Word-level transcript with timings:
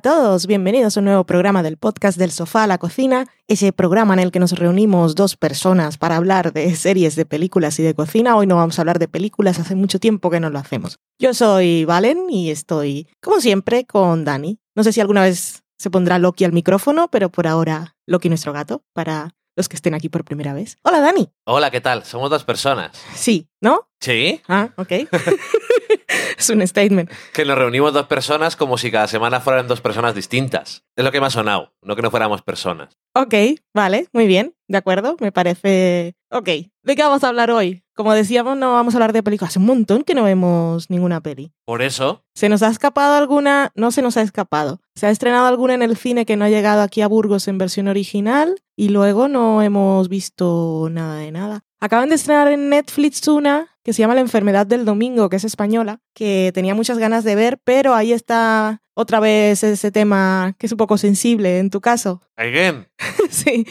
A 0.00 0.02
todos, 0.02 0.46
bienvenidos 0.46 0.96
a 0.96 1.00
un 1.00 1.04
nuevo 1.04 1.24
programa 1.24 1.62
del 1.62 1.76
podcast 1.76 2.16
del 2.16 2.30
sofá 2.30 2.64
a 2.64 2.66
la 2.66 2.78
cocina, 2.78 3.26
ese 3.48 3.70
programa 3.70 4.14
en 4.14 4.20
el 4.20 4.30
que 4.32 4.38
nos 4.38 4.52
reunimos 4.52 5.14
dos 5.14 5.36
personas 5.36 5.98
para 5.98 6.16
hablar 6.16 6.54
de 6.54 6.74
series, 6.74 7.16
de 7.16 7.26
películas 7.26 7.78
y 7.78 7.82
de 7.82 7.92
cocina. 7.92 8.34
Hoy 8.34 8.46
no 8.46 8.56
vamos 8.56 8.78
a 8.78 8.80
hablar 8.82 8.98
de 8.98 9.08
películas, 9.08 9.58
hace 9.58 9.74
mucho 9.74 9.98
tiempo 9.98 10.30
que 10.30 10.40
no 10.40 10.48
lo 10.48 10.58
hacemos. 10.58 10.98
Yo 11.18 11.34
soy 11.34 11.84
Valen 11.84 12.30
y 12.30 12.50
estoy, 12.50 13.08
como 13.20 13.42
siempre, 13.42 13.84
con 13.84 14.24
Dani. 14.24 14.58
No 14.74 14.84
sé 14.84 14.92
si 14.94 15.02
alguna 15.02 15.20
vez 15.20 15.64
se 15.76 15.90
pondrá 15.90 16.18
Loki 16.18 16.46
al 16.46 16.54
micrófono, 16.54 17.08
pero 17.08 17.28
por 17.28 17.46
ahora 17.46 17.94
Loki 18.06 18.30
nuestro 18.30 18.54
gato, 18.54 18.82
para 18.94 19.34
los 19.60 19.68
que 19.68 19.76
estén 19.76 19.92
aquí 19.92 20.08
por 20.08 20.24
primera 20.24 20.54
vez. 20.54 20.78
Hola 20.82 21.00
Dani. 21.00 21.28
Hola, 21.44 21.70
¿qué 21.70 21.82
tal? 21.82 22.02
Somos 22.04 22.30
dos 22.30 22.44
personas. 22.44 22.92
Sí, 23.14 23.46
¿no? 23.60 23.90
Sí. 24.00 24.40
Ah, 24.48 24.70
ok. 24.76 24.90
es 26.38 26.48
un 26.48 26.66
statement. 26.66 27.10
Que 27.34 27.44
nos 27.44 27.58
reunimos 27.58 27.92
dos 27.92 28.06
personas 28.06 28.56
como 28.56 28.78
si 28.78 28.90
cada 28.90 29.06
semana 29.06 29.40
fueran 29.40 29.68
dos 29.68 29.82
personas 29.82 30.14
distintas. 30.14 30.84
Es 30.96 31.04
lo 31.04 31.12
que 31.12 31.20
me 31.20 31.26
ha 31.26 31.30
sonado, 31.30 31.74
no 31.82 31.94
que 31.94 32.00
no 32.00 32.10
fuéramos 32.10 32.40
personas. 32.40 32.96
Ok, 33.14 33.34
vale, 33.74 34.08
muy 34.14 34.26
bien, 34.26 34.54
de 34.66 34.78
acuerdo, 34.78 35.16
me 35.20 35.30
parece... 35.30 36.14
Ok, 36.30 36.46
¿de 36.46 36.96
qué 36.96 37.02
vamos 37.02 37.22
a 37.22 37.28
hablar 37.28 37.50
hoy? 37.50 37.84
Como 38.00 38.14
decíamos, 38.14 38.56
no 38.56 38.72
vamos 38.72 38.94
a 38.94 38.96
hablar 38.96 39.12
de 39.12 39.22
películas. 39.22 39.50
Hace 39.50 39.58
un 39.58 39.66
montón 39.66 40.04
que 40.04 40.14
no 40.14 40.24
vemos 40.24 40.88
ninguna 40.88 41.20
peli. 41.20 41.52
Por 41.66 41.82
eso, 41.82 42.24
¿Se 42.34 42.48
nos 42.48 42.62
ha 42.62 42.68
escapado 42.68 43.14
alguna? 43.14 43.72
No 43.74 43.90
se 43.90 44.00
nos 44.00 44.16
ha 44.16 44.22
escapado. 44.22 44.80
Se 44.94 45.06
ha 45.06 45.10
estrenado 45.10 45.46
alguna 45.46 45.74
en 45.74 45.82
el 45.82 45.98
cine 45.98 46.24
que 46.24 46.34
no 46.34 46.46
ha 46.46 46.48
llegado 46.48 46.80
aquí 46.80 47.02
a 47.02 47.08
Burgos 47.08 47.46
en 47.46 47.58
versión 47.58 47.88
original 47.88 48.62
y 48.74 48.88
luego 48.88 49.28
no 49.28 49.60
hemos 49.60 50.08
visto 50.08 50.88
nada 50.90 51.16
de 51.16 51.30
nada. 51.30 51.60
Acaban 51.78 52.08
de 52.08 52.14
estrenar 52.14 52.48
en 52.48 52.70
Netflix 52.70 53.28
una 53.28 53.68
que 53.84 53.92
se 53.92 54.00
llama 54.00 54.14
La 54.14 54.22
enfermedad 54.22 54.66
del 54.66 54.86
domingo, 54.86 55.28
que 55.28 55.36
es 55.36 55.44
española, 55.44 56.00
que 56.14 56.52
tenía 56.54 56.74
muchas 56.74 56.96
ganas 56.96 57.22
de 57.22 57.34
ver, 57.34 57.58
pero 57.62 57.94
ahí 57.94 58.14
está 58.14 58.80
otra 58.94 59.20
vez 59.20 59.62
ese 59.62 59.92
tema 59.92 60.54
que 60.58 60.64
es 60.64 60.72
un 60.72 60.78
poco 60.78 60.96
sensible 60.96 61.58
en 61.58 61.68
tu 61.68 61.82
caso. 61.82 62.22
again. 62.36 62.88
sí. 63.28 63.66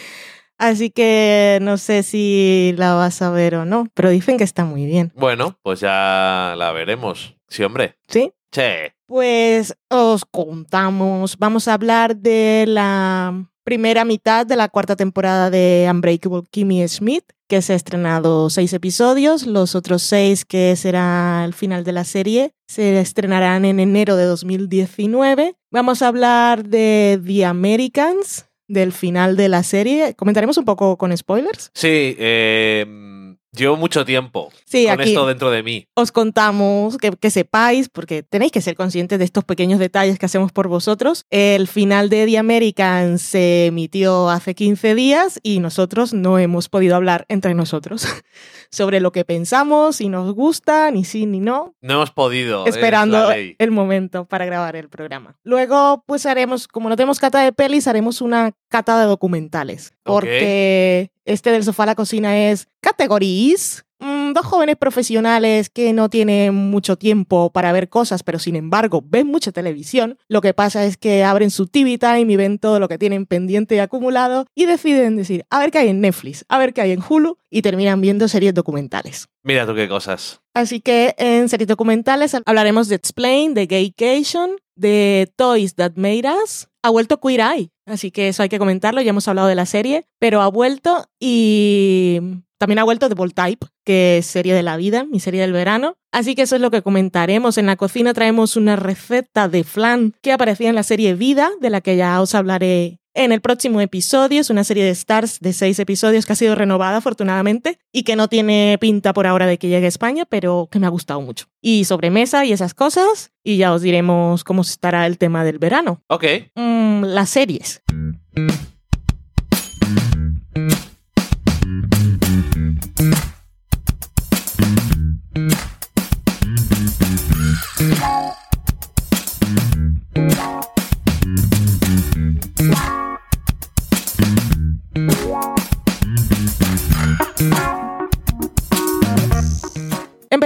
Así 0.59 0.91
que 0.91 1.57
no 1.61 1.77
sé 1.77 2.03
si 2.03 2.75
la 2.77 2.93
vas 2.93 3.21
a 3.21 3.31
ver 3.31 3.55
o 3.55 3.65
no, 3.65 3.87
pero 3.93 4.09
dicen 4.09 4.37
que 4.37 4.43
está 4.43 4.65
muy 4.65 4.85
bien. 4.85 5.11
Bueno, 5.15 5.57
pues 5.63 5.79
ya 5.79 6.53
la 6.57 6.71
veremos. 6.73 7.35
Sí, 7.47 7.63
hombre. 7.63 7.95
¿Sí? 8.07 8.33
Che. 8.51 8.93
Pues 9.07 9.75
os 9.89 10.25
contamos, 10.25 11.37
vamos 11.37 11.67
a 11.67 11.73
hablar 11.73 12.17
de 12.17 12.65
la 12.67 13.49
primera 13.63 14.03
mitad 14.03 14.45
de 14.45 14.55
la 14.55 14.67
cuarta 14.67 14.95
temporada 14.95 15.49
de 15.49 15.87
Unbreakable 15.89 16.43
Kimmy 16.51 16.87
Smith, 16.87 17.23
que 17.47 17.61
se 17.61 17.73
ha 17.73 17.75
estrenado 17.75 18.49
seis 18.49 18.73
episodios, 18.73 19.45
los 19.45 19.75
otros 19.75 20.01
seis, 20.01 20.43
que 20.43 20.75
será 20.75 21.43
el 21.45 21.53
final 21.53 21.83
de 21.83 21.91
la 21.91 22.03
serie, 22.03 22.51
se 22.67 22.99
estrenarán 22.99 23.65
en 23.65 23.79
enero 23.79 24.15
de 24.15 24.25
2019. 24.25 25.55
Vamos 25.71 26.01
a 26.01 26.07
hablar 26.07 26.67
de 26.67 27.21
The 27.25 27.45
Americans, 27.45 28.48
del 28.69 28.93
final 28.93 29.35
de 29.35 29.49
la 29.49 29.63
serie. 29.63 30.13
Comentaremos 30.15 30.57
un 30.57 30.63
poco 30.63 30.97
con 30.97 31.15
spoilers. 31.15 31.71
Sí, 31.73 32.15
eh, 32.17 33.28
llevo 33.51 33.75
mucho 33.77 34.05
tiempo 34.05 34.49
Sí, 34.65 34.85
con 34.85 34.99
aquí 34.99 35.09
esto 35.09 35.25
dentro 35.27 35.49
de 35.51 35.63
mí. 35.63 35.87
os 35.95 36.11
contamos, 36.11 36.97
que, 36.97 37.11
que 37.11 37.29
sepáis, 37.31 37.89
porque 37.89 38.23
tenéis 38.23 38.51
que 38.51 38.61
ser 38.61 38.75
conscientes 38.75 39.17
de 39.19 39.25
estos 39.25 39.43
pequeños 39.43 39.79
detalles 39.79 40.19
que 40.19 40.25
hacemos 40.25 40.51
por 40.51 40.67
vosotros. 40.67 41.25
El 41.29 41.67
final 41.67 42.09
de 42.09 42.25
The 42.25 42.37
American 42.37 43.17
se 43.19 43.67
emitió 43.67 44.29
hace 44.29 44.55
15 44.55 44.95
días 44.95 45.39
y 45.43 45.59
nosotros 45.59 46.13
no 46.13 46.37
hemos 46.39 46.69
podido 46.69 46.95
hablar 46.95 47.25
entre 47.29 47.53
nosotros 47.53 48.07
sobre 48.71 48.99
lo 48.99 49.11
que 49.11 49.25
pensamos, 49.25 49.95
si 49.97 50.09
nos 50.09 50.33
gusta, 50.33 50.91
ni 50.91 51.03
sí 51.03 51.25
ni 51.25 51.39
no, 51.39 51.73
No 51.81 51.93
hemos 51.95 52.11
podido. 52.11 52.65
es 52.65 52.75
esperando 52.75 53.29
ley. 53.31 53.55
el 53.57 53.71
momento 53.71 54.25
para 54.25 54.45
grabar 54.45 54.75
el 54.75 54.89
programa. 54.89 55.35
Luego, 55.43 56.03
pues 56.05 56.25
haremos, 56.25 56.67
como 56.67 56.89
no 56.89 56.95
tenemos 56.95 57.19
cata 57.19 57.41
de 57.43 57.51
pelis, 57.51 57.87
haremos 57.87 58.21
una 58.21 58.51
cata 58.69 58.99
de 58.99 59.05
documentales. 59.07 59.93
Porque 60.03 61.11
este 61.29 61.51
del 61.51 61.63
sofá 61.63 61.83
a 61.83 61.87
la 61.87 61.95
cocina 61.95 62.49
es 62.49 62.67
categories. 62.81 63.85
Mm, 63.99 64.31
dos 64.31 64.45
jóvenes 64.45 64.77
profesionales 64.77 65.69
que 65.69 65.91
no 65.91 66.09
tienen 66.09 66.55
mucho 66.55 66.95
tiempo 66.95 67.51
para 67.51 67.71
ver 67.73 67.89
cosas, 67.89 68.23
pero 68.23 68.39
sin 68.39 68.55
embargo 68.55 69.03
ven 69.05 69.27
mucha 69.27 69.51
televisión. 69.51 70.17
Lo 70.29 70.41
que 70.41 70.53
pasa 70.53 70.85
es 70.85 70.95
que 70.95 71.23
abren 71.23 71.51
su 71.51 71.67
TV 71.67 71.97
Time 71.97 72.31
y 72.31 72.35
ven 72.37 72.59
todo 72.59 72.79
lo 72.79 72.87
que 72.87 72.97
tienen 72.97 73.25
pendiente 73.25 73.75
y 73.75 73.79
acumulado 73.79 74.45
y 74.55 74.65
deciden 74.65 75.17
decir, 75.17 75.45
a 75.49 75.59
ver 75.59 75.71
qué 75.71 75.79
hay 75.79 75.89
en 75.89 76.01
Netflix, 76.01 76.45
a 76.47 76.57
ver 76.57 76.73
qué 76.73 76.81
hay 76.81 76.91
en 76.93 77.03
Hulu 77.07 77.37
y 77.49 77.61
terminan 77.61 77.99
viendo 77.99 78.27
series 78.29 78.53
documentales. 78.53 79.27
Mira 79.43 79.67
tú 79.67 79.75
qué 79.75 79.89
cosas. 79.89 80.39
Así 80.53 80.79
que 80.79 81.13
en 81.17 81.49
series 81.49 81.67
documentales 81.67 82.35
hablaremos 82.45 82.87
de 82.87 82.95
Explain, 82.95 83.53
de 83.53 83.67
Gaycation, 83.67 84.51
de 84.75 85.29
Toys 85.35 85.75
That 85.75 85.93
Made 85.95 86.23
Us. 86.41 86.68
Ha 86.81 86.89
vuelto 86.89 87.19
Queer 87.19 87.41
Eye, 87.41 87.71
así 87.85 88.11
que 88.11 88.29
eso 88.29 88.41
hay 88.41 88.49
que 88.49 88.59
comentarlo, 88.59 89.01
ya 89.01 89.09
hemos 89.09 89.27
hablado 89.27 89.47
de 89.47 89.55
la 89.55 89.65
serie, 89.65 90.05
pero 90.17 90.41
ha 90.41 90.47
vuelto 90.47 91.05
y 91.19 92.19
también 92.57 92.79
ha 92.79 92.83
vuelto 92.83 93.07
The 93.07 93.15
Bold 93.15 93.33
Type, 93.33 93.67
que 93.85 94.17
es 94.17 94.25
serie 94.25 94.53
de 94.53 94.63
la 94.63 94.77
vida, 94.77 95.05
mi 95.05 95.19
serie 95.19 95.41
del 95.41 95.53
verano. 95.53 95.95
Así 96.11 96.35
que 96.35 96.41
eso 96.41 96.55
es 96.55 96.61
lo 96.61 96.71
que 96.71 96.81
comentaremos. 96.81 97.57
En 97.57 97.65
la 97.65 97.77
cocina 97.77 98.13
traemos 98.13 98.57
una 98.57 98.75
receta 98.75 99.47
de 99.47 99.63
flan 99.63 100.13
que 100.21 100.33
aparecía 100.33 100.69
en 100.69 100.75
la 100.75 100.83
serie 100.83 101.15
Vida, 101.15 101.51
de 101.61 101.69
la 101.69 101.81
que 101.81 101.95
ya 101.95 102.21
os 102.21 102.35
hablaré 102.35 102.99
en 103.19 103.33
el 103.33 103.41
próximo 103.41 103.81
episodio. 103.81 104.39
Es 104.39 104.49
una 104.49 104.63
serie 104.63 104.85
de 104.85 104.91
Stars 104.91 105.39
de 105.39 105.51
seis 105.53 105.77
episodios 105.79 106.25
que 106.25 106.33
ha 106.33 106.35
sido 106.35 106.55
renovada 106.55 106.97
afortunadamente 106.97 107.77
y 107.91 108.03
que 108.03 108.15
no 108.15 108.29
tiene 108.29 108.77
pinta 108.79 109.13
por 109.13 109.27
ahora 109.27 109.45
de 109.45 109.57
que 109.57 109.67
llegue 109.67 109.85
a 109.85 109.89
España, 109.89 110.25
pero 110.25 110.69
que 110.71 110.79
me 110.79 110.87
ha 110.87 110.89
gustado 110.89 111.21
mucho. 111.21 111.47
Y 111.61 111.83
sobremesa 111.83 112.45
y 112.45 112.53
esas 112.53 112.73
cosas. 112.73 113.31
Y 113.43 113.57
ya 113.57 113.73
os 113.73 113.81
diremos 113.81 114.43
cómo 114.43 114.61
estará 114.61 115.05
el 115.05 115.17
tema 115.17 115.43
del 115.43 115.59
verano. 115.59 116.01
Ok. 116.07 116.23
Mm, 116.55 117.03
las 117.03 117.29
series. 117.29 117.81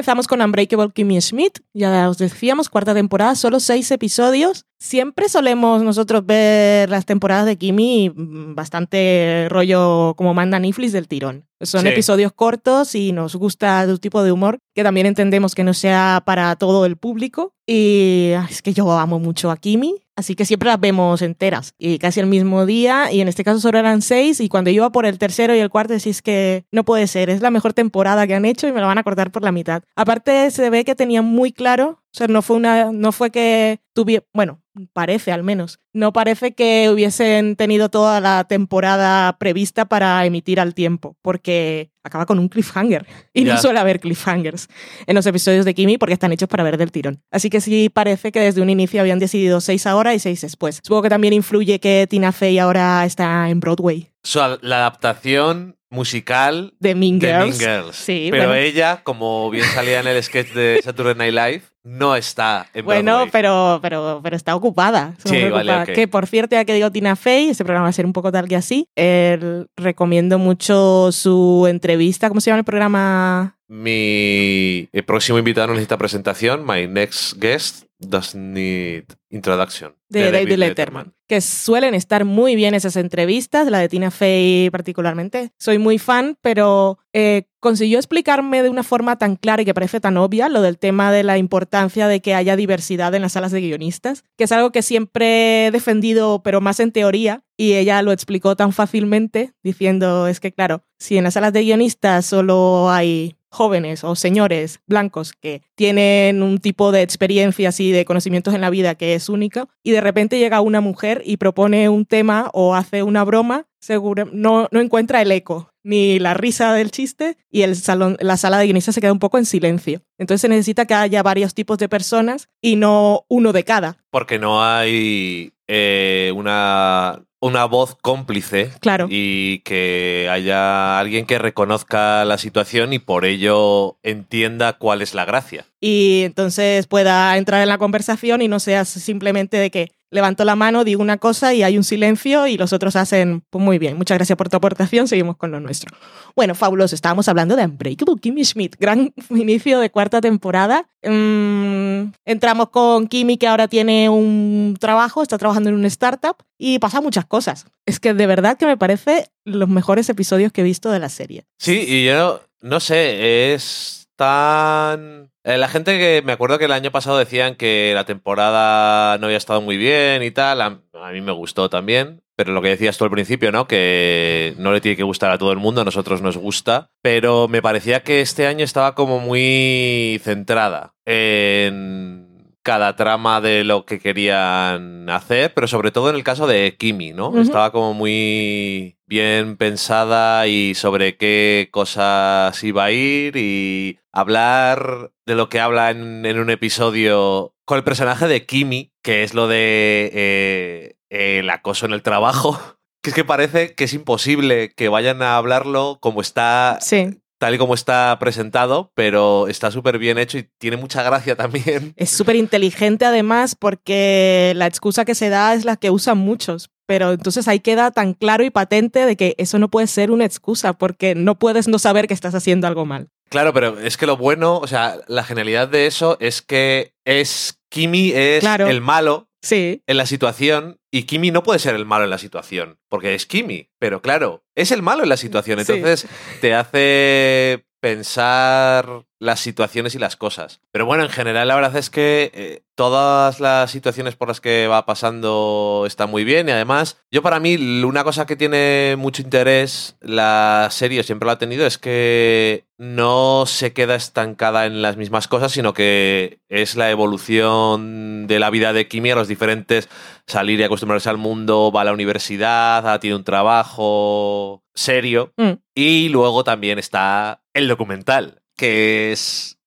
Empezamos 0.03 0.27
con 0.27 0.41
Unbreakable 0.41 0.91
Kimmy 0.93 1.21
Schmidt, 1.21 1.59
ya 1.73 2.09
os 2.09 2.17
decíamos, 2.17 2.67
cuarta 2.67 2.93
temporada, 2.93 3.35
solo 3.35 3.61
seis 3.61 3.89
episodios. 3.89 4.65
Siempre 4.83 5.29
solemos 5.29 5.81
nosotros 5.81 6.25
ver 6.25 6.89
las 6.89 7.05
temporadas 7.05 7.45
de 7.45 7.55
Kimmy 7.55 8.09
mm, 8.13 8.53
bastante 8.53 9.47
rollo 9.49 10.13
como 10.17 10.33
manda 10.33 10.59
Netflix 10.59 10.91
del 10.91 11.07
tirón. 11.07 11.45
Son 11.61 11.83
Sí. 11.83 11.87
episodios 11.87 12.33
cortos 12.33 12.93
y 12.93 13.13
nos 13.13 13.37
gusta 13.37 13.85
un 13.87 13.97
tipo 13.99 14.21
de 14.23 14.33
humor 14.33 14.59
que 14.75 14.83
también 14.83 15.07
entendemos 15.07 15.55
que 15.55 15.63
no 15.63 15.73
sea 15.73 16.21
para 16.25 16.53
todo 16.57 16.85
el 16.85 16.97
público. 16.97 17.53
Y 17.65 18.31
es 18.49 18.61
que 18.61 18.73
yo 18.73 18.91
amo 18.91 19.19
mucho 19.19 19.51
a 19.51 19.55
Kimi, 19.55 19.95
así 20.17 20.35
que 20.35 20.43
siempre 20.43 20.67
las 20.67 20.81
vemos 20.81 21.21
enteras 21.21 21.73
y 21.77 21.97
casi 21.97 22.19
el 22.19 22.25
mismo 22.27 22.65
día. 22.65 23.09
Y 23.09 23.21
en 23.21 23.29
este 23.29 23.45
caso 23.45 23.61
solo 23.61 23.79
eran 23.79 24.01
seis. 24.01 24.41
Y 24.41 24.49
cuando 24.49 24.69
iba 24.69 24.91
por 24.91 25.05
el 25.05 25.17
tercero 25.17 25.55
y 25.55 25.59
el 25.59 25.69
cuarto, 25.69 25.93
decís 25.93 26.21
que 26.21 26.65
no 26.73 26.83
puede 26.83 27.07
ser, 27.07 27.29
es 27.29 27.39
la 27.39 27.51
mejor 27.51 27.71
temporada 27.71 28.27
que 28.27 28.35
han 28.35 28.43
hecho 28.43 28.67
y 28.67 28.73
me 28.73 28.81
la 28.81 28.87
van 28.87 28.97
a 28.97 29.03
cortar 29.03 29.31
por 29.31 29.43
la 29.43 29.53
mitad. 29.53 29.81
Aparte, 29.95 30.51
se 30.51 30.69
ve 30.69 30.83
que 30.83 30.93
tenían 30.95 31.23
muy 31.23 31.53
claro. 31.53 32.02
O 32.13 32.17
sea, 32.17 32.27
no 32.27 32.43
fue 32.43 32.57
una, 32.57 32.91
no 32.91 33.11
fue 33.11 33.31
que 33.31 33.79
tuviera, 33.91 34.23
bueno, 34.33 34.61
parece 34.93 35.31
al 35.31 35.41
menos, 35.41 35.79
no 35.93 36.13
parece 36.13 36.53
que 36.53 36.91
hubiesen 36.91 37.55
tenido 37.55 37.89
toda 37.89 38.19
la 38.21 38.43
temporada 38.43 39.35
prevista 39.39 39.85
para 39.85 40.23
emitir 40.23 40.59
al 40.59 40.75
tiempo, 40.75 41.17
porque 41.23 41.91
acaba 42.03 42.27
con 42.27 42.37
un 42.37 42.49
cliffhanger. 42.49 43.07
Y 43.33 43.45
no 43.45 43.57
suele 43.57 43.79
haber 43.79 43.99
cliffhangers 43.99 44.67
en 45.07 45.15
los 45.15 45.25
episodios 45.25 45.65
de 45.65 45.73
Kimi 45.73 45.97
porque 45.97 46.13
están 46.13 46.31
hechos 46.31 46.49
para 46.49 46.63
ver 46.63 46.77
del 46.77 46.91
tirón. 46.91 47.23
Así 47.31 47.49
que 47.49 47.61
sí 47.61 47.89
parece 47.89 48.31
que 48.31 48.41
desde 48.41 48.61
un 48.61 48.69
inicio 48.69 49.01
habían 49.01 49.17
decidido 49.17 49.59
seis 49.59 49.87
ahora 49.87 50.13
y 50.13 50.19
seis 50.19 50.41
después. 50.41 50.81
Supongo 50.83 51.01
que 51.01 51.09
también 51.09 51.33
influye 51.33 51.79
que 51.79 52.05
Tina 52.07 52.31
Fey 52.31 52.59
ahora 52.59 53.05
está 53.05 53.49
en 53.49 53.59
Broadway. 53.59 54.12
So, 54.23 54.57
la 54.61 54.77
adaptación 54.77 55.75
musical 55.89 56.73
De 56.79 56.95
Mean 56.95 57.19
de 57.19 57.27
Girls. 57.27 57.59
Mean 57.59 57.59
Girls. 57.83 57.95
Sí, 57.95 58.29
Pero 58.31 58.47
bueno. 58.47 58.59
ella, 58.61 59.01
como 59.03 59.49
bien 59.51 59.65
salía 59.65 59.99
en 59.99 60.07
el 60.07 60.23
sketch 60.23 60.53
de 60.53 60.79
Saturday 60.83 61.13
Night 61.15 61.33
Live, 61.33 61.61
no 61.83 62.15
está 62.15 62.67
en 62.73 62.85
Bueno, 62.85 63.25
pero, 63.31 63.79
pero, 63.81 64.21
pero 64.23 64.35
está 64.35 64.55
ocupada. 64.55 65.13
Sí, 65.23 65.35
vale, 65.49 65.71
ocupada. 65.71 65.85
Que 65.85 66.07
por 66.07 66.25
cierto, 66.25 66.55
ya 66.55 66.65
que 66.65 66.73
digo 66.73 66.89
Tina 66.91 67.15
Fey, 67.15 67.49
este 67.49 67.63
programa 67.63 67.83
va 67.83 67.89
a 67.89 67.93
ser 67.93 68.05
un 68.05 68.13
poco 68.13 68.31
tal 68.31 68.47
que 68.47 68.55
así. 68.55 68.87
eh, 68.95 69.65
recomiendo 69.75 70.39
mucho 70.39 71.11
su 71.11 71.67
entrevista. 71.69 72.29
¿Cómo 72.29 72.41
se 72.41 72.49
llama 72.49 72.59
el 72.59 72.65
programa? 72.65 73.57
Mi 73.67 74.87
próximo 75.05 75.37
invitado 75.37 75.67
no 75.67 75.73
necesita 75.73 75.97
presentación, 75.97 76.65
my 76.65 76.87
next 76.87 77.33
guest, 77.37 77.83
Does 78.09 78.35
Need 78.35 79.05
Introduction. 79.29 79.95
De, 80.09 80.31
David, 80.31 80.57
Letterman. 80.57 81.13
Que 81.27 81.41
suelen 81.41 81.95
estar 81.95 82.23
muy 82.23 82.55
bien 82.55 82.75
esas 82.75 82.95
entrevistas, 82.95 83.69
la 83.69 83.79
de 83.79 83.89
Tina 83.89 84.11
Fey 84.11 84.69
particularmente. 84.69 85.51
Soy 85.57 85.79
muy 85.79 85.97
fan, 85.97 86.37
pero 86.41 86.99
eh, 87.13 87.47
consiguió 87.59 87.97
explicarme 87.97 88.61
de 88.61 88.69
una 88.69 88.83
forma 88.83 89.17
tan 89.17 89.35
clara 89.35 89.63
y 89.63 89.65
que 89.65 89.73
parece 89.73 89.99
tan 89.99 90.17
obvia 90.17 90.49
lo 90.49 90.61
del 90.61 90.77
tema 90.77 91.11
de 91.11 91.23
la 91.23 91.37
importancia 91.37 92.07
de 92.07 92.21
que 92.21 92.35
haya 92.35 92.55
diversidad 92.55 93.15
en 93.15 93.23
las 93.23 93.31
salas 93.31 93.51
de 93.51 93.61
guionistas, 93.61 94.23
que 94.37 94.43
es 94.43 94.51
algo 94.51 94.71
que 94.71 94.83
siempre 94.83 95.67
he 95.67 95.71
defendido, 95.71 96.43
pero 96.43 96.61
más 96.61 96.79
en 96.79 96.91
teoría, 96.91 97.43
y 97.57 97.73
ella 97.73 98.01
lo 98.01 98.11
explicó 98.11 98.55
tan 98.55 98.71
fácilmente, 98.73 99.53
diciendo, 99.63 100.27
es 100.27 100.39
que 100.39 100.51
claro, 100.51 100.83
si 100.99 101.17
en 101.17 101.23
las 101.23 101.33
salas 101.33 101.53
de 101.53 101.63
guionistas 101.63 102.25
solo 102.25 102.91
hay 102.91 103.35
jóvenes 103.53 104.03
o 104.03 104.15
señores 104.15 104.79
blancos 104.87 105.33
que 105.33 105.61
tienen 105.75 106.41
un 106.41 106.57
tipo 106.57 106.91
de 106.91 107.03
experiencias 107.03 107.79
y 107.79 107.91
de 107.91 108.03
conocimientos 108.03 108.53
en 108.53 108.61
la 108.61 108.69
vida 108.69 108.95
que 108.95 109.13
es 109.13 109.29
única 109.29 109.67
y 109.83 109.91
de 109.91 110.01
repente 110.01 110.39
llega 110.39 110.59
una 110.61 110.81
mujer 110.81 111.21
y 111.23 111.37
propone 111.37 111.87
un 111.87 112.05
tema 112.05 112.49
o 112.53 112.75
hace 112.75 113.03
una 113.03 113.23
broma, 113.23 113.67
seguro 113.79 114.25
no, 114.31 114.67
no 114.71 114.81
encuentra 114.81 115.21
el 115.21 115.31
eco 115.31 115.69
ni 115.83 116.17
la 116.17 116.33
risa 116.33 116.73
del 116.73 116.91
chiste 116.91 117.37
y 117.51 117.61
el 117.61 117.75
salón, 117.75 118.17
la 118.19 118.37
sala 118.37 118.57
de 118.57 118.65
guionistas 118.65 118.95
se 118.95 119.01
queda 119.01 119.11
un 119.11 119.19
poco 119.19 119.37
en 119.37 119.45
silencio. 119.45 120.01
Entonces 120.17 120.41
se 120.41 120.49
necesita 120.49 120.85
que 120.85 120.93
haya 120.93 121.21
varios 121.21 121.53
tipos 121.53 121.77
de 121.77 121.89
personas 121.89 122.49
y 122.61 122.77
no 122.77 123.25
uno 123.27 123.51
de 123.51 123.63
cada. 123.63 123.97
Porque 124.09 124.39
no 124.39 124.63
hay 124.63 125.53
eh, 125.67 126.31
una 126.35 127.21
una 127.43 127.65
voz 127.65 127.97
cómplice 128.01 128.71
claro. 128.79 129.07
y 129.09 129.59
que 129.59 130.29
haya 130.31 130.97
alguien 130.97 131.25
que 131.25 131.39
reconozca 131.39 132.23
la 132.23 132.37
situación 132.37 132.93
y 132.93 132.99
por 132.99 133.25
ello 133.25 133.97
entienda 134.01 134.77
cuál 134.77 135.01
es 135.01 135.13
la 135.13 135.25
gracia. 135.25 135.65
Y 135.81 136.21
entonces 136.23 136.87
pueda 136.87 137.37
entrar 137.37 137.61
en 137.61 137.67
la 137.67 137.77
conversación 137.77 138.41
y 138.41 138.47
no 138.47 138.61
sea 138.61 138.85
simplemente 138.85 139.57
de 139.57 139.71
que 139.71 139.91
levanto 140.13 140.45
la 140.45 140.55
mano, 140.55 140.83
digo 140.83 141.01
una 141.01 141.17
cosa 141.17 141.53
y 141.53 141.63
hay 141.63 141.75
un 141.75 141.83
silencio 141.83 142.47
y 142.47 142.55
los 142.55 142.71
otros 142.71 142.95
hacen, 142.95 143.43
pues 143.49 143.63
muy 143.63 143.79
bien, 143.79 143.97
muchas 143.97 144.17
gracias 144.17 144.37
por 144.37 144.47
tu 144.47 144.55
aportación, 144.55 145.07
seguimos 145.07 145.37
con 145.37 145.51
lo 145.51 145.59
nuestro. 145.59 145.95
Bueno, 146.35 146.55
fabuloso, 146.55 146.93
estábamos 146.93 147.27
hablando 147.27 147.55
de 147.55 147.65
Unbreakable 147.65 148.21
Kimmy 148.21 148.45
Schmidt, 148.45 148.75
gran 148.79 149.13
inicio 149.31 149.79
de 149.79 149.89
cuarta 149.89 150.21
temporada. 150.21 150.87
Mm, 151.03 152.13
entramos 152.25 152.69
con 152.69 153.07
Kimmy 153.07 153.37
que 153.37 153.47
ahora 153.47 153.67
tiene 153.67 154.07
un 154.09 154.77
trabajo, 154.79 155.23
está 155.23 155.37
trabajando 155.37 155.69
en 155.69 155.75
una 155.75 155.87
startup 155.87 156.37
y 156.57 156.79
pasa 156.79 157.01
muchas 157.01 157.25
cosas. 157.25 157.65
Es 157.85 157.99
que 157.99 158.13
de 158.13 158.27
verdad 158.27 158.57
que 158.57 158.67
me 158.67 158.77
parece 158.77 159.31
los 159.43 159.67
mejores 159.67 160.07
episodios 160.09 160.51
que 160.51 160.61
he 160.61 160.63
visto 160.63 160.91
de 160.91 160.99
la 160.99 161.09
serie. 161.09 161.45
Sí, 161.57 161.83
y 161.87 162.05
yo 162.05 162.41
no 162.61 162.79
sé, 162.79 163.53
es 163.53 164.07
tan 164.15 165.32
la 165.43 165.67
gente 165.67 165.97
que 165.97 166.21
me 166.25 166.31
acuerdo 166.31 166.57
que 166.57 166.65
el 166.65 166.71
año 166.71 166.91
pasado 166.91 167.17
decían 167.17 167.55
que 167.55 167.91
la 167.93 168.05
temporada 168.05 169.17
no 169.17 169.25
había 169.25 169.37
estado 169.37 169.61
muy 169.61 169.77
bien 169.77 170.23
y 170.23 170.31
tal, 170.31 170.61
a, 170.61 170.69
mí 171.11 171.21
me 171.21 171.33
gustó 171.33 171.69
también, 171.69 172.23
pero 172.35 172.53
lo 172.53 172.61
que 172.61 172.69
decías 172.69 172.97
tú 172.97 173.03
al 173.03 173.11
principio, 173.11 173.51
¿no? 173.51 173.67
Que 173.67 174.53
no 174.57 174.71
le 174.71 174.81
tiene 174.81 174.95
que 174.95 175.03
gustar 175.03 175.31
a 175.31 175.37
todo 175.37 175.51
el 175.51 175.59
mundo, 175.59 175.81
a 175.81 175.85
nosotros 175.85 176.21
nos 176.21 176.37
gusta, 176.37 176.89
pero 177.01 177.47
me 177.47 177.61
parecía 177.61 178.03
que 178.03 178.21
este 178.21 178.47
año 178.47 178.63
estaba 178.63 178.95
como 178.95 179.19
muy 179.19 180.21
centrada 180.23 180.93
en 181.05 182.23
cada 182.63 182.95
trama 182.95 183.41
de 183.41 183.65
lo 183.65 183.85
que 183.85 183.99
querían 183.99 185.09
hacer, 185.09 185.53
pero 185.53 185.67
sobre 185.67 185.91
todo 185.91 186.09
en 186.09 186.15
el 186.15 186.23
caso 186.23 186.47
de 186.47 186.77
Kimi, 186.79 187.11
¿no? 187.11 187.37
Estaba 187.39 187.71
como 187.71 187.93
muy 187.93 188.97
bien 189.13 189.57
pensada 189.57 190.47
y 190.47 190.73
sobre 190.73 191.17
qué 191.17 191.69
cosas 191.71 192.63
iba 192.63 192.85
a 192.85 192.91
ir 192.91 193.37
y 193.37 193.99
hablar 194.11 195.11
de 195.27 195.35
lo 195.35 195.49
que 195.49 195.59
habla 195.59 195.91
en, 195.91 196.25
un 196.25 196.49
episodio 196.49 197.53
con 197.63 197.77
el 197.77 197.83
personaje 197.83 198.27
de 198.27 198.47
Kimi, 198.47 198.91
que 199.03 199.21
es 199.21 199.35
lo 199.35 199.47
de 199.47 200.09
eh, 200.15 200.95
el 201.09 201.47
acoso 201.51 201.85
en 201.85 201.93
el 201.93 202.01
trabajo. 202.01 202.59
Que 203.03 203.09
es 203.09 203.15
que 203.15 203.25
parece 203.25 203.75
que 203.75 203.83
es 203.83 203.93
imposible 203.93 204.71
que 204.77 204.87
vayan 204.87 205.21
a 205.21 205.35
hablarlo 205.35 205.97
como 205.99 206.21
está 206.21 206.77
sí 206.79 207.19
tal 207.43 207.55
y 207.55 207.57
como 207.57 207.73
está 207.73 208.17
presentado, 208.21 208.93
pero 208.95 209.49
está 209.49 209.69
súper 209.69 209.97
bien 209.97 210.17
hecho 210.17 210.37
y 210.37 210.49
tiene 210.59 210.77
mucha 210.77 211.03
gracia 211.03 211.35
también. 211.35 211.93
Es 211.97 212.09
súper 212.09 212.37
inteligente 212.37 213.03
además 213.03 213.55
porque 213.55 214.53
la 214.55 214.65
excusa 214.65 215.03
que 215.03 215.13
se 215.13 215.27
da 215.27 215.53
es 215.53 215.65
la 215.65 215.75
que 215.75 215.89
usan 215.89 216.17
muchos. 216.17 216.71
Pero 216.85 217.13
entonces 217.13 217.47
ahí 217.47 217.59
queda 217.59 217.91
tan 217.91 218.13
claro 218.13 218.43
y 218.43 218.49
patente 218.49 219.05
de 219.05 219.15
que 219.15 219.35
eso 219.37 219.57
no 219.59 219.69
puede 219.69 219.87
ser 219.87 220.11
una 220.11 220.25
excusa 220.25 220.73
porque 220.73 221.15
no 221.15 221.39
puedes 221.39 221.67
no 221.67 221.79
saber 221.79 222.07
que 222.07 222.13
estás 222.13 222.35
haciendo 222.35 222.67
algo 222.67 222.85
mal. 222.85 223.09
Claro, 223.29 223.53
pero 223.53 223.79
es 223.79 223.97
que 223.97 224.05
lo 224.05 224.17
bueno, 224.17 224.57
o 224.57 224.67
sea, 224.67 224.99
la 225.07 225.23
genialidad 225.23 225.67
de 225.67 225.87
eso 225.87 226.17
es 226.19 226.41
que 226.41 226.93
es 227.05 227.59
Kimi 227.69 228.11
es 228.11 228.43
el 228.43 228.81
malo 228.81 229.29
sí. 229.41 229.83
en 229.87 229.97
la 229.97 230.05
situación 230.05 230.79
y 230.91 231.03
Kimi 231.03 231.31
no 231.31 231.41
puede 231.41 231.59
ser 231.59 231.75
el 231.75 231.85
malo 231.85 232.03
en 232.03 232.09
la 232.11 232.17
situación, 232.17 232.79
porque 232.89 233.15
es 233.15 233.25
Kimi, 233.25 233.69
pero 233.79 234.01
claro, 234.01 234.43
es 234.55 234.71
el 234.71 234.81
malo 234.81 235.03
en 235.03 235.09
la 235.09 235.17
situación, 235.17 235.59
entonces 235.59 236.07
te 236.41 236.53
hace 236.53 237.65
pensar 237.83 239.03
las 239.19 239.41
situaciones 239.41 239.93
y 239.93 239.99
las 239.99 240.15
cosas. 240.15 240.61
Pero 240.71 240.85
bueno, 240.85 241.03
en 241.03 241.09
general 241.09 241.49
la 241.49 241.55
verdad 241.55 241.75
es 241.75 241.89
que 241.89 242.31
eh, 242.33 242.63
todas 242.75 243.41
las 243.41 243.71
situaciones 243.71 244.15
por 244.15 244.29
las 244.29 244.39
que 244.39 244.67
va 244.67 244.85
pasando 244.85 245.83
están 245.85 246.09
muy 246.09 246.23
bien 246.23 246.47
y 246.47 246.53
además 246.53 247.03
yo 247.11 247.21
para 247.21 247.41
mí 247.41 247.83
una 247.83 248.05
cosa 248.05 248.25
que 248.25 248.37
tiene 248.37 248.95
mucho 248.97 249.21
interés 249.21 249.97
la 249.99 250.69
serie 250.71 251.03
siempre 251.03 251.25
lo 251.25 251.33
ha 251.33 251.37
tenido 251.39 251.65
es 251.65 251.77
que 251.77 252.65
no 252.77 253.45
se 253.45 253.73
queda 253.73 253.95
estancada 253.95 254.65
en 254.65 254.81
las 254.81 254.95
mismas 254.95 255.27
cosas 255.27 255.51
sino 255.51 255.73
que 255.73 256.39
es 256.47 256.75
la 256.75 256.89
evolución 256.89 258.27
de 258.27 258.39
la 258.39 258.49
vida 258.49 258.71
de 258.71 258.87
Kimi 258.87 259.11
a 259.11 259.15
los 259.15 259.27
diferentes 259.27 259.89
salir 260.25 260.59
y 260.61 260.63
acostumbrarse 260.63 261.09
al 261.09 261.17
mundo 261.17 261.71
va 261.73 261.81
a 261.81 261.85
la 261.85 261.93
universidad 261.93 262.99
tiene 263.01 263.17
un 263.17 263.23
trabajo 263.25 264.63
serio 264.73 265.33
mm. 265.37 265.51
y 265.75 266.09
luego 266.09 266.43
también 266.43 266.79
está 266.79 267.42
el 267.53 267.67
documental 267.67 268.41
que 268.55 269.11
es... 269.11 269.57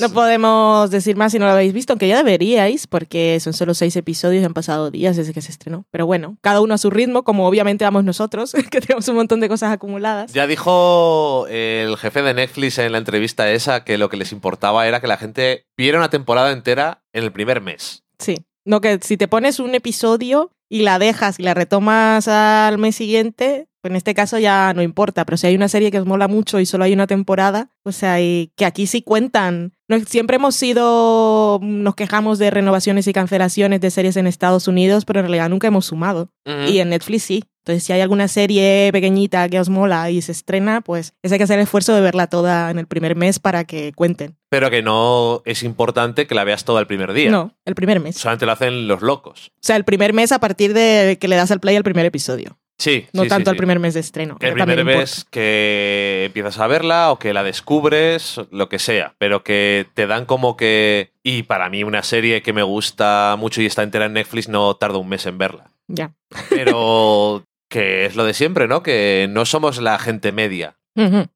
no 0.00 0.10
podemos 0.10 0.90
decir 0.90 1.16
más 1.16 1.32
si 1.32 1.38
no 1.38 1.46
lo 1.46 1.52
habéis 1.52 1.72
visto, 1.72 1.92
aunque 1.92 2.08
ya 2.08 2.16
deberíais, 2.16 2.86
porque 2.86 3.38
son 3.40 3.52
solo 3.52 3.74
seis 3.74 3.94
episodios 3.96 4.42
y 4.42 4.44
han 4.44 4.54
pasado 4.54 4.90
días 4.90 5.16
desde 5.16 5.32
que 5.32 5.42
se 5.42 5.52
estrenó. 5.52 5.86
Pero 5.90 6.06
bueno, 6.06 6.36
cada 6.40 6.60
uno 6.60 6.74
a 6.74 6.78
su 6.78 6.90
ritmo, 6.90 7.22
como 7.22 7.46
obviamente 7.46 7.84
vamos 7.84 8.04
nosotros, 8.04 8.52
que 8.70 8.80
tenemos 8.80 9.06
un 9.08 9.16
montón 9.16 9.40
de 9.40 9.48
cosas 9.48 9.72
acumuladas. 9.72 10.32
Ya 10.32 10.46
dijo 10.46 11.46
el 11.48 11.96
jefe 11.96 12.22
de 12.22 12.34
Netflix 12.34 12.78
en 12.78 12.92
la 12.92 12.98
entrevista 12.98 13.50
esa 13.50 13.84
que 13.84 13.98
lo 13.98 14.08
que 14.08 14.16
les 14.16 14.32
importaba 14.32 14.86
era 14.86 15.00
que 15.00 15.06
la 15.06 15.16
gente 15.16 15.66
viera 15.76 15.98
una 15.98 16.10
temporada 16.10 16.50
entera 16.52 17.02
en 17.12 17.24
el 17.24 17.32
primer 17.32 17.60
mes. 17.60 18.04
Sí. 18.18 18.44
No, 18.64 18.80
que 18.80 19.00
si 19.02 19.16
te 19.16 19.26
pones 19.26 19.58
un 19.58 19.74
episodio 19.74 20.52
y 20.68 20.82
la 20.82 20.98
dejas 20.98 21.38
y 21.38 21.42
la 21.42 21.54
retomas 21.54 22.28
al 22.28 22.78
mes 22.78 22.94
siguiente, 22.94 23.68
en 23.84 23.96
este 23.96 24.14
caso 24.14 24.38
ya 24.38 24.72
no 24.74 24.82
importa, 24.82 25.24
pero 25.24 25.36
si 25.36 25.46
hay 25.46 25.54
una 25.54 25.68
serie 25.68 25.90
que 25.90 25.98
os 25.98 26.06
mola 26.06 26.28
mucho 26.28 26.60
y 26.60 26.66
solo 26.66 26.84
hay 26.84 26.92
una 26.92 27.06
temporada, 27.06 27.70
pues 27.82 28.02
hay 28.02 28.52
que 28.56 28.64
aquí 28.64 28.86
sí 28.86 29.02
cuentan. 29.02 29.72
siempre 30.06 30.36
hemos 30.36 30.54
sido, 30.54 31.58
nos 31.62 31.94
quejamos 31.94 32.38
de 32.38 32.50
renovaciones 32.50 33.06
y 33.06 33.12
cancelaciones 33.12 33.80
de 33.80 33.90
series 33.90 34.16
en 34.16 34.26
Estados 34.26 34.68
Unidos, 34.68 35.04
pero 35.04 35.20
en 35.20 35.26
realidad 35.26 35.48
nunca 35.48 35.68
hemos 35.68 35.86
sumado. 35.86 36.30
Y 36.44 36.78
en 36.78 36.90
Netflix 36.90 37.22
sí. 37.24 37.44
Entonces, 37.64 37.84
si 37.84 37.92
hay 37.92 38.00
alguna 38.00 38.26
serie 38.26 38.90
pequeñita 38.92 39.48
que 39.48 39.60
os 39.60 39.68
mola 39.68 40.10
y 40.10 40.20
se 40.20 40.32
estrena, 40.32 40.80
pues 40.80 41.14
es 41.22 41.30
hay 41.30 41.38
que 41.38 41.44
hacer 41.44 41.60
el 41.60 41.62
esfuerzo 41.62 41.94
de 41.94 42.00
verla 42.00 42.26
toda 42.26 42.72
en 42.72 42.78
el 42.80 42.88
primer 42.88 43.14
mes 43.14 43.38
para 43.38 43.62
que 43.62 43.92
cuenten. 43.92 44.36
Pero 44.48 44.68
que 44.68 44.82
no 44.82 45.42
es 45.44 45.62
importante 45.62 46.26
que 46.26 46.34
la 46.34 46.42
veas 46.42 46.64
toda 46.64 46.80
el 46.80 46.88
primer 46.88 47.12
día. 47.12 47.30
No, 47.30 47.54
el 47.64 47.76
primer 47.76 48.00
mes. 48.00 48.16
Solamente 48.16 48.46
lo 48.46 48.52
hacen 48.52 48.88
los 48.88 49.00
locos. 49.00 49.52
O 49.54 49.60
sea, 49.60 49.76
el 49.76 49.84
primer 49.84 50.12
mes 50.12 50.32
a 50.32 50.40
partir 50.40 50.74
de 50.74 51.18
que 51.20 51.28
le 51.28 51.36
das 51.36 51.52
al 51.52 51.60
play 51.60 51.76
al 51.76 51.84
primer 51.84 52.04
episodio. 52.04 52.58
Sí. 52.82 53.06
No 53.12 53.26
tanto 53.26 53.52
el 53.52 53.56
primer 53.56 53.78
mes 53.78 53.94
de 53.94 54.00
estreno. 54.00 54.36
El 54.40 54.54
primer 54.54 54.84
mes 54.84 55.24
que 55.30 56.24
empiezas 56.26 56.58
a 56.58 56.66
verla 56.66 57.12
o 57.12 57.18
que 57.18 57.32
la 57.32 57.44
descubres, 57.44 58.40
lo 58.50 58.68
que 58.68 58.80
sea, 58.80 59.14
pero 59.18 59.44
que 59.44 59.86
te 59.94 60.08
dan 60.08 60.26
como 60.26 60.56
que... 60.56 61.12
Y 61.22 61.44
para 61.44 61.70
mí 61.70 61.84
una 61.84 62.02
serie 62.02 62.42
que 62.42 62.52
me 62.52 62.64
gusta 62.64 63.36
mucho 63.38 63.62
y 63.62 63.66
está 63.66 63.84
entera 63.84 64.06
en 64.06 64.14
Netflix 64.14 64.48
no 64.48 64.74
tarda 64.74 64.98
un 64.98 65.08
mes 65.08 65.26
en 65.26 65.38
verla. 65.38 65.70
Ya. 65.86 66.12
Pero 66.50 67.44
que 67.70 68.04
es 68.04 68.16
lo 68.16 68.24
de 68.24 68.34
siempre, 68.34 68.66
¿no? 68.66 68.82
Que 68.82 69.28
no 69.30 69.44
somos 69.44 69.80
la 69.80 70.00
gente 70.00 70.32
media. 70.32 70.76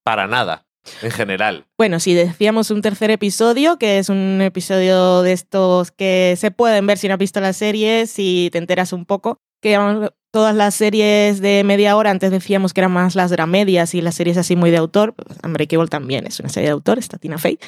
Para 0.02 0.26
nada. 0.26 0.66
En 1.02 1.12
general. 1.12 1.66
Bueno, 1.78 2.00
si 2.00 2.14
decíamos 2.14 2.72
un 2.72 2.82
tercer 2.82 3.12
episodio, 3.12 3.78
que 3.78 3.98
es 3.98 4.08
un 4.08 4.40
episodio 4.40 5.22
de 5.22 5.32
estos 5.32 5.92
que 5.92 6.34
se 6.36 6.50
pueden 6.50 6.86
ver 6.88 6.98
si 6.98 7.06
no 7.06 7.14
has 7.14 7.20
visto 7.20 7.40
la 7.40 7.52
serie, 7.52 8.06
si 8.06 8.50
te 8.50 8.58
enteras 8.58 8.92
un 8.92 9.04
poco, 9.04 9.38
que 9.62 9.70
llamamos 9.70 10.12
todas 10.36 10.54
las 10.54 10.74
series 10.74 11.40
de 11.40 11.64
media 11.64 11.96
hora, 11.96 12.10
antes 12.10 12.30
decíamos 12.30 12.74
que 12.74 12.82
eran 12.82 12.92
más 12.92 13.14
las 13.14 13.30
dramedias 13.30 13.94
y 13.94 14.02
las 14.02 14.16
series 14.16 14.36
así 14.36 14.54
muy 14.54 14.70
de 14.70 14.76
autor, 14.76 15.14
Unbreakable 15.42 15.88
también 15.88 16.26
es 16.26 16.38
una 16.40 16.50
serie 16.50 16.68
de 16.68 16.72
autor, 16.74 16.98
está 16.98 17.16
Tina 17.16 17.38
Fey, 17.38 17.58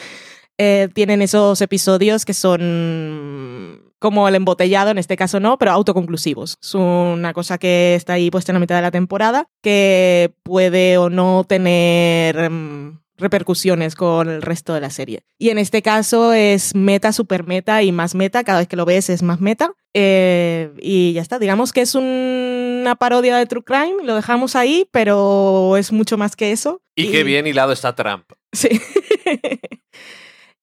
eh, 0.59 0.91
tienen 0.93 1.23
esos 1.23 1.63
episodios 1.63 2.27
que 2.27 2.35
son 2.35 3.81
como 3.99 4.29
el 4.29 4.35
embotellado, 4.35 4.91
en 4.91 4.99
este 4.99 5.17
caso 5.17 5.41
no, 5.41 5.57
pero 5.57 5.73
autoconclusivos. 5.73 6.59
Es 6.63 6.75
una 6.75 7.33
cosa 7.33 7.57
que 7.57 7.95
está 7.95 8.13
ahí 8.13 8.31
puesta 8.31 8.53
en 8.53 8.57
la 8.57 8.61
mitad 8.61 8.77
de 8.77 8.83
la 8.83 8.91
temporada, 8.91 9.49
que 9.63 10.35
puede 10.43 10.99
o 10.99 11.09
no 11.09 11.45
tener 11.49 12.51
mm, 12.51 13.01
repercusiones 13.19 13.95
con 13.95 14.29
el 14.29 14.43
resto 14.43 14.75
de 14.75 14.81
la 14.81 14.91
serie. 14.91 15.25
Y 15.39 15.51
en 15.51 15.59
este 15.59 15.83
caso 15.83 16.33
es 16.33 16.75
meta, 16.75 17.13
super 17.13 17.47
meta 17.47 17.83
y 17.83 17.93
más 17.93 18.15
meta. 18.15 18.45
Cada 18.45 18.61
vez 18.61 18.69
que 18.69 18.77
lo 18.77 18.85
ves 18.85 19.11
es 19.11 19.23
más 19.23 19.41
meta. 19.41 19.73
Eh, 19.95 20.71
y 20.81 21.13
ya 21.13 21.23
está. 21.23 21.39
Digamos 21.39 21.73
que 21.73 21.83
es 21.83 21.95
una 21.95 22.97
parodia 22.97 23.37
de 23.37 23.47
True 23.47 23.65
Crime. 23.65 24.05
Lo 24.05 24.15
dejamos 24.15 24.57
ahí, 24.57 24.89
pero 24.93 25.77
es 25.77 25.93
mucho 25.93 26.17
más 26.17 26.37
que 26.37 26.53
eso. 26.53 26.83
Y, 26.95 27.11
qué 27.11 27.25
bien 27.25 27.47
hilado 27.47 27.73
está 27.73 27.95
Trump. 27.95 28.25
Sí. 28.53 28.69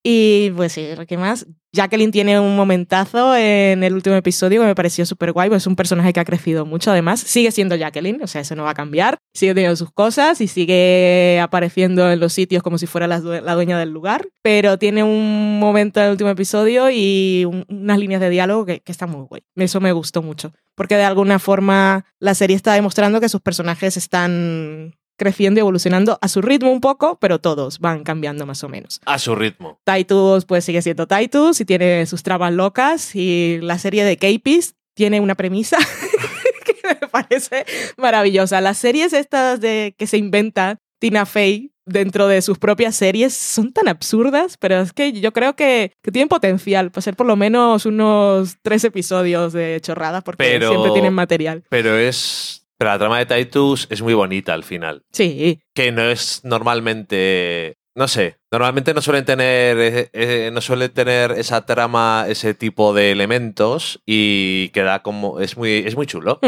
y 0.08 0.52
pues 0.52 0.74
sí, 0.74 0.88
¿qué 1.08 1.18
más? 1.18 1.48
Jacqueline 1.74 2.12
tiene 2.12 2.40
un 2.40 2.56
momentazo 2.56 3.36
en 3.36 3.84
el 3.84 3.96
último 3.96 4.16
episodio 4.16 4.62
que 4.62 4.68
me 4.68 4.76
pareció 4.76 5.04
súper 5.04 5.32
guay, 5.32 5.50
pues 5.50 5.64
es 5.64 5.68
un 5.68 5.76
personaje 5.76 6.14
que 6.14 6.20
ha 6.20 6.26
crecido 6.26 6.64
mucho 6.64 6.92
además. 6.92 7.20
Sigue 7.22 7.50
siendo 7.52 7.76
Jacqueline, 7.76 8.22
o 8.22 8.28
sea, 8.28 8.42
eso 8.42 8.56
no 8.56 8.66
va 8.66 8.70
a 8.70 8.76
cambiar. 8.76 9.18
Sigue 9.34 9.56
teniendo 9.56 9.76
sus 9.76 9.92
cosas 9.92 10.42
y 10.42 10.48
sigue 10.48 11.40
apareciendo 11.42 12.12
en 12.12 12.20
los 12.20 12.34
sitios 12.34 12.62
como 12.62 12.78
si 12.78 12.86
fuera 12.86 13.08
la, 13.08 13.20
dueña 13.20 13.80
del 13.80 13.90
lugar, 13.90 14.28
pero 14.44 14.78
tiene 14.78 15.04
un 15.04 15.58
momento 15.60 16.00
en 16.00 16.06
el 16.06 16.12
último 16.12 16.30
episodio 16.30 16.92
y 16.92 17.46
unas 17.68 17.98
líneas 17.98 18.22
de 18.22 18.30
diálogo 18.30 18.64
que, 18.64 18.82
que 18.82 18.92
están 18.92 19.10
muy 19.10 19.26
guay. 19.26 19.42
Eso 19.56 19.82
me 19.82 19.92
gustó 19.92 20.22
mucho, 20.22 20.54
porque 20.76 20.98
de 20.98 21.04
alguna 21.04 21.40
forma 21.40 22.06
la 22.20 22.36
serie 22.36 22.56
está 22.56 22.76
demostrando 22.76 23.20
que 23.20 23.28
sus 23.28 23.42
personajes 23.42 23.98
están 23.98 24.94
creciendo 25.18 25.60
y 25.60 25.62
evolucionando 25.62 26.18
a 26.22 26.28
su 26.28 26.42
ritmo 26.42 26.72
un 26.72 26.82
poco, 26.82 27.18
pero 27.20 27.40
todos 27.40 27.80
van 27.80 28.04
cambiando 28.04 28.46
más 28.46 28.64
o 28.64 28.70
menos. 28.70 29.02
A 29.06 29.20
su 29.20 29.36
ritmo. 29.36 29.80
Titus 29.84 30.46
pues 30.46 30.66
sigue 30.66 30.82
siendo 30.82 31.08
Titus 31.08 31.62
y 31.62 31.66
tiene 31.66 32.06
sus 32.06 32.24
trabas 32.24 32.54
locas 32.54 33.16
y 33.16 33.60
la 33.62 33.78
serie 33.78 34.04
de 34.04 34.18
Capis 34.18 34.76
tiene 34.94 35.20
una 35.20 35.36
premisa 35.36 35.78
que 36.66 36.76
me 36.88 37.08
parece 37.08 37.66
maravillosa. 37.98 38.62
Las 38.62 38.78
series 38.78 39.14
estas 39.14 39.60
de 39.60 39.96
que 39.98 40.08
se 40.08 40.18
inventa 40.18 40.78
Tina 41.00 41.26
Fey 41.26 41.72
dentro 41.86 42.28
de 42.28 42.42
sus 42.42 42.58
propias 42.58 42.96
series 42.96 43.34
son 43.34 43.72
tan 43.72 43.88
absurdas, 43.88 44.58
pero 44.58 44.82
es 44.82 44.92
que 44.92 45.14
yo 45.14 45.32
creo 45.34 45.56
que, 45.56 45.92
que 46.02 46.12
tienen 46.12 46.30
potencial 46.30 46.92
para 46.92 47.02
ser 47.04 47.16
por 47.16 47.28
lo 47.28 47.36
menos 47.36 47.86
unos 47.86 48.58
tres 48.62 48.84
episodios 48.84 49.54
de 49.54 49.80
chorradas 49.82 50.24
porque 50.24 50.60
siempre 50.60 50.92
tienen 50.92 51.14
material. 51.14 51.64
Pero 51.70 51.96
es 51.96 52.65
pero 52.78 52.92
la 52.92 53.00
trama 53.00 53.24
de 53.24 53.26
Titus 53.26 53.88
es 53.90 54.02
muy 54.02 54.14
bonita 54.14 54.54
al 54.54 54.64
final. 54.64 55.04
Sí. 55.12 55.62
Que 55.74 55.92
no 55.92 56.04
es 56.04 56.42
normalmente. 56.44 57.78
No 57.96 58.08
sé. 58.08 58.38
Normalmente 58.52 58.94
no 58.94 59.02
suelen 59.02 59.26
tener. 59.26 59.78
Eh, 59.80 60.10
eh, 60.14 60.50
no 60.52 60.62
suelen 60.62 60.92
tener 60.92 61.32
esa 61.32 61.66
trama, 61.66 62.26
ese 62.28 62.54
tipo 62.54 62.94
de 62.94 63.12
elementos. 63.12 64.02
Y 64.06 64.70
queda 64.70 65.02
como. 65.04 65.40
Es 65.40 65.58
muy, 65.58 65.84
es 65.86 65.96
muy 65.96 66.06
chulo. 66.06 66.40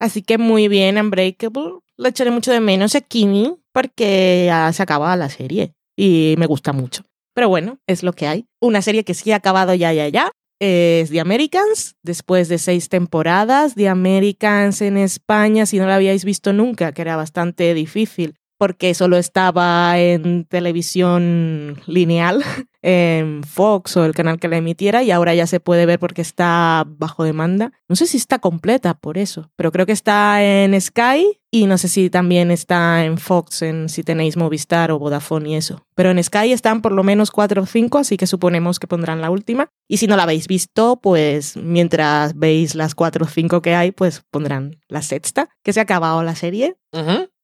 Así 0.00 0.22
que 0.22 0.38
muy 0.38 0.68
bien, 0.68 0.98
Unbreakable. 0.98 1.80
Le 1.96 2.08
echaré 2.08 2.30
mucho 2.30 2.52
de 2.52 2.60
menos 2.60 2.94
a 2.94 3.00
Kimi 3.00 3.56
porque 3.72 4.44
ya 4.46 4.72
se 4.72 4.82
acaba 4.82 5.16
la 5.16 5.28
serie. 5.28 5.74
Y 5.96 6.36
me 6.38 6.46
gusta 6.46 6.72
mucho. 6.72 7.02
Pero 7.34 7.48
bueno, 7.48 7.78
es 7.86 8.02
lo 8.02 8.12
que 8.12 8.26
hay. 8.26 8.46
Una 8.60 8.82
serie 8.82 9.04
que 9.04 9.14
sí 9.14 9.32
ha 9.32 9.36
acabado 9.36 9.74
ya, 9.74 9.92
ya, 9.92 10.08
ya 10.08 10.32
es 10.60 11.10
The 11.10 11.20
Americans, 11.20 11.96
después 12.02 12.48
de 12.48 12.58
seis 12.58 12.88
temporadas. 12.88 13.74
The 13.74 13.88
Americans 13.88 14.82
en 14.82 14.96
España, 14.96 15.66
si 15.66 15.78
no 15.78 15.86
la 15.86 15.96
habíais 15.96 16.24
visto 16.24 16.52
nunca, 16.52 16.92
que 16.92 17.02
era 17.02 17.16
bastante 17.16 17.74
difícil, 17.74 18.34
porque 18.58 18.94
solo 18.94 19.16
estaba 19.16 19.98
en 19.98 20.44
televisión 20.44 21.80
lineal, 21.86 22.42
en 22.82 23.42
Fox 23.42 23.96
o 23.96 24.04
el 24.04 24.14
canal 24.14 24.38
que 24.38 24.48
la 24.48 24.56
emitiera, 24.56 25.02
y 25.02 25.10
ahora 25.10 25.34
ya 25.34 25.46
se 25.46 25.60
puede 25.60 25.86
ver 25.86 25.98
porque 25.98 26.22
está 26.22 26.84
bajo 26.86 27.24
demanda. 27.24 27.72
No 27.88 27.96
sé 27.96 28.06
si 28.06 28.16
está 28.16 28.38
completa 28.38 28.94
por 28.94 29.18
eso, 29.18 29.50
pero 29.56 29.72
creo 29.72 29.86
que 29.86 29.92
está 29.92 30.42
en 30.42 30.78
Sky 30.80 31.38
y 31.50 31.66
no 31.66 31.78
sé 31.78 31.88
si 31.88 32.10
también 32.10 32.50
está 32.50 33.04
en 33.04 33.16
Fox, 33.16 33.62
en 33.62 33.88
si 33.88 34.02
tenéis 34.02 34.36
Movistar 34.36 34.90
o 34.90 34.98
Vodafone 34.98 35.50
y 35.50 35.54
eso. 35.54 35.86
Pero 35.94 36.10
en 36.10 36.22
Sky 36.22 36.52
están 36.52 36.82
por 36.82 36.92
lo 36.92 37.02
menos 37.02 37.30
cuatro 37.30 37.62
o 37.62 37.66
cinco, 37.66 37.98
así 37.98 38.16
que 38.16 38.26
suponemos 38.26 38.78
que 38.78 38.86
pondrán 38.86 39.20
la 39.20 39.30
última. 39.30 39.70
Y 39.88 39.96
si 39.96 40.06
no 40.06 40.16
la 40.16 40.24
habéis 40.24 40.46
visto, 40.46 41.00
pues 41.00 41.56
mientras 41.56 42.36
veis 42.36 42.74
las 42.74 42.94
cuatro 42.94 43.24
o 43.24 43.28
cinco 43.28 43.62
que 43.62 43.74
hay, 43.74 43.92
pues 43.92 44.22
pondrán 44.30 44.76
la 44.88 45.02
sexta, 45.02 45.48
que 45.62 45.72
se 45.72 45.80
ha 45.80 45.84
acabado 45.84 46.22
la 46.22 46.34
serie. 46.34 46.76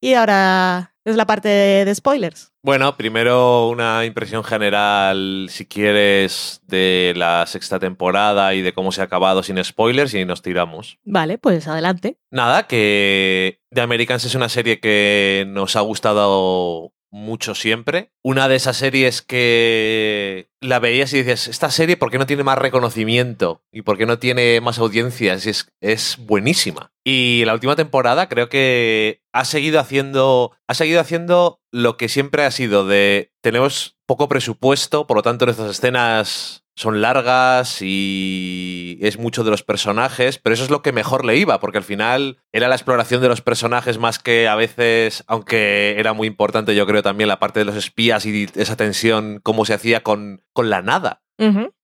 Y 0.01 0.13
ahora 0.13 0.95
es 1.05 1.15
la 1.15 1.25
parte 1.25 1.47
de, 1.49 1.95
spoilers. 1.95 2.51
Bueno, 2.65 2.97
primero 2.97 3.67
una 3.69 4.05
impresión 4.05 4.43
general, 4.43 5.45
si 5.51 5.67
quieres, 5.67 6.63
de 6.65 7.13
la 7.15 7.45
sexta 7.45 7.77
temporada 7.77 8.55
y 8.55 8.63
de 8.63 8.73
cómo 8.73 8.91
se 8.91 9.01
ha 9.01 9.03
acabado 9.03 9.43
sin 9.43 9.63
spoilers 9.63 10.15
y 10.15 10.25
nos 10.25 10.41
tiramos. 10.41 10.97
Vale, 11.03 11.37
pues 11.37 11.67
adelante. 11.67 12.17
Nada, 12.31 12.65
que 12.65 13.61
The 13.69 13.81
Americans 13.81 14.25
es 14.25 14.33
una 14.33 14.49
serie 14.49 14.79
que 14.79 15.45
nos 15.47 15.75
ha 15.75 15.81
gustado 15.81 16.94
mucho 17.15 17.55
siempre. 17.55 18.11
Una 18.21 18.47
de 18.49 18.57
esas 18.57 18.75
series 18.75 19.21
que 19.21 20.49
la 20.59 20.79
veías 20.79 21.13
y 21.13 21.19
dices, 21.19 21.47
esta 21.47 21.71
serie, 21.71 21.95
¿por 21.95 22.11
qué 22.11 22.17
no 22.17 22.25
tiene 22.25 22.43
más 22.43 22.57
reconocimiento? 22.57 23.63
¿Y 23.71 23.83
por 23.83 23.97
qué 23.97 24.05
no 24.05 24.19
tiene 24.19 24.59
más 24.59 24.79
audiencias? 24.79 25.47
Es, 25.47 25.71
es 25.79 26.17
buenísima. 26.19 26.91
Y 27.05 27.43
la 27.45 27.53
última 27.53 27.77
temporada 27.77 28.27
creo 28.27 28.49
que 28.49 29.21
ha 29.31 29.45
seguido 29.45 29.79
haciendo. 29.79 30.57
Ha 30.67 30.73
seguido 30.73 30.99
haciendo 30.99 31.61
lo 31.71 31.95
que 31.95 32.09
siempre 32.09 32.43
ha 32.43 32.51
sido 32.51 32.85
de. 32.85 33.31
Tenemos 33.41 33.97
poco 34.05 34.27
presupuesto, 34.27 35.07
por 35.07 35.17
lo 35.17 35.23
tanto, 35.23 35.45
nuestras 35.45 35.71
escenas 35.71 36.64
son 36.75 37.01
largas 37.01 37.81
y 37.81 38.99
es 39.01 39.17
mucho 39.17 39.43
de 39.43 39.51
los 39.51 39.63
personajes, 39.63 40.37
pero 40.37 40.53
eso 40.53 40.63
es 40.63 40.69
lo 40.69 40.81
que 40.81 40.91
mejor 40.91 41.25
le 41.25 41.37
iba, 41.37 41.59
porque 41.59 41.77
al 41.77 41.83
final 41.83 42.37
era 42.51 42.67
la 42.67 42.75
exploración 42.75 43.21
de 43.21 43.29
los 43.29 43.41
personajes 43.41 43.97
más 43.97 44.19
que 44.19 44.47
a 44.47 44.55
veces, 44.55 45.23
aunque 45.27 45.95
era 45.97 46.13
muy 46.13 46.27
importante 46.27 46.75
yo 46.75 46.85
creo 46.85 47.01
también 47.01 47.29
la 47.29 47.39
parte 47.39 47.59
de 47.59 47.65
los 47.65 47.75
espías 47.75 48.25
y 48.25 48.47
esa 48.55 48.75
tensión, 48.75 49.39
cómo 49.41 49.65
se 49.65 49.73
hacía 49.73 50.03
con, 50.03 50.43
con 50.53 50.69
la 50.69 50.81
nada. 50.81 51.21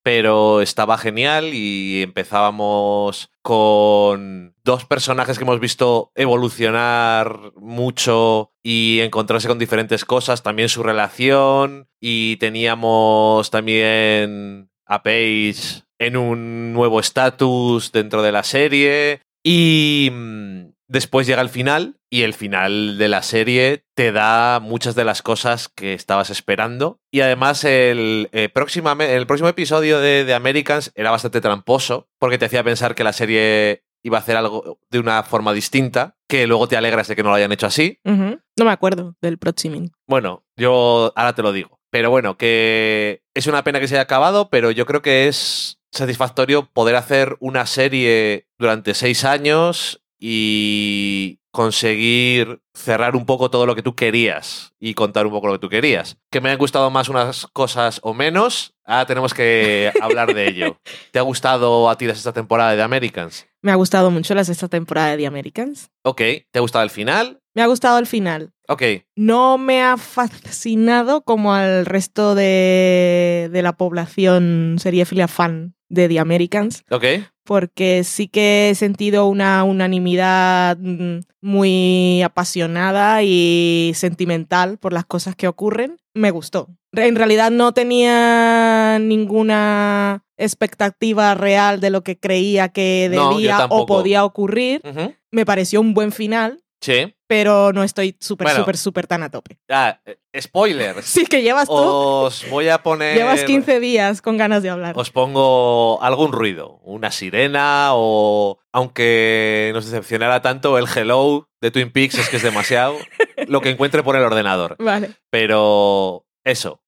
Pero 0.01 0.61
estaba 0.61 0.97
genial 0.97 1.53
y 1.53 2.03
empezábamos 2.03 3.29
con 3.41 4.55
dos 4.63 4.85
personajes 4.85 5.37
que 5.37 5.43
hemos 5.43 5.59
visto 5.59 6.11
evolucionar 6.15 7.51
mucho 7.57 8.53
y 8.63 9.01
encontrarse 9.01 9.49
con 9.49 9.59
diferentes 9.59 10.05
cosas, 10.05 10.41
también 10.41 10.69
su 10.69 10.83
relación 10.83 11.89
y 11.99 12.37
teníamos 12.37 13.51
también 13.51 14.70
a 14.91 15.03
Paige 15.03 15.83
en 15.99 16.17
un 16.17 16.73
nuevo 16.73 16.99
estatus 16.99 17.91
dentro 17.91 18.21
de 18.21 18.31
la 18.33 18.43
serie 18.43 19.21
y 19.43 20.09
mm, 20.11 20.73
después 20.87 21.25
llega 21.25 21.41
el 21.41 21.49
final 21.49 21.95
y 22.09 22.23
el 22.23 22.33
final 22.33 22.97
de 22.97 23.07
la 23.07 23.23
serie 23.23 23.85
te 23.95 24.11
da 24.11 24.59
muchas 24.59 24.93
de 24.95 25.05
las 25.05 25.21
cosas 25.21 25.69
que 25.69 25.93
estabas 25.93 26.29
esperando 26.29 26.99
y 27.09 27.21
además 27.21 27.63
el, 27.63 28.27
eh, 28.33 28.49
el 28.53 29.25
próximo 29.27 29.47
episodio 29.47 29.99
de, 30.01 30.25
The 30.25 30.33
Americans 30.33 30.91
era 30.95 31.09
bastante 31.09 31.39
tramposo 31.39 32.09
porque 32.19 32.37
te 32.37 32.45
hacía 32.45 32.63
pensar 32.63 32.93
que 32.93 33.05
la 33.05 33.13
serie 33.13 33.85
iba 34.03 34.17
a 34.17 34.21
hacer 34.21 34.35
algo 34.35 34.79
de 34.89 34.99
una 34.99 35.23
forma 35.23 35.53
distinta, 35.53 36.17
que 36.27 36.47
luego 36.47 36.67
te 36.67 36.75
alegras 36.75 37.07
de 37.07 37.15
que 37.15 37.23
no 37.23 37.29
lo 37.29 37.35
hayan 37.35 37.51
hecho 37.51 37.67
así. 37.67 37.99
No 38.03 38.65
me 38.65 38.71
acuerdo 38.71 39.15
del 39.21 39.37
próximo. 39.37 39.79
Bueno, 40.07 40.43
yo 40.57 41.13
ahora 41.15 41.35
te 41.35 41.43
lo 41.43 41.51
digo. 41.51 41.80
Pero 41.91 42.09
bueno, 42.09 42.37
que 42.37 43.21
es 43.33 43.47
una 43.47 43.63
pena 43.63 43.79
que 43.79 43.87
se 43.87 43.95
haya 43.95 44.03
acabado, 44.03 44.49
pero 44.49 44.71
yo 44.71 44.85
creo 44.85 45.01
que 45.01 45.27
es 45.27 45.79
satisfactorio 45.91 46.65
poder 46.71 46.95
hacer 46.95 47.35
una 47.39 47.65
serie 47.65 48.47
durante 48.57 48.93
seis 48.93 49.25
años 49.25 50.01
y 50.17 51.39
conseguir 51.51 52.61
cerrar 52.73 53.15
un 53.17 53.25
poco 53.25 53.51
todo 53.51 53.65
lo 53.65 53.75
que 53.75 53.83
tú 53.83 53.93
querías 53.93 54.73
y 54.79 54.93
contar 54.93 55.25
un 55.25 55.33
poco 55.33 55.47
lo 55.47 55.53
que 55.53 55.59
tú 55.59 55.67
querías. 55.67 56.17
Que 56.31 56.39
me 56.39 56.49
han 56.49 56.57
gustado 56.57 56.89
más 56.89 57.09
unas 57.09 57.45
cosas 57.47 57.99
o 58.03 58.13
menos, 58.13 58.73
ahora 58.85 59.05
tenemos 59.05 59.33
que 59.33 59.91
hablar 60.01 60.33
de 60.33 60.47
ello. 60.47 60.79
¿Te 61.11 61.19
ha 61.19 61.23
gustado 61.23 61.89
a 61.89 61.97
ti 61.97 62.05
la 62.07 62.13
sexta 62.13 62.31
temporada 62.31 62.71
de 62.71 62.77
The 62.77 62.83
Americans? 62.83 63.47
Me 63.61 63.71
ha 63.73 63.75
gustado 63.75 64.09
mucho 64.11 64.33
la 64.33 64.45
sexta 64.45 64.69
temporada 64.69 65.11
de 65.11 65.17
The 65.17 65.27
Americans. 65.27 65.91
Ok, 66.03 66.21
¿te 66.51 66.57
ha 66.57 66.61
gustado 66.61 66.83
el 66.85 66.89
final? 66.89 67.40
Me 67.53 67.61
ha 67.61 67.67
gustado 67.67 67.99
el 67.99 68.07
final. 68.07 68.53
Ok. 68.67 68.83
No 69.15 69.57
me 69.57 69.81
ha 69.81 69.97
fascinado 69.97 71.23
como 71.23 71.53
al 71.53 71.85
resto 71.85 72.35
de, 72.35 73.49
de 73.51 73.61
la 73.61 73.73
población 73.73 74.77
filia 74.81 75.27
fan 75.27 75.75
de 75.89 76.07
The 76.07 76.19
Americans. 76.19 76.83
Ok. 76.89 77.05
Porque 77.43 78.05
sí 78.05 78.29
que 78.29 78.69
he 78.69 78.75
sentido 78.75 79.27
una 79.27 79.63
unanimidad 79.65 80.77
mm, 80.79 81.19
muy 81.41 82.21
apasionada 82.21 83.23
y 83.23 83.91
sentimental 83.95 84.77
por 84.77 84.93
las 84.93 85.05
cosas 85.05 85.35
que 85.35 85.49
ocurren. 85.49 85.97
Me 86.13 86.31
gustó. 86.31 86.69
En 86.93 87.15
realidad 87.15 87.51
no 87.51 87.73
tenía 87.73 88.99
ninguna 88.99 90.23
expectativa 90.37 91.35
real 91.35 91.79
de 91.81 91.89
lo 91.89 92.03
que 92.03 92.17
creía 92.17 92.69
que 92.69 93.09
debía 93.09 93.65
o 93.69 93.85
podía 93.85 94.23
ocurrir. 94.23 94.81
Me 95.29 95.45
pareció 95.45 95.81
un 95.81 95.93
buen 95.93 96.11
final 96.11 96.60
Sí. 96.81 97.15
pero 97.27 97.71
no 97.71 97.83
estoy 97.83 98.17
súper, 98.19 98.45
Bueno. 98.47 98.59
súper, 98.59 98.75
súper 98.77 99.07
tan 99.07 99.23
a 99.23 99.29
tope. 99.29 99.59
Ah, 99.69 99.99
eh, 100.05 100.17
spoilers. 100.41 101.05
Sí, 101.05 101.25
que 101.27 101.41
llevas 101.43 101.67
tú. 101.67 101.73
Os 101.75 102.49
voy 102.49 102.67
a 102.69 102.81
poner. 102.83 103.15
Llevas 103.15 103.43
15 103.43 103.79
días 103.79 104.21
con 104.21 104.35
ganas 104.37 104.63
de 104.63 104.69
hablar. 104.71 104.95
Os 104.97 105.11
pongo 105.11 106.01
algún 106.01 106.31
ruido, 106.31 106.79
una 106.83 107.11
sirena 107.11 107.89
o, 107.93 108.59
aunque 108.73 109.71
nos 109.73 109.85
decepcionara 109.85 110.41
tanto, 110.41 110.77
el 110.77 110.87
hello 110.93 111.47
de 111.61 111.71
Twin 111.71 111.91
Peaks 111.91 112.15
es 112.17 112.29
que 112.29 112.37
es 112.37 112.43
demasiado 112.43 112.97
lo 113.47 113.61
que 113.61 113.69
encuentre 113.69 114.03
por 114.03 114.15
el 114.15 114.23
ordenador. 114.23 114.75
Vale. 114.79 115.11
Pero 115.29 116.25
eso. 116.43 116.81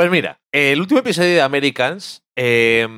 Pues 0.00 0.10
mira, 0.10 0.40
el 0.50 0.80
último 0.80 1.00
episodio 1.00 1.28
de 1.28 1.42
Americans, 1.42 2.22
eh, 2.34 2.88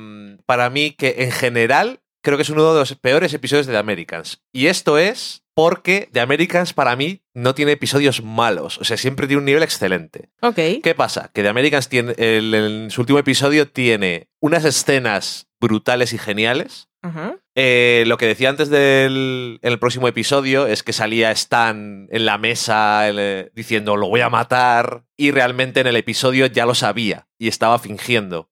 para 0.45 0.69
mí 0.69 0.91
que 0.91 1.15
en 1.17 1.33
general 1.33 1.99
creo 2.23 2.37
que 2.37 2.43
es 2.43 2.49
uno 2.49 2.73
de 2.73 2.79
los 2.79 2.95
peores 2.95 3.33
episodios 3.33 3.65
de 3.67 3.73
The 3.73 3.77
Americans. 3.79 4.41
Y 4.53 4.67
esto 4.67 4.97
es 4.97 5.43
porque 5.53 6.07
The 6.13 6.21
Americans 6.21 6.71
para 6.71 6.95
mí 6.95 7.21
no 7.33 7.53
tiene 7.55 7.73
episodios 7.73 8.23
malos, 8.23 8.77
o 8.77 8.85
sea, 8.85 8.95
siempre 8.95 9.27
tiene 9.27 9.39
un 9.39 9.45
nivel 9.45 9.63
excelente. 9.63 10.29
Ok. 10.41 10.55
¿Qué 10.81 10.95
pasa? 10.95 11.29
Que 11.33 11.41
The 11.43 11.49
Americans 11.49 11.89
tiene, 11.89 12.13
el- 12.17 12.53
en 12.55 12.89
su 12.89 13.01
último 13.01 13.19
episodio 13.19 13.67
tiene 13.67 14.29
unas 14.41 14.63
escenas 14.63 15.49
brutales 15.59 16.13
y 16.13 16.17
geniales. 16.17 16.87
Ajá. 17.01 17.35
Eh, 17.55 18.03
lo 18.07 18.17
que 18.17 18.25
decía 18.25 18.49
antes 18.49 18.69
del 18.69 19.59
en 19.61 19.71
el 19.71 19.79
próximo 19.79 20.07
episodio 20.07 20.65
es 20.65 20.81
que 20.81 20.91
salía 20.91 21.29
Stan 21.31 22.07
en 22.09 22.25
la 22.25 22.37
mesa 22.39 23.07
el, 23.07 23.17
eh, 23.19 23.51
diciendo 23.53 23.95
lo 23.95 24.07
voy 24.09 24.21
a 24.21 24.29
matar 24.29 25.03
y 25.15 25.29
realmente 25.29 25.79
en 25.81 25.85
el 25.87 25.95
episodio 25.95 26.47
ya 26.47 26.65
lo 26.65 26.73
sabía 26.73 27.27
y 27.37 27.47
estaba 27.47 27.77
fingiendo 27.77 28.49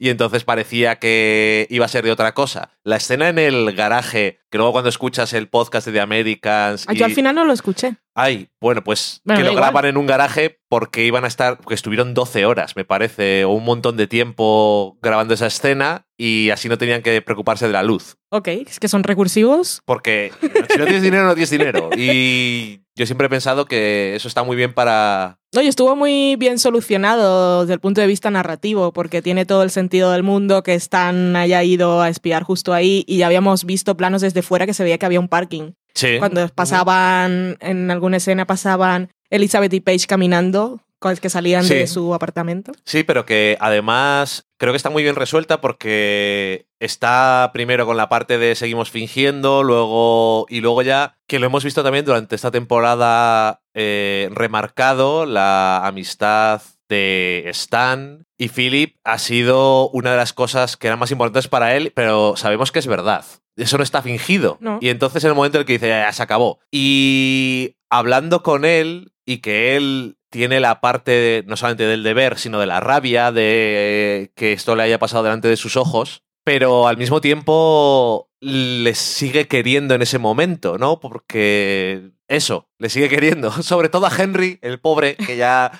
y 0.00 0.08
entonces 0.08 0.42
parecía 0.44 0.98
que 0.98 1.66
iba 1.70 1.84
a 1.84 1.88
ser 1.88 2.02
de 2.04 2.10
otra 2.10 2.32
cosa. 2.34 2.70
La 2.82 2.96
escena 2.96 3.28
en 3.28 3.38
el 3.38 3.72
garaje, 3.76 4.40
que 4.50 4.56
luego 4.58 4.72
cuando 4.72 4.88
escuchas 4.88 5.32
el 5.34 5.48
podcast 5.48 5.86
de 5.86 5.92
The 5.92 6.00
Americans... 6.00 6.86
Ah, 6.88 6.94
Yo 6.94 7.04
al 7.04 7.10
y- 7.12 7.14
final 7.14 7.34
no 7.34 7.44
lo 7.44 7.52
escuché. 7.52 7.96
Ay, 8.14 8.48
bueno, 8.60 8.82
pues 8.82 9.20
Bueno, 9.24 9.38
que 9.40 9.44
lo 9.44 9.50
igual. 9.52 9.64
graban 9.64 9.84
en 9.84 9.96
un 9.98 10.06
garaje 10.06 10.60
porque 10.68 11.04
iban 11.04 11.24
a 11.24 11.28
estar, 11.28 11.58
porque 11.58 11.74
estuvieron 11.74 12.14
12 12.14 12.46
horas, 12.46 12.74
me 12.74 12.84
parece, 12.86 13.44
o 13.44 13.50
un 13.50 13.64
montón 13.64 13.96
de 13.98 14.06
tiempo 14.06 14.98
grabando 15.02 15.34
esa 15.34 15.46
escena 15.46 16.06
y 16.16 16.48
así 16.50 16.68
no 16.70 16.78
tenían 16.78 17.02
que 17.02 17.20
preocuparse 17.22 17.66
de 17.66 17.72
la 17.74 17.82
luz. 17.82 18.16
Ok, 18.30 18.48
es 18.48 18.78
que 18.78 18.88
son 18.88 19.02
recursivos. 19.02 19.82
Porque 19.84 20.32
si 20.70 20.78
no 20.78 20.84
tienes 20.84 21.02
dinero, 21.02 21.24
no 21.24 21.34
tienes 21.34 21.50
dinero. 21.50 21.90
Y 21.96 22.80
yo 22.94 23.04
siempre 23.06 23.26
he 23.26 23.30
pensado 23.30 23.64
que 23.64 24.14
eso 24.14 24.28
está 24.28 24.44
muy 24.44 24.56
bien 24.56 24.72
para... 24.72 25.38
No, 25.52 25.62
y 25.62 25.66
estuvo 25.66 25.96
muy 25.96 26.36
bien 26.36 26.60
solucionado 26.60 27.62
desde 27.62 27.74
el 27.74 27.80
punto 27.80 28.00
de 28.00 28.06
vista 28.06 28.30
narrativo, 28.30 28.92
porque 28.92 29.20
tiene 29.20 29.46
todo 29.46 29.64
el 29.64 29.70
sentido 29.70 30.12
del 30.12 30.22
mundo 30.22 30.62
que 30.62 30.74
Stan 30.74 31.34
haya 31.34 31.64
ido 31.64 32.02
a 32.02 32.08
espiar 32.08 32.44
justo 32.44 32.72
ahí 32.72 33.04
y 33.08 33.18
ya 33.18 33.26
habíamos 33.26 33.64
visto 33.64 33.96
planos 33.96 34.22
desde 34.22 34.42
fuera 34.42 34.64
que 34.64 34.74
se 34.74 34.84
veía 34.84 34.98
que 34.98 35.06
había 35.06 35.18
un 35.18 35.28
parking. 35.28 35.72
Sí. 35.94 36.18
Cuando 36.20 36.46
pasaban, 36.50 37.56
en 37.60 37.90
alguna 37.90 38.18
escena 38.18 38.46
pasaban 38.46 39.10
Elizabeth 39.28 39.72
y 39.74 39.80
Paige 39.80 40.06
caminando, 40.06 40.80
con 41.00 41.16
que 41.16 41.30
salían 41.30 41.66
de 41.66 41.86
Sí. 41.88 41.92
su 41.94 42.14
apartamento. 42.14 42.70
Sí, 42.84 43.02
pero 43.02 43.26
que 43.26 43.56
además 43.58 44.46
creo 44.58 44.72
que 44.72 44.76
está 44.76 44.90
muy 44.90 45.02
bien 45.02 45.16
resuelta 45.16 45.60
porque 45.60 46.66
está 46.78 47.50
primero 47.52 47.86
con 47.86 47.96
la 47.96 48.08
parte 48.08 48.38
de 48.38 48.54
seguimos 48.54 48.90
fingiendo, 48.90 49.62
luego 49.64 50.46
y 50.48 50.60
luego 50.60 50.82
ya 50.82 51.16
que 51.26 51.38
lo 51.40 51.46
hemos 51.46 51.64
visto 51.64 51.82
también 51.82 52.04
durante 52.04 52.36
esta 52.36 52.50
temporada 52.50 53.62
eh, 53.74 54.28
remarcado 54.32 55.26
la 55.26 55.86
amistad 55.86 56.62
de 56.88 57.44
Stan 57.48 58.24
y 58.36 58.48
Philip 58.48 58.96
ha 59.04 59.18
sido 59.18 59.88
una 59.90 60.10
de 60.10 60.16
las 60.16 60.32
cosas 60.32 60.76
que 60.76 60.88
eran 60.88 60.98
más 60.98 61.10
importantes 61.12 61.48
para 61.48 61.76
él, 61.76 61.92
pero 61.94 62.34
sabemos 62.36 62.72
que 62.72 62.78
es 62.80 62.86
verdad. 62.86 63.24
Eso 63.56 63.76
no 63.76 63.84
está 63.84 64.02
fingido. 64.02 64.56
No. 64.60 64.78
Y 64.80 64.88
entonces 64.88 65.22
en 65.24 65.28
el 65.30 65.36
momento 65.36 65.58
en 65.58 65.60
el 65.60 65.66
que 65.66 65.74
dice, 65.74 65.88
ya, 65.88 66.02
ya 66.06 66.12
se 66.12 66.22
acabó. 66.22 66.58
Y 66.70 67.76
hablando 67.90 68.42
con 68.42 68.64
él 68.64 69.12
y 69.26 69.38
que 69.38 69.76
él 69.76 70.16
tiene 70.30 70.60
la 70.60 70.80
parte 70.80 71.44
no 71.46 71.56
solamente 71.56 71.86
del 71.86 72.02
deber, 72.02 72.38
sino 72.38 72.60
de 72.60 72.66
la 72.66 72.80
rabia 72.80 73.32
de 73.32 74.32
que 74.36 74.52
esto 74.52 74.76
le 74.76 74.84
haya 74.84 74.98
pasado 74.98 75.24
delante 75.24 75.48
de 75.48 75.56
sus 75.56 75.76
ojos, 75.76 76.22
pero 76.44 76.86
al 76.86 76.96
mismo 76.96 77.20
tiempo 77.20 78.30
le 78.40 78.94
sigue 78.94 79.48
queriendo 79.48 79.94
en 79.94 80.02
ese 80.02 80.18
momento, 80.18 80.78
¿no? 80.78 81.00
Porque 81.00 82.12
eso, 82.28 82.68
le 82.78 82.88
sigue 82.88 83.08
queriendo, 83.08 83.50
sobre 83.62 83.88
todo 83.88 84.06
a 84.06 84.16
Henry, 84.16 84.58
el 84.62 84.80
pobre, 84.80 85.16
que 85.16 85.36
ya 85.36 85.72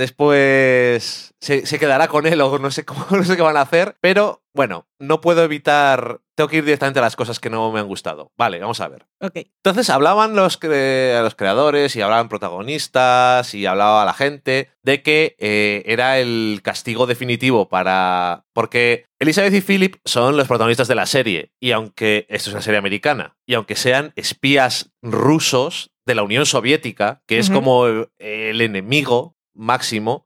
después 0.00 1.34
se, 1.40 1.66
se 1.66 1.78
quedará 1.78 2.08
con 2.08 2.26
él 2.26 2.40
o 2.40 2.58
no 2.58 2.70
sé, 2.70 2.84
cómo, 2.84 3.06
no 3.10 3.24
sé 3.24 3.36
qué 3.36 3.42
van 3.42 3.56
a 3.56 3.62
hacer, 3.62 3.96
pero 4.00 4.42
bueno, 4.52 4.88
no 4.98 5.20
puedo 5.20 5.44
evitar, 5.44 6.20
tengo 6.36 6.48
que 6.48 6.56
ir 6.56 6.64
directamente 6.64 6.98
a 6.98 7.02
las 7.02 7.14
cosas 7.14 7.38
que 7.38 7.50
no 7.50 7.70
me 7.70 7.78
han 7.78 7.86
gustado. 7.86 8.32
Vale, 8.36 8.58
vamos 8.58 8.80
a 8.80 8.88
ver. 8.88 9.06
Ok. 9.20 9.36
Entonces 9.36 9.88
hablaban 9.90 10.34
los, 10.34 10.58
cre- 10.60 11.22
los 11.22 11.36
creadores 11.36 11.94
y 11.94 12.02
hablaban 12.02 12.28
protagonistas 12.28 13.54
y 13.54 13.66
hablaba 13.66 14.04
la 14.04 14.12
gente 14.12 14.70
de 14.82 15.02
que 15.02 15.36
eh, 15.38 15.82
era 15.86 16.18
el 16.18 16.60
castigo 16.64 17.06
definitivo 17.06 17.68
para... 17.68 18.44
Porque 18.52 19.04
Elizabeth 19.20 19.54
y 19.54 19.60
Philip 19.60 19.96
son 20.04 20.36
los 20.36 20.48
protagonistas 20.48 20.88
de 20.88 20.94
la 20.96 21.06
serie 21.06 21.52
y 21.60 21.70
aunque 21.70 22.26
esto 22.28 22.50
es 22.50 22.54
una 22.54 22.62
serie 22.62 22.78
americana 22.78 23.36
y 23.46 23.54
aunque 23.54 23.76
sean 23.76 24.12
espías 24.16 24.90
rusos 25.02 25.92
de 26.06 26.14
la 26.16 26.22
Unión 26.24 26.44
Soviética, 26.44 27.22
que 27.28 27.38
es 27.38 27.50
como 27.50 27.86
el 27.86 28.60
enemigo 28.60 29.36
máximo, 29.60 30.24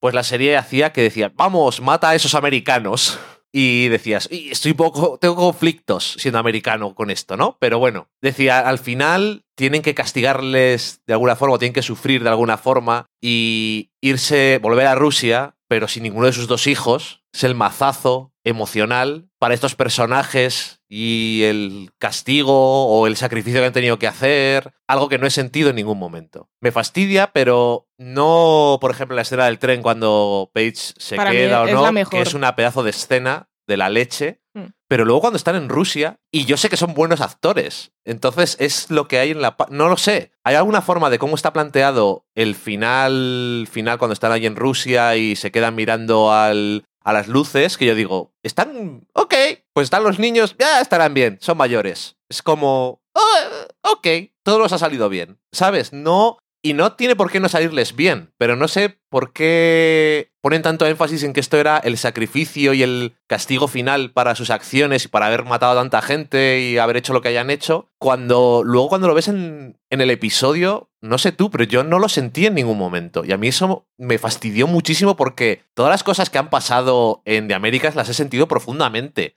pues 0.00 0.14
la 0.14 0.22
serie 0.22 0.56
hacía 0.56 0.92
que 0.92 1.02
decía, 1.02 1.32
vamos, 1.34 1.80
mata 1.80 2.10
a 2.10 2.14
esos 2.14 2.34
americanos. 2.34 3.18
Y 3.52 3.88
decías, 3.88 4.28
"Y 4.30 4.50
estoy 4.50 4.74
poco, 4.74 5.18
tengo 5.18 5.36
conflictos 5.36 6.16
siendo 6.18 6.38
americano 6.38 6.94
con 6.94 7.10
esto, 7.10 7.38
¿no? 7.38 7.56
Pero 7.58 7.78
bueno, 7.78 8.10
decía, 8.20 8.58
al 8.60 8.78
final 8.78 9.46
tienen 9.54 9.80
que 9.80 9.94
castigarles 9.94 11.00
de 11.06 11.14
alguna 11.14 11.36
forma, 11.36 11.54
o 11.54 11.58
tienen 11.58 11.72
que 11.72 11.80
sufrir 11.82 12.22
de 12.22 12.28
alguna 12.28 12.58
forma 12.58 13.06
y 13.18 13.92
irse, 14.02 14.58
volver 14.60 14.86
a 14.86 14.94
Rusia, 14.94 15.56
pero 15.68 15.88
sin 15.88 16.02
ninguno 16.02 16.26
de 16.26 16.34
sus 16.34 16.48
dos 16.48 16.66
hijos. 16.66 17.22
Es 17.32 17.44
el 17.44 17.54
mazazo 17.54 18.32
emocional 18.44 19.30
para 19.38 19.54
estos 19.54 19.74
personajes 19.74 20.75
y 20.88 21.42
el 21.44 21.90
castigo 21.98 22.86
o 22.86 23.06
el 23.06 23.16
sacrificio 23.16 23.60
que 23.60 23.66
han 23.66 23.72
tenido 23.72 23.98
que 23.98 24.06
hacer, 24.06 24.72
algo 24.86 25.08
que 25.08 25.18
no 25.18 25.26
he 25.26 25.30
sentido 25.30 25.70
en 25.70 25.76
ningún 25.76 25.98
momento. 25.98 26.48
Me 26.60 26.72
fastidia, 26.72 27.32
pero 27.32 27.88
no, 27.98 28.78
por 28.80 28.90
ejemplo, 28.90 29.16
la 29.16 29.22
escena 29.22 29.46
del 29.46 29.58
tren 29.58 29.82
cuando 29.82 30.50
Paige 30.54 30.94
se 30.96 31.16
Para 31.16 31.30
queda 31.30 31.62
o 31.62 31.66
no, 31.66 32.08
que 32.08 32.20
es 32.20 32.34
una 32.34 32.54
pedazo 32.56 32.82
de 32.82 32.90
escena 32.90 33.48
de 33.66 33.76
la 33.76 33.88
leche. 33.88 34.40
Mm. 34.54 34.66
Pero 34.88 35.04
luego 35.04 35.20
cuando 35.20 35.36
están 35.36 35.56
en 35.56 35.68
Rusia, 35.68 36.20
y 36.30 36.44
yo 36.44 36.56
sé 36.56 36.68
que 36.68 36.76
son 36.76 36.94
buenos 36.94 37.20
actores, 37.20 37.92
entonces 38.04 38.56
es 38.60 38.90
lo 38.90 39.08
que 39.08 39.18
hay 39.18 39.32
en 39.32 39.42
la... 39.42 39.56
No 39.70 39.88
lo 39.88 39.96
sé. 39.96 40.32
¿Hay 40.44 40.54
alguna 40.54 40.82
forma 40.82 41.10
de 41.10 41.18
cómo 41.18 41.34
está 41.34 41.52
planteado 41.52 42.24
el 42.36 42.54
final, 42.54 43.68
final 43.70 43.98
cuando 43.98 44.12
están 44.12 44.30
ahí 44.30 44.46
en 44.46 44.54
Rusia 44.54 45.16
y 45.16 45.34
se 45.34 45.50
quedan 45.50 45.74
mirando 45.74 46.32
al, 46.32 46.84
a 47.06 47.12
las 47.12 47.28
luces? 47.28 47.78
Que 47.78 47.86
yo 47.86 47.94
digo, 47.94 48.34
están... 48.42 49.06
Ok, 49.14 49.34
pues 49.72 49.84
están 49.84 50.02
los 50.04 50.18
niños, 50.18 50.56
ya 50.58 50.80
estarán 50.80 51.14
bien, 51.14 51.38
son 51.40 51.56
mayores. 51.56 52.16
Es 52.28 52.42
como... 52.42 53.00
"Oh, 53.14 53.92
ok, 53.92 54.06
todo 54.42 54.58
los 54.58 54.72
ha 54.72 54.78
salido 54.78 55.08
bien. 55.08 55.38
¿Sabes? 55.52 55.92
No... 55.92 56.38
Y 56.62 56.72
no 56.72 56.94
tiene 56.94 57.14
por 57.14 57.30
qué 57.30 57.38
no 57.38 57.48
salirles 57.48 57.94
bien, 57.94 58.32
pero 58.38 58.56
no 58.56 58.66
sé 58.66 58.98
por 59.08 59.32
qué 59.32 60.32
ponen 60.42 60.62
tanto 60.62 60.84
énfasis 60.84 61.22
en 61.22 61.32
que 61.32 61.38
esto 61.38 61.58
era 61.58 61.78
el 61.78 61.96
sacrificio 61.96 62.72
y 62.74 62.82
el 62.82 63.14
castigo 63.28 63.68
final 63.68 64.10
para 64.10 64.34
sus 64.34 64.50
acciones 64.50 65.04
y 65.04 65.08
para 65.08 65.26
haber 65.26 65.44
matado 65.44 65.72
a 65.72 65.82
tanta 65.82 66.02
gente 66.02 66.58
y 66.60 66.78
haber 66.78 66.96
hecho 66.96 67.12
lo 67.12 67.20
que 67.20 67.28
hayan 67.28 67.50
hecho, 67.50 67.92
cuando 67.98 68.62
luego 68.64 68.88
cuando 68.88 69.06
lo 69.06 69.14
ves 69.14 69.28
en, 69.28 69.78
en 69.90 70.00
el 70.00 70.10
episodio, 70.10 70.90
no 71.06 71.18
sé 71.18 71.32
tú, 71.32 71.50
pero 71.50 71.64
yo 71.64 71.84
no 71.84 71.98
lo 71.98 72.08
sentí 72.08 72.46
en 72.46 72.54
ningún 72.54 72.78
momento. 72.78 73.24
Y 73.24 73.32
a 73.32 73.36
mí 73.36 73.48
eso 73.48 73.86
me 73.98 74.18
fastidió 74.18 74.66
muchísimo 74.66 75.16
porque 75.16 75.62
todas 75.74 75.90
las 75.90 76.02
cosas 76.02 76.30
que 76.30 76.38
han 76.38 76.50
pasado 76.50 77.22
en 77.24 77.48
The 77.48 77.54
Américas 77.54 77.94
las 77.96 78.08
he 78.08 78.14
sentido 78.14 78.46
profundamente 78.48 79.36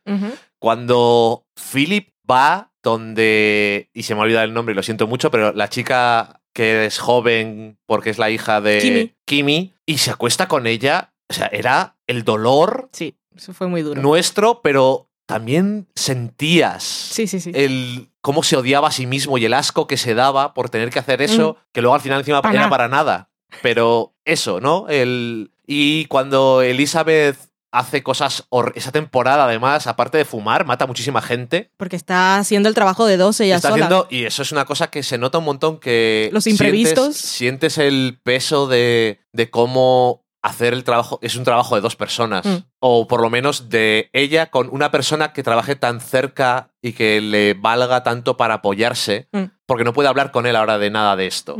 cuando 0.60 1.45
Philip 1.71 2.10
va 2.29 2.71
donde, 2.84 3.89
y 3.93 4.03
se 4.03 4.13
me 4.15 4.21
ha 4.21 4.23
olvidado 4.23 4.45
el 4.45 4.53
nombre 4.53 4.73
y 4.73 4.75
lo 4.75 4.84
siento 4.84 5.08
mucho, 5.08 5.32
pero 5.32 5.51
la 5.53 5.69
chica 5.69 6.41
que 6.53 6.86
es 6.86 6.97
joven 6.99 7.77
porque 7.86 8.10
es 8.10 8.17
la 8.17 8.29
hija 8.29 8.62
de 8.62 8.79
Kimi. 8.79 9.13
Kimi, 9.25 9.73
y 9.86 9.97
se 9.97 10.12
acuesta 10.12 10.47
con 10.47 10.65
ella, 10.67 11.13
o 11.29 11.34
sea, 11.34 11.47
era 11.47 11.97
el 12.08 12.23
dolor 12.23 12.89
Sí, 12.93 13.17
eso 13.36 13.53
fue 13.53 13.67
muy 13.67 13.82
duro. 13.82 14.01
nuestro, 14.01 14.62
pero 14.62 15.10
también 15.27 15.88
sentías 15.95 16.84
Sí, 16.84 17.27
sí, 17.27 17.39
sí. 17.39 17.51
el 17.53 18.09
cómo 18.21 18.43
se 18.43 18.55
odiaba 18.58 18.89
a 18.89 18.91
sí 18.91 19.05
mismo 19.08 19.38
y 19.38 19.45
el 19.45 19.53
asco 19.53 19.88
que 19.88 19.97
se 19.97 20.13
daba 20.13 20.53
por 20.53 20.69
tener 20.69 20.89
que 20.89 20.99
hacer 20.99 21.21
eso, 21.21 21.58
que 21.71 21.82
luego 21.82 21.95
al 21.95 22.01
final 22.01 22.19
encima 22.19 22.41
Pa' 22.41 22.49
era 22.51 22.60
nada. 22.62 22.69
para 22.69 22.88
nada. 22.88 23.29
Pero 23.62 24.13
eso, 24.25 24.60
¿no? 24.62 24.88
El, 24.89 25.51
y 25.65 26.05
cuando 26.05 26.62
Elizabeth 26.62 27.38
hace 27.71 28.01
cosas, 28.01 28.47
esa 28.73 28.91
temporada 28.91 29.45
además, 29.45 29.86
aparte 29.88 30.17
de 30.17 30.25
fumar, 30.25 30.65
mata 30.65 30.86
a 30.86 30.88
muchísima 30.88 31.21
gente. 31.21 31.71
Porque 31.77 31.95
está 31.95 32.38
haciendo 32.38 32.67
el 32.67 32.75
trabajo 32.75 33.05
de 33.05 33.15
dos 33.17 33.39
ella 33.41 33.58
Está 33.58 33.69
sola. 33.69 33.86
haciendo, 33.86 34.08
y 34.10 34.25
eso 34.25 34.41
es 34.41 34.51
una 34.51 34.65
cosa 34.65 34.89
que 34.89 35.03
se 35.03 35.17
nota 35.19 35.38
un 35.38 35.45
montón 35.45 35.79
que... 35.79 36.29
Los 36.34 36.45
sientes- 36.45 36.51
imprevistos. 36.65 37.15
Sientes, 37.15 37.77
el 37.77 38.19
peso 38.23 38.67
de, 38.67 39.19
de 39.34 39.49
cómo 39.51 40.25
hacer 40.41 40.73
el 40.73 40.84
trabajo, 40.84 41.19
es 41.21 41.36
un 41.36 41.43
trabajo 41.43 41.75
de 41.75 41.82
dos 41.82 41.95
personas. 41.95 42.45
Mm. 42.45 42.58
O 42.80 43.08
por 43.08 43.21
lo 43.21 43.30
menos 43.30 43.69
de 43.69 44.10
ella 44.13 44.49
con 44.52 44.69
una 44.71 44.89
persona 44.91 45.34
que 45.34 45.43
trabaje 45.43 45.75
tan 45.75 45.99
cerca 45.99 46.71
y 46.82 46.93
que 46.93 47.19
le 47.21 47.54
valga 47.56 48.04
tanto 48.04 48.38
para 48.38 48.56
apoyarse, 48.56 49.28
Mm. 49.32 49.43
porque 49.65 49.84
no 49.84 49.93
puede 49.93 50.10
hablar 50.10 50.32
con 50.32 50.45
él 50.45 50.56
ahora 50.56 50.78
de 50.78 50.89
nada 50.89 51.15
de 51.15 51.28
esto. 51.28 51.58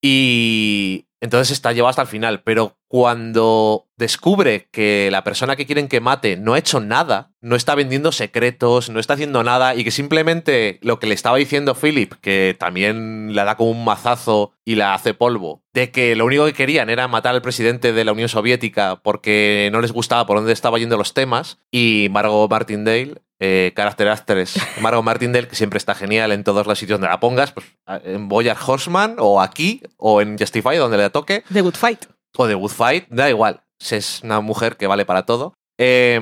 Y 0.00 1.06
entonces 1.20 1.52
está 1.52 1.72
llevado 1.72 1.90
hasta 1.90 2.02
el 2.02 2.08
final. 2.08 2.42
Pero 2.42 2.76
cuando 2.88 3.86
descubre 4.02 4.68
que 4.70 5.08
la 5.10 5.24
persona 5.24 5.56
que 5.56 5.64
quieren 5.64 5.88
que 5.88 6.00
mate 6.00 6.36
no 6.36 6.52
ha 6.52 6.58
hecho 6.58 6.80
nada, 6.80 7.30
no 7.40 7.56
está 7.56 7.74
vendiendo 7.74 8.12
secretos, 8.12 8.90
no 8.90 9.00
está 9.00 9.14
haciendo 9.14 9.42
nada, 9.42 9.74
y 9.74 9.84
que 9.84 9.90
simplemente 9.90 10.78
lo 10.82 10.98
que 10.98 11.06
le 11.06 11.14
estaba 11.14 11.38
diciendo 11.38 11.74
Philip, 11.74 12.12
que 12.20 12.54
también 12.58 13.34
la 13.34 13.44
da 13.44 13.56
como 13.56 13.70
un 13.70 13.84
mazazo 13.84 14.52
y 14.64 14.74
la 14.74 14.92
hace 14.92 15.14
polvo, 15.14 15.62
de 15.72 15.90
que 15.90 16.14
lo 16.16 16.26
único 16.26 16.44
que 16.44 16.52
querían 16.52 16.90
era 16.90 17.08
matar 17.08 17.34
al 17.34 17.42
presidente 17.42 17.94
de 17.94 18.04
la 18.04 18.12
Unión 18.12 18.28
Soviética 18.28 18.96
porque 19.02 19.70
no 19.72 19.80
les 19.80 19.92
gustaba 19.92 20.26
por 20.26 20.36
dónde 20.36 20.52
estaban 20.52 20.80
yendo 20.80 20.98
los 20.98 21.14
temas, 21.14 21.58
y 21.70 22.08
Margot 22.10 22.50
Martindale 22.50 23.14
eh, 23.44 23.72
Character 23.74 24.06
Actress 24.08 24.54
Margot 24.80 25.02
Martindale, 25.02 25.48
que 25.48 25.56
siempre 25.56 25.78
está 25.78 25.96
genial 25.96 26.30
en 26.30 26.44
todos 26.44 26.64
los 26.64 26.78
sitios 26.78 27.00
donde 27.00 27.10
la 27.10 27.18
pongas, 27.18 27.50
pues 27.50 27.66
en 28.04 28.28
Boyard 28.28 28.58
Horseman, 28.64 29.16
o 29.18 29.40
aquí, 29.40 29.82
o 29.96 30.20
en 30.20 30.38
Justify, 30.38 30.76
donde 30.76 30.96
le 30.96 31.10
toque, 31.10 31.42
The 31.52 31.60
Good 31.60 31.74
Fight. 31.74 32.04
o 32.36 32.46
de 32.46 32.54
Good 32.54 32.70
Fight, 32.70 33.08
da 33.08 33.28
igual. 33.28 33.62
Es 33.90 34.20
una 34.22 34.40
mujer 34.40 34.76
que 34.76 34.86
vale 34.86 35.04
para 35.04 35.24
todo. 35.26 35.54
Eh, 35.78 36.20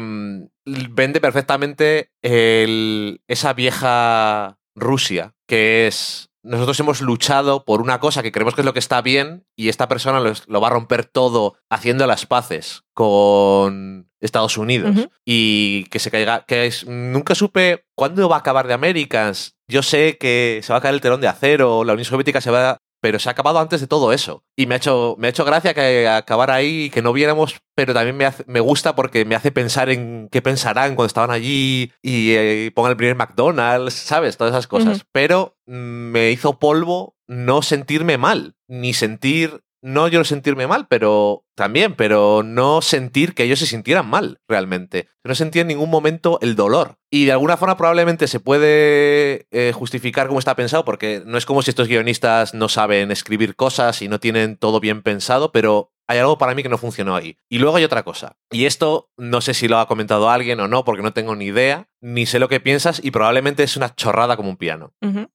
vende 0.64 1.20
perfectamente 1.20 2.11
el- 2.23 3.20
esa 3.29 3.53
vieja 3.53 4.57
Rusia, 4.77 5.35
que 5.46 5.87
es. 5.87 6.29
Nosotros 6.42 6.81
hemos 6.81 7.03
luchado 7.03 7.64
por 7.66 7.83
una 7.83 8.01
cosa 8.01 8.23
que 8.23 8.33
creemos 8.33 8.55
que 8.55 8.62
es 8.62 8.64
lo 8.64 8.73
que 8.73 8.79
está 8.79 9.03
bien 9.03 9.44
y 9.59 9.68
esta 9.68 9.88
persona 9.88 10.20
lo, 10.20 10.33
lo 10.46 10.61
va 10.62 10.68
a 10.68 10.70
romper 10.70 11.05
todo 11.05 11.57
haciendo 11.68 12.07
las 12.07 12.25
paces 12.25 12.83
con 12.94 14.09
Estados 14.20 14.57
Unidos 14.57 14.96
y 15.27 15.85
que 15.90 15.99
se 15.99 16.11
caiga. 16.11 16.44
Que 16.46 16.64
es, 16.66 16.87
nunca 16.87 17.35
supe 17.35 17.85
cuándo 17.94 18.27
va 18.31 18.37
a 18.37 18.38
acabar 18.38 18.66
de 18.68 18.73
Americans. 18.75 19.55
Yo 19.68 19.83
sé 19.83 20.16
que 20.18 20.61
se 20.62 20.73
va 20.73 20.79
a 20.79 20.83
caer 20.83 20.94
el 20.94 21.01
telón 21.03 21.20
de 21.20 21.29
acero, 21.29 21.85
la 21.85 21.92
Unión 21.92 22.07
Soviética 22.07 22.40
se 22.40 22.51
va 22.51 22.79
pero 23.01 23.19
se 23.19 23.29
ha 23.29 23.33
acabado 23.33 23.59
antes 23.59 23.81
de 23.81 23.87
todo 23.87 24.13
eso. 24.13 24.45
Y 24.57 24.67
me 24.67 24.75
ha 24.75 24.79
hecho, 24.79 25.17
me 25.19 25.27
ha 25.27 25.31
hecho 25.31 25.45
gracia 25.45 25.75
que 25.75 26.07
acabara 26.09 26.55
ahí 26.55 26.85
y 26.85 26.91
que 26.91 27.03
no 27.03 27.13
viéramos, 27.13 27.61
pero 27.75 27.95
también 27.95 28.17
me, 28.17 28.27
hace- 28.27 28.45
me 28.47 28.61
gusta 28.61 28.95
porque 28.95 29.25
me 29.25 29.35
hace 29.35 29.51
pensar 29.53 29.89
en 29.91 30.29
qué 30.31 30.43
pensarán 30.43 30.95
cuando 30.97 31.07
estaban 31.07 31.31
allí 31.31 31.93
y 32.03 32.33
eh, 32.33 32.73
pongan 32.75 32.91
el 32.93 32.97
primer 32.97 33.17
McDonald's, 33.17 33.95
¿sabes? 33.95 34.37
Todas 34.37 34.53
esas 34.53 34.67
cosas. 34.67 34.99
Pero 35.13 35.57
mm, 35.67 35.73
me 35.73 36.31
hizo 36.31 36.59
polvo 36.59 37.17
no 37.27 37.63
sentirme 37.63 38.19
mal, 38.19 38.55
ni 38.69 38.93
sentir... 38.93 39.63
No 39.83 40.09
yo 40.09 40.25
sentirme 40.25 40.66
mal, 40.66 40.87
pero 40.88 41.45
también, 41.55 41.95
pero 41.95 42.43
no 42.43 42.83
sentir 42.83 43.35
que 43.35 43.45
ellos 43.45 43.59
se 43.59 43.66
sintieran 43.66 44.09
mal, 44.09 44.40
realmente. 44.49 45.09
No 45.25 45.35
sentí 45.35 45.61
en 45.61 45.69
ningún 45.69 45.90
momento 45.90 46.38
el 46.43 46.55
dolor. 46.55 46.99
Y 47.11 47.25
de 47.25 47.33
alguna 47.33 47.57
forma 47.57 47.77
probablemente 47.77 48.29
se 48.29 48.40
puede 48.40 49.47
eh, 49.51 49.73
justificar 49.75 50.27
cómo 50.27 50.38
está 50.38 50.55
pensado, 50.55 50.85
porque 50.85 51.23
no 51.25 51.38
es 51.38 51.47
como 51.47 51.62
si 51.62 51.71
estos 51.71 51.88
guionistas 51.88 52.55
no 52.55 52.69
saben 52.69 53.11
escribir 53.11 53.57
cosas 53.57 54.03
y 54.03 54.09
no 54.09 54.21
tienen 54.21 54.57
todo 54.57 54.81
bien 54.81 55.03
pensado, 55.03 55.51
pero 55.53 55.93
hay 56.11 56.18
algo 56.18 56.38
para 56.38 56.57
mí 56.57 56.64
que 56.64 56.68
no 56.68 56.77
funcionó 56.77 57.14
ahí. 57.14 57.37
Y 57.49 57.59
luego 57.59 57.77
hay 57.77 57.85
otra 57.85 58.03
cosa. 58.03 58.37
Y 58.51 58.64
esto 58.64 59.12
no 59.16 59.40
sé 59.40 59.55
si 59.55 59.68
lo 59.68 59.79
ha 59.79 59.87
comentado 59.87 60.29
alguien 60.29 60.59
o 60.59 60.66
no, 60.66 60.85
porque 60.85 61.05
no 61.05 61.12
tengo 61.12 61.37
ni 61.37 61.44
idea, 61.44 61.88
ni 62.01 62.27
sé 62.27 62.40
lo 62.40 62.49
que 62.49 62.59
piensas, 62.59 63.01
y 63.01 63.12
probablemente 63.12 63.62
es 63.62 63.77
una 63.77 63.94
chorrada 63.94 64.37
como 64.37 64.51
un 64.51 64.57
piano 64.57 64.92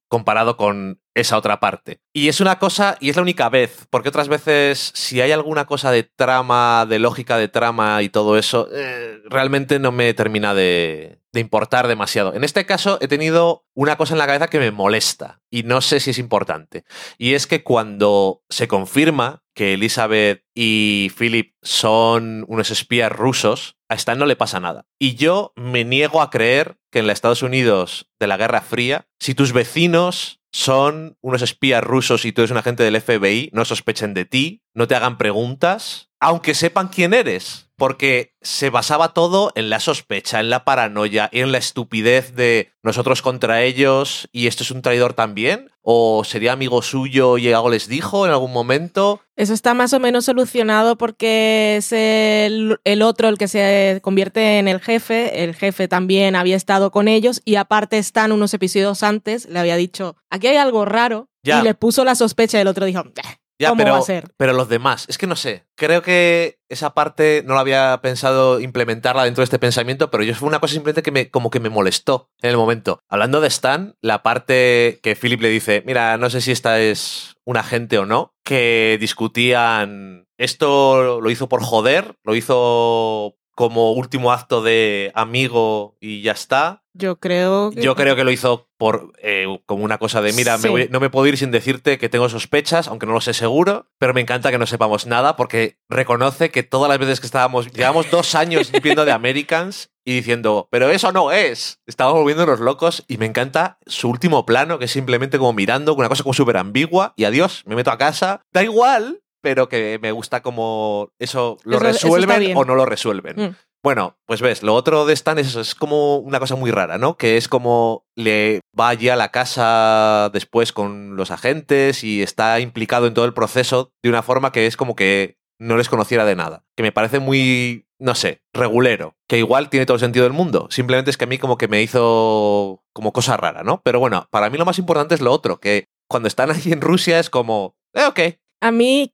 comparado 0.09 0.57
con 0.57 0.99
esa 1.13 1.38
otra 1.38 1.61
parte. 1.61 2.01
Y 2.13 2.27
es 2.27 2.41
una 2.41 2.59
cosa, 2.59 2.97
y 2.99 3.09
es 3.09 3.15
la 3.15 3.21
única 3.21 3.47
vez, 3.47 3.88
porque 3.89 4.09
otras 4.09 4.27
veces, 4.27 4.91
si 4.93 5.21
hay 5.21 5.31
alguna 5.31 5.65
cosa 5.65 5.91
de 5.91 6.03
trama, 6.03 6.85
de 6.85 6.99
lógica 6.99 7.38
de 7.38 7.47
trama 7.47 8.01
y 8.01 8.09
todo 8.09 8.38
eso, 8.38 8.67
eh, 8.73 9.21
realmente 9.29 9.79
no 9.79 9.93
me 9.93 10.13
termina 10.13 10.53
de, 10.53 11.21
de 11.31 11.39
importar 11.39 11.88
demasiado. 11.88 12.33
En 12.33 12.43
este 12.43 12.65
caso, 12.65 12.97
he 12.99 13.07
tenido 13.07 13.65
una 13.73 13.95
cosa 13.95 14.13
en 14.13 14.19
la 14.19 14.27
cabeza 14.27 14.47
que 14.47 14.59
me 14.59 14.71
molesta, 14.71 15.39
y 15.49 15.63
no 15.63 15.79
sé 15.79 16.01
si 16.01 16.09
es 16.09 16.17
importante. 16.19 16.83
Y 17.17 17.33
es 17.33 17.47
que 17.47 17.63
cuando 17.63 18.41
se 18.49 18.67
confirma 18.67 19.44
que 19.55 19.73
Elizabeth 19.73 20.43
y 20.53 21.11
Philip 21.17 21.53
son 21.61 22.45
unos 22.47 22.69
espías 22.69 23.11
rusos, 23.11 23.77
a 23.89 23.95
Stan 23.95 24.19
no 24.19 24.25
le 24.25 24.35
pasa 24.35 24.59
nada. 24.59 24.85
Y 24.99 25.15
yo 25.15 25.53
me 25.55 25.85
niego 25.85 26.21
a 26.21 26.29
creer 26.29 26.77
que 26.91 26.99
en 26.99 27.07
los 27.07 27.13
Estados 27.13 27.41
Unidos 27.41 28.11
de 28.19 28.27
la 28.27 28.37
Guerra 28.37 28.61
Fría, 28.61 29.07
si 29.19 29.33
tus 29.33 29.53
vecinos 29.53 30.41
son 30.51 31.17
unos 31.21 31.41
espías 31.41 31.83
rusos 31.83 32.25
y 32.25 32.31
tú 32.31 32.41
eres 32.41 32.51
un 32.51 32.57
agente 32.57 32.83
del 32.83 33.01
FBI, 33.01 33.49
no 33.53 33.65
sospechen 33.65 34.13
de 34.13 34.25
ti, 34.25 34.61
no 34.73 34.87
te 34.87 34.95
hagan 34.95 35.17
preguntas, 35.17 36.09
aunque 36.19 36.53
sepan 36.53 36.89
quién 36.89 37.13
eres. 37.13 37.64
Porque 37.77 38.33
se 38.41 38.69
basaba 38.69 39.13
todo 39.13 39.51
en 39.55 39.69
la 39.69 39.79
sospecha, 39.79 40.39
en 40.39 40.49
la 40.49 40.63
paranoia, 40.63 41.29
en 41.33 41.51
la 41.51 41.57
estupidez 41.57 42.33
de 42.35 42.71
nosotros 42.83 43.21
contra 43.21 43.63
ellos 43.63 44.29
y 44.31 44.47
esto 44.47 44.63
es 44.63 44.71
un 44.71 44.81
traidor 44.81 45.13
también. 45.13 45.69
¿O 45.81 46.23
sería 46.23 46.53
amigo 46.53 46.81
suyo 46.81 47.38
y 47.38 47.51
algo 47.51 47.69
les 47.69 47.88
dijo 47.88 48.25
en 48.25 48.31
algún 48.31 48.51
momento? 48.53 49.21
Eso 49.35 49.53
está 49.53 49.73
más 49.73 49.93
o 49.93 49.99
menos 49.99 50.25
solucionado 50.25 50.97
porque 50.97 51.75
es 51.77 51.91
el, 51.91 52.79
el 52.85 53.01
otro 53.01 53.27
el 53.29 53.38
que 53.38 53.47
se 53.47 53.99
convierte 54.01 54.57
en 54.57 54.67
el 54.67 54.79
jefe. 54.79 55.43
El 55.43 55.53
jefe 55.53 55.88
también 55.88 56.35
había 56.35 56.55
estado 56.55 56.91
con 56.91 57.07
ellos 57.07 57.41
y 57.45 57.55
aparte 57.55 57.97
están 57.97 58.31
unos 58.31 58.53
episodios 58.53 59.03
antes, 59.03 59.47
le 59.47 59.59
había 59.59 59.75
dicho, 59.75 60.15
aquí 60.29 60.47
hay 60.47 60.57
algo 60.57 60.85
raro 60.85 61.29
Ya. 61.43 61.59
y 61.59 61.63
le 61.63 61.75
puso 61.75 62.03
la 62.03 62.15
sospecha 62.15 62.57
y 62.57 62.61
el 62.61 62.67
otro 62.67 62.85
dijo, 62.85 63.01
"Eh, 63.01 63.11
Ya, 63.59 63.69
¿cómo 63.69 63.79
pero, 63.79 63.93
va 63.93 63.99
a 63.99 64.03
ser? 64.03 64.33
pero 64.37 64.53
los 64.53 64.67
demás, 64.67 65.05
es 65.07 65.17
que 65.17 65.27
no 65.27 65.35
sé. 65.35 65.65
Creo 65.75 66.01
que 66.01 66.59
esa 66.67 66.93
parte 66.93 67.43
no 67.45 67.53
la 67.53 67.61
había 67.61 67.99
pensado 68.01 68.59
implementarla 68.59 69.23
dentro 69.23 69.41
de 69.41 69.45
este 69.45 69.59
pensamiento, 69.59 70.11
pero 70.11 70.23
yo 70.23 70.35
fue 70.35 70.49
una 70.49 70.59
cosa 70.59 70.73
simplemente 70.73 71.03
que 71.03 71.11
me, 71.11 71.29
como 71.29 71.49
que 71.49 71.59
me 71.59 71.69
molestó 71.69 72.29
en 72.41 72.49
el 72.49 72.57
momento. 72.57 72.99
Hablando 73.07 73.39
de 73.39 73.47
Stan, 73.47 73.95
la 74.01 74.23
parte 74.23 74.99
que 75.01 75.15
Philip 75.15 75.41
le 75.41 75.49
dice, 75.49 75.83
mira, 75.85 76.17
no 76.17 76.29
sé 76.29 76.41
si 76.41 76.51
esta 76.51 76.79
es 76.79 77.35
un 77.45 77.57
agente 77.57 77.97
o 77.97 78.05
no, 78.05 78.33
que 78.43 78.97
discutían, 78.99 80.27
esto 80.37 81.21
lo 81.21 81.29
hizo 81.29 81.47
por 81.47 81.63
joder, 81.63 82.15
lo 82.23 82.35
hizo 82.35 83.37
como 83.55 83.93
último 83.93 84.31
acto 84.31 84.61
de 84.61 85.11
amigo 85.15 85.95
y 85.99 86.21
ya 86.21 86.33
está. 86.33 86.83
Yo 86.93 87.17
creo 87.19 87.71
que... 87.71 87.81
Yo 87.81 87.95
creo 87.95 88.15
que 88.15 88.23
lo 88.23 88.31
hizo 88.31 88.69
por 88.77 89.11
eh, 89.21 89.45
como 89.65 89.83
una 89.83 89.97
cosa 89.97 90.21
de, 90.21 90.31
mira, 90.33 90.57
me 90.57 90.69
voy- 90.69 90.87
no 90.91 90.99
me 91.01 91.09
puedo 91.09 91.25
ir 91.27 91.37
sin 91.37 91.51
decirte 91.51 91.97
que 91.97 92.07
tengo 92.09 92.29
sospechas, 92.29 92.87
aunque 92.87 93.05
no 93.05 93.11
lo 93.13 93.19
sé 93.21 93.33
seguro, 93.33 93.87
pero 93.97 94.13
me 94.13 94.21
encanta 94.21 94.51
que 94.51 94.57
no 94.57 94.65
sepamos 94.65 95.05
nada 95.05 95.35
porque 95.35 95.77
reconoce 95.89 96.51
que 96.51 96.63
todas 96.63 96.89
las 96.89 96.99
veces 96.99 97.19
que 97.19 97.25
estábamos, 97.25 97.71
llevamos 97.73 98.09
dos 98.11 98.35
años 98.35 98.71
viendo 98.83 99.03
de 99.05 99.11
Americans 99.11 99.89
y 100.05 100.13
diciendo, 100.15 100.67
pero 100.71 100.89
eso 100.89 101.11
no 101.11 101.31
es, 101.31 101.79
estábamos 101.87 102.19
volviéndonos 102.19 102.59
locos 102.59 103.03
y 103.07 103.17
me 103.17 103.25
encanta 103.25 103.79
su 103.87 104.09
último 104.09 104.45
plano, 104.45 104.77
que 104.79 104.85
es 104.85 104.91
simplemente 104.91 105.37
como 105.37 105.51
mirando, 105.53 105.95
una 105.95 106.09
cosa 106.09 106.23
como 106.23 106.33
súper 106.33 106.57
ambigua 106.57 107.13
y 107.17 107.23
adiós, 107.25 107.63
me 107.65 107.75
meto 107.75 107.91
a 107.91 107.97
casa, 107.97 108.41
da 108.53 108.63
igual, 108.63 109.21
pero 109.45 109.69
que 109.69 109.99
me 110.01 110.12
gusta 110.12 110.41
como 110.41 111.12
eso 111.19 111.60
lo 111.65 111.77
Eso- 111.77 111.86
resuelven 111.86 112.58
o 112.58 112.65
no 112.65 112.73
lo 112.73 112.84
resuelven. 112.88 113.36
Mm. 113.38 113.55
Bueno, 113.84 114.17
pues 114.25 114.41
ves, 114.41 114.63
lo 114.63 114.73
otro 114.73 115.05
de 115.05 115.13
Stan 115.13 115.38
es 115.38 115.55
es 115.55 115.75
como 115.75 116.17
una 116.17 116.39
cosa 116.39 116.55
muy 116.55 116.71
rara, 116.71 116.97
¿no? 116.97 117.15
Que 117.15 117.38
es 117.38 117.47
como 117.47 118.08
le 118.15 118.62
va 118.77 118.89
allí 118.89 119.10
a 119.10 119.15
la 119.15 119.29
casa 119.29 120.31
después 120.34 120.73
con 120.73 121.15
los 121.15 121.29
agentes 121.29 122.03
y 122.03 122.23
está 122.23 122.60
implicado 122.60 123.05
en 123.05 123.13
todo 123.13 123.25
el 123.25 123.36
proceso 123.36 123.91
de 124.01 124.10
una 124.10 124.23
forma 124.23 124.51
que 124.51 124.65
es 124.65 124.77
como 124.77 124.95
que 124.95 125.38
no 125.60 125.77
les 125.77 125.89
conociera 125.89 126.25
de 126.25 126.36
nada. 126.36 126.63
Que 126.75 126.81
me 126.81 126.91
parece 126.91 127.19
muy, 127.19 127.86
no 127.99 128.15
sé, 128.15 128.41
regulero. 128.51 129.15
Que 129.29 129.38
igual 129.38 129.69
tiene 129.69 129.86
todo 129.86 129.93
el 129.97 130.01
sentido 130.01 130.23
del 130.23 130.34
mundo. 130.34 130.69
Simplemente 130.71 131.12
es 131.12 131.17
que 131.17 131.25
a 131.25 131.27
mí 131.27 131.38
como 131.38 131.60
que 131.60 131.67
me 131.67 131.84
hizo 131.84 132.84
como 132.93 133.13
cosa 133.13 133.38
rara, 133.38 133.62
¿no? 133.62 133.84
Pero 133.86 133.99
bueno, 133.99 134.27
para 134.31 134.49
mí 134.49 134.58
lo 134.58 134.65
más 134.65 134.79
importante 134.79 135.13
es 135.13 135.21
lo 135.21 135.31
otro, 135.31 135.60
que 135.60 135.86
cuando 136.10 136.27
están 136.27 136.49
ahí 136.49 136.71
en 136.73 136.81
Rusia 136.81 137.19
es 137.19 137.29
como, 137.29 137.75
eh, 137.93 138.05
ok. 138.08 138.19
A 138.65 138.71
mí 138.71 139.13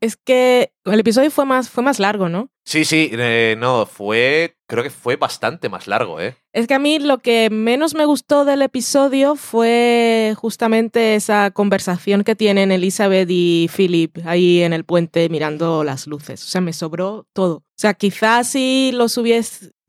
es 0.00 0.16
que 0.16 0.72
el 0.86 0.98
episodio 1.00 1.30
fue 1.30 1.44
más, 1.44 1.68
fue 1.68 1.84
más 1.84 1.98
largo, 1.98 2.30
¿no? 2.30 2.48
Sí, 2.64 2.86
sí, 2.86 3.10
eh, 3.12 3.56
no, 3.58 3.84
fue, 3.84 4.56
creo 4.66 4.82
que 4.82 4.88
fue 4.88 5.16
bastante 5.16 5.68
más 5.68 5.86
largo, 5.86 6.18
¿eh? 6.18 6.38
Es 6.54 6.66
que 6.66 6.72
a 6.72 6.78
mí 6.78 6.98
lo 6.98 7.18
que 7.18 7.50
menos 7.50 7.94
me 7.94 8.06
gustó 8.06 8.46
del 8.46 8.62
episodio 8.62 9.36
fue 9.36 10.34
justamente 10.38 11.14
esa 11.14 11.50
conversación 11.50 12.24
que 12.24 12.36
tienen 12.36 12.72
Elizabeth 12.72 13.28
y 13.30 13.68
Philip 13.76 14.16
ahí 14.24 14.62
en 14.62 14.72
el 14.72 14.84
puente 14.84 15.28
mirando 15.28 15.84
las 15.84 16.06
luces. 16.06 16.42
O 16.42 16.48
sea, 16.48 16.62
me 16.62 16.72
sobró 16.72 17.26
todo. 17.34 17.56
O 17.56 17.62
sea, 17.76 17.92
quizás 17.92 18.48
si 18.48 18.92
los 18.94 19.20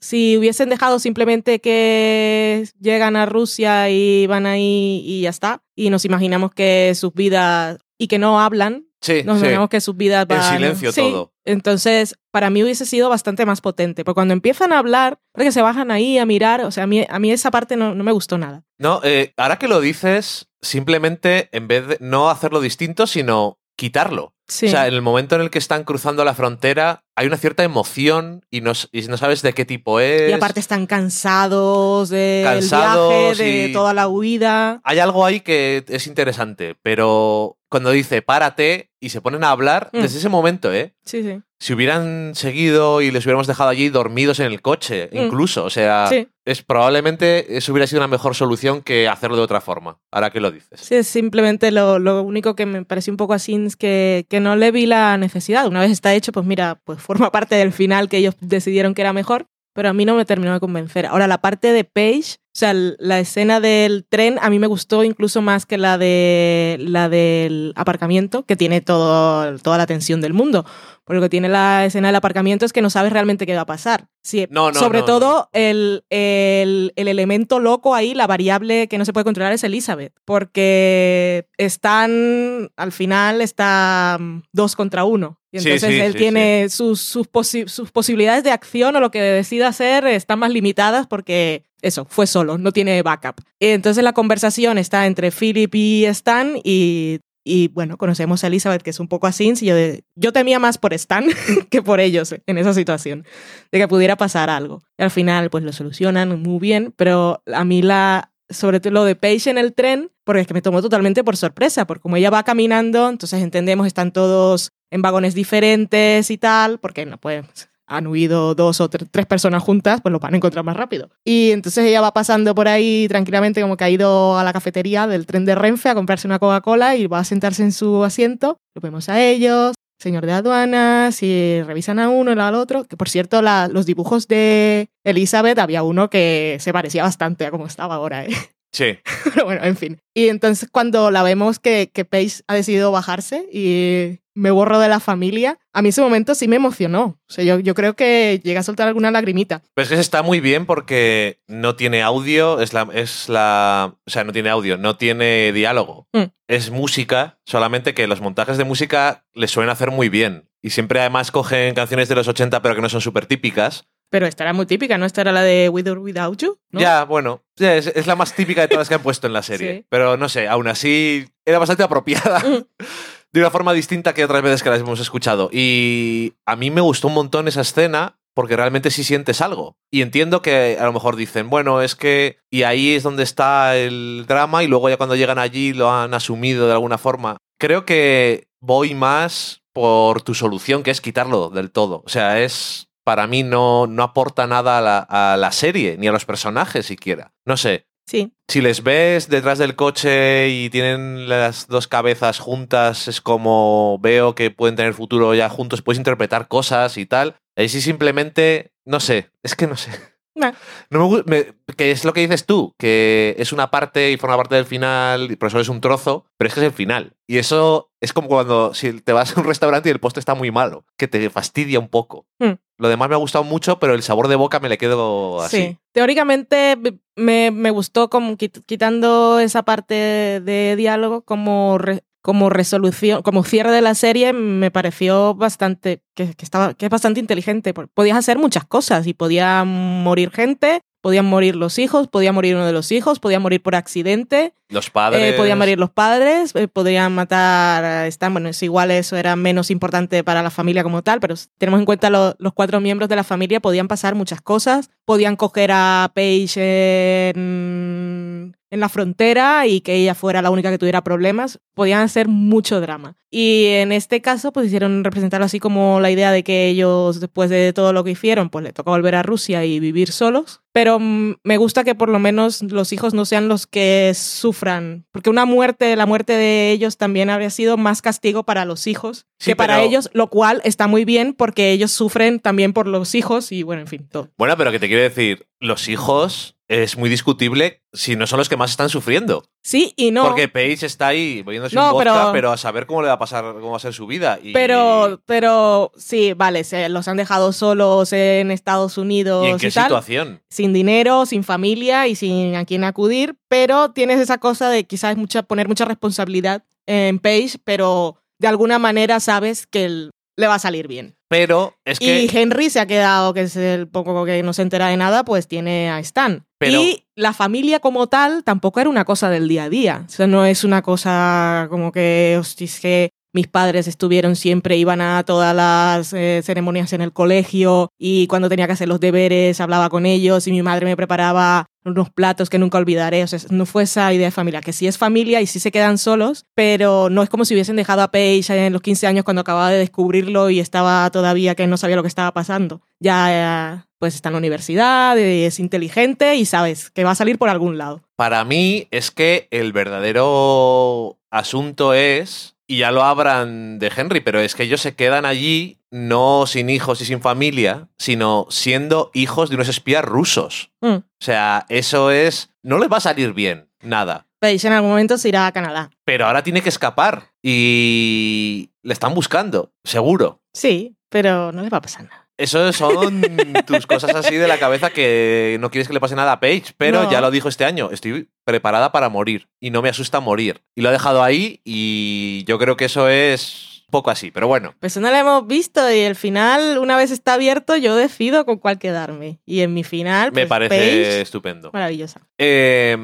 si 0.02 0.38
hubiesen 0.38 0.68
dejado 0.68 1.00
simplemente 1.00 1.62
que 1.62 2.68
llegan 2.82 3.16
a 3.16 3.26
Rusia 3.26 3.90
y 3.90 4.28
van 4.28 4.46
ahí 4.46 5.02
y 5.06 5.22
ya 5.22 5.30
está, 5.30 5.64
y 5.76 5.90
nos 5.90 6.04
imaginamos 6.04 6.52
que 6.54 6.94
sus 6.94 7.14
vidas 7.14 7.80
y 7.98 8.08
que 8.08 8.18
no 8.20 8.40
hablan, 8.40 8.86
Sí, 9.02 9.22
nos 9.24 9.40
sí. 9.40 9.46
que 9.70 9.82
sus 9.82 9.96
vidas 9.96 10.24
En 10.24 10.28
van... 10.38 10.54
silencio 10.56 10.92
Sí, 10.92 11.02
todo. 11.02 11.32
Entonces, 11.46 12.16
para 12.32 12.50
mí 12.50 12.64
hubiese 12.64 12.86
sido 12.88 13.08
bastante 13.08 13.46
más 13.46 13.62
potente. 13.62 14.04
Porque 14.04 14.16
cuando 14.16 14.34
empiezan 14.34 14.74
a 14.74 14.80
hablar, 14.80 15.20
que 15.36 15.52
se 15.52 15.62
bajan 15.62 15.92
ahí 15.92 16.18
a 16.18 16.26
mirar, 16.26 16.62
o 16.62 16.72
sea, 16.72 16.86
a 16.86 16.88
mí, 16.88 17.06
a 17.08 17.20
mí 17.20 17.32
esa 17.32 17.52
parte 17.52 17.76
no, 17.76 17.94
no 17.94 18.04
me 18.04 18.12
gustó 18.12 18.40
nada. 18.40 18.64
No, 18.80 19.00
eh, 19.04 19.34
ahora 19.38 19.58
que 19.60 19.68
lo 19.68 19.80
dices, 19.80 20.48
simplemente 20.62 21.50
en 21.52 21.68
vez 21.68 21.88
de 21.88 21.98
no 22.00 22.32
hacerlo 22.32 22.62
distinto, 22.62 23.06
sino 23.06 23.60
quitarlo. 23.78 24.34
Sí. 24.48 24.68
O 24.68 24.70
sea, 24.70 24.88
en 24.88 24.94
el 24.94 25.02
momento 25.02 25.36
en 25.36 25.42
el 25.42 25.50
que 25.50 25.58
están 25.60 25.84
cruzando 25.84 26.24
la 26.24 26.34
frontera, 26.36 27.04
hay 27.16 27.28
una 27.28 27.38
cierta 27.38 27.64
emoción 27.64 28.46
y 28.52 28.62
no, 28.62 28.74
y 28.92 29.02
no 29.04 29.18
sabes 29.18 29.42
de 29.42 29.54
qué 29.54 29.66
tipo 29.66 30.00
es. 30.00 30.30
y 30.30 30.34
aparte 30.34 30.60
están 30.60 30.86
cansados 30.88 32.10
del 32.10 32.44
Cansados 32.46 33.38
viaje, 33.38 33.44
de 33.44 33.68
y- 33.70 33.74
toda 33.74 33.94
la 33.94 34.08
huida. 34.08 34.82
Hay 34.84 35.00
algo 35.00 35.26
ahí 35.26 35.42
que 35.42 35.84
es 35.88 36.08
interesante, 36.08 36.76
pero 36.82 37.58
cuando 37.76 37.92
dice 37.92 38.22
párate 38.22 38.90
y 39.02 39.10
se 39.10 39.20
ponen 39.20 39.44
a 39.44 39.50
hablar, 39.50 39.90
Mm. 39.92 40.02
desde 40.02 40.20
ese 40.20 40.30
momento, 40.30 40.72
¿eh? 40.74 40.94
Sí, 41.04 41.22
sí. 41.24 41.42
Si 41.60 41.74
hubieran 41.74 42.34
seguido 42.36 43.02
y 43.02 43.12
les 43.12 43.26
hubiéramos 43.26 43.48
dejado 43.48 43.70
allí 43.70 43.90
dormidos 43.90 44.40
en 44.40 44.46
el 44.48 44.62
coche, 44.62 45.10
Mm. 45.12 45.18
incluso, 45.26 45.66
o 45.66 45.70
sea, 45.70 46.08
Sí. 46.10 46.28
es 46.46 46.62
probablemente 46.64 47.58
eso 47.58 47.72
hubiera 47.74 47.86
sido 47.88 48.00
una 48.00 48.08
mejor 48.08 48.34
solución 48.36 48.82
que 48.82 49.08
hacerlo 49.10 49.36
de 49.36 49.44
otra 49.44 49.60
forma. 49.60 49.98
Ahora 50.12 50.30
que 50.30 50.40
lo 50.40 50.52
dices. 50.52 50.80
Sí, 50.80 50.96
es 50.96 51.08
simplemente 51.08 51.72
lo, 51.72 52.00
lo 52.00 52.22
único 52.22 52.56
que 52.56 52.66
me 52.66 52.86
pareció 52.86 53.12
un 53.12 53.18
poco 53.18 53.34
así 53.34 53.56
es 53.56 53.76
que, 53.76 54.26
que 54.30 54.40
no 54.40 54.56
le 54.56 54.72
vi 54.72 54.86
la 54.86 55.18
necesidad. 55.18 55.68
Una 55.68 55.82
vez 55.82 55.92
está 55.92 56.14
hecho, 56.14 56.32
pues 56.32 56.46
mira, 56.46 56.80
pues 56.86 57.02
forma 57.02 57.32
parte 57.32 57.56
del 57.56 57.74
final 57.74 58.08
que 58.08 58.18
ellos 58.18 58.36
decidieron 58.40 58.94
que 58.94 59.02
era 59.02 59.12
mejor, 59.12 59.48
pero 59.74 59.90
a 59.90 59.94
mí 59.94 60.06
no 60.06 60.16
me 60.16 60.24
terminó 60.26 60.54
de 60.54 60.60
convencer. 60.62 61.06
Ahora, 61.06 61.28
la 61.28 61.40
parte 61.40 61.74
de 61.74 61.84
Paige, 61.84 62.38
o 62.56 62.58
sea, 62.58 62.74
la 62.74 63.20
escena 63.20 63.60
del 63.60 64.06
tren 64.08 64.39
a 64.41 64.50
mí 64.50 64.60
me 64.60 64.68
gustó 64.68 65.04
incluso 65.04 65.41
más 65.41 65.65
que 65.65 65.78
la, 65.78 65.98
de, 65.98 66.78
la 66.80 67.10
del 67.10 67.74
aparcamiento, 67.76 68.46
que 68.46 68.56
tiene 68.56 68.80
todo, 68.80 69.58
toda 69.58 69.78
la 69.78 69.86
tensión 69.86 70.22
del 70.22 70.32
mundo. 70.32 70.65
Porque 71.06 71.18
lo 71.18 71.22
que 71.22 71.30
tiene 71.30 71.50
la 71.50 71.86
escena 71.86 72.08
del 72.08 72.15
aparcamiento 72.15 72.65
es 72.65 72.74
que 72.74 72.82
no 72.82 72.89
sabes 72.89 73.13
realmente 73.13 73.46
qué 73.46 73.54
va 73.56 73.62
a 73.62 73.65
pasar. 73.65 74.08
Sí, 74.24 74.48
No, 74.50 74.72
no, 74.72 74.80
sobre 74.80 75.00
no, 75.00 75.06
todo 75.06 75.50
El, 75.54 76.04
el, 76.10 76.94
el 76.96 77.08
elemento 77.08 77.60
loco 77.60 77.94
ahí, 77.94 78.15
la 78.15 78.26
variable 78.26 78.88
que 78.88 78.98
no 78.98 79.06
se 79.06 79.13
puede 79.13 79.24
controlar 79.24 79.54
es 79.54 79.63
Elizabeth, 79.63 80.13
porque 80.26 81.48
están, 81.58 82.72
al 82.76 82.91
final 82.91 83.41
está 83.41 84.18
mm, 84.20 84.41
dos 84.52 84.76
contra 84.76 85.04
uno. 85.06 85.39
Y 85.52 85.58
entonces 85.60 85.89
sí, 85.89 86.00
él 86.02 86.12
sí, 86.13 86.18
tiene 86.18 86.68
Sus, 86.70 87.00
sus, 87.02 87.28
posi- 87.32 87.68
sus 87.68 87.91
posibilidades 87.91 88.44
de 88.44 88.52
acción 88.52 88.96
o 88.96 89.00
lo 89.00 89.12
que 89.12 89.22
decida 89.22 89.68
hacer 89.70 90.06
están 90.08 90.39
más 90.39 90.52
limitadas 90.52 91.08
porque 91.08 91.63
eso, 91.82 92.06
fue 92.10 92.26
solo, 92.28 92.58
no 92.58 92.72
tiene 92.72 93.02
backup. 93.04 93.41
Y 93.60 93.68
entonces 93.68 94.04
la 94.04 94.13
conversación 94.13 94.78
está 94.80 95.06
entre 95.06 95.32
Philip 95.32 95.74
y 95.76 96.06
Stan 96.06 96.54
y, 96.63 97.20
y 97.48 97.68
bueno, 97.70 97.98
conocemos 97.98 98.44
a 98.44 98.48
Elizabeth 98.48 98.82
que 98.82 98.90
es 98.90 99.00
un 99.00 99.08
poco 99.08 99.28
así. 99.28 99.54
Yo, 99.62 99.76
yo 100.16 100.34
temía 100.34 100.60
más 100.60 100.80
por 100.80 100.94
Stan 100.94 101.26
que 101.70 101.82
por 101.84 102.00
ellos 102.00 102.36
en 102.46 102.58
esa 102.58 102.74
situación, 102.74 103.24
de 103.72 103.80
que 103.80 103.88
pudiera 103.88 104.18
pasar 104.18 104.50
algo. 104.50 104.82
Y 104.98 105.04
al 105.04 105.12
final 105.12 105.52
pues 105.52 105.64
lo 105.64 105.72
solucionan 105.72 106.42
muy 106.42 106.60
bien, 106.60 106.94
pero 106.98 107.42
a 107.54 107.64
mí 107.64 107.82
la... 107.82 108.32
Sobre 108.48 108.80
todo 108.80 108.94
lo 108.94 109.06
de 109.06 109.16
Paige 109.16 109.50
en 109.50 109.58
el 109.58 109.74
tren, 109.74 110.12
porque 110.24 110.42
es 110.42 110.48
que 110.48 110.54
me 110.54 110.62
tomó 110.62 110.80
totalmente 110.80 111.24
por 111.24 111.36
sorpresa, 111.36 111.88
porque 111.88 112.04
como 112.04 112.16
ella 112.16 112.30
va 112.30 112.44
caminando, 112.44 113.10
entonces 113.10 113.42
entendemos, 113.42 113.88
están 113.88 114.12
todos 114.12 114.72
en 114.92 115.02
vagones 115.02 115.34
diferentes 115.34 116.30
y 116.30 116.38
tal, 116.38 116.78
porque 116.78 117.08
no 117.08 117.18
pues 117.18 117.44
han 117.88 118.08
huido 118.08 118.56
dos 118.56 118.82
o 118.82 118.89
tre- 118.89 119.08
tres 119.10 119.26
personas 119.26 119.62
juntas, 119.63 120.02
pues 120.02 120.12
lo 120.12 120.19
van 120.19 120.34
a 120.34 120.38
encontrar 120.38 120.65
más 120.65 120.76
rápido. 120.76 121.10
Y 121.24 121.52
entonces 121.52 121.86
ella 121.86 122.02
va 122.02 122.13
pasando 122.13 122.56
por 122.56 122.67
ahí 122.67 123.08
tranquilamente, 123.08 123.62
como 123.62 123.78
que 123.78 123.84
ha 123.84 123.89
ido 123.89 124.38
a 124.38 124.43
la 124.43 124.54
cafetería 124.54 125.08
del 125.08 125.26
tren 125.26 125.45
de 125.45 125.56
Renfe 125.56 125.89
a 125.89 125.95
comprarse 125.95 126.28
una 126.28 126.39
Coca-Cola 126.39 126.95
y 126.95 127.08
va 127.08 127.19
a 127.19 127.24
sentarse 127.24 127.63
en 127.63 127.71
su 127.71 128.04
asiento. 128.04 128.58
Lo 128.74 128.82
vemos 128.82 129.08
a 129.10 129.21
ellos, 129.21 129.74
señor 130.00 130.26
de 130.26 130.34
aduanas, 130.34 131.21
y 131.21 131.62
revisan 131.63 132.00
a 132.00 132.10
uno 132.10 132.34
y 132.34 132.39
al 132.39 132.56
otro. 132.56 132.86
Que 132.86 132.98
por 132.98 133.10
cierto, 133.10 133.41
los 133.41 133.86
dibujos 133.86 134.28
de 134.28 134.89
Elizabeth 135.04 135.60
había 135.60 135.84
uno 135.84 136.10
que 136.10 136.58
se 136.60 136.74
parecía 136.74 137.04
bastante 137.04 137.45
a 137.45 137.52
como 137.52 137.67
estaba 137.67 137.95
ahora, 137.95 138.26
¿eh? 138.26 138.30
Sí. 138.76 139.00
Pero 139.24 139.46
bueno, 139.46 139.64
en 139.64 139.78
fin. 139.78 140.02
Y 140.14 140.28
entonces 140.28 140.68
cuando 140.70 141.10
la 141.10 141.24
vemos 141.24 141.60
que, 141.60 141.90
que 141.94 142.04
Paige 142.04 142.42
ha 142.48 142.56
decidido 142.56 142.92
bajarse 142.92 143.48
y 143.50 144.20
me 144.34 144.52
borro 144.52 144.80
de 144.80 144.90
la 144.90 145.00
familia, 145.00 145.58
a 145.72 145.82
mí 145.82 145.90
ese 145.90 146.02
momento 146.02 146.36
sí 146.36 146.50
me 146.50 146.58
emocionó. 146.58 147.18
O 147.30 147.34
sea, 147.34 147.46
yo, 147.46 147.60
yo 147.60 147.74
creo 147.74 147.96
que 147.96 148.42
llega 148.44 148.60
a 148.60 148.64
soltar 148.64 148.90
alguna 148.90 149.12
lagrimita. 149.12 149.64
Pero 149.74 149.84
es 149.84 149.90
que 149.90 149.96
está 150.00 150.24
muy 150.24 150.42
bien 150.42 150.66
porque 150.66 151.40
no 151.48 151.78
tiene 151.78 152.04
audio, 152.04 152.60
es 152.60 152.74
la, 152.74 152.90
es 152.94 153.30
la. 153.30 153.96
O 154.06 154.10
sea, 154.10 154.26
no 154.26 154.34
tiene 154.34 154.50
audio, 154.50 154.78
no 154.78 154.98
tiene 154.98 155.54
diálogo. 155.54 156.10
Mm. 156.12 156.26
Es 156.50 156.70
música, 156.70 157.40
solamente 157.46 157.94
que 157.94 158.08
los 158.08 158.20
montajes 158.20 158.58
de 158.58 158.66
música 158.66 159.26
les 159.34 159.52
suelen 159.52 159.72
hacer 159.72 159.90
muy 159.90 160.10
bien. 160.10 160.50
Y 160.62 160.72
siempre 160.72 161.00
además 161.00 161.32
cogen 161.32 161.76
canciones 161.76 162.10
de 162.10 162.16
los 162.16 162.28
80 162.28 162.62
pero 162.62 162.76
que 162.76 162.82
no 162.82 162.90
son 162.90 163.00
súper 163.00 163.26
típicas. 163.26 163.88
Pero 164.10 164.28
esta 164.28 164.44
era 164.44 164.54
muy 164.54 164.65
típica, 164.65 164.98
¿no? 164.98 165.06
Esta 165.06 165.22
era 165.22 165.32
la 165.32 165.41
de 165.41 165.70
With 165.70 165.89
or 165.89 166.00
Without 166.00 166.38
You, 166.38 166.58
¿no? 166.72 166.80
Ya, 166.80 167.04
bueno, 167.04 167.44
es, 167.58 167.88
es 167.88 168.08
la 168.08 168.15
más 168.15 168.34
típica 168.34 168.62
de 168.62 168.68
todas 168.68 168.82
las 168.82 168.89
que 168.89 168.96
han 168.96 169.04
puesto 169.04 169.28
en 169.28 169.34
la 169.34 169.44
serie. 169.44 169.78
Sí. 169.78 169.86
Pero 169.89 170.18
no 170.18 170.30
sé, 170.30 170.48
aún 170.48 170.68
así 170.68 171.28
era 171.46 171.60
bastante 171.60 171.84
apropiada. 171.84 172.39
Mm. 172.39 172.65
de 173.36 173.41
una 173.41 173.52
forma 173.52 173.74
distinta 173.74 174.13
que 174.13 174.24
otras 174.24 174.41
veces 174.41 174.63
que 174.63 174.70
las 174.70 174.80
hemos 174.80 175.02
escuchado. 175.02 175.50
Y 175.52 176.36
a 176.46 176.56
mí 176.56 176.72
me 176.72 176.80
gustó 176.80 177.10
un 177.10 177.15
montón 177.15 177.50
esa 177.50 177.62
escena 177.62 178.18
porque 178.34 178.56
realmente 178.56 178.91
sí 178.91 179.04
sientes 179.04 179.41
algo. 179.41 179.78
Y 179.91 180.02
entiendo 180.02 180.41
que 180.41 180.78
a 180.80 180.86
lo 180.86 180.94
mejor 180.94 181.18
dicen, 181.18 181.50
bueno, 181.50 181.82
es 181.82 181.96
que... 181.96 182.38
Y 182.50 182.63
ahí 182.63 182.96
es 182.96 183.04
donde 183.04 183.24
está 183.24 183.76
el 183.76 184.24
drama 184.26 184.63
y 184.63 184.68
luego 184.68 184.88
ya 184.88 184.96
cuando 184.96 185.18
llegan 185.18 185.38
allí 185.38 185.74
lo 185.74 185.91
han 185.91 186.13
asumido 186.13 186.68
de 186.68 186.74
alguna 186.74 186.98
forma. 186.98 187.36
Creo 187.60 187.86
que 187.86 188.48
voy 188.62 188.96
más 188.96 189.63
por 189.74 190.22
tu 190.22 190.34
solución, 190.34 190.82
que 190.82 190.91
es 190.91 191.02
quitarlo 191.02 191.50
del 191.50 191.72
todo. 191.72 192.04
O 192.06 192.10
sea, 192.10 192.41
es... 192.41 192.88
Para 193.06 193.28
mí 193.28 193.44
no, 193.44 193.88
no 193.88 194.04
aporta 194.04 194.48
nada 194.48 194.80
a 194.80 194.82
la, 194.82 194.98
a 194.98 195.38
la 195.38 195.52
serie, 195.54 195.96
ni 195.98 196.08
a 196.08 196.12
los 196.12 196.26
personajes 196.26 196.86
siquiera. 196.88 197.32
No 197.46 197.56
sé, 197.56 197.86
Sí. 198.08 198.34
si 198.48 198.62
les 198.62 198.84
ves 198.84 199.30
detrás 199.30 199.58
del 199.58 199.76
coche 199.76 200.50
y 200.50 200.70
tienen 200.70 201.30
las 201.30 201.68
dos 201.68 201.88
cabezas 201.88 202.39
juntas, 202.39 203.08
es 203.08 203.22
como 203.22 203.98
veo 204.02 204.36
que 204.36 204.52
pueden 204.52 204.76
tener 204.76 204.94
futuro 204.94 205.34
ya 205.34 205.50
juntos, 205.50 205.82
puedes 205.82 205.98
interpretar 206.00 206.48
cosas 206.48 206.98
y 206.98 207.06
tal. 207.06 207.36
Ahí 207.56 207.70
sí 207.70 207.80
simplemente, 207.82 208.74
no 208.86 209.00
sé, 209.00 209.30
es 209.44 209.56
que 209.56 209.65
no 209.68 209.76
sé. 209.78 209.91
Nah. 210.36 210.52
No 210.89 211.10
me, 211.10 211.24
me- 211.26 211.54
que 211.78 211.91
es 211.91 212.04
lo 212.04 212.12
que 212.13 212.21
dices 212.21 212.45
tú, 212.45 212.74
que 212.78 213.36
es 213.39 213.54
una 213.54 213.71
parte 213.71 214.12
y 214.12 214.17
forma 214.17 214.36
parte 214.38 214.56
del 214.56 214.65
final, 214.65 215.32
y 215.32 215.36
por 215.38 215.48
eso 215.48 215.60
es 215.62 215.69
un 215.69 215.80
trozo, 215.82 216.26
pero 216.38 216.48
es 216.50 216.54
que 216.54 216.60
es 216.60 216.65
el 216.65 216.74
final. 216.74 217.13
Y 217.28 217.38
eso 217.38 217.89
es 218.02 218.12
como 218.13 218.28
cuando 218.28 218.74
si 218.74 219.00
te 219.02 219.13
vas 219.13 219.36
a 219.36 219.39
un 219.39 219.48
restaurante 219.48 219.89
y 219.89 219.91
el 219.93 220.00
postre 220.00 220.19
está 220.19 220.36
muy 220.36 220.52
malo, 220.52 220.86
que 220.98 221.08
te 221.08 221.30
fastidia 221.30 221.80
un 221.80 221.88
poco. 221.88 222.28
Hmm. 222.39 222.54
Lo 222.78 222.89
demás 222.89 223.08
me 223.08 223.15
ha 223.15 223.19
gustado 223.19 223.45
mucho, 223.45 223.80
pero 223.80 223.93
el 223.93 224.04
sabor 224.04 224.28
de 224.28 224.36
boca 224.36 224.60
me 224.60 224.67
le 224.67 224.78
quedo 224.78 225.41
así. 225.41 225.58
Sí. 225.58 225.78
Teóricamente 225.93 226.76
me, 227.15 227.52
me 227.52 227.71
gustó 227.71 228.10
como 228.10 228.34
quit- 228.38 228.63
quitando 228.65 229.39
esa 229.39 229.63
parte 229.63 229.95
de 230.41 230.76
diálogo 230.76 231.21
como, 231.24 231.78
re- 231.78 232.04
como 232.26 232.50
resolución, 232.50 233.22
como 233.22 233.44
cierre 233.44 233.72
de 233.72 233.82
la 233.82 233.94
serie, 233.94 234.34
me 234.34 234.72
pareció 234.72 235.36
bastante, 235.36 236.02
que, 236.16 236.34
que 236.34 236.44
estaba, 236.44 236.74
que 236.74 236.86
es 236.88 236.90
bastante 236.90 237.20
inteligente. 237.20 237.72
Podías 237.76 238.18
hacer 238.18 238.40
muchas 238.40 238.66
cosas 238.66 239.06
y 239.06 239.14
podía 239.14 239.64
morir 239.64 240.32
gente, 240.32 240.82
podían 241.02 241.28
morir 241.28 241.56
los 241.56 241.78
hijos, 241.78 242.08
podía 242.08 242.32
morir 242.34 242.56
uno 242.56 242.66
de 242.66 242.72
los 242.74 242.92
hijos, 242.92 243.20
podía 243.20 243.40
morir 243.40 243.62
por 243.62 243.76
accidente, 243.76 244.56
Los 244.70 244.90
padres. 244.90 245.22
eh, 245.22 245.38
podían 245.38 245.60
morir 245.60 245.78
los 245.78 245.92
padres, 245.92 246.52
eh, 246.56 246.68
podrían 246.68 247.14
matar 247.14 247.84
a 247.86 248.08
Stan. 248.08 248.34
Bueno, 248.34 248.50
es 248.50 248.64
igual, 248.64 248.90
eso 248.90 249.16
era 249.18 249.36
menos 249.36 249.70
importante 249.70 250.24
para 250.24 250.42
la 250.42 250.50
familia 250.50 250.82
como 250.82 251.04
tal, 251.04 251.20
pero 251.20 251.36
si 251.36 251.46
tenemos 251.60 251.80
en 251.80 251.86
cuenta 251.86 252.10
lo- 252.10 252.36
los 252.40 252.54
cuatro 252.54 252.82
miembros 252.82 253.08
de 253.08 253.18
la 253.18 253.24
familia, 253.24 253.60
podían 253.60 253.88
pasar 253.88 254.16
muchas 254.16 254.42
cosas. 254.42 254.90
Podían 255.06 255.36
coger 255.36 255.70
a 255.72 256.12
Paige 256.16 257.30
en, 257.36 258.56
en 258.76 258.80
la 258.82 258.90
frontera 258.90 259.66
y 259.66 259.82
que 259.82 259.96
ella 259.96 260.14
fuera 260.14 260.42
la 260.44 260.52
única 260.52 260.70
que 260.70 260.78
tuviera 260.78 261.04
problemas. 261.04 261.60
Podían 261.74 262.02
hacer 262.02 262.28
mucho 262.28 262.80
drama. 262.80 263.18
Y 263.32 263.66
en 263.66 263.92
este 263.92 264.22
caso, 264.22 264.54
pues 264.54 264.68
hicieron 264.68 265.04
representarlo 265.04 265.46
así 265.46 265.60
como 265.60 266.00
la 266.00 266.10
idea 266.12 266.32
de 266.32 266.44
que 266.44 266.68
ellos, 266.70 267.20
después 267.20 267.50
de 267.50 267.74
todo 267.74 267.92
lo 267.92 268.04
que 268.06 268.12
hicieron, 268.12 268.50
pues 268.50 268.64
le 268.64 268.72
toca 268.72 268.92
volver 268.92 269.16
a 269.16 269.24
Rusia 269.24 269.66
y 269.66 269.80
vivir 269.82 270.12
solos. 270.14 270.62
Pero 270.72 271.00
mm, 271.00 271.36
me 271.44 271.58
gusta 271.58 271.84
que 271.84 271.96
por 271.96 272.08
lo 272.10 272.20
menos 272.20 272.62
los 272.62 272.94
hijos 272.94 273.14
no 273.14 273.26
sean 273.26 273.48
los 273.50 273.68
que 273.68 274.14
sufran, 274.16 275.06
porque 275.12 275.30
una 275.30 275.46
muerte, 275.46 275.96
la 275.96 276.06
muerte 276.06 276.34
de 276.34 276.72
ellos 276.72 276.98
también 276.98 277.30
habría 277.30 277.50
sido 277.50 277.78
más 277.78 278.02
castigo 278.02 278.44
para 278.44 278.66
los 278.66 278.86
hijos 278.88 279.26
Sí, 279.40 279.52
que 279.52 279.56
para 279.56 279.76
pero- 279.76 279.88
ellos, 279.88 280.10
lo 280.14 280.30
cual 280.30 280.62
está 280.64 280.88
muy 280.88 281.04
bien 281.06 281.34
porque 281.34 281.72
ellos 281.72 281.92
sufren 281.92 282.40
también 282.40 282.74
por 282.74 282.88
los 282.88 283.16
hijos 283.16 283.52
y 283.52 283.64
bueno, 283.64 283.82
en 283.82 283.88
fin, 283.88 284.08
todo. 284.10 284.30
Bueno, 284.38 284.56
pero 284.58 284.72
que 284.72 284.80
te 284.80 284.88
quiero 284.88 285.04
decir, 285.04 285.48
los 285.60 285.88
hijos 285.90 286.55
es 286.67 286.97
muy 286.97 287.10
discutible 287.10 287.84
si 287.93 288.15
no 288.15 288.25
son 288.25 288.39
los 288.39 288.49
que 288.49 288.58
más 288.58 288.71
están 288.71 288.89
sufriendo. 288.89 289.43
Sí 289.63 289.93
y 289.95 290.12
no. 290.12 290.23
Porque 290.25 290.47
Paige 290.47 290.86
está 290.86 291.08
ahí 291.08 291.43
bebiéndose 291.43 291.75
No, 291.75 291.88
un 291.88 291.93
vodka, 291.93 292.13
pero... 292.13 292.32
pero- 292.32 292.51
a 292.51 292.58
saber 292.58 292.86
cómo 292.88 293.01
le 293.01 293.08
va 293.08 293.13
a 293.13 293.19
pasar, 293.19 293.54
cómo 293.54 293.71
va 293.71 293.78
a 293.78 293.80
ser 293.80 293.93
su 293.93 294.08
vida. 294.08 294.39
Y, 294.41 294.51
Pero, 294.54 295.21
pero 295.25 295.91
sí, 295.95 296.34
vale, 296.34 296.63
se 296.63 296.89
los 296.89 297.08
han 297.08 297.17
dejado 297.17 297.54
solos 297.54 298.12
en 298.13 298.49
Estados 298.51 298.97
Unidos 298.97 299.45
¿y 299.45 299.49
y, 299.49 299.51
en 299.51 299.58
qué 299.60 299.69
situación. 299.71 300.41
sin 300.49 300.73
dinero, 300.73 301.25
sin 301.25 301.43
familia 301.43 302.08
y 302.08 302.15
sin 302.15 302.56
a 302.56 302.65
quién 302.65 302.84
acudir, 302.84 303.36
pero 303.47 303.91
tienes 303.91 304.19
esa 304.19 304.38
cosa 304.39 304.69
de 304.69 304.86
quizás 304.86 305.17
mucha, 305.17 305.43
poner 305.43 305.67
mucha 305.67 305.86
responsabilidad 305.86 306.63
en 306.88 307.19
Paige, 307.19 307.58
pero 307.63 308.17
de 308.39 308.47
alguna 308.47 308.80
manera 308.80 309.19
sabes 309.19 309.65
que 309.67 309.86
el- 309.86 310.12
le 310.38 310.48
va 310.48 310.56
a 310.56 310.60
salir 310.60 310.88
bien. 310.88 311.15
Pero 311.30 311.76
es 311.86 312.00
que. 312.00 312.24
Y 312.24 312.30
Henry 312.32 312.69
se 312.69 312.80
ha 312.80 312.86
quedado, 312.86 313.34
que 313.34 313.41
es 313.41 313.56
el 313.56 313.88
poco 313.88 314.26
que 314.26 314.41
no 314.43 314.54
se 314.54 314.62
entera 314.62 314.88
de 314.88 314.98
nada, 314.98 315.24
pues 315.26 315.48
tiene 315.48 315.89
a 315.89 316.00
Stan. 316.00 316.45
Pero- 316.58 316.82
Y 316.82 317.04
la 317.15 317.34
familia 317.34 317.80
como 317.80 318.08
tal 318.08 318.43
tampoco 318.43 318.80
era 318.80 318.89
una 318.89 319.06
cosa 319.06 319.30
del 319.30 319.48
día 319.48 319.65
a 319.65 319.69
día. 319.69 320.04
O 320.06 320.10
sea, 320.10 320.28
no 320.28 320.45
es 320.45 320.63
una 320.63 320.82
cosa 320.82 321.67
como 321.69 321.91
que, 321.91 322.38
hostia, 322.39 322.65
es 322.65 322.80
que 322.80 323.10
mis 323.36 323.48
padres 323.48 323.88
estuvieron 323.88 324.38
siempre, 324.38 324.78
iban 324.78 325.02
a 325.02 325.24
todas 325.26 325.54
las 325.54 326.13
eh, 326.13 326.41
ceremonias 326.41 326.93
en 326.93 327.02
el 327.02 327.12
colegio 327.12 327.91
y 328.00 328.28
cuando 328.28 328.48
tenía 328.48 328.65
que 328.65 328.74
hacer 328.74 328.88
los 328.88 329.02
deberes 329.02 329.60
hablaba 329.60 329.89
con 329.89 330.06
ellos 330.06 330.48
y 330.48 330.52
mi 330.52 330.63
madre 330.63 330.86
me 330.86 330.95
preparaba 330.95 331.67
unos 331.84 332.10
platos 332.10 332.50
que 332.50 332.58
nunca 332.58 332.78
olvidaré. 332.78 333.24
O 333.24 333.28
sea, 333.28 333.39
no 333.50 333.65
fue 333.65 333.84
esa 333.84 334.12
idea 334.13 334.28
de 334.28 334.32
familia, 334.32 334.62
que 334.62 334.71
sí 334.71 334.88
es 334.88 334.98
familia 334.98 335.41
y 335.41 335.48
sí 335.48 335.60
se 335.60 335.71
quedan 335.71 335.98
solos, 335.98 336.45
pero 336.56 337.10
no 337.10 337.24
es 337.24 337.30
como 337.30 337.43
si 337.43 337.54
hubiesen 337.54 337.76
dejado 337.76 338.02
a 338.04 338.10
Paige 338.10 338.65
en 338.65 338.71
los 338.71 338.82
15 338.82 339.06
años 339.06 339.26
cuando 339.26 339.41
acababa 339.41 339.69
de 339.69 339.80
descubrirlo 339.80 340.50
y 340.50 340.62
estaba 340.62 341.10
todavía 341.12 341.56
que 341.56 341.67
no 341.67 341.76
sabía 341.76 341.98
lo 341.98 342.04
que 342.04 342.08
estaba 342.08 342.34
pasando. 342.34 342.82
Ya 343.02 343.86
pues 344.00 344.15
está 344.15 344.30
en 344.30 344.34
la 344.34 344.39
universidad, 344.39 345.17
es 345.17 345.60
inteligente 345.60 346.36
y 346.36 346.45
sabes 346.45 346.89
que 346.89 347.04
va 347.04 347.12
a 347.12 347.15
salir 347.15 347.38
por 347.38 347.50
algún 347.50 347.78
lado. 347.78 348.02
Para 348.15 348.45
mí 348.45 348.88
es 348.91 349.12
que 349.12 349.50
el 349.52 349.74
verdadero 349.74 351.17
asunto 351.32 351.93
es, 351.93 352.55
y 352.67 352.80
ya 352.80 352.91
lo 352.91 353.04
hablan 353.04 353.80
de 353.80 353.91
Henry, 353.95 354.21
pero 354.21 354.39
es 354.39 354.56
que 354.56 354.63
ellos 354.63 354.82
se 354.82 354.95
quedan 354.95 355.25
allí 355.25 355.80
no 355.91 356.45
sin 356.45 356.69
hijos 356.69 357.01
y 357.01 357.06
sin 357.06 357.21
familia, 357.21 357.88
sino 357.97 358.47
siendo 358.49 359.12
hijos 359.13 359.49
de 359.49 359.56
unos 359.56 359.69
espías 359.69 360.04
rusos. 360.04 360.71
Mm. 360.82 360.95
O 360.95 361.04
sea, 361.19 361.65
eso 361.69 362.12
es... 362.12 362.49
No 362.63 362.80
les 362.80 362.91
va 362.91 362.97
a 362.97 363.01
salir 363.01 363.34
bien, 363.34 363.69
nada. 363.82 364.28
Paige 364.39 364.67
en 364.67 364.73
algún 364.73 364.89
momento 364.89 365.17
se 365.17 365.30
irá 365.30 365.47
a 365.47 365.51
Canadá. 365.51 365.91
Pero 366.04 366.25
ahora 366.25 366.43
tiene 366.43 366.62
que 366.62 366.69
escapar 366.69 367.32
y 367.41 368.71
le 368.82 368.93
están 368.93 369.13
buscando, 369.13 369.71
seguro. 369.84 370.41
Sí, 370.54 370.97
pero 371.10 371.51
no 371.51 371.62
les 371.62 371.71
va 371.71 371.78
a 371.78 371.82
pasar 371.82 372.04
nada. 372.04 372.25
Eso 372.38 372.74
son 372.74 373.21
tus 373.65 373.88
cosas 373.88 374.13
así 374.15 374.36
de 374.36 374.48
la 374.48 374.58
cabeza 374.60 374.89
que 374.89 375.58
no 375.62 375.71
quieres 375.71 375.88
que 375.88 375.93
le 375.93 376.00
pase 376.02 376.15
nada 376.15 376.34
a 376.34 376.39
Paige, 376.39 376.74
pero 376.78 377.04
No. 377.04 377.12
ya 377.12 377.21
lo 377.21 377.32
dijo 377.32 377.48
este 377.48 377.63
año, 377.65 377.89
estoy 377.91 378.30
preparada 378.43 378.91
para 378.91 379.08
morir 379.10 379.48
y 379.62 379.69
no 379.71 379.82
me 379.82 379.89
asusta 379.89 380.19
morir. 380.19 380.62
Y 380.76 380.82
lo 380.82 380.89
ha 380.89 380.91
dejado 380.91 381.24
ahí 381.24 381.62
y 381.63 382.43
yo 382.45 382.60
creo 382.60 382.76
que 382.76 382.86
eso 382.86 383.08
es 383.08 383.84
poco 383.89 384.10
así, 384.12 384.32
pero 384.32 384.48
bueno. 384.48 384.76
Pues 384.82 384.98
no 384.98 385.10
lo 385.10 385.15
hemos 385.15 385.48
visto 385.48 385.89
y 385.89 386.00
el 386.00 386.15
final, 386.15 386.78
una 386.80 386.98
vez 386.98 387.12
está 387.12 387.36
abierto, 387.36 387.78
yo 387.78 387.95
decido 387.95 388.45
con 388.45 388.58
cuál 388.58 388.80
quedarme. 388.80 389.39
Y 389.45 389.62
en 389.62 389.74
mi 389.74 389.84
final, 389.86 390.32
Me 390.34 390.41
pues, 390.41 390.48
parece 390.48 390.76
Paige, 390.76 391.21
estupendo. 391.21 391.69
maravillosa. 391.71 392.19
Eh, 392.38 392.98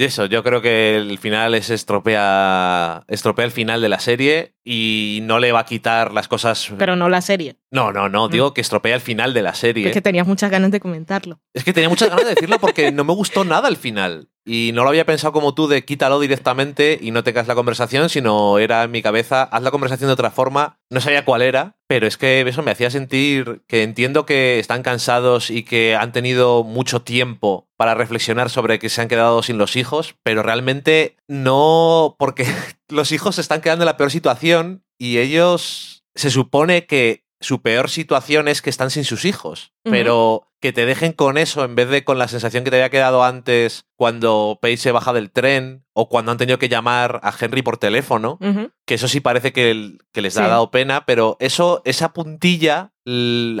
y 0.00 0.04
eso, 0.04 0.24
yo 0.24 0.42
creo 0.42 0.62
que 0.62 0.96
el 0.96 1.18
final 1.18 1.54
es 1.54 1.68
estropea, 1.68 3.04
estropea 3.06 3.44
el 3.44 3.50
final 3.50 3.82
de 3.82 3.90
la 3.90 4.00
serie 4.00 4.54
y 4.64 5.18
no 5.24 5.38
le 5.38 5.52
va 5.52 5.60
a 5.60 5.64
quitar 5.66 6.14
las 6.14 6.26
cosas. 6.26 6.72
Pero 6.78 6.96
no 6.96 7.10
la 7.10 7.20
serie. 7.20 7.56
No, 7.70 7.92
no, 7.92 8.08
no, 8.08 8.28
digo 8.28 8.54
que 8.54 8.62
estropea 8.62 8.94
el 8.94 9.02
final 9.02 9.34
de 9.34 9.42
la 9.42 9.54
serie. 9.54 9.86
Es 9.88 9.92
que 9.92 10.00
tenías 10.00 10.26
muchas 10.26 10.50
ganas 10.50 10.70
de 10.70 10.80
comentarlo. 10.80 11.38
Es 11.52 11.64
que 11.64 11.74
tenía 11.74 11.90
muchas 11.90 12.08
ganas 12.08 12.24
de 12.24 12.30
decirlo 12.30 12.58
porque 12.58 12.90
no 12.92 13.04
me 13.04 13.12
gustó 13.12 13.44
nada 13.44 13.68
el 13.68 13.76
final. 13.76 14.30
Y 14.52 14.72
no 14.74 14.82
lo 14.82 14.88
había 14.88 15.06
pensado 15.06 15.32
como 15.32 15.54
tú 15.54 15.68
de 15.68 15.84
quítalo 15.84 16.18
directamente 16.18 16.98
y 17.00 17.12
no 17.12 17.22
tengas 17.22 17.46
la 17.46 17.54
conversación, 17.54 18.08
sino 18.08 18.58
era 18.58 18.82
en 18.82 18.90
mi 18.90 19.00
cabeza, 19.00 19.44
haz 19.44 19.62
la 19.62 19.70
conversación 19.70 20.08
de 20.08 20.14
otra 20.14 20.32
forma. 20.32 20.80
No 20.90 21.00
sabía 21.00 21.24
cuál 21.24 21.42
era, 21.42 21.76
pero 21.86 22.08
es 22.08 22.16
que 22.16 22.40
eso 22.40 22.64
me 22.64 22.72
hacía 22.72 22.90
sentir 22.90 23.62
que 23.68 23.84
entiendo 23.84 24.26
que 24.26 24.58
están 24.58 24.82
cansados 24.82 25.50
y 25.50 25.62
que 25.62 25.94
han 25.94 26.10
tenido 26.10 26.64
mucho 26.64 27.02
tiempo 27.02 27.68
para 27.76 27.94
reflexionar 27.94 28.50
sobre 28.50 28.80
que 28.80 28.88
se 28.88 29.00
han 29.00 29.06
quedado 29.06 29.44
sin 29.44 29.56
los 29.56 29.76
hijos, 29.76 30.16
pero 30.24 30.42
realmente 30.42 31.14
no, 31.28 32.16
porque 32.18 32.44
los 32.88 33.12
hijos 33.12 33.36
se 33.36 33.42
están 33.42 33.60
quedando 33.60 33.84
en 33.84 33.86
la 33.86 33.96
peor 33.96 34.10
situación 34.10 34.82
y 34.98 35.18
ellos 35.18 36.02
se 36.16 36.28
supone 36.28 36.86
que 36.86 37.22
su 37.40 37.62
peor 37.62 37.88
situación 37.88 38.48
es 38.48 38.60
que 38.62 38.70
están 38.70 38.90
sin 38.90 39.04
sus 39.04 39.24
hijos, 39.24 39.72
pero 39.82 40.46
que 40.60 40.72
te 40.74 40.84
dejen 40.84 41.12
con 41.14 41.38
eso 41.38 41.64
en 41.64 41.74
vez 41.74 41.88
de 41.88 42.04
con 42.04 42.18
la 42.18 42.28
sensación 42.28 42.64
que 42.64 42.70
te 42.70 42.76
había 42.76 42.90
quedado 42.90 43.24
antes 43.24 43.86
cuando 43.96 44.58
Paige 44.60 44.76
se 44.76 44.92
baja 44.92 45.14
del 45.14 45.30
tren 45.30 45.84
o 45.94 46.10
cuando 46.10 46.32
han 46.32 46.38
tenido 46.38 46.58
que 46.58 46.68
llamar 46.68 47.18
a 47.22 47.32
Henry 47.38 47.62
por 47.62 47.78
teléfono, 47.78 48.38
que 48.84 48.94
eso 48.94 49.08
sí 49.08 49.20
parece 49.20 49.52
que, 49.54 49.70
el- 49.70 50.00
que 50.12 50.20
les 50.20 50.34
Sí. 50.34 50.40
ha 50.40 50.48
dado 50.48 50.70
pena, 50.70 51.06
pero 51.06 51.38
eso, 51.40 51.80
esa 51.86 52.12
puntilla, 52.12 52.92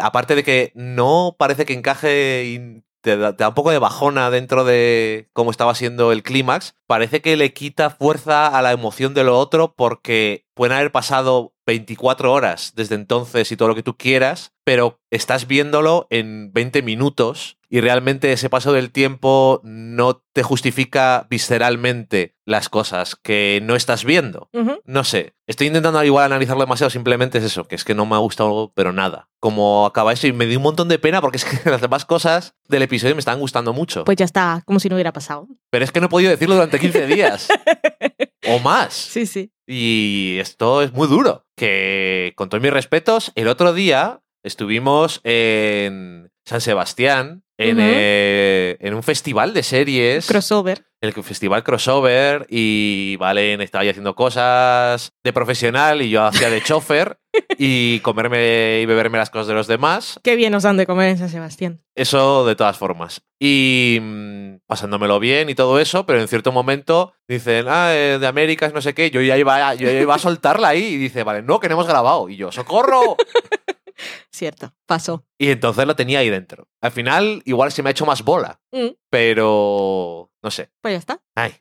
aparte 0.02 0.34
de 0.34 0.44
que 0.44 0.72
no 0.74 1.34
parece 1.38 1.64
que 1.64 1.72
encaje 1.72 2.82
te 3.02 3.16
da, 3.16 3.34
te 3.34 3.44
da 3.44 3.48
un 3.48 3.54
poco 3.54 3.70
de 3.70 3.78
bajona 3.78 4.28
dentro 4.30 4.64
de 4.64 5.30
cómo 5.32 5.50
estaba 5.50 5.74
siendo 5.74 6.12
el 6.12 6.22
clímax, 6.22 6.74
parece 6.86 7.22
que 7.22 7.34
le 7.38 7.54
quita 7.54 7.88
fuerza 7.88 8.46
a 8.46 8.60
la 8.60 8.72
emoción 8.72 9.14
de 9.14 9.24
lo 9.24 9.38
otro 9.38 9.72
porque 9.74 10.44
pueden 10.60 10.76
haber 10.76 10.92
pasado 10.92 11.54
24 11.64 12.30
horas 12.30 12.74
desde 12.76 12.94
entonces 12.94 13.50
y 13.50 13.56
todo 13.56 13.68
lo 13.68 13.74
que 13.74 13.82
tú 13.82 13.96
quieras, 13.96 14.52
pero 14.62 15.00
estás 15.10 15.46
viéndolo 15.46 16.06
en 16.10 16.52
20 16.52 16.82
minutos 16.82 17.56
y 17.70 17.80
realmente 17.80 18.30
ese 18.30 18.50
paso 18.50 18.74
del 18.74 18.90
tiempo 18.90 19.62
no 19.64 20.22
te 20.34 20.42
justifica 20.42 21.26
visceralmente 21.30 22.36
las 22.44 22.68
cosas 22.68 23.16
que 23.16 23.60
no 23.62 23.74
estás 23.74 24.04
viendo. 24.04 24.50
No 24.84 25.04
sé, 25.04 25.34
estoy 25.46 25.68
intentando 25.68 26.04
igual 26.04 26.26
analizarlo 26.26 26.62
demasiado, 26.62 26.90
simplemente 26.90 27.38
es 27.38 27.44
eso, 27.44 27.64
que 27.64 27.76
es 27.76 27.84
que 27.84 27.94
no 27.94 28.04
me 28.04 28.16
ha 28.16 28.18
gustado, 28.18 28.72
pero 28.74 28.92
nada. 28.92 29.30
Como 29.38 29.86
acaba 29.86 30.12
eso 30.12 30.26
y 30.26 30.34
me 30.34 30.44
dio 30.44 30.58
un 30.58 30.64
montón 30.64 30.88
de 30.88 30.98
pena 30.98 31.22
porque 31.22 31.38
es 31.38 31.46
que 31.46 31.56
las 31.70 31.80
demás 31.80 32.04
cosas 32.04 32.54
del 32.68 32.82
episodio 32.82 33.14
me 33.14 33.20
están 33.20 33.40
gustando 33.40 33.72
mucho. 33.72 34.04
Pues 34.04 34.18
ya 34.18 34.26
está, 34.26 34.62
como 34.66 34.78
si 34.78 34.90
no 34.90 34.96
hubiera 34.96 35.14
pasado. 35.14 35.48
pero 35.70 35.86
es 35.86 35.90
que 35.92 36.00
no 36.00 36.06
he 36.06 36.10
podido 36.10 36.30
decirlo 36.30 36.56
durante 36.56 36.78
15 36.78 37.06
días 37.06 37.48
o 38.48 38.58
más. 38.58 38.92
Sí, 38.92 39.24
sí. 39.24 39.52
Y 39.72 40.38
esto 40.40 40.82
es 40.82 40.92
muy 40.92 41.06
duro. 41.06 41.46
Que 41.56 42.32
con 42.34 42.48
todos 42.48 42.60
mis 42.60 42.72
respetos, 42.72 43.30
el 43.36 43.46
otro 43.46 43.72
día 43.72 44.20
estuvimos 44.42 45.20
en 45.22 46.32
San 46.44 46.60
Sebastián, 46.60 47.44
en, 47.56 47.76
eh, 47.78 48.76
en 48.80 48.94
un 48.94 49.04
festival 49.04 49.54
de 49.54 49.62
series. 49.62 50.26
Crossover. 50.26 50.86
el 51.00 51.12
festival 51.12 51.62
crossover 51.62 52.46
y 52.50 53.14
Valen 53.20 53.60
estaba 53.60 53.82
ahí 53.82 53.88
haciendo 53.90 54.16
cosas 54.16 55.12
de 55.22 55.32
profesional 55.32 56.02
y 56.02 56.10
yo 56.10 56.24
hacía 56.24 56.50
de 56.50 56.62
chofer 56.64 57.19
y 57.58 58.00
comerme 58.00 58.80
y 58.82 58.86
beberme 58.86 59.18
las 59.18 59.30
cosas 59.30 59.46
de 59.48 59.54
los 59.54 59.66
demás. 59.66 60.18
Qué 60.22 60.36
bien 60.36 60.52
nos 60.52 60.62
dan 60.64 60.76
de 60.76 60.86
comer 60.86 61.08
en 61.10 61.18
San 61.18 61.28
Sebastián. 61.28 61.82
Eso 61.94 62.44
de 62.46 62.56
todas 62.56 62.76
formas. 62.78 63.22
Y 63.38 63.98
mm, 64.00 64.56
pasándomelo 64.66 65.18
bien 65.20 65.48
y 65.50 65.54
todo 65.54 65.78
eso, 65.80 66.06
pero 66.06 66.20
en 66.20 66.28
cierto 66.28 66.52
momento 66.52 67.12
dicen, 67.28 67.66
ah, 67.68 67.94
eh, 67.94 68.18
de 68.20 68.26
Américas, 68.26 68.72
no 68.74 68.80
sé 68.82 68.94
qué, 68.94 69.10
yo 69.10 69.20
ya 69.22 69.36
iba, 69.38 69.74
yo 69.74 69.86
ya 69.90 70.00
iba 70.00 70.14
a 70.14 70.18
soltarla 70.20 70.68
ahí 70.68 70.82
y 70.84 70.96
dice, 70.96 71.22
vale, 71.22 71.42
no, 71.42 71.60
que 71.60 71.68
no 71.68 71.74
hemos 71.74 71.86
grabado. 71.86 72.28
Y 72.28 72.36
yo, 72.36 72.50
¡socorro! 72.52 73.16
Cierto, 74.32 74.72
pasó. 74.86 75.26
Y 75.38 75.50
entonces 75.50 75.86
lo 75.86 75.94
tenía 75.94 76.20
ahí 76.20 76.30
dentro. 76.30 76.68
Al 76.80 76.90
final, 76.92 77.42
igual 77.44 77.70
se 77.70 77.82
me 77.82 77.90
ha 77.90 77.92
hecho 77.92 78.06
más 78.06 78.22
bola, 78.24 78.58
Mm, 78.72 78.90
pero 79.10 80.30
no 80.42 80.50
sé. 80.50 80.70
pues 80.80 80.92
ya 80.94 80.98
está. 80.98 81.22
Ay, 81.34 81.54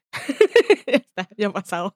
ya 0.87 0.93
está, 0.97 1.27
ya 1.35 1.47
ha 1.47 1.51
pasado. 1.51 1.95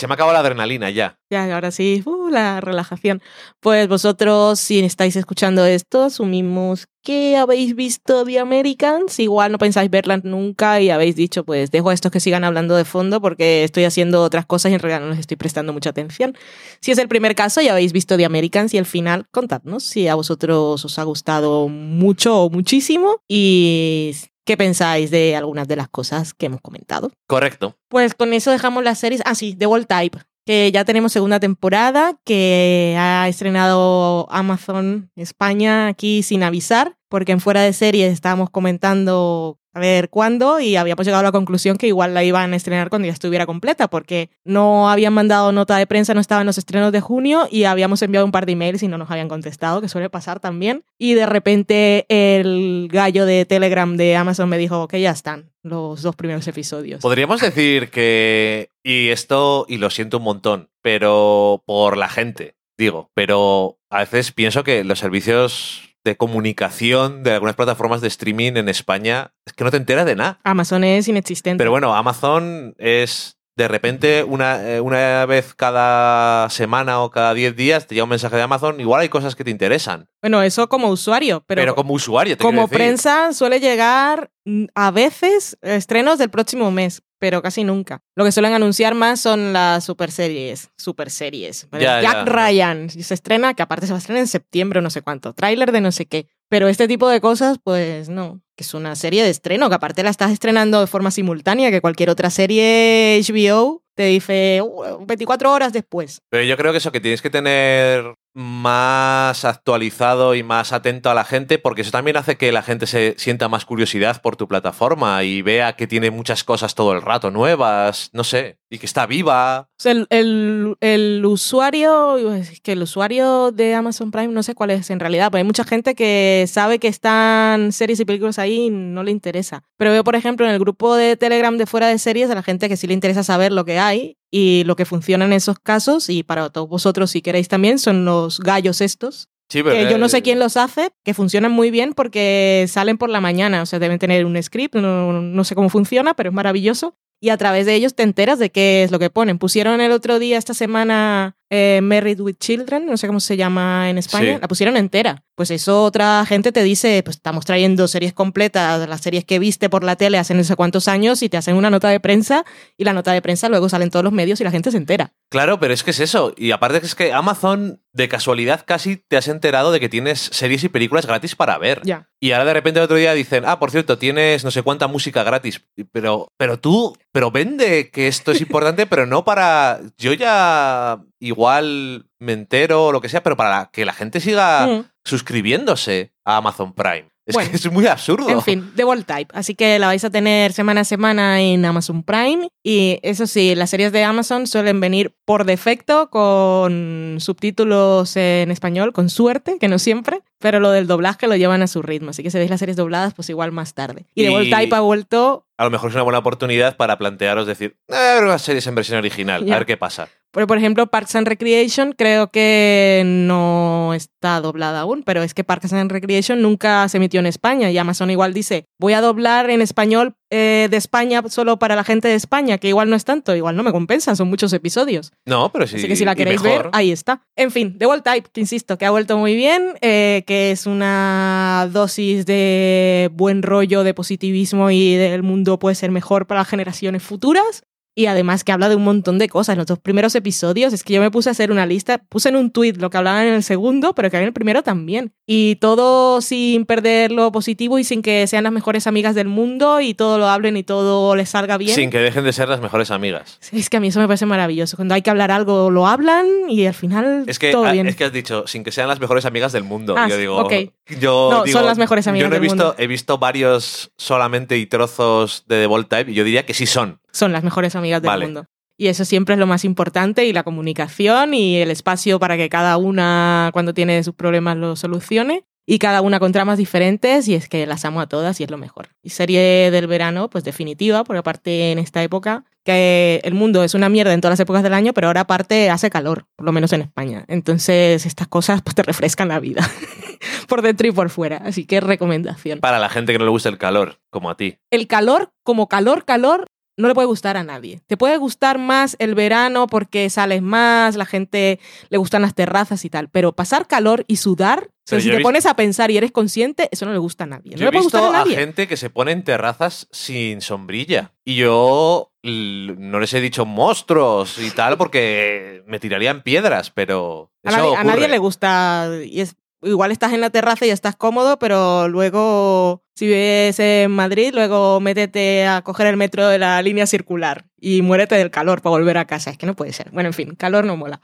Se 0.00 0.08
me 0.08 0.14
acabó 0.14 0.32
la 0.32 0.38
adrenalina 0.40 0.88
ya. 0.88 1.18
Ya, 1.28 1.54
ahora 1.54 1.70
sí, 1.70 2.02
uh, 2.06 2.30
la 2.30 2.60
relajación. 2.62 3.20
Pues 3.60 3.86
vosotros, 3.86 4.58
si 4.58 4.80
estáis 4.80 5.14
escuchando 5.14 5.66
esto, 5.66 6.04
asumimos 6.04 6.86
que 7.02 7.36
habéis 7.36 7.76
visto 7.76 8.24
The 8.24 8.38
Americans. 8.38 9.18
Igual 9.18 9.52
no 9.52 9.58
pensáis 9.58 9.90
verla 9.90 10.18
nunca 10.24 10.80
y 10.80 10.88
habéis 10.88 11.16
dicho, 11.16 11.44
pues 11.44 11.70
dejo 11.70 11.90
a 11.90 11.94
estos 11.94 12.10
que 12.10 12.18
sigan 12.18 12.44
hablando 12.44 12.76
de 12.76 12.86
fondo 12.86 13.20
porque 13.20 13.62
estoy 13.62 13.84
haciendo 13.84 14.22
otras 14.22 14.46
cosas 14.46 14.72
y 14.72 14.74
en 14.74 14.80
realidad 14.80 15.00
no 15.00 15.10
les 15.10 15.20
estoy 15.20 15.36
prestando 15.36 15.74
mucha 15.74 15.90
atención. 15.90 16.34
Si 16.80 16.90
es 16.90 16.98
el 16.98 17.08
primer 17.08 17.34
caso 17.34 17.60
y 17.60 17.68
habéis 17.68 17.92
visto 17.92 18.16
The 18.16 18.24
Americans 18.24 18.72
y 18.72 18.78
el 18.78 18.86
final, 18.86 19.26
contadnos 19.30 19.84
si 19.84 20.08
a 20.08 20.14
vosotros 20.14 20.82
os 20.82 20.98
ha 20.98 21.02
gustado 21.02 21.68
mucho 21.68 22.44
o 22.44 22.50
muchísimo 22.50 23.20
y 23.28 24.14
qué 24.50 24.56
pensáis 24.56 25.12
de 25.12 25.36
algunas 25.36 25.68
de 25.68 25.76
las 25.76 25.88
cosas 25.88 26.34
que 26.34 26.46
hemos 26.46 26.60
comentado. 26.60 27.12
Correcto. 27.28 27.76
Pues 27.88 28.16
con 28.16 28.32
eso 28.32 28.50
dejamos 28.50 28.82
las 28.82 28.98
series. 28.98 29.22
Ah, 29.24 29.36
sí, 29.36 29.54
The 29.54 29.68
Wall 29.68 29.86
Type, 29.86 30.18
que 30.44 30.72
ya 30.72 30.84
tenemos 30.84 31.12
segunda 31.12 31.38
temporada, 31.38 32.18
que 32.24 32.96
ha 32.98 33.28
estrenado 33.28 34.26
Amazon 34.28 35.08
España 35.14 35.86
aquí 35.86 36.24
sin 36.24 36.42
avisar, 36.42 36.96
porque 37.08 37.30
en 37.30 37.38
fuera 37.38 37.62
de 37.62 37.72
series 37.72 38.12
estábamos 38.12 38.50
comentando 38.50 39.59
a 39.72 39.80
ver 39.80 40.10
cuándo 40.10 40.60
y 40.60 40.76
habíamos 40.76 41.06
llegado 41.06 41.20
a 41.20 41.24
la 41.28 41.32
conclusión 41.32 41.76
que 41.76 41.86
igual 41.86 42.14
la 42.14 42.24
iban 42.24 42.52
a 42.52 42.56
estrenar 42.56 42.90
cuando 42.90 43.06
ya 43.06 43.12
estuviera 43.12 43.46
completa, 43.46 43.88
porque 43.88 44.30
no 44.44 44.90
habían 44.90 45.12
mandado 45.12 45.52
nota 45.52 45.76
de 45.76 45.86
prensa, 45.86 46.14
no 46.14 46.20
estaban 46.20 46.46
los 46.46 46.58
estrenos 46.58 46.92
de 46.92 47.00
junio 47.00 47.46
y 47.50 47.64
habíamos 47.64 48.02
enviado 48.02 48.26
un 48.26 48.32
par 48.32 48.46
de 48.46 48.52
emails 48.52 48.82
y 48.82 48.88
no 48.88 48.98
nos 48.98 49.10
habían 49.10 49.28
contestado, 49.28 49.80
que 49.80 49.88
suele 49.88 50.10
pasar 50.10 50.40
también. 50.40 50.84
Y 50.98 51.14
de 51.14 51.26
repente 51.26 52.06
el 52.08 52.88
gallo 52.90 53.26
de 53.26 53.44
Telegram 53.46 53.96
de 53.96 54.16
Amazon 54.16 54.48
me 54.48 54.58
dijo 54.58 54.88
que 54.88 55.00
ya 55.00 55.10
están 55.10 55.52
los 55.62 56.02
dos 56.02 56.16
primeros 56.16 56.46
episodios. 56.48 57.02
Podríamos 57.02 57.40
decir 57.40 57.90
que, 57.90 58.70
y 58.82 59.08
esto, 59.08 59.66
y 59.68 59.78
lo 59.78 59.90
siento 59.90 60.18
un 60.18 60.24
montón, 60.24 60.70
pero 60.82 61.62
por 61.66 61.96
la 61.96 62.08
gente, 62.08 62.56
digo, 62.78 63.10
pero 63.14 63.78
a 63.90 64.00
veces 64.00 64.32
pienso 64.32 64.64
que 64.64 64.84
los 64.84 64.98
servicios 64.98 65.89
de 66.04 66.16
comunicación 66.16 67.22
de 67.22 67.32
algunas 67.32 67.56
plataformas 67.56 68.00
de 68.00 68.08
streaming 68.08 68.52
en 68.56 68.68
España 68.68 69.32
es 69.44 69.52
que 69.52 69.64
no 69.64 69.70
te 69.70 69.76
enteras 69.76 70.06
de 70.06 70.16
nada. 70.16 70.40
Amazon 70.44 70.84
es 70.84 71.08
inexistente. 71.08 71.58
Pero 71.58 71.70
bueno, 71.70 71.94
Amazon 71.94 72.74
es 72.78 73.39
de 73.56 73.68
repente 73.68 74.24
una, 74.24 74.66
eh, 74.66 74.80
una 74.80 75.26
vez 75.26 75.54
cada 75.54 76.48
semana 76.50 77.02
o 77.02 77.10
cada 77.10 77.34
10 77.34 77.56
días 77.56 77.86
te 77.86 77.94
llega 77.94 78.04
un 78.04 78.10
mensaje 78.10 78.36
de 78.36 78.42
Amazon, 78.42 78.80
igual 78.80 79.02
hay 79.02 79.08
cosas 79.08 79.34
que 79.34 79.44
te 79.44 79.50
interesan. 79.50 80.08
Bueno, 80.22 80.42
eso 80.42 80.68
como 80.68 80.88
usuario, 80.88 81.44
pero, 81.46 81.60
Pero, 81.60 81.74
como 81.74 81.94
usuario, 81.94 82.36
te 82.36 82.42
como 82.42 82.68
prensa 82.68 83.32
suele 83.32 83.60
llegar 83.60 84.30
a 84.74 84.90
veces 84.90 85.58
estrenos 85.62 86.18
del 86.18 86.30
próximo 86.30 86.70
mes, 86.70 87.02
pero 87.18 87.42
casi 87.42 87.64
nunca. 87.64 88.02
Lo 88.16 88.24
que 88.24 88.32
suelen 88.32 88.54
anunciar 88.54 88.94
más 88.94 89.20
son 89.20 89.52
las 89.52 89.84
super 89.84 90.10
series, 90.10 90.70
super 90.76 91.10
series. 91.10 91.68
Ya, 91.72 92.00
Jack 92.00 92.02
ya. 92.02 92.24
Ryan 92.24 92.88
se 92.88 93.14
estrena, 93.14 93.54
que 93.54 93.62
aparte 93.62 93.86
se 93.86 93.92
va 93.92 93.98
a 93.98 94.00
estrenar 94.00 94.22
en 94.22 94.28
septiembre 94.28 94.78
o 94.78 94.82
no 94.82 94.90
sé 94.90 95.02
cuánto, 95.02 95.34
tráiler 95.34 95.72
de 95.72 95.80
no 95.80 95.92
sé 95.92 96.06
qué. 96.06 96.28
Pero 96.48 96.66
este 96.66 96.88
tipo 96.88 97.08
de 97.08 97.20
cosas, 97.20 97.58
pues 97.62 98.08
no, 98.08 98.40
es 98.62 98.74
una 98.74 98.94
serie 98.96 99.22
de 99.22 99.30
estreno, 99.30 99.68
que 99.68 99.74
aparte 99.74 100.02
la 100.02 100.10
estás 100.10 100.30
estrenando 100.30 100.80
de 100.80 100.86
forma 100.86 101.10
simultánea 101.10 101.70
que 101.70 101.80
cualquier 101.80 102.10
otra 102.10 102.30
serie 102.30 103.18
HBO 103.22 103.82
te 103.94 104.04
dice 104.04 104.62
"Uh, 104.62 105.04
24 105.04 105.52
horas 105.52 105.72
después. 105.72 106.22
Pero 106.30 106.44
yo 106.44 106.56
creo 106.56 106.72
que 106.72 106.78
eso, 106.78 106.92
que 106.92 107.00
tienes 107.00 107.20
que 107.20 107.30
tener 107.30 108.14
más 108.34 109.44
actualizado 109.44 110.34
y 110.34 110.42
más 110.42 110.72
atento 110.72 111.10
a 111.10 111.14
la 111.14 111.24
gente, 111.24 111.58
porque 111.58 111.82
eso 111.82 111.90
también 111.90 112.16
hace 112.16 112.36
que 112.36 112.52
la 112.52 112.62
gente 112.62 112.86
se 112.86 113.14
sienta 113.18 113.48
más 113.48 113.64
curiosidad 113.64 114.22
por 114.22 114.36
tu 114.36 114.46
plataforma 114.46 115.24
y 115.24 115.42
vea 115.42 115.74
que 115.74 115.86
tiene 115.88 116.10
muchas 116.10 116.44
cosas 116.44 116.74
todo 116.74 116.92
el 116.92 117.02
rato 117.02 117.30
nuevas, 117.30 118.10
no 118.12 118.22
sé, 118.24 118.59
y 118.70 118.78
que 118.78 118.86
está 118.86 119.04
viva. 119.06 119.68
El, 119.84 120.06
el- 120.10 120.76
el 120.80 121.26
usuario, 121.26 122.16
que 122.62 122.72
el 122.72 122.82
usuario 122.82 123.50
de 123.52 123.74
Amazon 123.74 124.10
Prime 124.12 124.28
no 124.28 124.42
sé 124.42 124.54
cuál 124.54 124.70
es 124.70 124.90
en 124.90 125.00
realidad, 125.00 125.28
pero 125.30 125.38
hay 125.38 125.44
mucha 125.44 125.64
gente 125.64 125.94
que 125.94 126.44
sabe 126.48 126.78
que 126.78 126.88
están 126.88 127.72
series 127.72 127.98
y 128.00 128.04
películas 128.04 128.38
ahí 128.38 128.66
y 128.66 128.70
no 128.70 129.02
le 129.02 129.10
interesa. 129.10 129.64
Pero 129.76 129.90
veo, 129.90 130.04
por 130.04 130.14
ejemplo, 130.14 130.46
en 130.46 130.52
el 130.52 130.58
grupo 130.60 130.94
de 130.94 131.16
Telegram 131.16 131.56
de 131.58 131.66
fuera 131.66 131.88
de 131.88 131.98
series 131.98 132.30
a 132.30 132.34
la 132.34 132.42
gente 132.42 132.68
que 132.68 132.76
sí 132.76 132.86
le 132.86 132.94
interesa 132.94 133.24
saber 133.24 133.50
lo 133.52 133.64
que 133.64 133.78
hay 133.78 134.16
y 134.30 134.62
lo 134.64 134.76
que 134.76 134.84
funciona 134.84 135.24
en 135.24 135.32
esos 135.32 135.58
casos, 135.58 136.08
y 136.08 136.22
para 136.22 136.50
todos 136.50 136.68
vosotros 136.68 137.10
si 137.10 137.20
queréis 137.22 137.48
también, 137.48 137.78
son 137.80 138.04
los 138.04 138.38
gallos 138.38 138.80
estos, 138.80 139.28
Sí, 139.48 139.64
pero 139.64 139.74
que 139.74 139.90
yo 139.90 139.98
no 139.98 140.08
sé 140.08 140.22
quién 140.22 140.38
los 140.38 140.56
hace, 140.56 140.90
que 141.04 141.12
funcionan 141.12 141.50
muy 141.50 141.72
bien 141.72 141.92
porque 141.92 142.66
salen 142.68 142.96
por 142.98 143.10
la 143.10 143.20
mañana, 143.20 143.62
o 143.62 143.66
sea, 143.66 143.80
deben 143.80 143.98
tener 143.98 144.24
un 144.24 144.40
script, 144.40 144.76
no, 144.76 145.20
no 145.20 145.42
sé 145.42 145.56
cómo 145.56 145.68
funciona, 145.68 146.14
pero 146.14 146.28
es 146.30 146.34
maravilloso. 146.34 146.94
Y 147.22 147.28
a 147.28 147.36
través 147.36 147.66
de 147.66 147.74
ellos 147.74 147.94
te 147.94 148.02
enteras 148.02 148.38
de 148.38 148.50
qué 148.50 148.82
es 148.82 148.90
lo 148.90 148.98
que 148.98 149.10
ponen. 149.10 149.38
Pusieron 149.38 149.80
el 149.82 149.92
otro 149.92 150.18
día, 150.18 150.38
esta 150.38 150.54
semana, 150.54 151.36
eh, 151.50 151.80
Married 151.82 152.20
with 152.20 152.36
Children, 152.38 152.86
no 152.86 152.96
sé 152.96 153.06
cómo 153.06 153.20
se 153.20 153.36
llama 153.36 153.90
en 153.90 153.98
España, 153.98 154.34
Sí. 154.36 154.38
la 154.40 154.48
pusieron 154.48 154.76
entera. 154.78 155.22
Pues 155.40 155.50
eso 155.50 155.84
otra 155.84 156.26
gente 156.26 156.52
te 156.52 156.62
dice, 156.62 157.02
pues 157.02 157.16
estamos 157.16 157.46
trayendo 157.46 157.88
series 157.88 158.12
completas, 158.12 158.86
las 158.86 159.00
series 159.00 159.24
que 159.24 159.38
viste 159.38 159.70
por 159.70 159.84
la 159.84 159.96
tele 159.96 160.18
hace 160.18 160.34
no 160.34 160.44
sé 160.44 160.54
cuántos 160.54 160.86
años 160.86 161.22
y 161.22 161.30
te 161.30 161.38
hacen 161.38 161.56
una 161.56 161.70
nota 161.70 161.88
de 161.88 161.98
prensa 161.98 162.44
y 162.76 162.84
la 162.84 162.92
nota 162.92 163.14
de 163.14 163.22
prensa 163.22 163.48
luego 163.48 163.70
sale 163.70 163.84
en 163.84 163.90
todos 163.90 164.04
los 164.04 164.12
medios 164.12 164.38
y 164.42 164.44
la 164.44 164.50
gente 164.50 164.70
se 164.70 164.76
entera. 164.76 165.14
Claro, 165.30 165.58
pero 165.58 165.72
es 165.72 165.82
que 165.82 165.92
es 165.92 166.00
eso. 166.00 166.34
Y 166.36 166.50
aparte 166.50 166.80
que 166.80 166.86
es 166.86 166.94
que 166.94 167.14
Amazon, 167.14 167.80
de 167.94 168.06
casualidad, 168.10 168.64
casi 168.66 168.96
te 168.96 169.16
has 169.16 169.28
enterado 169.28 169.72
de 169.72 169.80
que 169.80 169.88
tienes 169.88 170.20
series 170.20 170.62
y 170.64 170.68
películas 170.68 171.06
gratis 171.06 171.34
para 171.34 171.56
ver. 171.56 171.80
Ya. 171.84 172.10
Y 172.20 172.32
ahora 172.32 172.44
de 172.44 172.52
repente 172.52 172.80
el 172.80 172.84
otro 172.84 172.98
día 172.98 173.14
dicen, 173.14 173.44
ah, 173.46 173.58
por 173.58 173.70
cierto, 173.70 173.96
tienes 173.96 174.44
no 174.44 174.50
sé 174.50 174.60
cuánta 174.60 174.88
música 174.88 175.22
gratis. 175.22 175.64
Pero, 175.90 176.28
pero 176.36 176.58
tú, 176.58 176.94
pero 177.12 177.30
vende 177.30 177.88
que 177.90 178.08
esto 178.08 178.32
es 178.32 178.40
importante, 178.42 178.86
pero 178.86 179.06
no 179.06 179.24
para. 179.24 179.80
Yo 179.96 180.12
ya 180.12 181.00
igual 181.18 182.09
me 182.20 182.32
entero 182.32 182.86
o 182.86 182.92
lo 182.92 183.00
que 183.00 183.08
sea, 183.08 183.22
pero 183.22 183.36
para 183.36 183.70
que 183.72 183.84
la 183.84 183.92
gente 183.92 184.20
siga 184.20 184.66
Mm. 184.66 184.84
suscribiéndose 185.04 186.12
a 186.24 186.36
Amazon 186.36 186.72
Prime. 186.74 187.08
Es 187.26 187.34
Bueno. 187.34 187.50
que 187.50 187.56
es 187.56 187.70
muy 187.70 187.86
absurdo. 187.86 188.28
En 188.28 188.42
fin, 188.42 188.72
The 188.74 188.82
Wall 188.84 189.04
Type. 189.04 189.28
Así 189.34 189.54
que 189.54 189.78
la 189.78 189.86
vais 189.86 190.02
a 190.04 190.10
tener 190.10 190.52
semana 190.52 190.80
a 190.80 190.84
semana 190.84 191.40
en 191.40 191.64
Amazon 191.64 192.02
Prime. 192.02 192.48
Y 192.64 192.98
eso 193.02 193.26
sí, 193.28 193.54
las 193.54 193.70
series 193.70 193.92
de 193.92 194.02
Amazon 194.02 194.48
suelen 194.48 194.80
venir 194.80 195.14
por 195.24 195.44
defecto 195.44 196.10
con 196.10 197.18
subtítulos 197.20 198.16
en 198.16 198.50
español, 198.50 198.92
con 198.92 199.08
suerte, 199.10 199.58
que 199.60 199.68
no 199.68 199.78
siempre. 199.78 200.22
Pero 200.40 200.58
lo 200.58 200.70
del 200.72 200.86
doblaje 200.88 201.28
lo 201.28 201.36
llevan 201.36 201.62
a 201.62 201.68
su 201.68 201.82
ritmo. 201.82 202.10
Así 202.10 202.22
que 202.24 202.30
si 202.30 202.38
veis 202.38 202.50
las 202.50 202.58
series 202.58 202.76
dobladas, 202.76 203.14
pues 203.14 203.28
igual 203.30 203.52
más 203.52 203.74
tarde. 203.74 204.06
Y, 204.14 204.24
The 204.24 204.30
Wall 204.30 204.46
Y- 204.46 204.50
Type 204.50 204.74
ha 204.74 204.80
vuelto. 204.80 205.46
A 205.56 205.64
lo 205.64 205.70
mejor 205.70 205.90
es 205.90 205.94
una 205.94 206.02
buena 206.04 206.18
oportunidad 206.18 206.76
para 206.76 206.98
plantearos 206.98 207.46
decir, 207.46 207.76
eh, 207.88 207.94
a 207.94 208.14
ver 208.14 208.24
unas 208.24 208.42
series 208.42 208.66
en 208.66 208.74
versión 208.74 208.98
original, 208.98 209.42
a 209.52 209.56
ver 209.58 209.66
qué 209.66 209.76
pasa. 209.76 210.08
Por, 210.30 210.46
por 210.46 210.58
ejemplo, 210.58 210.86
Parks 210.86 211.16
and 211.16 211.26
Recreation 211.26 211.92
creo 211.92 212.30
que 212.30 213.02
no 213.04 213.94
está 213.94 214.40
doblada 214.40 214.80
aún, 214.80 215.02
pero 215.04 215.22
es 215.22 215.34
que 215.34 215.44
Parks 215.44 215.72
and 215.72 215.90
Recreation 215.90 216.42
nunca 216.42 216.88
se 216.88 216.98
emitió 216.98 217.20
en 217.20 217.26
España 217.26 217.70
y 217.70 217.78
Amazon 217.78 218.10
igual 218.10 218.32
dice, 218.32 218.66
voy 218.78 218.92
a 218.92 219.00
doblar 219.00 219.50
en 219.50 219.60
español 219.60 220.14
eh, 220.32 220.68
de 220.70 220.76
España 220.76 221.22
solo 221.28 221.58
para 221.58 221.74
la 221.74 221.82
gente 221.82 222.06
de 222.06 222.14
España, 222.14 222.58
que 222.58 222.68
igual 222.68 222.88
no 222.88 222.94
es 222.94 223.04
tanto, 223.04 223.34
igual 223.34 223.56
no 223.56 223.64
me 223.64 223.72
compensa, 223.72 224.14
son 224.14 224.28
muchos 224.28 224.52
episodios. 224.52 225.12
No, 225.26 225.50
pero 225.50 225.66
sí. 225.66 225.76
Así 225.76 225.88
que 225.88 225.96
si 225.96 226.04
la 226.04 226.14
queréis 226.14 226.40
ver, 226.40 226.68
ahí 226.72 226.92
está. 226.92 227.22
En 227.34 227.50
fin, 227.50 227.76
The 227.78 227.86
Wall 227.86 228.04
Type, 228.04 228.28
que 228.32 228.40
insisto, 228.40 228.78
que 228.78 228.86
ha 228.86 228.90
vuelto 228.90 229.18
muy 229.18 229.34
bien, 229.34 229.74
eh, 229.80 230.22
que 230.28 230.52
es 230.52 230.66
una 230.66 231.68
dosis 231.72 232.26
de 232.26 233.10
buen 233.12 233.42
rollo, 233.42 233.82
de 233.82 233.92
positivismo 233.92 234.70
y 234.70 234.94
del 234.94 235.24
mundo 235.24 235.58
puede 235.58 235.74
ser 235.74 235.90
mejor 235.90 236.28
para 236.28 236.42
las 236.42 236.48
generaciones 236.48 237.02
futuras. 237.02 237.64
Y 237.94 238.06
además 238.06 238.44
que 238.44 238.52
habla 238.52 238.68
de 238.68 238.76
un 238.76 238.84
montón 238.84 239.18
de 239.18 239.28
cosas. 239.28 239.54
En 239.54 239.58
los 239.58 239.66
dos 239.66 239.78
primeros 239.78 240.14
episodios 240.14 240.72
es 240.72 240.84
que 240.84 240.92
yo 240.94 241.00
me 241.00 241.10
puse 241.10 241.28
a 241.28 241.32
hacer 241.32 241.50
una 241.50 241.66
lista, 241.66 241.98
puse 242.08 242.28
en 242.28 242.36
un 242.36 242.50
tweet 242.50 242.74
lo 242.74 242.88
que 242.88 242.96
hablaban 242.98 243.26
en 243.26 243.34
el 243.34 243.42
segundo, 243.42 243.94
pero 243.94 244.10
que 244.10 244.16
había 244.16 244.24
en 244.24 244.28
el 244.28 244.32
primero 244.32 244.62
también. 244.62 245.12
Y 245.26 245.56
todo 245.56 246.20
sin 246.20 246.66
perder 246.66 247.10
lo 247.12 247.32
positivo 247.32 247.78
y 247.78 247.84
sin 247.84 248.00
que 248.02 248.26
sean 248.26 248.44
las 248.44 248.52
mejores 248.52 248.86
amigas 248.86 249.14
del 249.14 249.26
mundo 249.28 249.80
y 249.80 249.94
todo 249.94 250.18
lo 250.18 250.28
hablen 250.28 250.56
y 250.56 250.62
todo 250.62 251.14
les 251.16 251.30
salga 251.30 251.56
bien. 251.58 251.74
Sin 251.74 251.90
que 251.90 251.98
dejen 251.98 252.24
de 252.24 252.32
ser 252.32 252.48
las 252.48 252.60
mejores 252.60 252.90
amigas. 252.90 253.38
Es 253.52 253.68
que 253.68 253.76
a 253.76 253.80
mí 253.80 253.88
eso 253.88 253.98
me 254.00 254.06
parece 254.06 254.26
maravilloso. 254.26 254.76
Cuando 254.76 254.94
hay 254.94 255.02
que 255.02 255.10
hablar 255.10 255.30
algo, 255.32 255.70
lo 255.70 255.86
hablan 255.86 256.26
y 256.48 256.66
al 256.66 256.74
final 256.74 257.24
Es 257.26 257.38
que, 257.38 257.50
todo 257.50 257.70
bien. 257.72 257.86
es 257.88 257.96
que 257.96 258.04
has 258.04 258.12
dicho, 258.12 258.44
sin 258.46 258.62
que 258.64 258.72
sean 258.72 258.88
las 258.88 259.00
mejores 259.00 259.24
amigas 259.24 259.52
del 259.52 259.64
mundo. 259.64 259.94
Ah, 259.98 260.08
yo 260.08 260.16
digo, 260.16 260.36
ok. 260.38 260.52
yo 261.00 261.28
No, 261.32 261.42
digo, 261.44 261.58
son 261.58 261.66
las 261.66 261.78
mejores 261.78 262.06
amigas 262.06 262.24
Yo 262.26 262.28
no 262.30 262.36
he 262.36 262.38
del 262.38 262.42
visto, 262.42 262.56
mundo. 262.64 262.74
he 262.78 262.86
visto 262.86 263.18
varios 263.18 263.90
solamente 263.96 264.56
y 264.58 264.66
trozos 264.66 265.44
de 265.48 265.66
The 265.68 265.84
Type 265.84 266.12
y 266.12 266.14
yo 266.14 266.24
diría 266.24 266.46
que 266.46 266.54
sí 266.54 266.66
son. 266.66 266.98
Son 267.12 267.32
las 267.32 267.44
mejores 267.44 267.76
amigas 267.76 268.02
del 268.02 268.08
Vale. 268.08 268.24
mundo. 268.26 268.46
Y 268.76 268.88
eso 268.88 269.04
siempre 269.04 269.34
es 269.34 269.38
lo 269.38 269.46
más 269.46 269.64
importante 269.66 270.24
y 270.24 270.32
la 270.32 270.42
comunicación 270.42 271.34
y 271.34 271.56
el 271.58 271.70
espacio 271.70 272.18
para 272.18 272.36
que 272.38 272.48
cada 272.48 272.78
una, 272.78 273.50
cuando 273.52 273.74
tiene 273.74 274.02
sus 274.02 274.14
problemas, 274.14 274.56
lo 274.56 274.74
solucione. 274.74 275.44
Y 275.66 275.78
cada 275.78 276.00
una 276.00 276.18
con 276.18 276.32
tramas 276.32 276.58
diferentes 276.58 277.28
y 277.28 277.34
es 277.34 277.48
que 277.48 277.64
las 277.66 277.84
amo 277.84 278.00
a 278.00 278.08
todas 278.08 278.40
y 278.40 278.44
es 278.44 278.50
lo 278.50 278.56
mejor. 278.56 278.88
Y 279.02 279.10
serie 279.10 279.70
del 279.70 279.86
verano, 279.86 280.28
pues 280.28 280.42
definitiva, 280.42 281.04
porque 281.04 281.18
aparte 281.18 281.70
en 281.70 281.78
esta 281.78 282.02
época, 282.02 282.44
que 282.64 283.20
el 283.22 283.34
mundo 283.34 283.62
es 283.62 283.74
una 283.74 283.88
mierda 283.88 284.12
en 284.12 284.20
todas 284.20 284.32
las 284.32 284.40
épocas 284.40 284.62
del 284.64 284.74
año, 284.74 284.94
pero 284.94 285.06
ahora 285.06 285.20
aparte 285.20 285.70
hace 285.70 285.88
calor, 285.90 286.24
por 286.34 286.46
lo 286.46 286.50
menos 286.52 286.72
en 286.72 286.80
España. 286.80 287.24
Entonces 287.28 288.04
estas 288.04 288.26
cosas 288.26 288.62
pues 288.62 288.74
te 288.74 288.82
refrescan 288.82 289.28
la 289.28 289.38
vida, 289.38 289.62
por 290.48 290.62
dentro 290.62 290.88
y 290.88 290.92
por 290.92 291.10
fuera. 291.10 291.36
Así 291.44 291.66
que 291.66 291.80
recomendación. 291.80 292.58
Para 292.60 292.78
la 292.80 292.88
gente 292.88 293.12
que 293.12 293.18
no 293.18 293.26
le 293.26 293.30
gusta 293.30 293.48
el 293.48 293.58
calor, 293.58 294.00
como 294.10 294.30
a 294.30 294.36
ti. 294.36 294.56
el 294.70 294.88
calor, 294.88 295.30
como 295.44 295.68
calor, 295.68 296.04
calor, 296.04 296.46
no 296.76 296.88
le 296.88 296.94
puede 296.94 297.06
gustar 297.08 297.36
a 297.36 297.44
nadie. 297.44 297.80
Te 297.86 297.96
puede 297.96 298.16
gustar 298.16 298.58
más 298.58 298.96
el 298.98 299.14
verano 299.14 299.66
porque 299.66 300.08
sales 300.10 300.40
más, 300.42 300.96
la 300.96 301.04
gente 301.06 301.60
le 301.90 301.98
gustan 301.98 302.22
las 302.22 302.34
terrazas 302.34 302.84
y 302.84 302.90
tal, 302.90 303.08
pero 303.08 303.32
pasar 303.32 303.66
calor 303.66 304.04
y 304.08 304.16
sudar, 304.16 304.70
Pero 304.88 305.02
si 305.02 305.08
te 305.10 305.16
visto- 305.16 305.28
pones 305.28 305.46
a 305.46 305.54
pensar 305.54 305.90
y 305.90 305.96
eres 305.98 306.10
consciente, 306.10 306.68
eso 306.72 306.86
no 306.86 306.92
le 306.92 306.98
gusta 306.98 307.24
a 307.24 307.26
nadie. 307.28 307.52
No 307.52 307.58
Yo 307.58 307.64
le 307.64 307.68
he 307.68 307.72
puede 307.72 307.84
visto 307.84 307.98
gustar 307.98 308.14
a 308.14 308.20
a 308.20 308.24
nadie. 308.24 308.36
gente 308.36 308.66
que 308.66 308.76
se 308.76 308.90
pone 308.90 309.12
en 309.12 309.22
terrazas 309.24 309.88
sin 309.92 310.40
sombrilla. 310.40 311.12
Y 311.24 311.36
yo 311.36 312.12
no 312.22 312.98
les 313.00 313.14
he 313.14 313.20
dicho 313.20 313.46
monstruos 313.46 314.38
y 314.38 314.50
tal 314.50 314.76
porque 314.76 315.62
me 315.66 315.78
tirarían 315.78 316.22
piedras, 316.22 316.70
pero. 316.70 317.30
A 317.44 317.50
nadie, 317.84 318.04
a 318.04 318.08
le 318.08 318.18
gusta. 318.18 318.90
Y 319.04 319.20
es, 319.20 319.36
igual 319.62 319.92
estás 319.92 320.12
en 320.12 320.20
la 320.20 320.30
terraza 320.30 320.66
y 320.66 320.70
estás 320.70 320.96
cómodo, 320.96 321.38
pero 321.38 321.88
luego, 321.88 322.82
si 322.94 323.06
vives 323.06 323.58
en 323.60 323.90
Madrid, 323.90 324.32
luego 324.34 324.80
métete 324.80 325.46
a 325.46 325.62
coger 325.62 325.86
el 325.86 325.96
metro 325.96 326.28
de 326.28 326.38
la 326.38 326.60
línea 326.62 326.86
circular 326.86 327.46
y 327.58 327.82
muérete 327.82 328.14
del 328.14 328.30
calor 328.30 328.62
para 328.62 328.70
volver 328.70 328.98
a 328.98 329.06
casa. 329.06 329.30
Es 329.30 329.38
que 329.38 329.46
no 329.46 329.54
puede 329.54 329.72
ser. 329.72 329.90
Bueno, 329.90 330.08
en 330.08 330.14
fin, 330.14 330.34
calor 330.34 330.64
no 330.64 330.76
mola. 330.76 331.00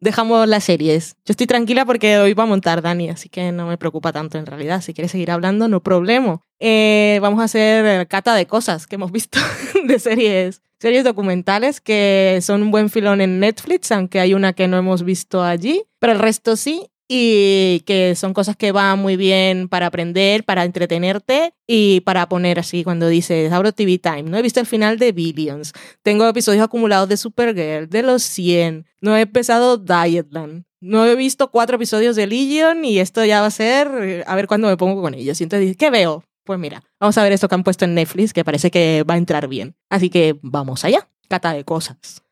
Dejamos 0.00 0.46
las 0.46 0.64
series. 0.64 1.16
Yo 1.24 1.32
estoy 1.32 1.46
tranquila 1.46 1.86
porque 1.86 2.18
hoy 2.18 2.34
va 2.34 2.42
a 2.42 2.46
montar 2.46 2.82
Dani, 2.82 3.08
así 3.08 3.28
que 3.28 3.52
no 3.52 3.66
me 3.66 3.78
preocupa 3.78 4.12
tanto 4.12 4.36
en 4.36 4.44
realidad. 4.44 4.82
Si 4.82 4.92
quieres 4.92 5.12
seguir 5.12 5.30
hablando, 5.30 5.66
no 5.68 5.82
problema. 5.82 6.42
Eh, 6.60 7.18
vamos 7.22 7.40
a 7.40 7.44
hacer 7.44 8.06
cata 8.08 8.34
de 8.34 8.46
cosas 8.46 8.86
que 8.86 8.96
hemos 8.96 9.12
visto 9.12 9.38
de 9.86 9.98
series. 9.98 10.60
Series 10.78 11.04
documentales 11.04 11.80
que 11.80 12.40
son 12.42 12.62
un 12.64 12.70
buen 12.70 12.90
filón 12.90 13.22
en 13.22 13.40
Netflix, 13.40 13.90
aunque 13.92 14.20
hay 14.20 14.34
una 14.34 14.52
que 14.52 14.68
no 14.68 14.76
hemos 14.76 15.04
visto 15.04 15.42
allí, 15.42 15.84
pero 15.98 16.12
el 16.12 16.18
resto 16.18 16.56
sí. 16.56 16.90
Y 17.16 17.84
que 17.86 18.16
son 18.16 18.34
cosas 18.34 18.56
que 18.56 18.72
van 18.72 18.98
muy 18.98 19.14
bien 19.14 19.68
para 19.68 19.86
aprender, 19.86 20.42
para 20.42 20.64
entretenerte 20.64 21.54
y 21.64 22.00
para 22.00 22.28
poner 22.28 22.58
así 22.58 22.82
cuando 22.82 23.06
dices, 23.06 23.52
abro 23.52 23.70
TV 23.70 23.98
Time. 23.98 24.24
No 24.24 24.36
he 24.36 24.42
visto 24.42 24.58
el 24.58 24.66
final 24.66 24.98
de 24.98 25.12
Billions. 25.12 25.74
Tengo 26.02 26.26
episodios 26.26 26.64
acumulados 26.64 27.08
de 27.08 27.16
Supergirl, 27.16 27.88
de 27.88 28.02
los 28.02 28.24
100. 28.24 28.86
No 29.00 29.16
he 29.16 29.20
empezado 29.20 29.76
Dietland. 29.76 30.64
No 30.80 31.06
he 31.06 31.14
visto 31.14 31.52
cuatro 31.52 31.76
episodios 31.76 32.16
de 32.16 32.26
Legion 32.26 32.84
y 32.84 32.98
esto 32.98 33.24
ya 33.24 33.42
va 33.42 33.46
a 33.46 33.52
ser 33.52 33.88
eh, 34.02 34.24
a 34.26 34.34
ver 34.34 34.48
cuándo 34.48 34.66
me 34.66 34.76
pongo 34.76 35.00
con 35.00 35.14
ellos. 35.14 35.40
Y 35.40 35.44
entonces 35.44 35.60
dices, 35.60 35.76
¿qué 35.76 35.90
veo? 35.90 36.24
Pues 36.42 36.58
mira, 36.58 36.82
vamos 36.98 37.16
a 37.16 37.22
ver 37.22 37.30
esto 37.30 37.46
que 37.46 37.54
han 37.54 37.62
puesto 37.62 37.84
en 37.84 37.94
Netflix, 37.94 38.32
que 38.32 38.44
parece 38.44 38.72
que 38.72 39.04
va 39.08 39.14
a 39.14 39.18
entrar 39.18 39.46
bien. 39.46 39.76
Así 39.88 40.10
que 40.10 40.36
vamos 40.42 40.84
allá. 40.84 41.08
Cata 41.28 41.52
de 41.52 41.62
cosas. 41.62 42.24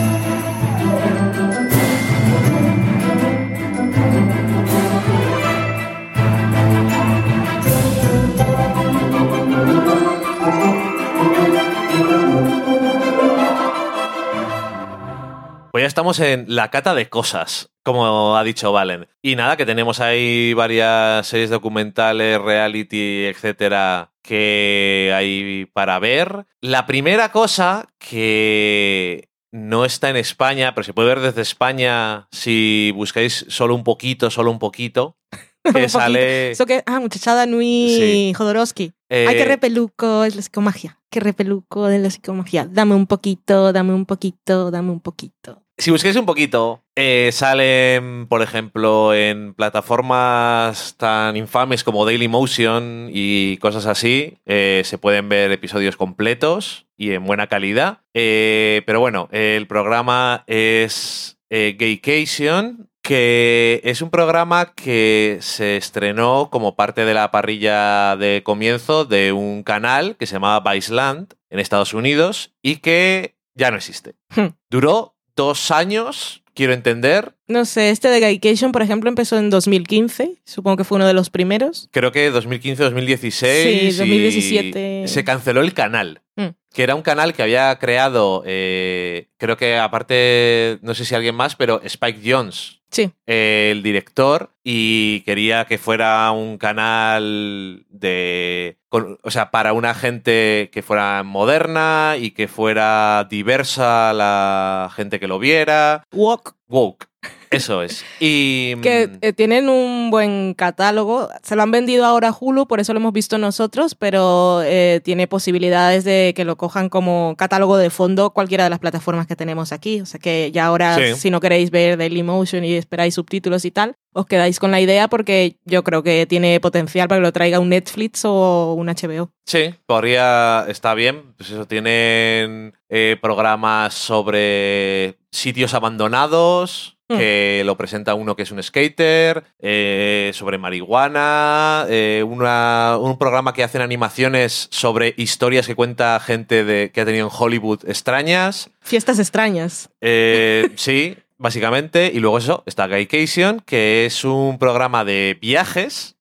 Pues 15.75 15.83
ya 15.83 15.87
estamos 15.87 16.21
en 16.21 16.45
la 16.47 16.71
cata 16.71 16.95
de 16.95 17.09
cosas, 17.09 17.69
como 17.83 18.37
ha 18.37 18.43
dicho 18.45 18.71
Valen. 18.71 19.09
Y 19.21 19.35
nada, 19.35 19.57
que 19.57 19.65
tenemos 19.65 19.99
ahí 19.99 20.53
varias 20.53 21.27
series 21.27 21.49
documentales, 21.49 22.41
reality, 22.41 23.25
etcétera, 23.25 24.13
que 24.23 25.11
hay 25.13 25.65
para 25.73 25.99
ver. 25.99 26.45
La 26.61 26.85
primera 26.85 27.29
cosa 27.33 27.89
que 27.99 29.27
no 29.51 29.83
está 29.83 30.09
en 30.09 30.15
España, 30.15 30.73
pero 30.73 30.85
se 30.85 30.93
puede 30.93 31.09
ver 31.09 31.19
desde 31.19 31.41
España 31.41 32.29
si 32.31 32.93
buscáis 32.95 33.45
solo 33.49 33.75
un 33.75 33.83
poquito, 33.83 34.31
solo 34.31 34.51
un 34.51 34.59
poquito. 34.59 35.17
Que 35.73 35.89
sale. 35.89 36.51
Eso 36.51 36.67
que, 36.67 36.83
ah, 36.85 36.99
muchachada 36.99 37.47
Nui 37.47 37.89
Sí. 37.89 38.33
Jodorowsky. 38.33 38.93
eh, 39.09 39.25
Ay, 39.27 39.35
qué 39.35 39.45
repeluco 39.45 40.23
es 40.23 40.35
la 40.35 40.41
psicomagia. 40.43 40.99
Qué 41.09 41.19
repeluco 41.19 41.87
de 41.87 41.97
la 41.97 42.09
psicomagia. 42.11 42.67
Dame 42.71 42.93
un 42.93 43.07
poquito, 43.07 43.73
dame 43.73 43.93
un 43.93 44.05
poquito, 44.05 44.69
dame 44.69 44.91
un 44.91 44.99
poquito. 44.99 45.64
Si 45.77 45.91
busquáis 45.91 46.15
un 46.15 46.25
poquito, 46.25 46.85
eh, 46.95 47.31
salen, 47.33 48.27
por 48.27 48.41
ejemplo, 48.41 49.13
en 49.13 49.53
plataformas 49.53 50.95
tan 50.97 51.35
infames 51.35 51.83
como 51.83 52.05
Dailymotion 52.05 53.09
y 53.11 53.57
cosas 53.57 53.85
así, 53.85 54.37
eh, 54.45 54.83
se 54.85 54.97
pueden 54.97 55.27
ver 55.27 55.51
episodios 55.51 55.97
completos 55.97 56.87
y 56.95 57.11
en 57.11 57.25
buena 57.25 57.47
calidad. 57.47 57.99
Eh, 58.13 58.83
pero 58.85 59.01
bueno, 59.01 59.27
el 59.33 59.67
programa 59.67 60.45
es 60.47 61.37
Gaycation, 61.49 62.89
que 63.01 63.81
es 63.83 64.01
un 64.01 64.09
programa 64.09 64.73
que 64.73 65.39
se 65.41 65.75
estrenó 65.75 66.49
como 66.49 66.77
parte 66.77 67.03
de 67.03 67.13
la 67.13 67.31
parrilla 67.31 68.15
de 68.15 68.43
comienzo 68.43 69.03
de 69.03 69.33
un 69.33 69.63
canal 69.63 70.15
que 70.15 70.25
se 70.25 70.33
llamaba 70.35 70.71
Viceland 70.71 71.33
en 71.49 71.59
Estados 71.59 71.93
Unidos 71.93 72.55
y 72.61 72.77
que 72.77 73.35
ya 73.55 73.71
no 73.71 73.77
existe. 73.77 74.15
Hmm. 74.35 74.55
Duró 74.69 75.14
dos 75.35 75.71
años, 75.71 76.43
quiero 76.53 76.73
entender. 76.73 77.33
No 77.47 77.65
sé, 77.65 77.89
este 77.91 78.07
de 78.09 78.19
Gaycation, 78.19 78.71
por 78.71 78.81
ejemplo, 78.81 79.09
empezó 79.09 79.37
en 79.37 79.49
2015. 79.49 80.35
Supongo 80.45 80.77
que 80.77 80.83
fue 80.83 80.95
uno 80.95 81.05
de 81.07 81.13
los 81.13 81.29
primeros. 81.29 81.89
Creo 81.91 82.11
que 82.11 82.31
2015-2016. 82.31 83.29
Sí, 83.63 83.69
y 83.87 83.91
2017. 83.91 85.07
Se 85.07 85.23
canceló 85.23 85.61
el 85.61 85.73
canal. 85.73 86.21
Mm. 86.35 86.47
Que 86.73 86.83
era 86.83 86.95
un 86.95 87.01
canal 87.01 87.33
que 87.33 87.43
había 87.43 87.77
creado, 87.79 88.43
eh, 88.45 89.29
creo 89.37 89.55
que 89.57 89.77
aparte, 89.77 90.79
no 90.81 90.93
sé 90.93 91.05
si 91.05 91.15
alguien 91.15 91.33
más, 91.35 91.55
pero 91.55 91.79
Spike 91.83 92.19
Jones, 92.29 92.81
Sí. 92.91 93.11
eh, 93.27 93.69
el 93.71 93.81
director, 93.81 94.51
y 94.61 95.21
quería 95.21 95.63
que 95.65 95.77
fuera 95.77 96.29
un 96.31 96.57
canal 96.57 97.85
de. 97.89 98.77
Con- 98.95 99.17
o 99.23 99.29
sea, 99.31 99.51
para 99.51 99.73
una 99.73 99.93
gente 99.93 100.69
que 100.71 100.81
fuera 100.81 101.21
moderna 101.23 102.15
y 102.17 102.31
que 102.31 102.47
fuera 102.47 103.27
diversa 103.29 104.13
la 104.13 104.89
gente 104.95 105.19
que 105.19 105.27
lo 105.27 105.37
viera. 105.37 106.03
Walk. 106.13 106.55
Woke. 106.69 107.07
Eso 107.51 107.83
es. 107.83 108.03
Y. 108.19 108.75
Que 108.81 109.07
mm, 109.07 109.17
eh, 109.21 109.31
tienen 109.33 109.69
un 109.69 110.09
buen 110.11 110.53
catálogo. 110.55 111.29
Se 111.43 111.55
lo 111.55 111.63
han 111.63 111.71
vendido 111.71 112.03
ahora 112.05 112.29
a 112.29 112.37
Hulu, 112.37 112.67
por 112.67 112.79
eso 112.79 112.91
lo 112.93 112.99
hemos 112.99 113.13
visto 113.13 113.37
nosotros, 113.37 113.95
pero 113.95 114.61
eh, 114.63 114.99
tiene 115.03 115.27
posibilidades 115.27 116.03
de 116.03 116.33
que 116.35 116.43
lo 116.43 116.57
cojan 116.57 116.89
como 116.89 117.35
catálogo 117.37 117.77
de 117.77 117.89
fondo 117.89 118.31
cualquiera 118.31 118.65
de 118.65 118.71
las 118.71 118.79
plataformas 118.79 119.27
que 119.27 119.35
tenemos 119.35 119.71
aquí. 119.71 120.01
O 120.01 120.05
sea 120.05 120.19
que 120.19 120.51
ya 120.51 120.65
ahora, 120.65 120.95
Sí. 120.97 121.15
si 121.15 121.29
no 121.29 121.39
queréis 121.39 121.71
ver 121.71 121.97
Dailymotion 121.97 122.65
y 122.65 122.73
esperáis 122.73 123.13
subtítulos 123.13 123.63
y 123.63 123.71
tal, 123.71 123.95
os 124.13 124.25
quedáis 124.25 124.59
con 124.59 124.71
la 124.71 124.81
idea 124.81 125.07
porque 125.07 125.57
yo 125.65 125.83
creo 125.83 126.03
que 126.03 126.25
tiene 126.25 126.59
potencial 126.59 127.07
para 127.07 127.19
que 127.21 127.25
lo 127.25 127.31
traiga 127.33 127.59
un 127.59 127.69
Netflix 127.69 128.25
o 128.25 128.73
un 128.73 128.87
HBO. 128.89 129.29
Sí, 129.45 129.73
podría. 129.85 130.65
Está 130.67 130.93
bien. 130.93 131.33
Pues 131.37 131.51
eso, 131.51 131.65
tienen 131.67 132.73
eh, 132.89 133.17
programas 133.21 133.93
sobre 133.93 135.17
sitios 135.31 135.73
abandonados. 135.73 136.94
Mm. 137.07 137.17
Que 137.17 137.61
lo 137.65 137.77
presenta 137.77 138.15
uno 138.15 138.35
que 138.35 138.41
es 138.43 138.51
un 138.51 138.63
skater, 138.63 139.43
eh, 139.59 140.31
sobre 140.33 140.57
marihuana, 140.57 141.85
eh, 141.87 142.23
una- 142.27 142.97
un 142.99 143.17
programa 143.19 143.53
que 143.53 143.63
hacen 143.63 143.81
animaciones 143.81 144.67
sobre 144.71 145.13
historias 145.17 145.67
que 145.67 145.75
cuenta 145.75 146.19
gente 146.19 146.63
de, 146.63 146.89
que 146.91 147.01
ha 147.01 147.05
tenido 147.05 147.27
en 147.27 147.31
Hollywood 147.37 147.87
extrañas. 147.87 148.71
Fiestas 148.81 149.19
extrañas. 149.19 149.89
Eh, 150.01 150.69
sí, 150.75 151.15
básicamente. 151.37 152.11
Y 152.13 152.19
luego 152.19 152.39
eso, 152.39 152.63
está 152.65 152.87
Gaycation, 152.87 153.59
que 153.65 154.05
es 154.07 154.23
un 154.23 154.57
programa 154.57 155.05
de 155.05 155.37
viajes 155.39 156.15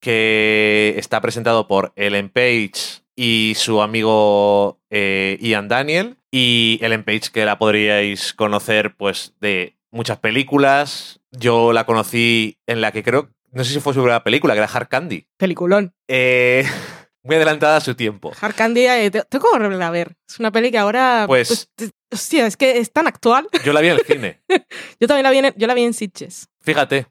que 0.00 0.94
está 0.96 1.20
presentado 1.20 1.66
por 1.68 1.92
Ellen 1.96 2.28
Page 2.28 2.72
y 3.16 3.54
su 3.56 3.82
amigo 3.82 4.78
eh, 4.90 5.38
Ian 5.40 5.68
Daniel. 5.68 6.16
Y 6.30 6.78
Ellen 6.82 7.04
Page, 7.04 7.30
que 7.32 7.46
la 7.46 7.58
podríais 7.58 8.34
conocer, 8.34 8.94
pues, 8.96 9.32
de 9.40 9.77
muchas 9.90 10.18
películas. 10.18 11.20
Yo 11.30 11.72
la 11.72 11.84
conocí 11.84 12.58
en 12.66 12.80
la 12.80 12.92
que 12.92 13.02
creo, 13.02 13.30
no 13.52 13.64
sé 13.64 13.72
si 13.72 13.80
fue 13.80 13.92
su 13.94 14.00
primera 14.00 14.24
película, 14.24 14.54
que 14.54 14.58
era 14.58 14.70
Hard 14.72 14.88
Candy. 14.88 15.26
Peliculón. 15.36 15.94
Eh, 16.08 16.64
muy 17.22 17.36
adelantada 17.36 17.76
a 17.76 17.80
su 17.80 17.94
tiempo. 17.94 18.32
Hard 18.40 18.54
Candy, 18.54 18.86
eh, 18.86 19.10
te- 19.10 19.22
tengo 19.24 19.44
que 19.50 19.58
volverla 19.58 19.88
a 19.88 19.90
ver. 19.90 20.16
Es 20.28 20.38
una 20.38 20.50
peli 20.52 20.70
que 20.70 20.78
ahora. 20.78 21.24
Pues- 21.26 21.68
te- 21.74 21.90
hostia, 22.10 22.46
es 22.46 22.56
que 22.56 22.78
es 22.78 22.90
tan 22.92 23.06
actual. 23.06 23.46
Yo 23.64 23.72
la 23.72 23.80
vi 23.80 23.88
en 23.88 23.94
el 23.94 24.00
cine. 24.06 24.40
Yo 25.00 25.06
también 25.08 25.24
la 25.24 25.30
vi 25.30 25.38
en, 25.38 25.54
yo 25.56 25.66
la 25.66 25.74
vi 25.74 25.82
en 25.84 25.92
Sitges. 25.94 26.48
Fíjate. 26.62 27.06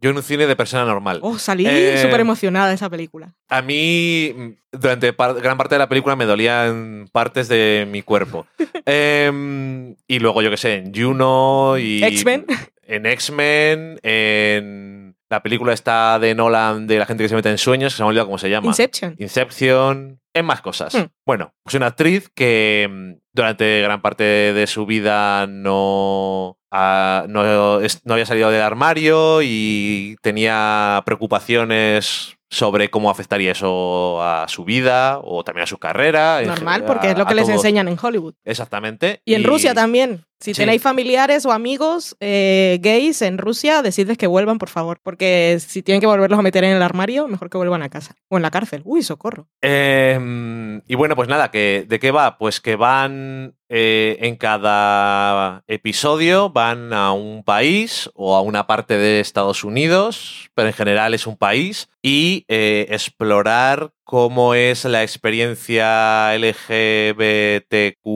Yo 0.00 0.10
en 0.10 0.16
un 0.16 0.22
cine 0.22 0.46
de 0.46 0.56
persona 0.56 0.84
normal. 0.84 1.20
Oh, 1.22 1.38
salí 1.38 1.66
Eh, 1.66 2.00
súper 2.02 2.20
emocionada 2.20 2.68
de 2.68 2.74
esa 2.74 2.88
película. 2.88 3.34
A 3.48 3.62
mí, 3.62 4.32
mm, 4.36 4.48
durante 4.78 5.12
par- 5.12 5.34
gran 5.40 5.56
parte 5.58 5.74
de 5.74 5.78
la 5.80 5.88
película 5.88 6.16
me 6.16 6.24
dolían 6.24 7.08
partes 7.12 7.48
de 7.48 7.86
mi 7.90 8.02
cuerpo. 8.02 8.46
Em, 8.86 9.94
y 10.06 10.18
luego, 10.18 10.42
yo 10.42 10.50
qué 10.50 10.56
sé, 10.56 10.74
en 10.76 10.94
Juno 10.94 11.76
y... 11.78 12.02
X-Men. 12.04 12.46
En 12.82 13.04
X-Men, 13.04 14.00
en 14.02 15.14
la 15.28 15.42
película 15.42 15.74
esta 15.74 16.18
de 16.18 16.34
Nolan 16.34 16.86
de 16.86 16.98
la 16.98 17.04
gente 17.04 17.22
que 17.22 17.28
se 17.28 17.34
mete 17.34 17.50
en 17.50 17.58
sueños, 17.58 17.92
que 17.92 17.96
se 17.98 18.02
me 18.02 18.06
ha 18.06 18.08
olvidado 18.08 18.26
cómo 18.28 18.38
se 18.38 18.48
llama. 18.48 18.68
Inception. 18.68 19.14
Inception, 19.18 20.20
en 20.32 20.46
más 20.46 20.62
cosas. 20.62 20.94
Hmm. 20.94 21.08
Bueno, 21.26 21.52
es 21.66 21.74
una 21.74 21.86
actriz 21.88 22.30
que 22.34 22.88
mm, 22.90 23.12
durante 23.38 23.82
gran 23.82 24.02
parte 24.02 24.24
de 24.24 24.66
su 24.66 24.84
vida 24.84 25.46
no, 25.46 26.58
ah, 26.72 27.24
no, 27.28 27.40
había 28.10 28.26
salido 28.26 28.50
del 28.50 28.62
armario 28.62 29.42
y 29.42 30.16
tenía 30.22 31.02
preocupaciones 31.06 32.36
sobre 32.50 32.90
cómo 32.90 33.10
afectaría 33.10 33.52
eso 33.52 34.20
a 34.22 34.48
su 34.48 34.64
vida 34.64 35.20
o 35.22 35.44
también 35.44 35.64
a 35.64 35.66
su 35.66 35.78
carrera. 35.78 36.42
Normal, 36.42 36.84
porque 36.84 37.10
es 37.10 37.18
lo 37.18 37.26
que 37.26 37.34
les 37.34 37.48
enseñan 37.48 37.86
en 37.86 37.96
Hollywood. 38.00 38.34
Exactamente. 38.44 39.20
Y 39.24 39.34
en 39.34 39.44
Rusia 39.44 39.72
también. 39.72 40.24
Si 40.40 40.54
Sí. 40.54 40.60
tenéis 40.62 40.80
familiares 40.82 41.44
o 41.46 41.52
amigos 41.52 42.16
eh, 42.20 42.78
gays 42.80 43.22
en 43.22 43.38
Rusia, 43.38 43.82
decidles 43.82 44.16
que 44.16 44.28
vuelvan, 44.28 44.58
por 44.58 44.68
favor. 44.68 45.00
Porque 45.02 45.58
si 45.60 45.82
tienen 45.82 46.00
que 46.00 46.06
volverlos 46.06 46.38
a 46.38 46.42
meter 46.42 46.62
en 46.64 46.76
el 46.76 46.82
armario, 46.82 47.26
mejor 47.26 47.50
que 47.50 47.58
vuelvan 47.58 47.82
a 47.82 47.88
casa. 47.88 48.14
O 48.28 48.36
en 48.36 48.42
la 48.42 48.50
cárcel. 48.50 48.82
Uy, 48.84 49.02
socorro. 49.02 49.48
Eh, 49.62 50.80
y 50.86 50.94
bueno, 50.94 51.16
pues 51.16 51.28
nada, 51.28 51.50
que, 51.50 51.84
¿de 51.88 51.98
qué 51.98 52.10
va? 52.12 52.38
Pues 52.38 52.60
que 52.60 52.76
van 52.76 53.54
eh, 53.68 54.16
en 54.20 54.36
cada 54.36 55.62
episodio, 55.66 56.50
van 56.50 56.92
a 56.92 57.12
un 57.12 57.42
país 57.44 58.08
o 58.14 58.36
a 58.36 58.40
una 58.40 58.66
parte 58.66 58.96
de 58.96 59.20
Estados 59.20 59.64
Unidos, 59.64 60.50
pero 60.54 60.68
en 60.68 60.74
general 60.74 61.14
es 61.14 61.26
un 61.26 61.36
país, 61.36 61.88
y 62.02 62.44
eh, 62.48 62.86
explorar 62.90 63.92
cómo 64.04 64.54
es 64.54 64.84
la 64.84 65.02
experiencia 65.02 66.34
LGBTQ 66.38 68.06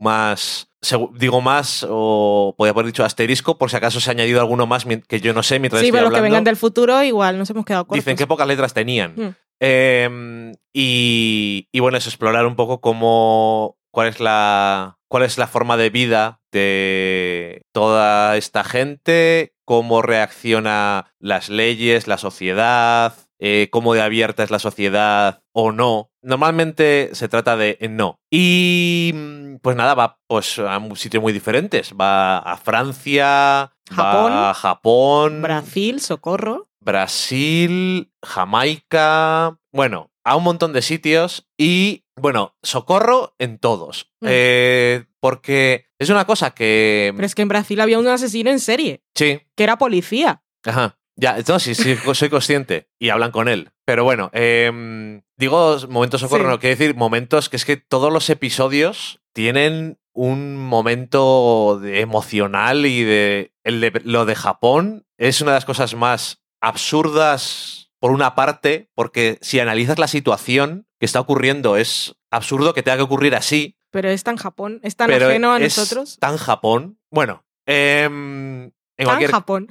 más... 0.00 0.68
Digo 1.14 1.40
más, 1.40 1.86
o 1.88 2.54
podría 2.56 2.72
haber 2.72 2.86
dicho 2.86 3.04
asterisco, 3.04 3.58
por 3.58 3.70
si 3.70 3.76
acaso 3.76 4.00
se 4.00 4.10
ha 4.10 4.12
añadido 4.12 4.40
alguno 4.40 4.66
más 4.66 4.86
que 5.08 5.20
yo 5.20 5.32
no 5.32 5.42
sé 5.42 5.58
mientras 5.58 5.80
Sí, 5.80 5.86
estoy 5.86 5.96
pero 5.98 6.04
los 6.04 6.10
que 6.12 6.16
hablando. 6.18 6.32
vengan 6.34 6.44
del 6.44 6.56
futuro, 6.56 7.02
igual 7.02 7.38
nos 7.38 7.48
hemos 7.50 7.64
quedado 7.64 7.86
cortos. 7.86 8.04
Dicen 8.04 8.16
que 8.16 8.26
pocas 8.26 8.46
letras 8.46 8.74
tenían. 8.74 9.14
Mm. 9.16 9.34
Eh, 9.60 10.52
y, 10.72 11.68
y 11.72 11.80
bueno, 11.80 11.96
es 11.98 12.06
explorar 12.06 12.46
un 12.46 12.56
poco 12.56 12.80
cómo. 12.80 13.76
cuál 13.90 14.08
es 14.08 14.20
la. 14.20 14.98
cuál 15.08 15.22
es 15.22 15.38
la 15.38 15.46
forma 15.46 15.76
de 15.76 15.90
vida 15.90 16.40
de 16.52 17.62
toda 17.72 18.36
esta 18.36 18.64
gente, 18.64 19.54
cómo 19.64 20.02
reacciona 20.02 21.12
las 21.18 21.48
leyes, 21.48 22.06
la 22.06 22.18
sociedad, 22.18 23.14
eh, 23.38 23.68
cómo 23.70 23.94
de 23.94 24.02
abierta 24.02 24.42
es 24.42 24.50
la 24.50 24.58
sociedad 24.58 25.42
o 25.52 25.72
no. 25.72 26.10
Normalmente 26.24 27.10
se 27.12 27.28
trata 27.28 27.56
de 27.56 27.78
no. 27.90 28.18
Y 28.30 29.12
mm, 29.14 29.56
pues 29.62 29.76
nada, 29.76 29.94
va 29.94 30.18
pues, 30.26 30.58
a 30.58 30.78
un 30.78 30.96
sitios 30.96 31.22
muy 31.22 31.32
diferentes. 31.32 31.92
Va 31.92 32.38
a 32.38 32.56
Francia, 32.56 33.72
Japón. 33.90 34.32
va 34.32 34.50
a 34.50 34.54
Japón, 34.54 35.42
Brasil, 35.42 36.00
socorro. 36.00 36.68
Brasil, 36.80 38.10
Jamaica, 38.22 39.58
bueno, 39.72 40.10
a 40.24 40.36
un 40.36 40.44
montón 40.44 40.72
de 40.72 40.82
sitios 40.82 41.48
y 41.58 42.04
Bueno, 42.16 42.56
socorro 42.62 43.34
en 43.38 43.58
todos. 43.58 44.10
Mm. 44.20 44.26
Eh, 44.30 45.04
porque 45.20 45.88
es 45.98 46.10
una 46.10 46.26
cosa 46.26 46.52
que. 46.52 47.12
Pero 47.14 47.26
es 47.26 47.34
que 47.34 47.42
en 47.42 47.48
Brasil 47.48 47.80
había 47.80 47.98
un 47.98 48.06
asesino 48.08 48.50
en 48.50 48.60
serie, 48.60 49.02
Sí, 49.14 49.40
que 49.56 49.64
era 49.64 49.78
policía. 49.78 50.42
Ajá. 50.64 50.98
Ya, 51.16 51.36
no, 51.46 51.58
sí, 51.60 51.74
sí, 51.74 51.96
soy 52.14 52.28
consciente. 52.28 52.88
Y 52.98 53.10
hablan 53.10 53.30
con 53.30 53.48
él. 53.48 53.70
Pero 53.84 54.04
bueno, 54.04 54.30
em, 54.32 55.22
digo 55.36 55.76
momentos 55.88 56.20
socorro, 56.20 56.44
Sí. 56.44 56.50
no 56.50 56.60
quiere 56.60 56.76
decir 56.76 56.94
momentos 56.96 57.48
que 57.48 57.56
es 57.56 57.64
que 57.64 57.76
todos 57.76 58.12
los 58.12 58.28
episodios 58.30 59.20
tienen 59.32 59.98
un 60.12 60.56
momento 60.56 61.78
de- 61.82 62.00
emocional 62.00 62.86
y 62.86 63.02
de, 63.02 63.52
el 63.64 63.80
de. 63.80 64.00
Lo 64.04 64.24
de 64.26 64.34
Japón 64.36 65.06
es 65.18 65.40
una 65.40 65.50
de 65.52 65.56
las 65.56 65.64
cosas 65.64 65.94
más 65.94 66.42
absurdas, 66.60 67.90
por 67.98 68.10
una 68.12 68.34
parte, 68.34 68.90
porque 68.94 69.38
si 69.40 69.58
analizas 69.60 69.98
la 69.98 70.08
situación 70.08 70.86
que 71.00 71.06
está 71.06 71.20
ocurriendo, 71.20 71.76
es 71.76 72.14
absurdo 72.30 72.74
que 72.74 72.82
tenga 72.82 72.96
que 72.98 73.02
ocurrir 73.02 73.34
así. 73.34 73.76
Pero 73.90 74.08
es 74.10 74.22
tan 74.24 74.36
Japón, 74.36 74.80
es 74.82 74.96
tan 74.96 75.08
pero 75.08 75.26
ajeno 75.28 75.52
a 75.52 75.58
es 75.58 75.76
nosotros. 75.76 76.18
tan 76.18 76.36
Japón. 76.36 76.98
Bueno, 77.10 77.44
em, 77.66 78.64
en 78.64 78.72
Tan 78.96 79.06
cualquier 79.06 79.30
Japón. 79.30 79.68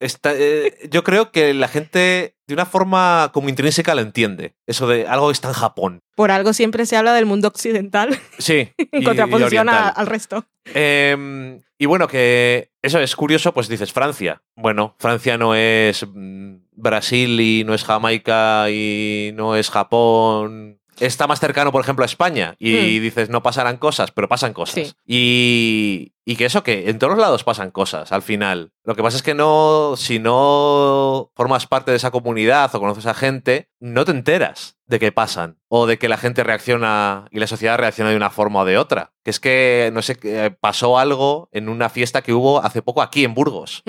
Está- 0.00 0.32
eh, 0.34 0.88
yo 0.90 1.02
creo 1.04 1.30
que 1.32 1.54
la 1.54 1.68
gente 1.68 2.36
de 2.46 2.54
una 2.54 2.66
forma 2.66 3.30
como 3.32 3.48
intrínseca 3.48 3.94
lo 3.94 4.02
entiende. 4.02 4.54
Eso 4.66 4.86
de 4.86 5.06
algo 5.08 5.28
que 5.28 5.32
está 5.32 5.48
en 5.48 5.54
Japón. 5.54 6.00
Por 6.14 6.30
algo 6.30 6.52
siempre 6.52 6.84
se 6.86 6.96
habla 6.96 7.14
del 7.14 7.26
mundo 7.26 7.48
occidental 7.48 8.18
Sí. 8.38 8.70
en 8.78 9.02
y 9.02 9.04
contraposición 9.04 9.68
a- 9.68 9.88
al 9.88 10.06
resto. 10.06 10.44
Em, 10.74 11.62
y 11.78 11.86
bueno, 11.86 12.08
que 12.08 12.70
eso 12.82 12.98
es 13.00 13.16
curioso, 13.16 13.52
pues 13.54 13.68
dices 13.68 13.92
Francia. 13.92 14.42
Bueno, 14.54 14.94
Francia 14.98 15.38
no 15.38 15.54
es 15.54 16.06
mm, 16.06 16.56
Brasil 16.72 17.40
y 17.40 17.64
no 17.64 17.72
es 17.74 17.84
Jamaica 17.84 18.70
y 18.70 19.30
no 19.34 19.56
es 19.56 19.70
Japón. 19.70 20.78
Está 20.98 21.26
más 21.26 21.40
cercano, 21.40 21.72
por 21.72 21.82
ejemplo, 21.82 22.04
a 22.04 22.06
España. 22.06 22.54
Y 22.58 22.74
Hmm. 22.98 23.02
dices, 23.02 23.28
no 23.28 23.42
pasarán 23.42 23.76
cosas, 23.76 24.10
pero 24.12 24.28
pasan 24.28 24.52
cosas. 24.54 24.74
Sí. 24.88 24.94
Y, 25.06 26.12
y 26.28 26.34
que 26.34 26.46
eso, 26.46 26.64
que 26.64 26.90
en 26.90 26.98
todos 26.98 27.16
lados 27.16 27.44
pasan 27.44 27.70
cosas 27.70 28.10
al 28.10 28.20
final. 28.20 28.72
Lo 28.82 28.96
que 28.96 29.02
pasa 29.02 29.16
es 29.16 29.22
que 29.22 29.32
no, 29.32 29.94
si 29.96 30.18
no 30.18 31.30
formas 31.36 31.68
parte 31.68 31.92
de 31.92 31.98
esa 31.98 32.10
comunidad 32.10 32.74
o 32.74 32.80
conoces 32.80 33.06
a 33.06 33.14
gente, 33.14 33.70
no 33.78 34.04
te 34.04 34.10
enteras 34.10 34.76
de 34.86 34.98
que 34.98 35.12
pasan. 35.12 35.58
O 35.68 35.86
de 35.86 35.98
que 35.98 36.08
la 36.08 36.16
gente 36.16 36.42
reacciona 36.42 37.26
y 37.30 37.38
la 37.38 37.46
sociedad 37.46 37.78
reacciona 37.78 38.10
de 38.10 38.16
una 38.16 38.30
forma 38.30 38.62
o 38.62 38.64
de 38.64 38.76
otra. 38.76 39.12
Que 39.22 39.30
es 39.30 39.38
que, 39.38 39.90
no 39.92 40.02
sé, 40.02 40.16
que 40.16 40.50
pasó 40.50 40.98
algo 40.98 41.48
en 41.52 41.68
una 41.68 41.88
fiesta 41.90 42.22
que 42.22 42.32
hubo 42.32 42.60
hace 42.60 42.82
poco 42.82 43.02
aquí 43.02 43.24
en 43.24 43.34
Burgos 43.34 43.84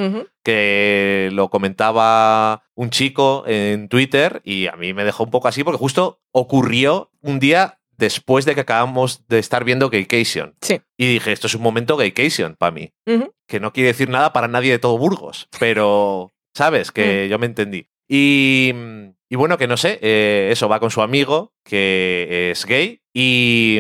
que 0.47 1.27
lo 1.33 1.49
comentaba 1.49 2.63
un 2.73 2.89
chico 2.89 3.43
en 3.47 3.89
Twitter 3.89 4.41
y 4.45 4.67
a 4.67 4.77
mí 4.77 4.93
me 4.93 5.03
dejó 5.03 5.25
un 5.25 5.29
poco 5.29 5.49
así 5.49 5.61
porque 5.61 5.77
justo 5.77 6.21
ocurrió 6.31 7.11
un 7.19 7.39
día 7.39 7.76
después 7.97 8.45
de 8.45 8.55
que 8.55 8.61
acabamos 8.61 9.27
de 9.27 9.39
estar 9.39 9.63
viendo 9.63 9.89
Gaycation. 9.89 10.55
Sí. 10.61 10.81
Y 10.97 11.07
dije, 11.13 11.31
esto 11.31 11.47
es 11.47 11.55
un 11.55 11.61
momento 11.63 11.97
Gaycation 11.97 12.55
para 12.57 12.71
mí, 12.71 12.91
que 13.47 13.59
no 13.59 13.73
quiere 13.73 13.87
decir 13.89 14.09
nada 14.09 14.33
para 14.33 14.47
nadie 14.47 14.71
de 14.71 14.79
todo 14.79 14.97
Burgos, 14.97 15.47
pero, 15.59 16.31
¿sabes? 16.55 16.91
Que 16.91 17.27
yo 17.29 17.39
me 17.39 17.45
entendí. 17.47 17.87
Y, 18.09 18.71
y 19.29 19.35
bueno, 19.35 19.57
que 19.57 19.67
no 19.67 19.75
sé, 19.77 19.99
eh, 20.01 20.49
eso 20.51 20.69
va 20.69 20.79
con 20.79 20.91
su 20.91 21.01
amigo, 21.01 21.53
que 21.65 22.51
es 22.51 22.65
gay, 22.65 23.01
y, 23.13 23.79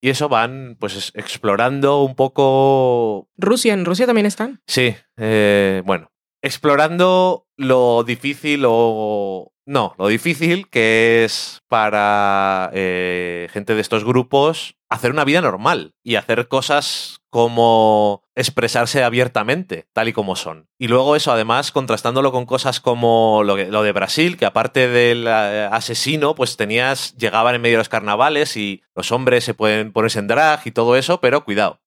y 0.00 0.08
eso 0.08 0.28
van 0.28 0.76
pues 0.80 0.96
es- 0.96 1.12
explorando 1.14 2.02
un 2.02 2.16
poco 2.16 3.28
Rusia, 3.36 3.72
en 3.74 3.84
Rusia 3.84 4.06
también 4.06 4.26
están. 4.26 4.60
Sí, 4.66 4.94
eh, 5.18 5.82
bueno, 5.84 6.10
explorando 6.42 7.46
lo 7.56 8.02
difícil 8.04 8.64
o... 8.66 9.52
No, 9.66 9.94
lo 9.98 10.08
difícil 10.08 10.68
que 10.68 11.24
es 11.24 11.62
para 11.68 12.70
eh, 12.74 13.48
gente 13.50 13.74
de 13.74 13.80
estos 13.80 14.04
grupos 14.04 14.76
hacer 14.90 15.10
una 15.10 15.24
vida 15.24 15.40
normal 15.40 15.94
y 16.04 16.16
hacer 16.16 16.48
cosas 16.48 17.20
como 17.30 18.22
expresarse 18.36 19.02
abiertamente, 19.02 19.86
tal 19.92 20.08
y 20.08 20.12
como 20.12 20.36
son. 20.36 20.68
Y 20.78 20.88
luego 20.88 21.16
eso, 21.16 21.32
además, 21.32 21.72
contrastándolo 21.72 22.30
con 22.30 22.44
cosas 22.46 22.78
como 22.80 23.42
lo, 23.42 23.56
que- 23.56 23.66
lo 23.66 23.82
de 23.82 23.92
Brasil, 23.92 24.36
que 24.36 24.44
aparte 24.46 24.86
del 24.86 25.26
eh, 25.26 25.68
asesino, 25.72 26.34
pues 26.34 26.56
tenías, 26.58 27.16
llegaban 27.16 27.54
en 27.54 27.62
medio 27.62 27.74
de 27.76 27.78
los 27.80 27.88
carnavales 27.88 28.56
y 28.58 28.82
los 28.94 29.10
hombres 29.12 29.44
se 29.44 29.54
pueden 29.54 29.92
ponerse 29.92 30.18
en 30.18 30.28
drag 30.28 30.60
y 30.66 30.70
todo 30.72 30.94
eso, 30.94 31.20
pero 31.20 31.44
cuidado. 31.44 31.80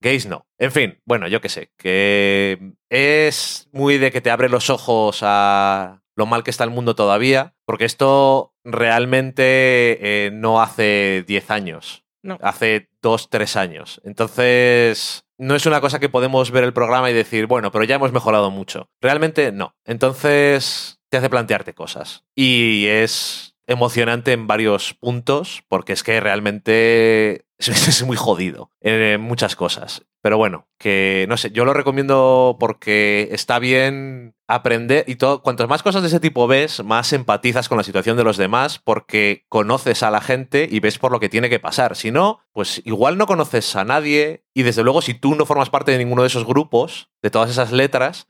Gays 0.00 0.26
no. 0.26 0.46
En 0.58 0.70
fin, 0.72 1.00
bueno, 1.04 1.26
yo 1.26 1.40
qué 1.40 1.48
sé, 1.48 1.70
que 1.76 2.74
es 2.90 3.68
muy 3.72 3.98
de 3.98 4.12
que 4.12 4.20
te 4.20 4.30
abre 4.30 4.48
los 4.48 4.70
ojos 4.70 5.18
a 5.22 6.00
lo 6.16 6.26
mal 6.26 6.42
que 6.44 6.50
está 6.50 6.64
el 6.64 6.70
mundo 6.70 6.94
todavía, 6.94 7.54
porque 7.64 7.84
esto 7.84 8.54
realmente 8.64 10.26
eh, 10.26 10.30
no 10.32 10.60
hace 10.62 11.24
10 11.26 11.50
años, 11.50 12.04
No. 12.22 12.38
hace 12.42 12.88
2, 13.02 13.28
3 13.30 13.56
años. 13.56 14.00
Entonces, 14.04 15.24
no 15.38 15.54
es 15.56 15.66
una 15.66 15.80
cosa 15.80 15.98
que 16.00 16.08
podemos 16.08 16.50
ver 16.50 16.64
el 16.64 16.72
programa 16.72 17.10
y 17.10 17.14
decir, 17.14 17.46
bueno, 17.46 17.70
pero 17.72 17.84
ya 17.84 17.96
hemos 17.96 18.12
mejorado 18.12 18.50
mucho. 18.50 18.88
Realmente 19.00 19.52
no. 19.52 19.74
Entonces, 19.84 21.00
te 21.08 21.16
hace 21.18 21.30
plantearte 21.30 21.74
cosas. 21.74 22.24
Y 22.34 22.86
es 22.86 23.56
emocionante 23.66 24.32
en 24.32 24.46
varios 24.46 24.94
puntos, 24.94 25.64
porque 25.68 25.92
es 25.94 26.02
que 26.02 26.20
realmente 26.20 27.44
es, 27.88 28.02
muy 28.04 28.16
jodido 28.16 28.70
en 28.80 29.20
muchas 29.20 29.56
cosas. 29.56 30.04
Pero 30.22 30.38
bueno, 30.38 30.68
que 30.78 31.26
no 31.28 31.36
sé, 31.36 31.50
yo 31.50 31.64
lo 31.64 31.74
recomiendo 31.74 32.56
porque 32.58 33.28
está 33.32 33.58
bien 33.58 34.34
aprender 34.46 35.04
y 35.06 35.16
todo. 35.16 35.42
Cuantas 35.42 35.68
más 35.68 35.82
cosas 35.82 36.02
de 36.02 36.08
ese 36.08 36.20
tipo 36.20 36.46
ves, 36.46 36.82
más 36.82 37.12
empatizas 37.12 37.68
con 37.68 37.78
la 37.78 37.84
situación 37.84 38.16
de 38.16 38.24
los 38.24 38.36
demás 38.36 38.78
porque 38.78 39.44
conoces 39.48 40.02
a 40.02 40.10
la 40.10 40.20
gente 40.20 40.66
y 40.70 40.80
ves 40.80 40.98
por 40.98 41.12
lo 41.12 41.20
que 41.20 41.28
tiene 41.28 41.50
que 41.50 41.60
pasar. 41.60 41.96
Si 41.96 42.10
no, 42.10 42.40
pues 42.52 42.80
igual 42.84 43.18
no 43.18 43.26
conoces 43.26 43.76
a 43.76 43.84
nadie 43.84 44.44
y 44.54 44.62
desde 44.62 44.82
luego 44.82 45.02
si 45.02 45.14
tú 45.14 45.34
no 45.34 45.46
formas 45.46 45.70
parte 45.70 45.92
de 45.92 45.98
ninguno 45.98 46.22
de 46.22 46.28
esos 46.28 46.46
grupos, 46.46 47.10
de 47.22 47.30
todas 47.30 47.50
esas 47.50 47.72
letras, 47.72 48.26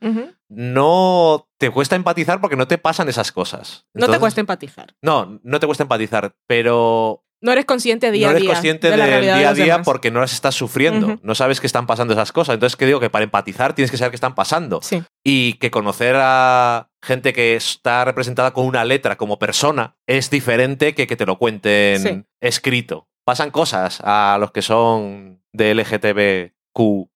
no 0.49 1.47
te 1.57 1.69
cuesta 1.69 1.95
empatizar 1.95 2.41
porque 2.41 2.55
no 2.55 2.67
te 2.67 2.77
pasan 2.77 3.09
esas 3.09 3.31
cosas. 3.31 3.87
No 3.93 4.07
te 4.07 4.19
cuesta 4.19 4.41
empatizar. 4.41 4.95
No, 5.01 5.39
no 5.43 5.59
te 5.59 5.65
cuesta 5.65 5.83
empatizar, 5.83 6.35
pero 6.47 7.24
No 7.45 7.51
eres 7.51 7.65
consciente 7.65 8.11
día 8.11 8.27
no 8.27 8.29
a 8.29 8.31
eres 8.31 8.41
día. 8.41 8.51
consciente 8.53 8.89
de 8.89 8.97
la 8.97 9.05
del 9.05 9.21
de 9.21 9.21
día 9.37 9.49
a 9.49 9.53
día 9.53 9.81
porque 9.83 10.09
no 10.09 10.19
las 10.19 10.33
estás 10.33 10.55
sufriendo. 10.55 11.19
No 11.21 11.35
sabes 11.35 11.59
que 11.61 11.67
están 11.67 11.85
pasando 11.85 12.13
esas 12.13 12.31
cosas. 12.31 12.55
Entonces, 12.55 12.75
que 12.75 12.85
digo 12.87 12.99
que 12.99 13.09
para 13.11 13.23
empatizar 13.23 13.73
tienes 13.75 13.91
que 13.91 13.97
saber 13.97 14.09
que 14.11 14.15
están 14.15 14.33
pasando. 14.35 14.79
Sí. 14.81 15.03
Y 15.23 15.53
que 15.53 15.69
conocer 15.69 16.15
a 16.17 16.89
gente 17.03 17.33
que 17.33 17.55
está 17.55 18.03
representada 18.03 18.51
con 18.51 18.65
una 18.65 18.83
letra 18.83 19.15
como 19.15 19.37
persona 19.37 19.95
es 20.07 20.29
diferente 20.31 20.95
que 20.95 21.05
que 21.05 21.15
te 21.15 21.25
lo 21.27 21.37
cuenten 21.37 22.01
Sí. 22.01 22.23
escrito. 22.41 23.07
Pasan 23.23 23.51
cosas 23.51 24.01
a 24.03 24.37
los 24.39 24.51
que 24.51 24.63
son 24.63 25.43
de 25.53 25.71
LGTBQ 25.75 27.09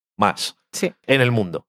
Sí. 0.72 0.94
en 1.08 1.22
el 1.22 1.32
mundo. 1.32 1.66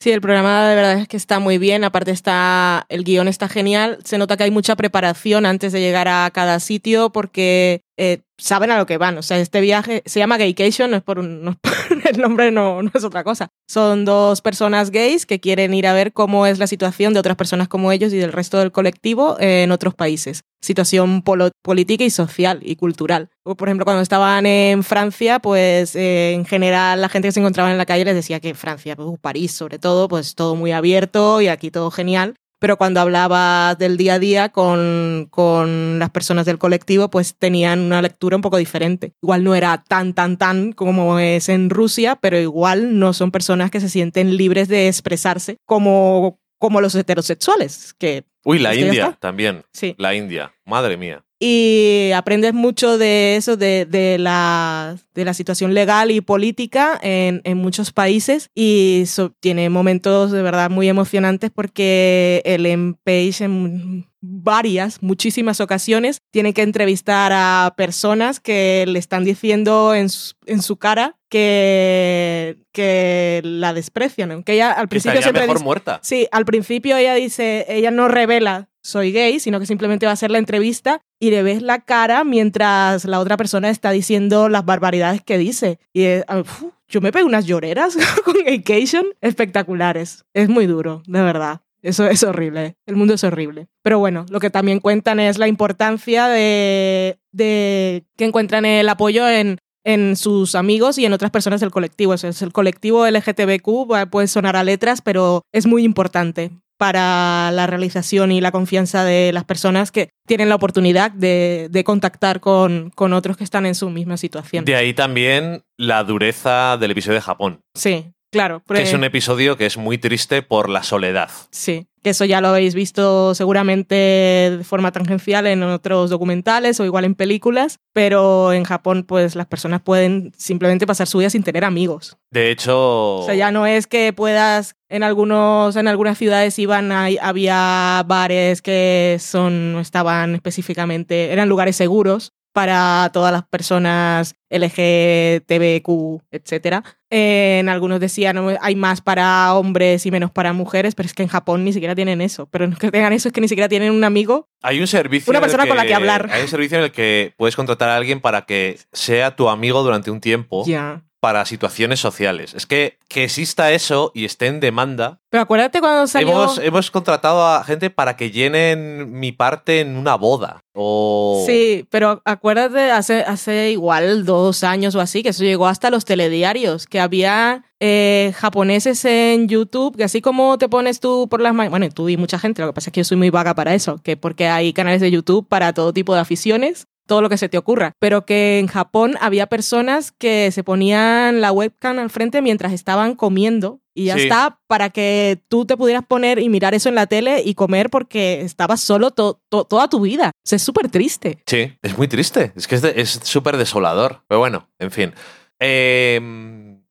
Sí, 0.00 0.12
el 0.12 0.20
programa 0.20 0.68
de 0.68 0.76
verdad 0.76 0.98
es 0.98 1.08
que 1.08 1.16
está 1.16 1.40
muy 1.40 1.58
bien. 1.58 1.82
Aparte 1.82 2.12
está, 2.12 2.86
el 2.88 3.02
guion 3.02 3.26
está 3.26 3.48
genial. 3.48 3.98
Se 4.04 4.16
nota 4.16 4.36
que 4.36 4.44
hay 4.44 4.50
mucha 4.52 4.76
preparación 4.76 5.44
antes 5.44 5.72
de 5.72 5.80
llegar 5.80 6.06
a 6.06 6.30
cada 6.32 6.60
sitio 6.60 7.10
porque 7.10 7.82
eh, 7.98 8.20
saben 8.38 8.70
a 8.70 8.78
lo 8.78 8.86
que 8.86 8.96
van. 8.96 9.18
O 9.18 9.22
sea, 9.22 9.38
este 9.38 9.60
viaje 9.60 10.02
se 10.06 10.18
llama 10.20 10.38
Gaycation, 10.38 10.90
no 10.90 10.96
es 10.96 11.02
por, 11.02 11.18
un, 11.18 11.42
no 11.44 11.50
es 11.50 11.56
por- 11.60 12.08
el 12.08 12.18
nombre, 12.20 12.50
no, 12.50 12.82
no 12.82 12.90
es 12.94 13.04
otra 13.04 13.24
cosa. 13.24 13.48
Son 13.68 14.04
dos 14.06 14.40
personas 14.40 14.90
gays 14.90 15.26
que 15.26 15.40
quieren 15.40 15.74
ir 15.74 15.86
a 15.86 15.92
ver 15.92 16.12
cómo 16.12 16.46
es 16.46 16.58
la 16.58 16.66
situación 16.66 17.12
de 17.12 17.20
otras 17.20 17.36
personas 17.36 17.68
como 17.68 17.92
ellos 17.92 18.12
y 18.12 18.16
del 18.16 18.32
resto 18.32 18.58
del 18.58 18.72
colectivo 18.72 19.36
en 19.40 19.70
otros 19.72 19.94
países. 19.94 20.42
Situación 20.62 21.22
polo- 21.22 21.50
política 21.62 22.04
y 22.04 22.10
social 22.10 22.60
y 22.62 22.76
cultural. 22.76 23.28
Por 23.44 23.68
ejemplo, 23.68 23.84
cuando 23.84 24.02
estaban 24.02 24.46
en 24.46 24.82
Francia, 24.84 25.38
pues 25.40 25.94
eh, 25.96 26.32
en 26.32 26.44
general 26.46 27.00
la 27.00 27.08
gente 27.08 27.28
que 27.28 27.32
se 27.32 27.40
encontraba 27.40 27.70
en 27.70 27.78
la 27.78 27.86
calle 27.86 28.04
les 28.04 28.14
decía 28.14 28.40
que 28.40 28.54
Francia, 28.54 28.94
uh, 28.98 29.16
París 29.18 29.52
sobre 29.52 29.78
todo, 29.78 30.08
pues 30.08 30.34
todo 30.34 30.54
muy 30.56 30.72
abierto 30.72 31.40
y 31.40 31.48
aquí 31.48 31.70
todo 31.70 31.90
genial. 31.90 32.34
Pero 32.58 32.76
cuando 32.76 33.00
hablaba 33.00 33.74
del 33.76 33.96
día 33.96 34.14
a 34.14 34.18
día 34.18 34.48
con, 34.48 35.28
con 35.30 35.98
las 35.98 36.10
personas 36.10 36.46
del 36.46 36.58
colectivo, 36.58 37.08
pues 37.10 37.36
tenían 37.36 37.80
una 37.80 38.02
lectura 38.02 38.36
un 38.36 38.42
poco 38.42 38.56
diferente. 38.56 39.12
Igual 39.22 39.44
no 39.44 39.54
era 39.54 39.84
tan, 39.86 40.12
tan, 40.14 40.36
tan 40.36 40.72
como 40.72 41.18
es 41.18 41.48
en 41.48 41.70
Rusia, 41.70 42.16
pero 42.16 42.38
igual 42.38 42.98
no 42.98 43.12
son 43.12 43.30
personas 43.30 43.70
que 43.70 43.80
se 43.80 43.88
sienten 43.88 44.36
libres 44.36 44.68
de 44.68 44.88
expresarse 44.88 45.58
como, 45.64 46.40
como 46.58 46.80
los 46.80 46.94
heterosexuales, 46.94 47.94
que 47.98 48.24
Uy, 48.44 48.58
la 48.58 48.74
India 48.74 49.16
también. 49.20 49.64
sí. 49.72 49.94
La 49.98 50.14
India. 50.14 50.52
Madre 50.64 50.96
mía. 50.96 51.24
Y 51.40 52.10
aprendes 52.16 52.52
mucho 52.52 52.98
de 52.98 53.36
eso, 53.36 53.56
de, 53.56 53.86
de 53.86 54.18
la, 54.18 54.96
de 55.14 55.24
la 55.24 55.34
situación 55.34 55.72
legal 55.72 56.10
y 56.10 56.20
política 56.20 56.98
en, 57.00 57.40
en 57.44 57.58
muchos 57.58 57.92
países 57.92 58.50
y 58.54 59.04
so- 59.06 59.32
tiene 59.38 59.70
momentos 59.70 60.32
de 60.32 60.42
verdad 60.42 60.68
muy 60.70 60.88
emocionantes 60.88 61.50
porque 61.54 62.42
el 62.44 62.96
Page 63.04 63.44
en 63.44 64.06
varias, 64.20 65.00
muchísimas 65.00 65.60
ocasiones 65.60 66.22
tiene 66.32 66.52
que 66.52 66.62
entrevistar 66.62 67.30
a 67.32 67.72
personas 67.76 68.40
que 68.40 68.84
le 68.88 68.98
están 68.98 69.22
diciendo 69.22 69.94
en 69.94 70.08
su, 70.08 70.34
en 70.46 70.60
su 70.60 70.76
cara 70.76 71.16
que, 71.28 72.56
que 72.72 73.40
la 73.44 73.72
desprecian, 73.74 74.32
aunque 74.32 74.54
ella 74.54 74.72
al 74.72 74.88
principio 74.88 75.20
estaría 75.20 75.22
siempre 75.26 75.42
mejor 75.42 75.56
dice, 75.58 75.64
muerta. 75.64 76.00
Sí, 76.02 76.26
al 76.32 76.44
principio 76.44 76.96
ella 76.96 77.14
dice, 77.14 77.64
ella 77.68 77.90
no 77.92 78.08
revela 78.08 78.68
soy 78.88 79.12
gay, 79.12 79.38
sino 79.38 79.60
que 79.60 79.66
simplemente 79.66 80.06
va 80.06 80.10
a 80.10 80.14
hacer 80.14 80.30
la 80.30 80.38
entrevista 80.38 81.02
y 81.20 81.30
le 81.30 81.42
ves 81.42 81.60
la 81.60 81.80
cara 81.80 82.24
mientras 82.24 83.04
la 83.04 83.20
otra 83.20 83.36
persona 83.36 83.68
está 83.68 83.90
diciendo 83.90 84.48
las 84.48 84.64
barbaridades 84.64 85.22
que 85.22 85.36
dice. 85.36 85.78
Y 85.92 86.04
eh, 86.04 86.24
ah, 86.26 86.42
yo 86.88 87.02
me 87.02 87.12
pego 87.12 87.26
unas 87.26 87.44
lloreras 87.44 87.96
con 88.24 88.34
Gaycation 88.44 89.04
espectaculares. 89.20 90.24
Es 90.32 90.48
muy 90.48 90.66
duro, 90.66 91.02
de 91.06 91.20
verdad. 91.20 91.60
Eso 91.82 92.06
es 92.08 92.22
horrible. 92.22 92.76
El 92.86 92.96
mundo 92.96 93.14
es 93.14 93.24
horrible. 93.24 93.68
Pero 93.82 93.98
bueno, 93.98 94.24
lo 94.30 94.40
que 94.40 94.50
también 94.50 94.80
cuentan 94.80 95.20
es 95.20 95.38
la 95.38 95.48
importancia 95.48 96.26
de, 96.26 97.18
de 97.30 98.04
que 98.16 98.24
encuentran 98.24 98.64
el 98.64 98.88
apoyo 98.88 99.28
en, 99.28 99.58
en 99.84 100.16
sus 100.16 100.54
amigos 100.54 100.96
y 100.96 101.04
en 101.04 101.12
otras 101.12 101.30
personas 101.30 101.60
del 101.60 101.70
colectivo. 101.70 102.14
Eso 102.14 102.26
es 102.26 102.40
el 102.40 102.52
colectivo 102.52 103.06
LGTBQ, 103.06 104.08
puede 104.10 104.28
sonar 104.28 104.56
a 104.56 104.64
letras, 104.64 105.02
pero 105.02 105.42
es 105.52 105.66
muy 105.66 105.84
importante 105.84 106.52
para 106.78 107.50
la 107.50 107.66
realización 107.66 108.32
y 108.32 108.40
la 108.40 108.52
confianza 108.52 109.04
de 109.04 109.32
las 109.32 109.44
personas 109.44 109.90
que 109.90 110.10
tienen 110.26 110.48
la 110.48 110.54
oportunidad 110.54 111.10
de, 111.10 111.68
de 111.70 111.84
contactar 111.84 112.40
con, 112.40 112.90
con, 112.94 113.12
otros 113.12 113.36
que 113.36 113.44
están 113.44 113.66
en 113.66 113.74
su 113.74 113.90
misma 113.90 114.16
situación. 114.16 114.64
De 114.64 114.76
ahí 114.76 114.94
también 114.94 115.64
la 115.76 116.04
dureza 116.04 116.76
del 116.78 116.92
episodio 116.92 117.16
de 117.16 117.22
Japón. 117.22 117.60
Sí, 117.74 118.12
claro. 118.30 118.62
Que 118.66 118.82
es 118.82 118.94
un 118.94 119.04
episodio 119.04 119.56
que 119.56 119.66
es 119.66 119.76
muy 119.76 119.98
triste 119.98 120.42
por 120.42 120.68
la 120.68 120.84
soledad. 120.84 121.30
Sí, 121.50 121.88
que 122.08 122.12
eso 122.12 122.24
ya 122.24 122.40
lo 122.40 122.48
habéis 122.48 122.74
visto 122.74 123.34
seguramente 123.34 123.94
de 123.94 124.64
forma 124.64 124.92
tangencial 124.92 125.46
en 125.46 125.62
otros 125.62 126.08
documentales 126.08 126.80
o 126.80 126.86
igual 126.86 127.04
en 127.04 127.14
películas, 127.14 127.80
pero 127.92 128.54
en 128.54 128.64
Japón 128.64 129.04
pues 129.06 129.36
las 129.36 129.46
personas 129.46 129.82
pueden 129.82 130.32
simplemente 130.38 130.86
pasar 130.86 131.06
su 131.06 131.18
vida 131.18 131.28
sin 131.28 131.42
tener 131.42 131.66
amigos. 131.66 132.16
De 132.30 132.50
hecho... 132.50 133.16
O 133.16 133.26
sea, 133.26 133.34
ya 133.34 133.52
no 133.52 133.66
es 133.66 133.86
que 133.86 134.14
puedas 134.14 134.74
en 134.88 135.02
algunos 135.02 135.76
en 135.76 135.86
algunas 135.86 136.16
ciudades 136.16 136.58
iban 136.58 136.92
a, 136.92 137.08
había 137.20 138.02
bares 138.06 138.62
que 138.62 139.18
son 139.20 139.76
estaban 139.78 140.34
específicamente 140.34 141.30
eran 141.30 141.50
lugares 141.50 141.76
seguros 141.76 142.32
para 142.58 143.08
todas 143.12 143.30
las 143.30 143.46
personas 143.46 144.34
LGTBQ, 144.50 146.22
etc. 146.32 146.84
En 147.08 147.68
algunos 147.68 148.00
decían 148.00 148.36
hay 148.60 148.74
más 148.74 149.00
para 149.00 149.54
hombres 149.54 150.04
y 150.06 150.10
menos 150.10 150.32
para 150.32 150.52
mujeres, 150.52 150.96
pero 150.96 151.06
es 151.06 151.14
que 151.14 151.22
en 151.22 151.28
Japón 151.28 151.64
ni 151.64 151.72
siquiera 151.72 151.94
tienen 151.94 152.20
eso. 152.20 152.48
Pero 152.50 152.66
no 152.66 152.72
es 152.72 152.80
que 152.80 152.90
tengan 152.90 153.12
eso, 153.12 153.28
es 153.28 153.32
que 153.32 153.40
ni 153.40 153.46
siquiera 153.46 153.68
tienen 153.68 153.92
un 153.92 154.02
amigo. 154.02 154.48
Hay 154.60 154.80
un 154.80 154.88
servicio. 154.88 155.30
Una 155.30 155.40
persona 155.40 155.62
que, 155.62 155.68
con 155.68 155.76
la 155.76 155.86
que 155.86 155.94
hablar. 155.94 156.30
Hay 156.32 156.42
un 156.42 156.48
servicio 156.48 156.78
en 156.78 156.84
el 156.84 156.90
que 156.90 157.32
puedes 157.36 157.54
contratar 157.54 157.90
a 157.90 157.96
alguien 157.96 158.20
para 158.20 158.44
que 158.44 158.80
sea 158.92 159.36
tu 159.36 159.48
amigo 159.48 159.84
durante 159.84 160.10
un 160.10 160.20
tiempo. 160.20 160.64
Ya 160.66 161.04
para 161.20 161.44
situaciones 161.44 162.00
sociales. 162.00 162.54
Es 162.54 162.66
que 162.66 162.98
que 163.08 163.24
exista 163.24 163.72
eso 163.72 164.12
y 164.14 164.26
esté 164.26 164.46
en 164.46 164.60
demanda. 164.60 165.20
Pero 165.30 165.42
acuérdate 165.42 165.80
cuando 165.80 166.06
salió... 166.06 166.30
Hemos, 166.30 166.58
hemos 166.58 166.90
contratado 166.90 167.46
a 167.46 167.64
gente 167.64 167.90
para 167.90 168.16
que 168.16 168.30
llenen 168.30 169.18
mi 169.18 169.32
parte 169.32 169.80
en 169.80 169.96
una 169.96 170.14
boda. 170.14 170.62
O... 170.74 171.42
Sí, 171.46 171.86
pero 171.90 172.20
acuérdate, 172.24 172.90
hace, 172.90 173.22
hace 173.22 173.70
igual 173.70 174.26
dos 174.26 174.62
años 174.62 174.94
o 174.94 175.00
así, 175.00 175.22
que 175.22 175.30
eso 175.30 175.42
llegó 175.42 175.66
hasta 175.66 175.90
los 175.90 176.04
telediarios, 176.04 176.86
que 176.86 177.00
había 177.00 177.64
eh, 177.80 178.32
japoneses 178.36 179.04
en 179.06 179.48
YouTube, 179.48 179.96
que 179.96 180.04
así 180.04 180.20
como 180.20 180.58
te 180.58 180.68
pones 180.68 181.00
tú 181.00 181.28
por 181.28 181.40
las 181.40 181.54
mañanas, 181.54 181.70
bueno, 181.70 181.88
tú 181.94 182.08
y 182.08 182.16
mucha 182.16 182.38
gente, 182.38 182.62
lo 182.62 182.68
que 182.68 182.74
pasa 182.74 182.90
es 182.90 182.92
que 182.92 183.00
yo 183.00 183.04
soy 183.04 183.16
muy 183.16 183.30
vaga 183.30 183.54
para 183.54 183.74
eso, 183.74 184.00
que 184.02 184.16
porque 184.16 184.48
hay 184.48 184.72
canales 184.72 185.00
de 185.00 185.10
YouTube 185.10 185.48
para 185.48 185.72
todo 185.72 185.92
tipo 185.92 186.14
de 186.14 186.20
aficiones, 186.20 186.86
todo 187.08 187.20
lo 187.22 187.28
que 187.28 187.36
se 187.38 187.48
te 187.48 187.58
ocurra, 187.58 187.94
pero 187.98 188.24
que 188.24 188.60
en 188.60 188.68
Japón 188.68 189.16
había 189.20 189.46
personas 189.48 190.12
que 190.12 190.52
se 190.52 190.62
ponían 190.62 191.40
la 191.40 191.50
webcam 191.50 191.98
al 191.98 192.10
frente 192.10 192.40
mientras 192.42 192.72
estaban 192.72 193.16
comiendo 193.16 193.80
y 193.94 194.04
ya 194.04 194.14
Sí. 194.14 194.22
está 194.22 194.60
para 194.68 194.90
que 194.90 195.42
tú 195.48 195.64
te 195.66 195.76
pudieras 195.76 196.04
poner 196.06 196.38
y 196.38 196.48
mirar 196.48 196.74
eso 196.74 196.88
en 196.88 196.94
la 196.94 197.06
tele 197.08 197.42
y 197.44 197.54
comer 197.54 197.90
porque 197.90 198.42
estabas 198.42 198.80
solo 198.80 199.10
to- 199.10 199.40
to- 199.48 199.64
toda 199.64 199.88
tu 199.88 200.00
vida. 200.00 200.28
O 200.36 200.40
sea, 200.48 200.54
es 200.56 200.62
súper 200.62 200.88
triste. 200.88 201.42
Sí, 201.46 201.72
es 201.82 201.98
muy 201.98 202.06
triste. 202.06 202.52
Es 202.54 202.68
que 202.68 202.76
es 202.76 202.82
de- 202.82 203.04
súper 203.06 203.56
desolador. 203.56 204.22
Pero 204.28 204.38
bueno, 204.38 204.68
en 204.78 204.92
fin. 204.92 205.14
Eh, 205.58 206.20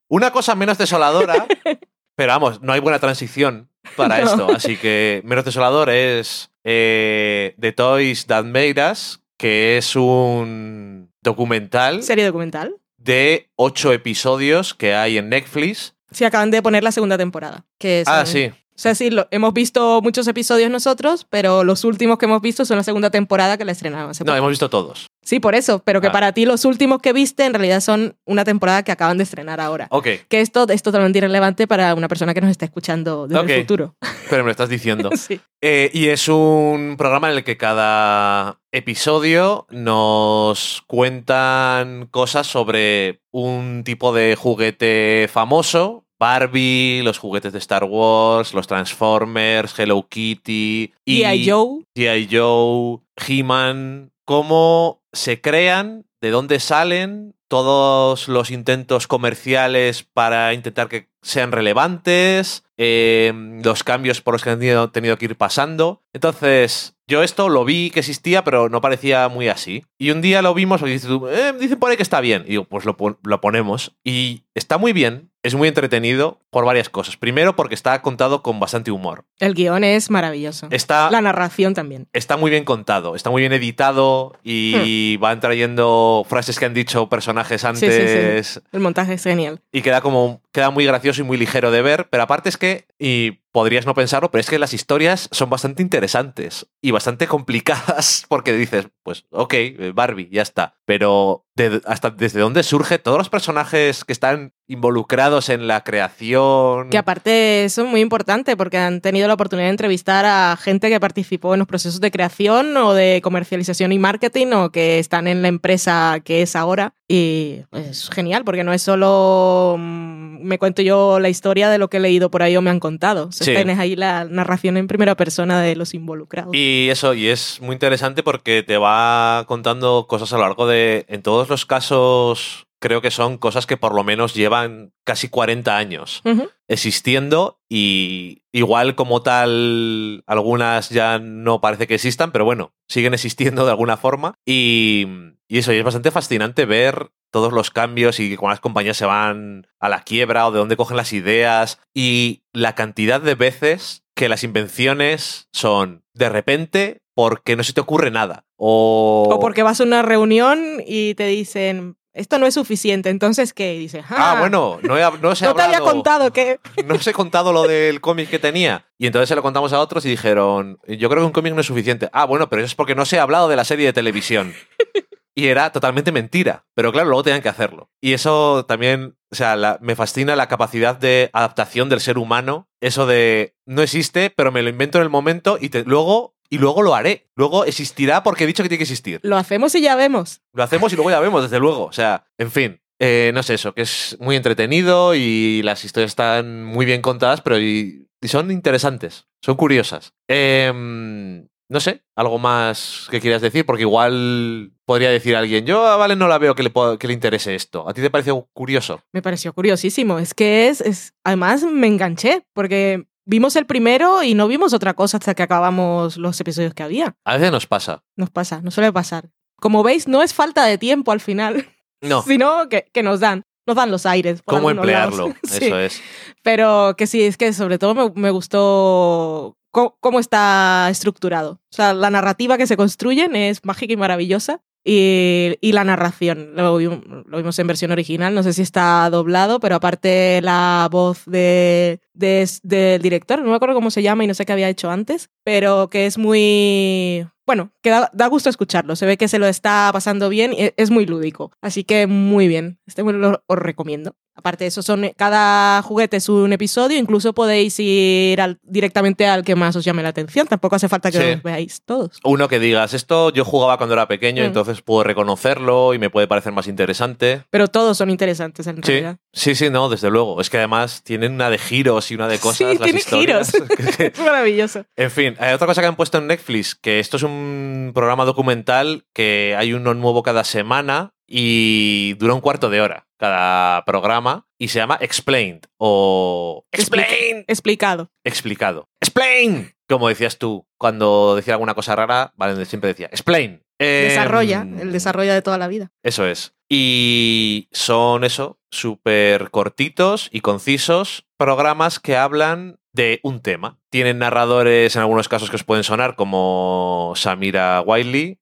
una 0.09 0.31
cosa 0.31 0.55
menos 0.55 0.77
desoladora, 0.77 1.45
pero 2.15 2.33
vamos, 2.33 2.61
no 2.61 2.73
hay 2.73 2.79
buena 2.81 2.99
transición 2.99 3.69
para 3.95 4.19
No. 4.21 4.25
esto. 4.31 4.47
Así 4.53 4.75
que 4.77 5.21
menos 5.23 5.45
desolador 5.45 5.89
es 5.89 6.51
eh, 6.65 7.55
The 7.59 7.71
Toys 7.71 8.25
That 8.25 8.43
Made 8.45 8.75
Us, 8.91 9.21
que 9.37 9.77
es 9.77 9.95
un 9.95 11.11
documental 11.21 12.03
Serie 12.03 12.25
documental. 12.25 12.75
de 12.97 13.49
ocho 13.55 13.93
episodios 13.93 14.73
que 14.73 14.93
hay 14.95 15.17
en 15.17 15.29
Netflix. 15.29 15.95
Sí, 16.11 16.23
acaban 16.25 16.51
de 16.51 16.61
poner 16.61 16.83
la 16.83 16.91
segunda 16.91 17.17
temporada. 17.17 17.65
Que 17.77 18.03
Ah, 18.05 18.25
sí. 18.25 18.51
O 18.77 18.79
sea, 18.79 18.93
sí, 18.93 19.09
lo- 19.09 19.27
hemos 19.31 19.53
visto 19.55 20.01
muchos 20.03 20.27
episodios 20.27 20.69
nosotros, 20.69 21.25
pero 21.31 21.63
los 21.63 21.83
últimos 21.83 22.19
que 22.19 22.25
hemos 22.25 22.43
visto 22.43 22.63
son 22.63 22.77
la 22.77 22.83
segunda 22.83 23.09
temporada 23.09 23.57
que 23.57 23.65
la 23.65 23.71
estrenaron 23.71 24.11
hace 24.11 24.23
No, 24.23 24.35
hemos 24.35 24.49
visto 24.51 24.69
todos. 24.69 25.07
Sí, 25.23 25.39
por 25.39 25.55
eso, 25.55 25.79
pero 25.83 25.99
que 25.99 26.07
Ah. 26.07 26.11
para 26.11 26.31
ti 26.31 26.45
los 26.45 26.63
últimos 26.63 27.01
que 27.01 27.11
viste 27.11 27.43
en 27.45 27.53
realidad 27.55 27.81
son 27.81 28.15
una 28.25 28.45
temporada 28.45 28.83
que 28.83 28.91
acaban 28.91 29.17
de 29.17 29.23
estrenar 29.23 29.59
ahora. 29.59 29.87
Ok, 29.89 30.07
Que 30.29 30.41
esto 30.41 30.67
es 30.69 30.83
totalmente 30.83 31.17
irrelevante 31.17 31.65
para 31.67 31.95
una 31.95 32.07
persona 32.07 32.33
que 32.35 32.39
nos 32.41 32.51
está 32.51 32.65
escuchando 32.65 33.27
desde 33.27 33.55
el 33.55 33.61
futuro. 33.61 33.95
pero 34.29 34.43
me 34.43 34.49
lo 34.49 34.51
estás 34.51 34.69
diciendo. 34.69 35.09
sí. 35.17 35.41
Eh, 35.61 35.89
y 35.93 36.09
es 36.09 36.27
un 36.29 36.95
programa 36.99 37.31
en 37.31 37.37
el 37.37 37.43
que 37.43 37.57
cada 37.57 38.59
episodio 38.71 39.65
nos 39.71 40.83
cuentan 40.87 42.07
cosas 42.11 42.45
sobre 42.47 43.21
un 43.31 43.83
tipo 43.83 44.13
de 44.13 44.35
juguete 44.35 45.27
famoso. 45.31 46.05
Barbie, 46.19 47.01
los 47.03 47.19
juguetes 47.19 47.53
de 47.53 47.59
Star 47.59 47.83
Wars, 47.83 48.53
los 48.53 48.67
Transformers, 48.67 49.77
Hello 49.77 50.07
Kitty 50.07 50.93
y 51.05 51.21
G.I. 51.21 51.49
Joe. 51.49 51.85
G.I. 51.95 52.27
Joe, 52.31 52.99
He-Man, 53.15 54.11
cómo 54.25 55.01
se 55.13 55.41
crean, 55.41 56.05
de 56.21 56.31
dónde 56.31 56.59
salen, 56.59 57.35
todos 57.47 58.27
los 58.27 58.51
intentos 58.51 59.07
comerciales 59.07 60.03
para 60.03 60.53
intentar 60.53 60.89
que 60.89 61.07
sean 61.27 61.51
relevantes, 61.51 62.63
eh, 62.77 63.33
los 63.63 63.83
cambios 63.83 64.21
por 64.21 64.33
los 64.35 64.43
que 64.43 64.51
han 64.51 64.59
tenido, 64.59 64.89
tenido 64.91 65.17
que 65.17 65.25
ir 65.25 65.35
pasando. 65.35 66.03
Entonces, 66.13 66.95
yo 67.07 67.23
esto 67.23 67.49
lo 67.49 67.63
vi 67.65 67.89
que 67.89 67.99
existía, 67.99 68.43
pero 68.43 68.69
no 68.69 68.81
parecía 68.81 69.27
muy 69.29 69.47
así. 69.49 69.83
Y 69.97 70.11
un 70.11 70.21
día 70.21 70.41
lo 70.41 70.53
vimos, 70.53 70.81
y 70.81 70.85
dices 70.85 71.07
tú, 71.07 71.27
"Eh, 71.27 71.53
dicen 71.59 71.79
por 71.79 71.89
ahí 71.91 71.97
que 71.97 72.03
está 72.03 72.21
bien. 72.21 72.43
Y 72.45 72.51
digo, 72.51 72.65
pues 72.65 72.85
lo, 72.85 72.97
pon- 72.97 73.17
lo 73.23 73.41
ponemos. 73.41 73.95
Y 74.03 74.43
está 74.55 74.77
muy 74.77 74.93
bien, 74.93 75.31
es 75.43 75.55
muy 75.55 75.67
entretenido 75.67 76.39
por 76.49 76.65
varias 76.65 76.89
cosas. 76.89 77.17
Primero, 77.17 77.55
porque 77.55 77.75
está 77.75 78.01
contado 78.01 78.41
con 78.43 78.59
bastante 78.59 78.91
humor. 78.91 79.25
El 79.39 79.53
guion 79.53 79.83
es 79.83 80.09
maravilloso. 80.09 80.67
Está 80.71 81.09
La 81.11 81.21
narración 81.21 81.73
también. 81.73 82.07
está 82.13 82.35
muy 82.37 82.51
bien 82.51 82.63
contado, 82.65 83.15
está 83.15 83.29
muy 83.29 83.41
bien 83.41 83.53
editado 83.53 84.33
y 84.43 85.17
van 85.17 85.39
trayendo 85.39 86.25
frases 86.27 86.59
que 86.59 86.65
han 86.65 86.73
dicho 86.73 87.07
personajes 87.09 87.63
Hmm. 87.63 87.75
sí, 87.75 87.85
antes 87.85 88.61
El 88.71 88.79
montaje 88.81 89.13
es 89.13 89.23
genial. 89.23 89.61
y 89.71 89.81
queda 89.81 90.01
como 90.01 90.41
queda 90.51 90.69
muy 90.71 90.85
gracioso 90.85 91.16
y 91.19 91.23
muy 91.23 91.37
ligero 91.37 91.71
de 91.71 91.81
ver, 91.81 92.07
pero 92.09 92.23
aparte 92.23 92.49
es 92.49 92.57
que 92.57 92.85
y 92.99 93.39
podrías 93.57 93.87
no 93.87 93.95
pensarlo, 93.95 94.29
pero 94.29 94.39
es 94.39 94.49
que 94.51 94.59
las 94.59 94.71
historias 94.75 95.29
son 95.31 95.49
bastante 95.49 95.81
interesantes 95.81 96.67
y 96.79 96.91
bastante 96.91 97.25
complicadas 97.35 98.23
porque 98.29 98.53
dices, 98.53 98.87
pues 99.01 99.25
ok, 99.31 99.53
eh, 99.55 99.91
Barbie, 99.95 100.29
ya 100.31 100.43
está, 100.43 100.75
pero 100.85 101.45
de- 101.55 101.81
hasta 101.85 102.11
desde 102.11 102.39
dónde 102.39 102.61
surge 102.61 102.99
todos 102.99 103.17
los 103.17 103.29
personajes 103.29 104.05
que 104.05 104.13
están 104.13 104.53
involucrados 104.67 105.49
en 105.49 105.65
la 105.65 105.83
creación. 105.83 106.89
Que 106.91 106.97
aparte 106.99 107.63
eso 107.65 107.83
es 107.83 107.87
muy 107.89 108.01
importante 108.01 108.55
porque 108.55 108.77
han 108.77 109.01
tenido 109.01 109.27
la 109.27 109.33
oportunidad 109.33 109.67
de 109.67 109.71
entrevistar 109.71 110.25
a 110.25 110.55
gente 110.57 110.89
que 110.89 110.99
participó 110.99 111.53
en 111.55 111.59
los 111.59 111.67
procesos 111.67 111.99
de 112.01 112.11
creación 112.11 112.75
o 112.77 112.93
de 112.93 113.21
comercialización 113.23 113.91
y 113.91 113.97
marketing 113.97 114.47
o 114.53 114.69
que 114.71 114.99
están 114.99 115.27
en 115.27 115.41
la 115.41 115.47
empresa 115.47 116.19
que 116.23 116.41
es 116.43 116.55
ahora. 116.55 116.93
Y 117.09 117.61
es 117.71 118.09
genial 118.09 118.43
porque 118.43 118.65
no 118.65 118.73
es 118.73 118.81
solo 118.81 119.77
mm, 119.79 120.41
me 120.43 120.59
cuento 120.59 120.81
yo 120.81 121.19
la 121.21 121.29
historia 121.29 121.69
de 121.69 121.77
lo 121.77 121.89
que 121.89 121.97
he 121.97 121.99
leído 122.01 122.29
por 122.29 122.43
ahí 122.43 122.57
o 122.57 122.61
me 122.61 122.69
han 122.69 122.81
contado. 122.81 123.27
O 123.27 123.31
sea, 123.31 123.45
Sí. 123.47 123.55
Tienes 123.55 123.79
ahí 123.79 123.95
la 123.95 124.25
narración 124.25 124.77
en 124.77 124.87
primera 124.87 125.15
persona 125.15 125.61
de 125.61 125.75
los 125.75 125.93
involucrados. 125.93 126.53
Y 126.53 126.89
eso, 126.89 127.13
y 127.13 127.27
es 127.27 127.61
muy 127.61 127.73
interesante 127.73 128.23
porque 128.23 128.63
te 128.63 128.77
va 128.77 129.45
contando 129.47 130.05
cosas 130.07 130.33
a 130.33 130.37
lo 130.37 130.43
largo 130.43 130.67
de. 130.67 131.05
En 131.07 131.21
todos 131.21 131.49
los 131.49 131.65
casos, 131.65 132.67
creo 132.79 133.01
que 133.01 133.11
son 133.11 133.37
cosas 133.37 133.65
que 133.65 133.77
por 133.77 133.93
lo 133.93 134.03
menos 134.03 134.33
llevan 134.33 134.93
casi 135.03 135.29
40 135.29 135.77
años 135.77 136.21
existiendo 136.67 137.59
y 137.69 138.43
igual 138.51 138.95
como 138.95 139.21
tal 139.21 140.23
algunas 140.27 140.89
ya 140.89 141.19
no 141.19 141.61
parece 141.61 141.87
que 141.87 141.95
existan, 141.95 142.31
pero 142.31 142.45
bueno, 142.45 142.73
siguen 142.87 143.13
existiendo 143.13 143.65
de 143.65 143.71
alguna 143.71 143.97
forma 143.97 144.35
y, 144.45 145.07
y 145.47 145.59
eso, 145.59 145.73
y 145.73 145.77
es 145.77 145.83
bastante 145.83 146.11
fascinante 146.11 146.65
ver 146.65 147.11
todos 147.31 147.53
los 147.53 147.71
cambios 147.71 148.19
y 148.19 148.35
cuando 148.35 148.53
las 148.53 148.59
compañías 148.59 148.97
se 148.97 149.05
van 149.05 149.67
a 149.79 149.89
la 149.89 150.01
quiebra 150.01 150.47
o 150.47 150.51
de 150.51 150.59
dónde 150.59 150.77
cogen 150.77 150.97
las 150.97 151.13
ideas 151.13 151.79
y 151.93 152.43
la 152.53 152.75
cantidad 152.75 153.21
de 153.21 153.35
veces 153.35 154.03
que 154.15 154.29
las 154.29 154.43
invenciones 154.43 155.47
son 155.51 156.03
de 156.13 156.29
repente 156.29 157.01
porque 157.13 157.55
no 157.55 157.63
se 157.63 157.73
te 157.73 157.81
ocurre 157.81 158.11
nada 158.11 158.45
o, 158.57 159.27
O 159.31 159.39
porque 159.39 159.63
vas 159.63 159.79
a 159.81 159.83
una 159.83 160.01
reunión 160.01 160.81
y 160.85 161.13
te 161.13 161.27
dicen, 161.27 161.97
esto 162.17 162.39
no 162.39 162.47
es 162.47 162.55
suficiente. 162.55 163.09
Entonces, 163.09 163.53
¿qué? 163.53 163.75
Y 163.75 163.79
dice, 163.79 164.03
Ah, 164.09 164.37
bueno, 164.39 164.79
no, 164.81 164.97
he, 164.97 165.19
no 165.21 165.29
os 165.29 165.41
he 165.41 165.45
no 165.45 165.53
te 165.53 165.61
había 165.61 165.79
contado 165.79 166.33
que... 166.33 166.59
no 166.85 166.95
os 166.95 167.05
he 167.05 167.13
contado 167.13 167.53
lo 167.53 167.63
del 167.63 168.01
cómic 168.01 168.29
que 168.29 168.39
tenía. 168.39 168.85
Y 168.97 169.05
entonces 169.05 169.29
se 169.29 169.35
lo 169.35 169.43
contamos 169.43 169.71
a 169.73 169.79
otros 169.79 170.05
y 170.05 170.09
dijeron, 170.09 170.79
yo 170.87 171.09
creo 171.09 171.21
que 171.21 171.27
un 171.27 171.31
cómic 171.31 171.53
no 171.53 171.61
es 171.61 171.67
suficiente. 171.67 172.09
Ah, 172.13 172.25
bueno, 172.25 172.49
pero 172.49 172.63
eso 172.63 172.67
es 172.67 172.75
porque 172.75 172.95
no 172.95 173.05
se 173.05 173.19
ha 173.19 173.21
hablado 173.21 173.47
de 173.47 173.55
la 173.55 173.63
serie 173.63 173.85
de 173.85 173.93
televisión. 173.93 174.53
Y 175.37 175.47
era 175.49 175.71
totalmente 175.71 176.11
mentira. 176.11 176.65
Pero 176.73 176.91
claro, 176.91 177.09
luego 177.09 177.21
tenían 177.23 177.43
que 177.43 177.49
hacerlo. 177.49 177.91
Y 178.01 178.13
eso 178.13 178.65
también, 178.67 179.15
o 179.31 179.35
sea, 179.35 179.55
la- 179.55 179.77
me 179.81 179.95
fascina 179.95 180.35
la 180.35 180.47
capacidad 180.47 180.95
de 180.97 181.29
adaptación 181.31 181.89
del 181.89 181.99
ser 181.99 182.17
humano. 182.17 182.67
Eso 182.81 183.05
de, 183.05 183.53
no 183.67 183.83
existe, 183.83 184.31
pero 184.35 184.51
me 184.51 184.63
lo 184.63 184.69
invento 184.69 184.97
en 184.97 185.03
el 185.03 185.09
momento 185.09 185.57
y 185.61 185.69
te- 185.69 185.83
luego... 185.85 186.33
Y 186.49 186.59
luego 186.59 186.81
lo 186.81 186.95
haré. 186.95 187.27
Luego 187.35 187.65
existirá 187.65 188.23
porque 188.23 188.45
he 188.45 188.47
dicho 188.47 188.63
que 188.63 188.69
tiene 188.69 188.79
que 188.79 188.83
existir. 188.85 189.19
Lo 189.21 189.35
hacemos 189.35 189.75
y 189.75 189.81
ya 189.81 189.97
vemos. 189.97 190.41
Lo 190.53 190.63
hacemos 190.63 190.93
y 190.93 190.95
luego 190.95 191.11
ya 191.11 191.19
vemos, 191.19 191.43
desde 191.43 191.59
luego. 191.59 191.83
O 191.85 191.91
sea, 191.91 192.25
en 192.37 192.51
fin. 192.51 192.79
eh, 192.99 193.31
no 193.33 193.43
sé 193.43 193.55
eso, 193.55 193.73
que 193.73 193.81
es 193.81 194.15
muy 194.21 194.37
entretenido 194.37 195.13
y 195.13 195.61
las 195.63 195.83
historias 195.83 196.11
están 196.11 196.63
muy 196.63 196.85
bien 196.85 197.01
contadas, 197.01 197.41
pero 197.41 197.59
y, 197.59 198.07
y 198.21 198.27
son 198.29 198.49
interesantes, 198.49 199.27
son 199.43 199.55
curiosas. 199.57 200.13
Em, 200.29 201.47
no 201.69 201.79
sé, 201.79 202.03
algo 202.15 202.39
más 202.39 203.07
que 203.11 203.19
quieras 203.19 203.41
decir, 203.41 203.65
porque 203.65 203.83
igual 203.83 204.71
podría 204.85 205.09
decir 205.09 205.35
alguien, 205.35 205.65
yo 205.65 205.85
a 205.85 205.97
Vale 205.97 206.15
no 206.15 206.27
la 206.27 206.37
veo 206.37 206.55
que 206.55 206.63
le, 206.63 206.71
que 206.97 207.07
le 207.07 207.13
interese 207.13 207.55
esto. 207.55 207.87
¿A 207.87 207.93
ti 207.93 208.01
te 208.01 208.09
parece 208.09 208.31
curioso? 208.53 209.01
Me 209.11 209.21
pareció 209.21 209.53
curiosísimo. 209.53 210.17
Es 210.19 210.33
que 210.33 210.69
es, 210.69 210.81
es... 210.81 211.13
Además, 211.23 211.63
me 211.63 211.87
enganché, 211.87 212.45
porque 212.53 213.05
vimos 213.25 213.55
el 213.57 213.65
primero 213.65 214.23
y 214.23 214.33
no 214.33 214.47
vimos 214.47 214.73
otra 214.73 214.93
cosa 214.93 215.17
hasta 215.17 215.35
que 215.35 215.43
acabamos 215.43 216.17
los 216.17 216.39
episodios 216.39 216.73
que 216.73 216.83
había. 216.83 217.15
A 217.25 217.33
veces 217.33 217.51
nos 217.51 217.67
pasa. 217.67 218.03
Nos 218.15 218.29
pasa, 218.29 218.61
nos 218.61 218.73
suele 218.73 218.93
pasar. 218.93 219.29
Como 219.59 219.83
veis, 219.83 220.07
no 220.07 220.23
es 220.23 220.33
falta 220.33 220.65
de 220.65 220.77
tiempo 220.77 221.11
al 221.11 221.19
final, 221.19 221.67
No, 222.01 222.21
sino 222.27 222.69
que, 222.69 222.89
que 222.93 223.03
nos 223.03 223.19
dan. 223.19 223.43
Nos 223.65 223.75
dan 223.75 223.91
los 223.91 224.05
aires. 224.05 224.41
por 224.41 224.55
¿cómo 224.55 224.71
emplearlo? 224.71 225.33
Sí. 225.43 225.65
Eso 225.65 225.77
es. 225.79 226.01
Pero 226.41 226.95
que 226.97 227.05
sí, 227.05 227.23
es 227.23 227.35
que 227.35 227.51
sobre 227.51 227.77
todo 227.77 227.93
me, 227.93 228.11
me 228.15 228.31
gustó 228.31 229.56
cómo 229.71 230.19
está 230.19 230.87
estructurado. 230.89 231.51
O 231.71 231.75
sea, 231.75 231.93
la 231.93 232.09
narrativa 232.09 232.57
que 232.57 232.67
se 232.67 232.77
construyen 232.77 233.35
es 233.35 233.63
mágica 233.65 233.93
y 233.93 233.97
maravillosa. 233.97 234.61
Y, 234.89 235.57
y 235.59 235.73
la 235.73 235.83
narración, 235.83 236.51
lo, 236.55 236.77
vi- 236.77 236.85
lo 236.85 237.37
vimos 237.37 237.59
en 237.59 237.67
versión 237.67 237.91
original, 237.91 238.33
no 238.33 238.41
sé 238.41 238.53
si 238.53 238.61
está 238.61 239.09
doblado, 239.09 239.59
pero 239.59 239.75
aparte 239.75 240.39
la 240.41 240.87
voz 240.89 241.25
de, 241.25 241.99
de- 242.13 242.49
del 242.63 243.01
director, 243.01 243.41
no 243.41 243.49
me 243.49 243.55
acuerdo 243.57 243.75
cómo 243.75 243.91
se 243.91 244.01
llama 244.01 244.23
y 244.23 244.27
no 244.27 244.33
sé 244.33 244.45
qué 244.45 244.53
había 244.53 244.69
hecho 244.69 244.89
antes, 244.89 245.29
pero 245.43 245.89
que 245.89 246.05
es 246.05 246.17
muy... 246.17 247.27
Bueno, 247.45 247.71
que 247.81 247.89
da, 247.89 248.09
da 248.13 248.27
gusto 248.27 248.49
escucharlo, 248.49 248.95
se 248.95 249.05
ve 249.05 249.17
que 249.17 249.27
se 249.27 249.39
lo 249.39 249.47
está 249.47 249.89
pasando 249.91 250.29
bien 250.29 250.53
y 250.53 250.71
es 250.77 250.89
muy 250.89 251.05
lúdico, 251.05 251.51
así 251.61 251.83
que 251.83 252.07
muy 252.07 252.47
bien, 252.47 252.79
este 252.85 253.03
lo 253.03 253.43
os 253.45 253.57
recomiendo. 253.57 254.15
Aparte 254.37 254.63
de 254.65 254.67
eso, 254.67 254.81
son, 254.83 255.11
cada 255.17 255.81
juguete 255.81 256.17
es 256.17 256.29
un 256.29 256.53
episodio, 256.53 256.97
incluso 256.97 257.33
podéis 257.33 257.79
ir 257.79 258.39
al- 258.39 258.59
directamente 258.61 259.25
al 259.25 259.43
que 259.43 259.55
más 259.55 259.75
os 259.75 259.83
llame 259.83 260.03
la 260.03 260.09
atención, 260.09 260.45
tampoco 260.47 260.75
hace 260.75 260.87
falta 260.87 261.09
que 261.11 261.17
Sí. 261.19 261.31
los 261.33 261.43
veáis 261.43 261.81
todos. 261.83 262.19
Uno 262.23 262.47
que 262.47 262.59
digas, 262.59 262.93
esto 262.93 263.31
yo 263.31 263.43
jugaba 263.43 263.77
cuando 263.77 263.93
era 263.93 264.07
pequeño, 264.07 264.43
Mm. 264.43 264.45
entonces 264.45 264.81
puedo 264.81 265.03
reconocerlo 265.03 265.93
y 265.95 265.99
me 265.99 266.09
puede 266.11 266.27
parecer 266.27 266.53
más 266.53 266.67
interesante. 266.67 267.43
Pero 267.49 267.67
todos 267.67 267.97
son 267.97 268.09
interesantes 268.11 268.67
en 268.67 268.75
Sí, 268.77 268.81
realidad. 268.91 269.17
sí, 269.33 269.55
sí, 269.55 269.69
no, 269.69 269.89
desde 269.89 270.09
luego. 270.11 270.39
Es 270.39 270.49
que 270.51 270.57
además 270.57 271.01
tienen 271.03 271.33
una 271.33 271.49
de 271.49 271.57
giros 271.57 272.11
y 272.11 272.15
una 272.15 272.27
de 272.27 272.37
cosas. 272.39 272.57
Sí, 272.77 272.77
las 272.79 272.93
historias. 272.93 273.53
Es 273.99 274.19
maravilloso. 274.19 274.85
en 274.95 275.11
fin, 275.11 275.35
hay 275.39 275.53
otra 275.53 275.65
cosa 275.67 275.81
que 275.81 275.87
han 275.87 275.95
puesto 275.95 276.19
en 276.19 276.27
Netflix, 276.27 276.75
que 276.75 276.99
esto 276.99 277.17
es 277.17 277.23
un 277.23 277.91
programa 277.93 278.23
documental 278.25 279.05
que 279.13 279.55
hay 279.57 279.73
uno 279.73 279.93
nuevo 279.95 280.21
cada 280.23 280.43
semana 280.43 281.13
y 281.27 282.13
dura 282.15 282.33
un 282.33 282.41
cuarto 282.41 282.69
de 282.69 282.81
hora 282.81 283.07
cada 283.19 283.83
programa 283.85 284.47
y 284.57 284.69
se 284.69 284.79
llama 284.79 284.97
Explained 285.01 285.61
o 285.77 286.65
Explain 286.71 287.43
Explicado. 287.47 288.09
explicado. 288.23 288.89
Explain, 289.01 289.73
como 289.87 290.07
decías 290.07 290.37
tú 290.37 290.65
cuando 290.77 291.35
decía 291.35 291.53
alguna 291.55 291.73
cosa 291.73 291.95
rara, 291.95 292.33
vale, 292.35 292.63
siempre 292.65 292.89
decía 292.89 293.07
Explain. 293.07 293.61
Desarrolla, 293.79 294.61
Em, 294.61 294.79
el 294.79 294.91
desarrollo 294.91 295.33
de 295.33 295.41
toda 295.43 295.57
la 295.57 295.67
vida. 295.67 295.91
eso 296.03 296.25
es. 296.25 296.53
Y 296.69 297.69
son 297.71 298.23
eso, 298.23 298.59
súper 298.71 299.51
cortitos 299.51 300.29
y 300.31 300.41
concisos 300.41 301.25
programas 301.37 301.99
que 301.99 302.17
hablan 302.17 302.79
de 302.91 303.19
un 303.23 303.41
tema. 303.41 303.79
Tienen 303.89 304.19
narradores 304.19 304.95
en 304.95 305.01
algunos 305.01 305.29
casos 305.29 305.49
que 305.49 305.55
os 305.55 305.63
pueden 305.63 305.83
sonar, 305.85 306.15
como 306.15 307.13
Samira 307.15 307.81
Wiley, 307.85 308.37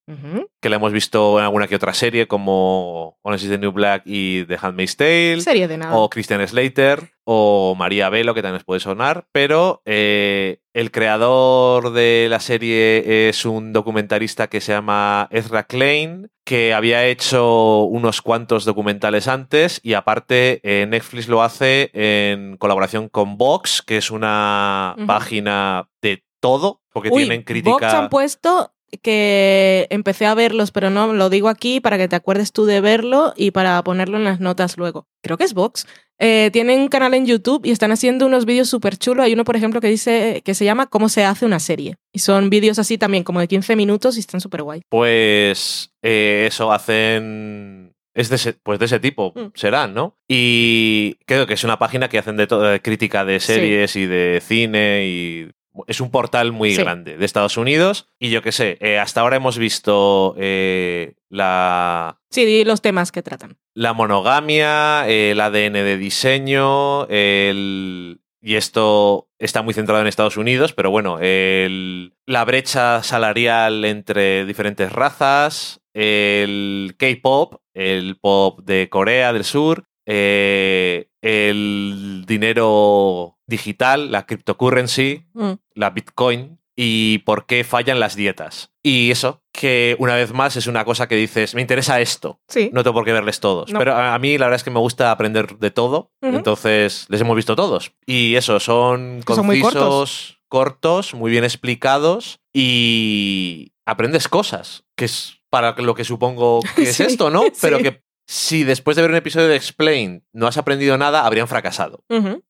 que 0.61 0.69
la 0.69 0.77
hemos 0.77 0.91
visto 0.91 1.37
en 1.39 1.45
alguna 1.45 1.67
que 1.67 1.75
otra 1.75 1.93
serie, 1.93 2.27
como 2.27 3.17
Orange 3.21 3.45
is 3.45 3.51
the 3.51 3.57
New 3.59 3.71
Black 3.71 4.01
y 4.05 4.43
The 4.45 4.57
Handmaid's 4.59 4.97
Tale. 4.97 5.41
Serie 5.41 5.67
de 5.67 5.77
nada. 5.77 5.95
O 5.95 6.09
Christian 6.09 6.45
Slater 6.47 7.11
o 7.27 7.75
María 7.77 8.09
Velo, 8.09 8.33
que 8.33 8.41
también 8.41 8.57
os 8.57 8.63
puede 8.65 8.79
sonar, 8.79 9.25
pero 9.31 9.81
eh, 9.85 10.59
el 10.73 10.91
creador 10.91 11.91
de 11.91 12.27
la 12.29 12.39
serie 12.39 13.29
es 13.29 13.45
un 13.45 13.73
documentalista 13.73 14.47
que 14.47 14.61
se 14.61 14.73
llama 14.73 15.27
Ezra 15.31 15.63
Klein, 15.63 16.29
que 16.43 16.75
había 16.75 17.03
hecho 17.05 17.81
unos 17.85 18.21
cuantos 18.21 18.63
documentales 18.65 19.27
antes 19.27 19.79
y 19.81 19.93
aparte 19.93 20.59
eh, 20.61 20.85
Netflix 20.87 21.27
lo 21.27 21.41
hace 21.41 21.89
en 21.93 22.57
colaboración 22.57 23.09
con 23.09 23.39
Vox, 23.39 23.81
que 23.81 23.97
es 23.97 24.11
una 24.11 24.93
Ujú. 24.95 25.07
página 25.07 25.34
de 25.41 26.23
todo, 26.39 26.81
porque 26.91 27.09
Uy, 27.09 27.23
tienen 27.23 27.39
Vox 27.39 27.45
crítica... 27.45 27.97
han 27.97 28.09
puesto 28.09 28.71
que 29.01 29.87
empecé 29.89 30.25
a 30.25 30.35
verlos, 30.35 30.71
pero 30.71 30.89
no 30.89 31.13
lo 31.13 31.29
digo 31.29 31.49
aquí 31.49 31.79
para 31.79 31.97
que 31.97 32.07
te 32.07 32.15
acuerdes 32.15 32.51
tú 32.51 32.65
de 32.65 32.81
verlo 32.81 33.33
y 33.35 33.51
para 33.51 33.83
ponerlo 33.83 34.17
en 34.17 34.23
las 34.23 34.39
notas 34.39 34.77
luego. 34.77 35.07
Creo 35.21 35.37
que 35.37 35.43
es 35.43 35.53
Vox. 35.53 35.87
Eh, 36.17 36.49
tienen 36.53 36.79
un 36.79 36.87
canal 36.87 37.13
en 37.13 37.25
YouTube 37.25 37.65
y 37.65 37.71
están 37.71 37.91
haciendo 37.91 38.25
unos 38.25 38.45
vídeos 38.45 38.69
súper 38.69 38.97
chulos. 38.97 39.25
Hay 39.25 39.33
uno, 39.33 39.43
por 39.43 39.55
ejemplo, 39.55 39.81
que 39.81 39.87
dice 39.87 40.41
que 40.45 40.53
se 40.53 40.63
llama 40.63 40.87
Cómo 40.87 41.09
se 41.09 41.25
hace 41.25 41.45
una 41.45 41.59
serie. 41.59 41.97
Y 42.13 42.19
son 42.19 42.49
vídeos 42.49 42.79
así 42.79 42.97
también, 42.97 43.23
como 43.23 43.39
de 43.39 43.47
15 43.47 43.75
minutos 43.75 44.15
y 44.15 44.21
están 44.21 44.39
súper 44.39 44.63
guay. 44.63 44.81
Pues 44.89 45.91
eh, 46.01 46.45
eso 46.47 46.71
hacen. 46.71 47.94
Es 48.15 48.29
de 48.29 48.37
ese, 48.37 48.53
pues 48.53 48.79
de 48.79 48.85
ese 48.85 48.99
tipo, 48.99 49.33
Mm. 49.35 49.51
serán, 49.53 49.93
¿no? 49.93 50.17
Y 50.27 51.15
creo 51.25 51.45
que 51.45 51.53
es 51.53 51.63
una 51.63 51.77
página 51.77 52.07
que 52.09 52.17
hacen 52.17 52.37
de 52.37 52.47
todo, 52.47 52.61
de 52.63 52.81
crítica 52.81 53.25
de 53.25 53.39
Sí. 53.39 53.53
series 53.53 53.95
y 53.95 54.05
de 54.07 54.41
cine 54.41 55.05
y. 55.05 55.51
Es 55.87 55.99
un 55.99 56.09
portal 56.09 56.53
muy 56.53 56.71
Sí. 56.73 56.81
grande 56.81 57.17
de 57.17 57.25
Estados 57.25 57.57
Unidos. 57.57 58.07
Y 58.17 58.29
yo 58.29 58.41
qué 58.41 58.53
sé, 58.53 58.77
eh, 58.79 58.97
hasta 58.97 59.19
ahora 59.19 59.35
hemos 59.35 59.57
visto 59.57 60.33
eh, 60.37 61.15
la, 61.29 62.17
Sí, 62.31 62.63
los 62.63 62.81
temas 62.81 63.11
que 63.11 63.21
tratan. 63.21 63.57
la 63.73 63.91
monogamia, 63.91 65.05
el 65.09 65.39
ADN 65.41 65.83
de 65.83 65.97
diseño, 65.97 67.05
el... 67.09 68.21
Y 68.41 68.55
esto 68.55 69.27
está 69.39 69.63
muy 69.63 69.73
centrado 69.73 69.99
en 70.01 70.07
Estados 70.07 70.37
Unidos, 70.37 70.71
pero 70.71 70.91
bueno, 70.91 71.17
el- 71.19 72.13
la 72.27 72.45
brecha 72.45 73.01
salarial 73.03 73.83
entre 73.85 74.45
diferentes 74.45 74.91
razas, 74.93 75.81
el 75.93 76.95
K-pop, 76.97 77.55
el 77.75 78.17
pop 78.19 78.61
de 78.63 78.89
Corea 78.89 79.31
del 79.33 79.43
Sur, 79.43 79.85
eh, 80.07 81.07
el 81.21 82.23
dinero 82.27 83.37
digital, 83.47 84.11
la 84.11 84.25
cryptocurrency, 84.25 85.23
Mm. 85.33 85.51
la 85.75 85.89
Bitcoin 85.91 86.59
y 86.77 87.19
por 87.19 87.45
qué 87.45 87.63
fallan 87.63 87.99
las 87.99 88.15
dietas. 88.15 88.71
Y 88.83 89.09
eso, 89.11 89.41
que 89.53 89.95
una 89.99 90.15
vez 90.15 90.33
más 90.33 90.55
es 90.57 90.67
una 90.67 90.83
cosa 90.85 91.07
que 91.07 91.15
dices, 91.15 91.55
me 91.55 91.61
interesa 91.61 92.01
esto, 92.01 92.39
Sí. 92.47 92.69
no 92.73 92.83
tengo 92.83 92.93
por 92.95 93.05
qué 93.05 93.13
verles 93.13 93.39
todos. 93.39 93.71
No. 93.71 93.79
Pero 93.79 93.95
a 93.95 94.17
mí 94.19 94.37
la 94.37 94.45
verdad 94.47 94.57
es 94.57 94.63
que 94.63 94.71
me 94.71 94.79
gusta 94.79 95.11
aprender 95.11 95.57
de 95.57 95.71
todo, 95.71 96.11
entonces 96.21 97.05
les 97.09 97.21
hemos 97.21 97.35
visto 97.35 97.55
todos. 97.55 97.91
Y 98.05 98.35
eso, 98.35 98.59
son 98.59 99.21
Que 99.25 99.35
son 99.35 99.45
muy 99.45 99.61
concisos, 99.61 100.39
cortos, 100.49 101.13
muy 101.13 101.31
bien 101.31 101.43
explicados 101.45 102.39
y 102.53 103.71
aprendes 103.85 104.27
cosas, 104.27 104.83
que 104.95 105.05
es 105.05 105.37
para 105.55 105.73
lo 105.77 105.95
que 105.95 106.03
supongo 106.03 106.59
que 106.75 106.83
es 106.83 106.95
Sí, 106.97 107.03
esto, 107.03 107.29
¿no? 107.29 107.43
sí. 107.43 107.51
Pero 107.61 107.77
que 107.79 108.01
si 108.27 108.65
después 108.65 108.97
de 108.97 109.03
ver 109.03 109.11
un 109.11 109.15
episodio 109.15 109.47
de 109.47 109.55
Explain 109.55 110.21
no 110.33 110.47
has 110.47 110.57
aprendido 110.57 110.97
nada, 110.97 111.25
habrían 111.25 111.47
fracasado. 111.47 112.03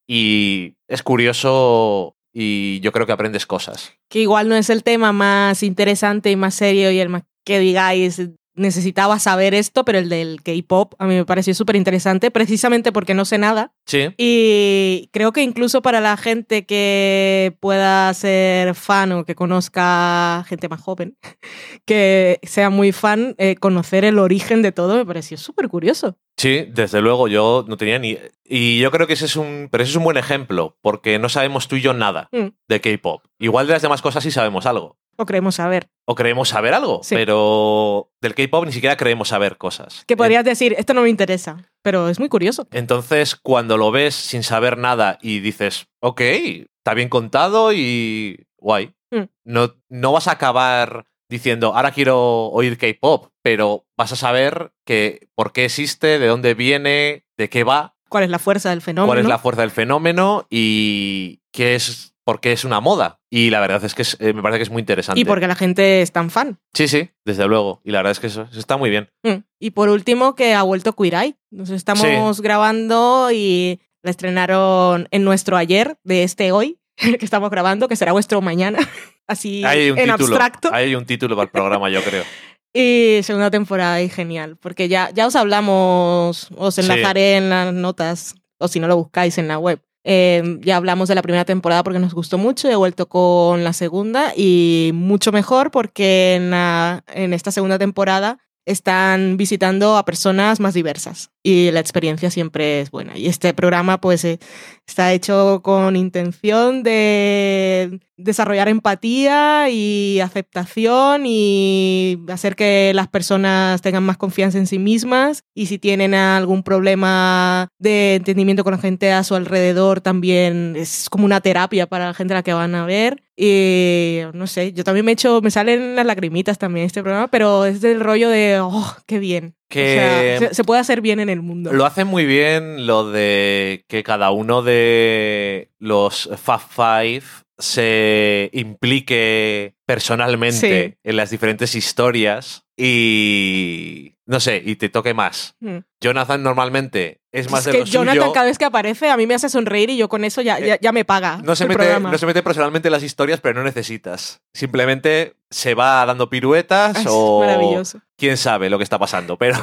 Y 0.07 0.73
es 0.87 1.03
curioso 1.03 2.15
y 2.33 2.79
yo 2.79 2.91
creo 2.91 3.05
que 3.05 3.11
aprendes 3.11 3.45
cosas. 3.45 3.93
Que 4.09 4.21
igual 4.21 4.49
no 4.49 4.55
es 4.55 4.71
el 4.71 4.81
tema 4.81 5.11
más 5.11 5.61
interesante 5.61 6.31
y 6.31 6.35
más 6.35 6.55
serio 6.55 6.89
y 6.89 6.97
el 6.97 7.09
más 7.09 7.21
que 7.45 7.59
digáis 7.59 8.19
necesitaba 8.55 9.19
saber 9.19 9.53
esto, 9.53 9.85
pero 9.85 9.99
el 9.99 10.09
del 10.09 10.41
K-pop 10.43 10.93
a 10.99 11.05
mí 11.05 11.15
me 11.15 11.25
pareció 11.25 11.53
súper 11.53 11.75
interesante 11.75 12.31
precisamente 12.31 12.91
porque 12.91 13.13
no 13.13 13.25
sé 13.25 13.37
nada 13.37 13.73
Sí. 13.85 14.09
Y 14.17 15.09
creo 15.13 15.31
que 15.31 15.43
incluso 15.43 15.81
para 15.83 16.01
la 16.01 16.17
gente 16.17 16.65
que 16.65 17.55
pueda 17.59 18.11
ser 18.15 18.73
fan 18.73 19.11
o 19.11 19.25
que 19.25 19.35
conozca 19.35 20.43
gente 20.47 20.67
más 20.69 20.81
joven, 20.81 21.17
que 21.85 22.39
sea 22.43 22.69
muy 22.69 22.91
fan, 22.91 23.35
eh, 23.37 23.55
conocer 23.55 24.05
el 24.05 24.19
origen 24.19 24.61
de 24.61 24.71
todo 24.71 24.95
me 24.95 25.05
pareció 25.05 25.37
súper 25.37 25.67
curioso. 25.69 26.17
Sí, 26.37 26.65
desde 26.73 27.01
luego, 27.01 27.27
yo 27.27 27.63
no 27.67 27.77
tenía 27.77 27.97
ni... 27.99 28.17
Y 28.43 28.79
yo 28.79 28.91
creo 28.91 29.07
que 29.07 29.13
ese 29.13 29.25
es 29.25 29.35
un... 29.37 29.69
Pero 29.71 29.83
ese 29.83 29.91
es 29.91 29.95
un 29.95 30.03
buen 30.03 30.17
ejemplo, 30.17 30.77
porque 30.81 31.17
no 31.17 31.29
sabemos 31.29 31.67
tú 31.67 31.77
y 31.77 31.81
yo 31.81 31.93
nada 31.93 32.27
Mm. 32.31 32.47
de 32.67 32.81
K-Pop. 32.81 33.23
Igual 33.39 33.67
de 33.67 33.73
las 33.73 33.81
demás 33.81 34.01
cosas 34.01 34.23
sí 34.23 34.31
sabemos 34.31 34.65
algo, 34.65 34.97
O 35.17 35.25
creemos 35.25 35.55
saber. 35.55 35.87
O 36.05 36.15
creemos 36.15 36.49
saber 36.49 36.73
algo, 36.73 37.01
Sí. 37.03 37.15
pero 37.15 38.11
del 38.21 38.35
K-pop 38.35 38.65
ni 38.65 38.71
siquiera 38.71 38.97
creemos 38.97 39.29
saber 39.29 39.57
cosas. 39.57 40.03
Que 40.07 40.17
podrías 40.17 40.43
decir, 40.43 40.75
esto 40.77 40.93
no 40.93 41.01
me 41.01 41.09
interesa, 41.09 41.57
pero 41.81 42.09
es 42.09 42.19
muy 42.19 42.29
curioso. 42.29 42.67
Entonces, 42.71 43.35
cuando 43.35 43.77
lo 43.77 43.91
ves 43.91 44.13
sin 44.15 44.43
saber 44.43 44.77
nada 44.77 45.17
y 45.21 45.39
dices, 45.39 45.87
ok, 46.01 46.21
está 46.21 46.93
bien 46.93 47.09
contado 47.09 47.71
y 47.73 48.45
guay, 48.57 48.93
Mm. 49.11 49.29
no, 49.45 49.75
no 49.89 50.11
vas 50.11 50.27
a 50.27 50.31
acabar 50.31 51.05
diciendo, 51.29 51.73
ahora 51.75 51.91
quiero 51.91 52.47
oír 52.47 52.77
K-pop, 52.77 53.29
pero 53.43 53.85
vas 53.97 54.11
a 54.11 54.15
saber 54.15 54.71
que 54.85 55.27
por 55.35 55.53
qué 55.53 55.65
existe, 55.65 56.19
de 56.19 56.27
dónde 56.27 56.53
viene, 56.55 57.25
de 57.37 57.49
qué 57.49 57.63
va, 57.63 57.93
¿Cuál 58.09 58.23
es 58.23 58.29
la 58.29 58.39
fuerza 58.39 58.69
del 58.69 58.81
fenómeno? 58.81 59.07
cuál 59.07 59.19
es 59.19 59.25
la 59.25 59.39
fuerza 59.39 59.61
del 59.61 59.71
fenómeno 59.71 60.45
y 60.49 61.41
qué 61.51 61.75
es, 61.75 62.13
por 62.25 62.41
qué 62.41 62.51
es 62.51 62.65
una 62.65 62.79
moda. 62.81 63.21
Y 63.29 63.51
la 63.51 63.59
verdad 63.61 63.83
es 63.85 63.93
que 63.95 64.01
es- 64.01 64.17
eh, 64.19 64.33
me 64.33 64.41
parece 64.41 64.57
que 64.59 64.63
es 64.63 64.69
muy 64.71 64.81
interesante. 64.81 65.21
Y 65.21 65.25
porque 65.25 65.47
la 65.47 65.55
gente 65.55 66.01
es 66.01 66.11
tan 66.11 66.29
fan. 66.29 66.59
Sí, 66.73 66.87
sí, 66.87 67.11
desde 67.23 67.47
luego. 67.47 67.81
Y 67.85 67.91
la 67.91 67.99
verdad 67.99 68.11
es 68.11 68.19
que 68.19 68.27
eso, 68.27 68.47
eso 68.49 68.59
está 68.59 68.75
muy 68.77 68.89
bien. 68.89 69.09
Mm. 69.23 69.43
Y 69.59 69.69
por 69.71 69.89
último, 69.89 70.35
que 70.35 70.53
ha 70.53 70.63
vuelto 70.63 70.93
Queer 70.93 71.13
Eye. 71.13 71.35
Nos 71.51 71.69
estamos 71.69 72.41
grabando 72.41 73.29
y 73.31 73.79
la 74.03 74.11
estrenaron 74.11 75.07
en 75.11 75.23
nuestro 75.23 75.55
ayer 75.55 75.97
de 76.03 76.23
este 76.23 76.51
hoy, 76.51 76.79
que 76.97 77.23
estamos 77.25 77.49
grabando, 77.49 77.87
que 77.87 77.95
será 77.95 78.11
vuestro 78.11 78.41
mañana. 78.41 78.79
Así 79.27 79.63
Ahí 79.65 79.79
hay 79.81 79.91
un 79.91 79.97
en 79.99 80.05
título. 80.11 80.35
abstracto. 80.35 80.69
hay 80.73 80.93
un 80.95 81.05
título 81.05 81.35
para 81.35 81.45
el 81.45 81.51
programa, 81.51 81.89
yo 81.89 82.01
creo. 82.03 82.23
Y 82.77 83.21
segunda 83.23 83.49
temporada 83.49 84.01
y 84.01 84.09
genial, 84.09 84.57
porque 84.57 84.89
ya, 84.89 85.09
ya 85.13 85.27
os 85.27 85.35
hablamos, 85.37 86.49
os 86.57 86.75
Sí. 86.75 86.81
enlazaré 86.81 87.37
en 87.37 87.49
las 87.49 87.73
notas, 87.73 88.35
o 88.57 88.67
si 88.67 88.81
no 88.81 88.89
lo 88.89 88.97
buscáis 88.97 89.37
en 89.37 89.47
la 89.47 89.57
web. 89.57 89.79
Eh, 90.07 90.59
ya 90.61 90.77
hablamos 90.77 91.09
de 91.09 91.15
la 91.15 91.23
primera 91.23 91.45
temporada 91.45 91.83
porque 91.83 91.97
nos 91.97 92.13
gustó 92.13 92.37
mucho, 92.37 92.69
he 92.69 92.75
vuelto 92.75 93.09
con 93.09 93.63
la 93.63 93.73
segunda 93.73 94.33
y 94.37 94.91
mucho 94.93 95.31
mejor 95.31 95.71
porque 95.71 96.35
en 96.35 97.33
esta 97.33 97.51
segunda 97.51 97.79
temporada 97.79 98.37
están 98.65 99.35
visitando 99.35 99.97
a 99.97 100.05
personas 100.05 100.59
más 100.59 100.75
diversas 100.75 101.31
y 101.45 101.69
la 101.69 101.79
experiencia 101.79 102.31
siempre 102.31 102.81
es 102.81 102.89
buena. 102.89 103.15
Y 103.15 103.27
este 103.27 103.53
programa 103.53 104.01
pues 104.01 104.25
eh, 104.25 104.39
está 104.87 105.13
hecho 105.13 105.61
con 105.63 105.95
intención 105.95 106.81
de 106.81 107.99
desarrollar 108.17 108.67
empatía 108.67 109.69
y 109.69 110.21
aceptación 110.21 111.25
y 111.27 112.17
hacer 112.29 112.55
que 112.55 112.93
las 112.95 113.09
personas 113.09 113.83
tengan 113.83 114.01
más 114.01 114.17
confianza 114.17 114.57
en 114.57 114.65
sí 114.65 114.79
mismas 114.79 115.43
y 115.53 115.67
si 115.67 115.77
tienen 115.77 116.15
algún 116.15 116.63
problema 116.63 117.67
de 117.77 118.15
entendimiento 118.15 118.63
con 118.63 118.71
la 118.71 118.79
gente 118.79 119.11
a 119.11 119.23
su 119.23 119.35
alrededor 119.35 120.01
también 120.01 120.75
es 120.75 121.09
como 121.11 121.25
una 121.25 121.41
terapia 121.41 121.85
para 121.85 122.07
la 122.07 122.13
gente 122.15 122.33
a 122.33 122.37
la 122.37 122.43
que 122.43 122.53
van 122.53 122.73
a 122.73 122.85
ver 122.85 123.21
y 123.37 124.21
no 124.33 124.47
sé, 124.47 124.71
yo 124.71 124.85
también 124.85 125.05
me 125.05 125.11
echo, 125.11 125.41
me 125.41 125.51
salen 125.51 125.95
las 125.97 126.05
lagrimitas 126.05 126.57
también 126.57 126.85
este 126.85 127.03
programa, 127.03 127.27
pero 127.27 127.65
es 127.65 127.81
del 127.81 127.99
rollo 127.99 128.29
de, 128.29 128.59
oh, 128.61 128.95
qué 129.05 129.19
bien. 129.19 129.55
Que- 129.67 130.35
O 130.35 130.39
sea, 130.39 130.49
se, 130.49 130.55
se 130.55 130.63
puede 130.63 130.79
hacer 130.81 131.01
bien 131.01 131.19
en 131.19 131.29
el 131.29 131.41
mundo. 131.41 131.73
Lo 131.73 131.85
hace 131.85 132.05
muy 132.05 132.25
bien 132.25 132.85
lo 132.87 133.09
de 133.11 133.83
que 133.87 134.03
cada 134.03 134.31
uno 134.31 134.61
de 134.61 135.71
los 135.79 136.29
Fab 136.41 136.61
Five 136.69 137.23
se 137.57 138.49
implique 138.53 139.75
personalmente 139.85 140.89
Sí. 140.89 140.97
en 141.03 141.15
las 141.15 141.29
diferentes 141.29 141.75
historias 141.75 142.65
y 142.77 144.13
no 144.25 144.39
sé, 144.39 144.61
y 144.65 144.75
te 144.75 144.89
toque 144.89 145.13
más. 145.13 145.55
Mm. 145.59 145.77
Jonathan 146.01 146.41
normalmente 146.41 147.21
es 147.31 147.49
más 147.51 147.61
es 147.61 147.65
de 147.67 147.71
que 147.73 147.77
lo 147.79 147.85
Jonathan 147.85 148.21
suyo. 148.23 148.33
cada 148.33 148.45
vez 148.47 148.57
que 148.57 148.65
aparece 148.65 149.09
a 149.09 149.17
mí 149.17 149.27
me 149.27 149.35
hace 149.35 149.49
sonreír 149.49 149.89
y 149.91 149.97
yo 149.97 150.09
con 150.09 150.23
eso 150.25 150.41
ya, 150.41 150.59
ya, 150.59 150.79
ya 150.79 150.91
me 150.91 151.05
paga 151.05 151.39
No 151.43 151.55
se, 151.55 151.65
mete, 151.65 151.77
programa. 151.77 152.11
no 152.11 152.17
se 152.17 152.25
mete 152.25 152.41
personalmente 152.41 152.87
en 152.87 152.91
las 152.93 153.03
historias, 153.03 153.39
pero 153.41 153.55
no 153.59 153.63
necesitas. 153.63 154.41
Simplemente 154.53 155.35
se 155.49 155.75
va 155.75 156.05
dando 156.05 156.29
piruetas 156.29 156.97
Es 156.97 157.05
o 157.07 157.41
maravilloso. 157.41 158.01
quién 158.17 158.37
sabe 158.37 158.69
lo 158.69 158.77
que 158.77 158.83
está 158.83 158.97
pasando, 158.99 159.37
pero 159.37 159.55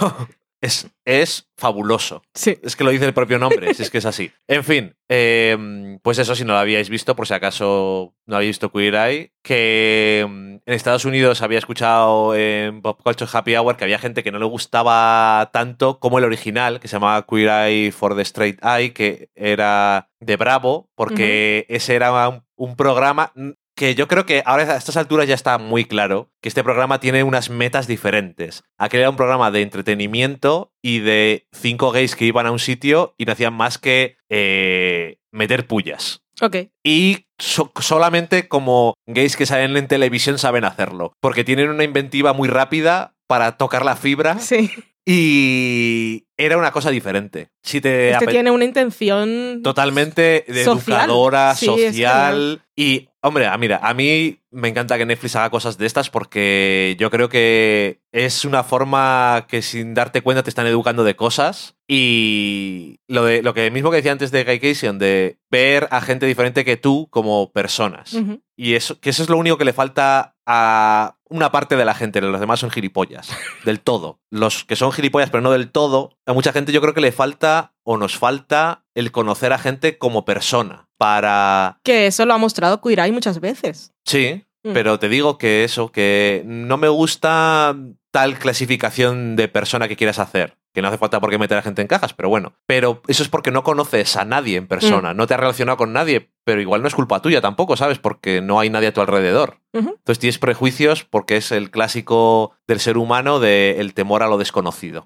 es, 0.62 0.88
es 1.04 1.50
fabuloso. 1.56 2.22
Sí. 2.34 2.58
Es 2.62 2.76
que 2.76 2.84
lo 2.84 2.90
dice 2.90 3.04
el 3.04 3.12
propio 3.12 3.38
nombre, 3.38 3.74
si 3.74 3.82
es 3.82 3.90
que 3.90 3.98
es 3.98 4.06
así. 4.06 4.30
En 4.48 4.64
fin, 4.64 4.94
eh, 5.08 5.98
pues 6.02 6.18
eso, 6.18 6.34
si 6.34 6.44
no 6.44 6.52
lo 6.52 6.58
habíais 6.58 6.88
visto, 6.88 7.16
por 7.16 7.26
si 7.26 7.34
acaso 7.34 8.14
no 8.26 8.36
habéis 8.36 8.50
visto 8.50 8.70
Queer 8.70 8.94
Eye, 8.94 9.32
que 9.42 10.24
mm, 10.28 10.54
en 10.64 10.74
Estados 10.74 11.04
Unidos 11.04 11.42
había 11.42 11.58
escuchado 11.58 12.34
en 12.34 12.80
Pop 12.80 13.00
Culture 13.02 13.30
Happy 13.32 13.56
Hour 13.56 13.76
que 13.76 13.84
había 13.84 13.98
gente 13.98 14.22
que 14.22 14.30
no 14.30 14.38
le 14.38 14.44
gustaba 14.44 15.50
tanto 15.52 15.98
como 15.98 16.18
el 16.18 16.24
original, 16.24 16.80
que 16.80 16.88
se 16.88 16.96
llamaba 16.96 17.26
Queer 17.26 17.68
Eye 17.68 17.92
for 17.92 18.14
the 18.14 18.22
Straight 18.22 18.60
Eye, 18.64 18.92
que 18.92 19.30
era 19.34 20.10
de 20.20 20.36
Bravo, 20.36 20.90
porque 20.94 21.66
ese 21.68 21.96
era 21.96 22.28
un, 22.28 22.44
un 22.56 22.76
programa 22.76 23.32
que 23.75 23.95
yo 23.95 24.07
creo 24.09 24.27
que 24.27 24.43
ahora 24.45 24.64
a 24.64 24.77
estas 24.77 24.97
alturas 24.97 25.27
ya 25.27 25.35
está 25.35 25.57
muy 25.59 25.85
claro 25.87 26.31
que 26.43 26.49
este 26.49 26.62
programa 26.62 27.01
tiene 27.01 27.23
unas 27.23 27.49
metas 27.51 27.87
diferentes. 27.87 28.62
Aquel 28.79 29.01
era 29.01 29.11
un 29.11 29.16
programa 29.16 29.51
de 29.51 29.62
entretenimiento 29.62 30.73
y 30.83 30.99
de 31.01 31.47
cinco 31.53 31.91
gays 31.91 32.14
que 32.16 32.27
iban 32.27 32.47
a 32.47 32.51
un 32.53 32.59
sitio 32.59 33.14
y 33.18 33.25
no 33.25 33.33
hacían 33.33 33.55
más 33.55 33.79
que 33.79 34.16
eh, 34.29 35.18
meter 35.33 35.66
pullas. 35.66 36.20
Ok. 36.41 36.57
Y 36.85 37.27
so- 37.39 37.73
solamente 37.81 38.49
como 38.49 38.95
gays 39.07 39.37
que 39.37 39.47
salen 39.47 39.77
en 39.77 39.89
televisión 39.89 40.39
saben 40.39 40.64
hacerlo. 40.64 41.12
Porque 41.20 41.45
tienen 41.45 41.70
una 41.70 41.85
inventiva 41.85 42.33
muy 42.33 42.49
rápida 42.49 43.14
para 43.27 43.57
tocar 43.57 43.85
la 43.85 43.97
fibra 43.97 44.39
Sí. 44.39 44.70
y 45.07 46.27
era 46.37 46.57
una 46.59 46.73
cosa 46.73 46.91
diferente. 46.91 47.49
Si 47.62 47.81
te 47.81 48.11
Este 48.11 48.27
tiene 48.27 48.51
una 48.51 48.64
intención. 48.64 49.61
totalmente 49.62 50.45
de 50.49 50.64
Social. 50.64 51.01
educadora, 51.01 51.55
Sí, 51.55 51.70
es 51.79 51.93
social. 51.93 52.62
Y, 52.77 53.09
hombre, 53.23 53.47
ah, 53.47 53.57
mira, 53.57 53.79
a 53.83 53.95
mí 53.95 54.39
me 54.53 54.68
encanta 54.68 54.98
que 54.98 55.07
Netflix 55.07 55.34
haga 55.34 55.50
cosas 55.50 55.78
de 55.78 55.86
estas 55.86 56.11
porque 56.11 56.94
yo 56.98 57.11
creo 57.11 57.28
que 57.28 58.00
es 58.12 58.44
una 58.44 58.62
forma 58.62 59.46
que 59.48 59.62
sin 59.62 59.94
darte 59.94 60.20
cuenta 60.20 60.42
te 60.42 60.50
están 60.50 60.66
educando 60.66 61.05
de 61.05 61.16
cosas. 61.16 61.74
Y 61.88 63.00
lo, 63.09 63.24
de, 63.24 63.42
lo 63.42 63.55
que 63.55 63.70
mismo 63.70 63.90
que 63.90 63.96
decía 63.96 64.12
antes 64.12 64.30
de 64.30 64.44
Gaycation, 64.44 64.98
de 64.98 65.38
ver 65.50 65.88
a 65.90 66.00
gente 66.00 66.26
diferente 66.26 66.64
que 66.64 66.76
tú 66.76 67.09
como 67.11 67.50
personas. 67.53 68.16
Y 68.57 68.74
eso, 68.74 69.00
que 69.00 69.11
eso 69.11 69.22
es 69.22 69.28
lo 69.28 69.38
único 69.38 69.59
que 69.59 69.64
le 69.64 69.72
falta 69.72 70.36
a 70.46 71.16
una 71.28 71.50
parte 71.50 71.76
de 71.76 71.84
la 71.84 71.94
gente. 71.94 72.20
Los 72.20 72.40
demás 72.40 72.61
son 72.61 72.70
gilipollas. 72.70 73.28
Del 73.64 73.80
todo. 73.80 74.20
Los 74.30 74.64
que 74.64 74.76
son 74.76 74.92
gilipollas, 74.92 75.30
pero 75.30 75.40
no 75.40 75.50
del 75.50 75.70
todo. 75.70 76.16
A 76.26 76.32
mucha 76.32 76.53
gente 76.53 76.72
yo 76.72 76.80
creo 76.80 76.94
que 76.94 77.00
le 77.00 77.12
falta 77.12 77.74
o 77.84 77.96
nos 77.96 78.16
falta 78.16 78.84
el 78.94 79.12
conocer 79.12 79.53
a 79.53 79.59
gente 79.59 79.98
como 79.98 80.24
persona. 80.24 80.88
Para. 80.98 81.80
Que 81.82 82.07
eso 82.07 82.24
lo 82.26 82.34
ha 82.34 82.38
mostrado 82.38 82.80
Eye 82.84 83.12
muchas 83.12 83.40
veces. 83.40 83.92
Sí. 84.05 84.44
Mm. 84.64 84.72
Pero 84.72 84.98
te 84.98 85.09
digo 85.09 85.38
que 85.38 85.64
eso, 85.64 85.90
que 85.90 86.42
no 86.46 86.76
me 86.76 86.88
gusta 86.88 87.76
tal 88.11 88.38
clasificación 88.38 89.36
de 89.36 89.48
persona 89.48 89.88
que 89.88 89.96
quieras 89.96 90.18
hacer. 90.18 90.57
Que 90.73 90.81
no 90.83 90.89
hace 90.89 90.97
falta 90.99 91.20
por 91.20 91.29
qué 91.31 91.39
meter 91.39 91.59
a 91.59 91.62
gente 91.62 91.83
en 91.83 91.89
cajas, 91.89 92.14
pero 92.14 92.29
bueno. 92.31 92.55
Pero 92.66 93.03
eso 93.07 93.23
es 93.23 93.29
porque 93.29 93.51
no 93.51 93.62
conoces 93.62 94.16
a 94.16 94.25
nadie 94.25 94.57
en 94.57 94.64
Mm. 94.64 94.68
persona, 94.68 95.12
no 95.14 95.27
te 95.27 95.35
has 95.35 95.41
relacionado 95.41 95.77
con 95.77 95.93
nadie, 95.93 96.31
pero 96.45 96.61
igual 96.62 96.81
no 96.83 96.89
es 96.89 96.95
culpa 96.95 97.20
tuya 97.20 97.41
tampoco, 97.43 97.77
¿sabes? 97.77 97.99
Porque 97.99 98.41
no 98.41 98.59
hay 98.59 98.70
nadie 98.70 98.89
a 98.89 98.93
tu 98.95 99.01
alrededor. 99.03 99.59
Entonces 99.75 100.18
tienes 100.18 100.39
prejuicios 100.39 101.05
porque 101.05 101.37
es 101.37 101.53
el 101.53 101.70
clásico 101.70 102.53
del 102.66 102.81
ser 102.81 102.97
humano 102.99 103.39
del 103.41 103.93
temor 103.95 104.23
a 104.23 104.29
lo 104.29 104.39
desconocido, 104.39 105.05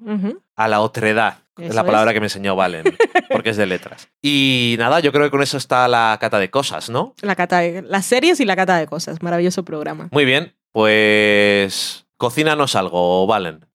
a 0.57 0.69
la 0.69 0.81
otredad. 0.81 1.39
es 1.59 1.75
la 1.75 1.81
es. 1.81 1.87
palabra 1.87 2.13
que 2.13 2.21
me 2.21 2.27
enseñó 2.27 2.55
Valen, 2.55 2.85
porque 3.31 3.51
es 3.51 3.57
de 3.57 3.65
letras. 3.67 4.09
Y 4.23 4.77
nada, 4.79 5.01
yo 5.01 5.11
creo 5.11 5.25
que 5.25 5.31
con 5.31 5.43
eso 5.43 5.57
está 5.57 5.89
la 5.89 6.17
cata 6.21 6.39
de 6.39 6.51
cosas, 6.51 6.91
¿no? 6.91 7.15
La 7.23 7.35
cata 7.35 7.61
de- 7.61 7.81
las 7.83 8.05
series 8.07 8.39
y 8.41 8.45
la 8.45 8.57
cata 8.57 8.77
de 8.77 8.87
cosas. 8.87 9.23
Maravilloso 9.23 9.65
programa. 9.65 10.09
Muy 10.13 10.25
bien, 10.27 10.55
pues 11.01 12.07
cocínanos 12.17 12.75
algo, 12.77 13.27
Valen. 13.27 13.66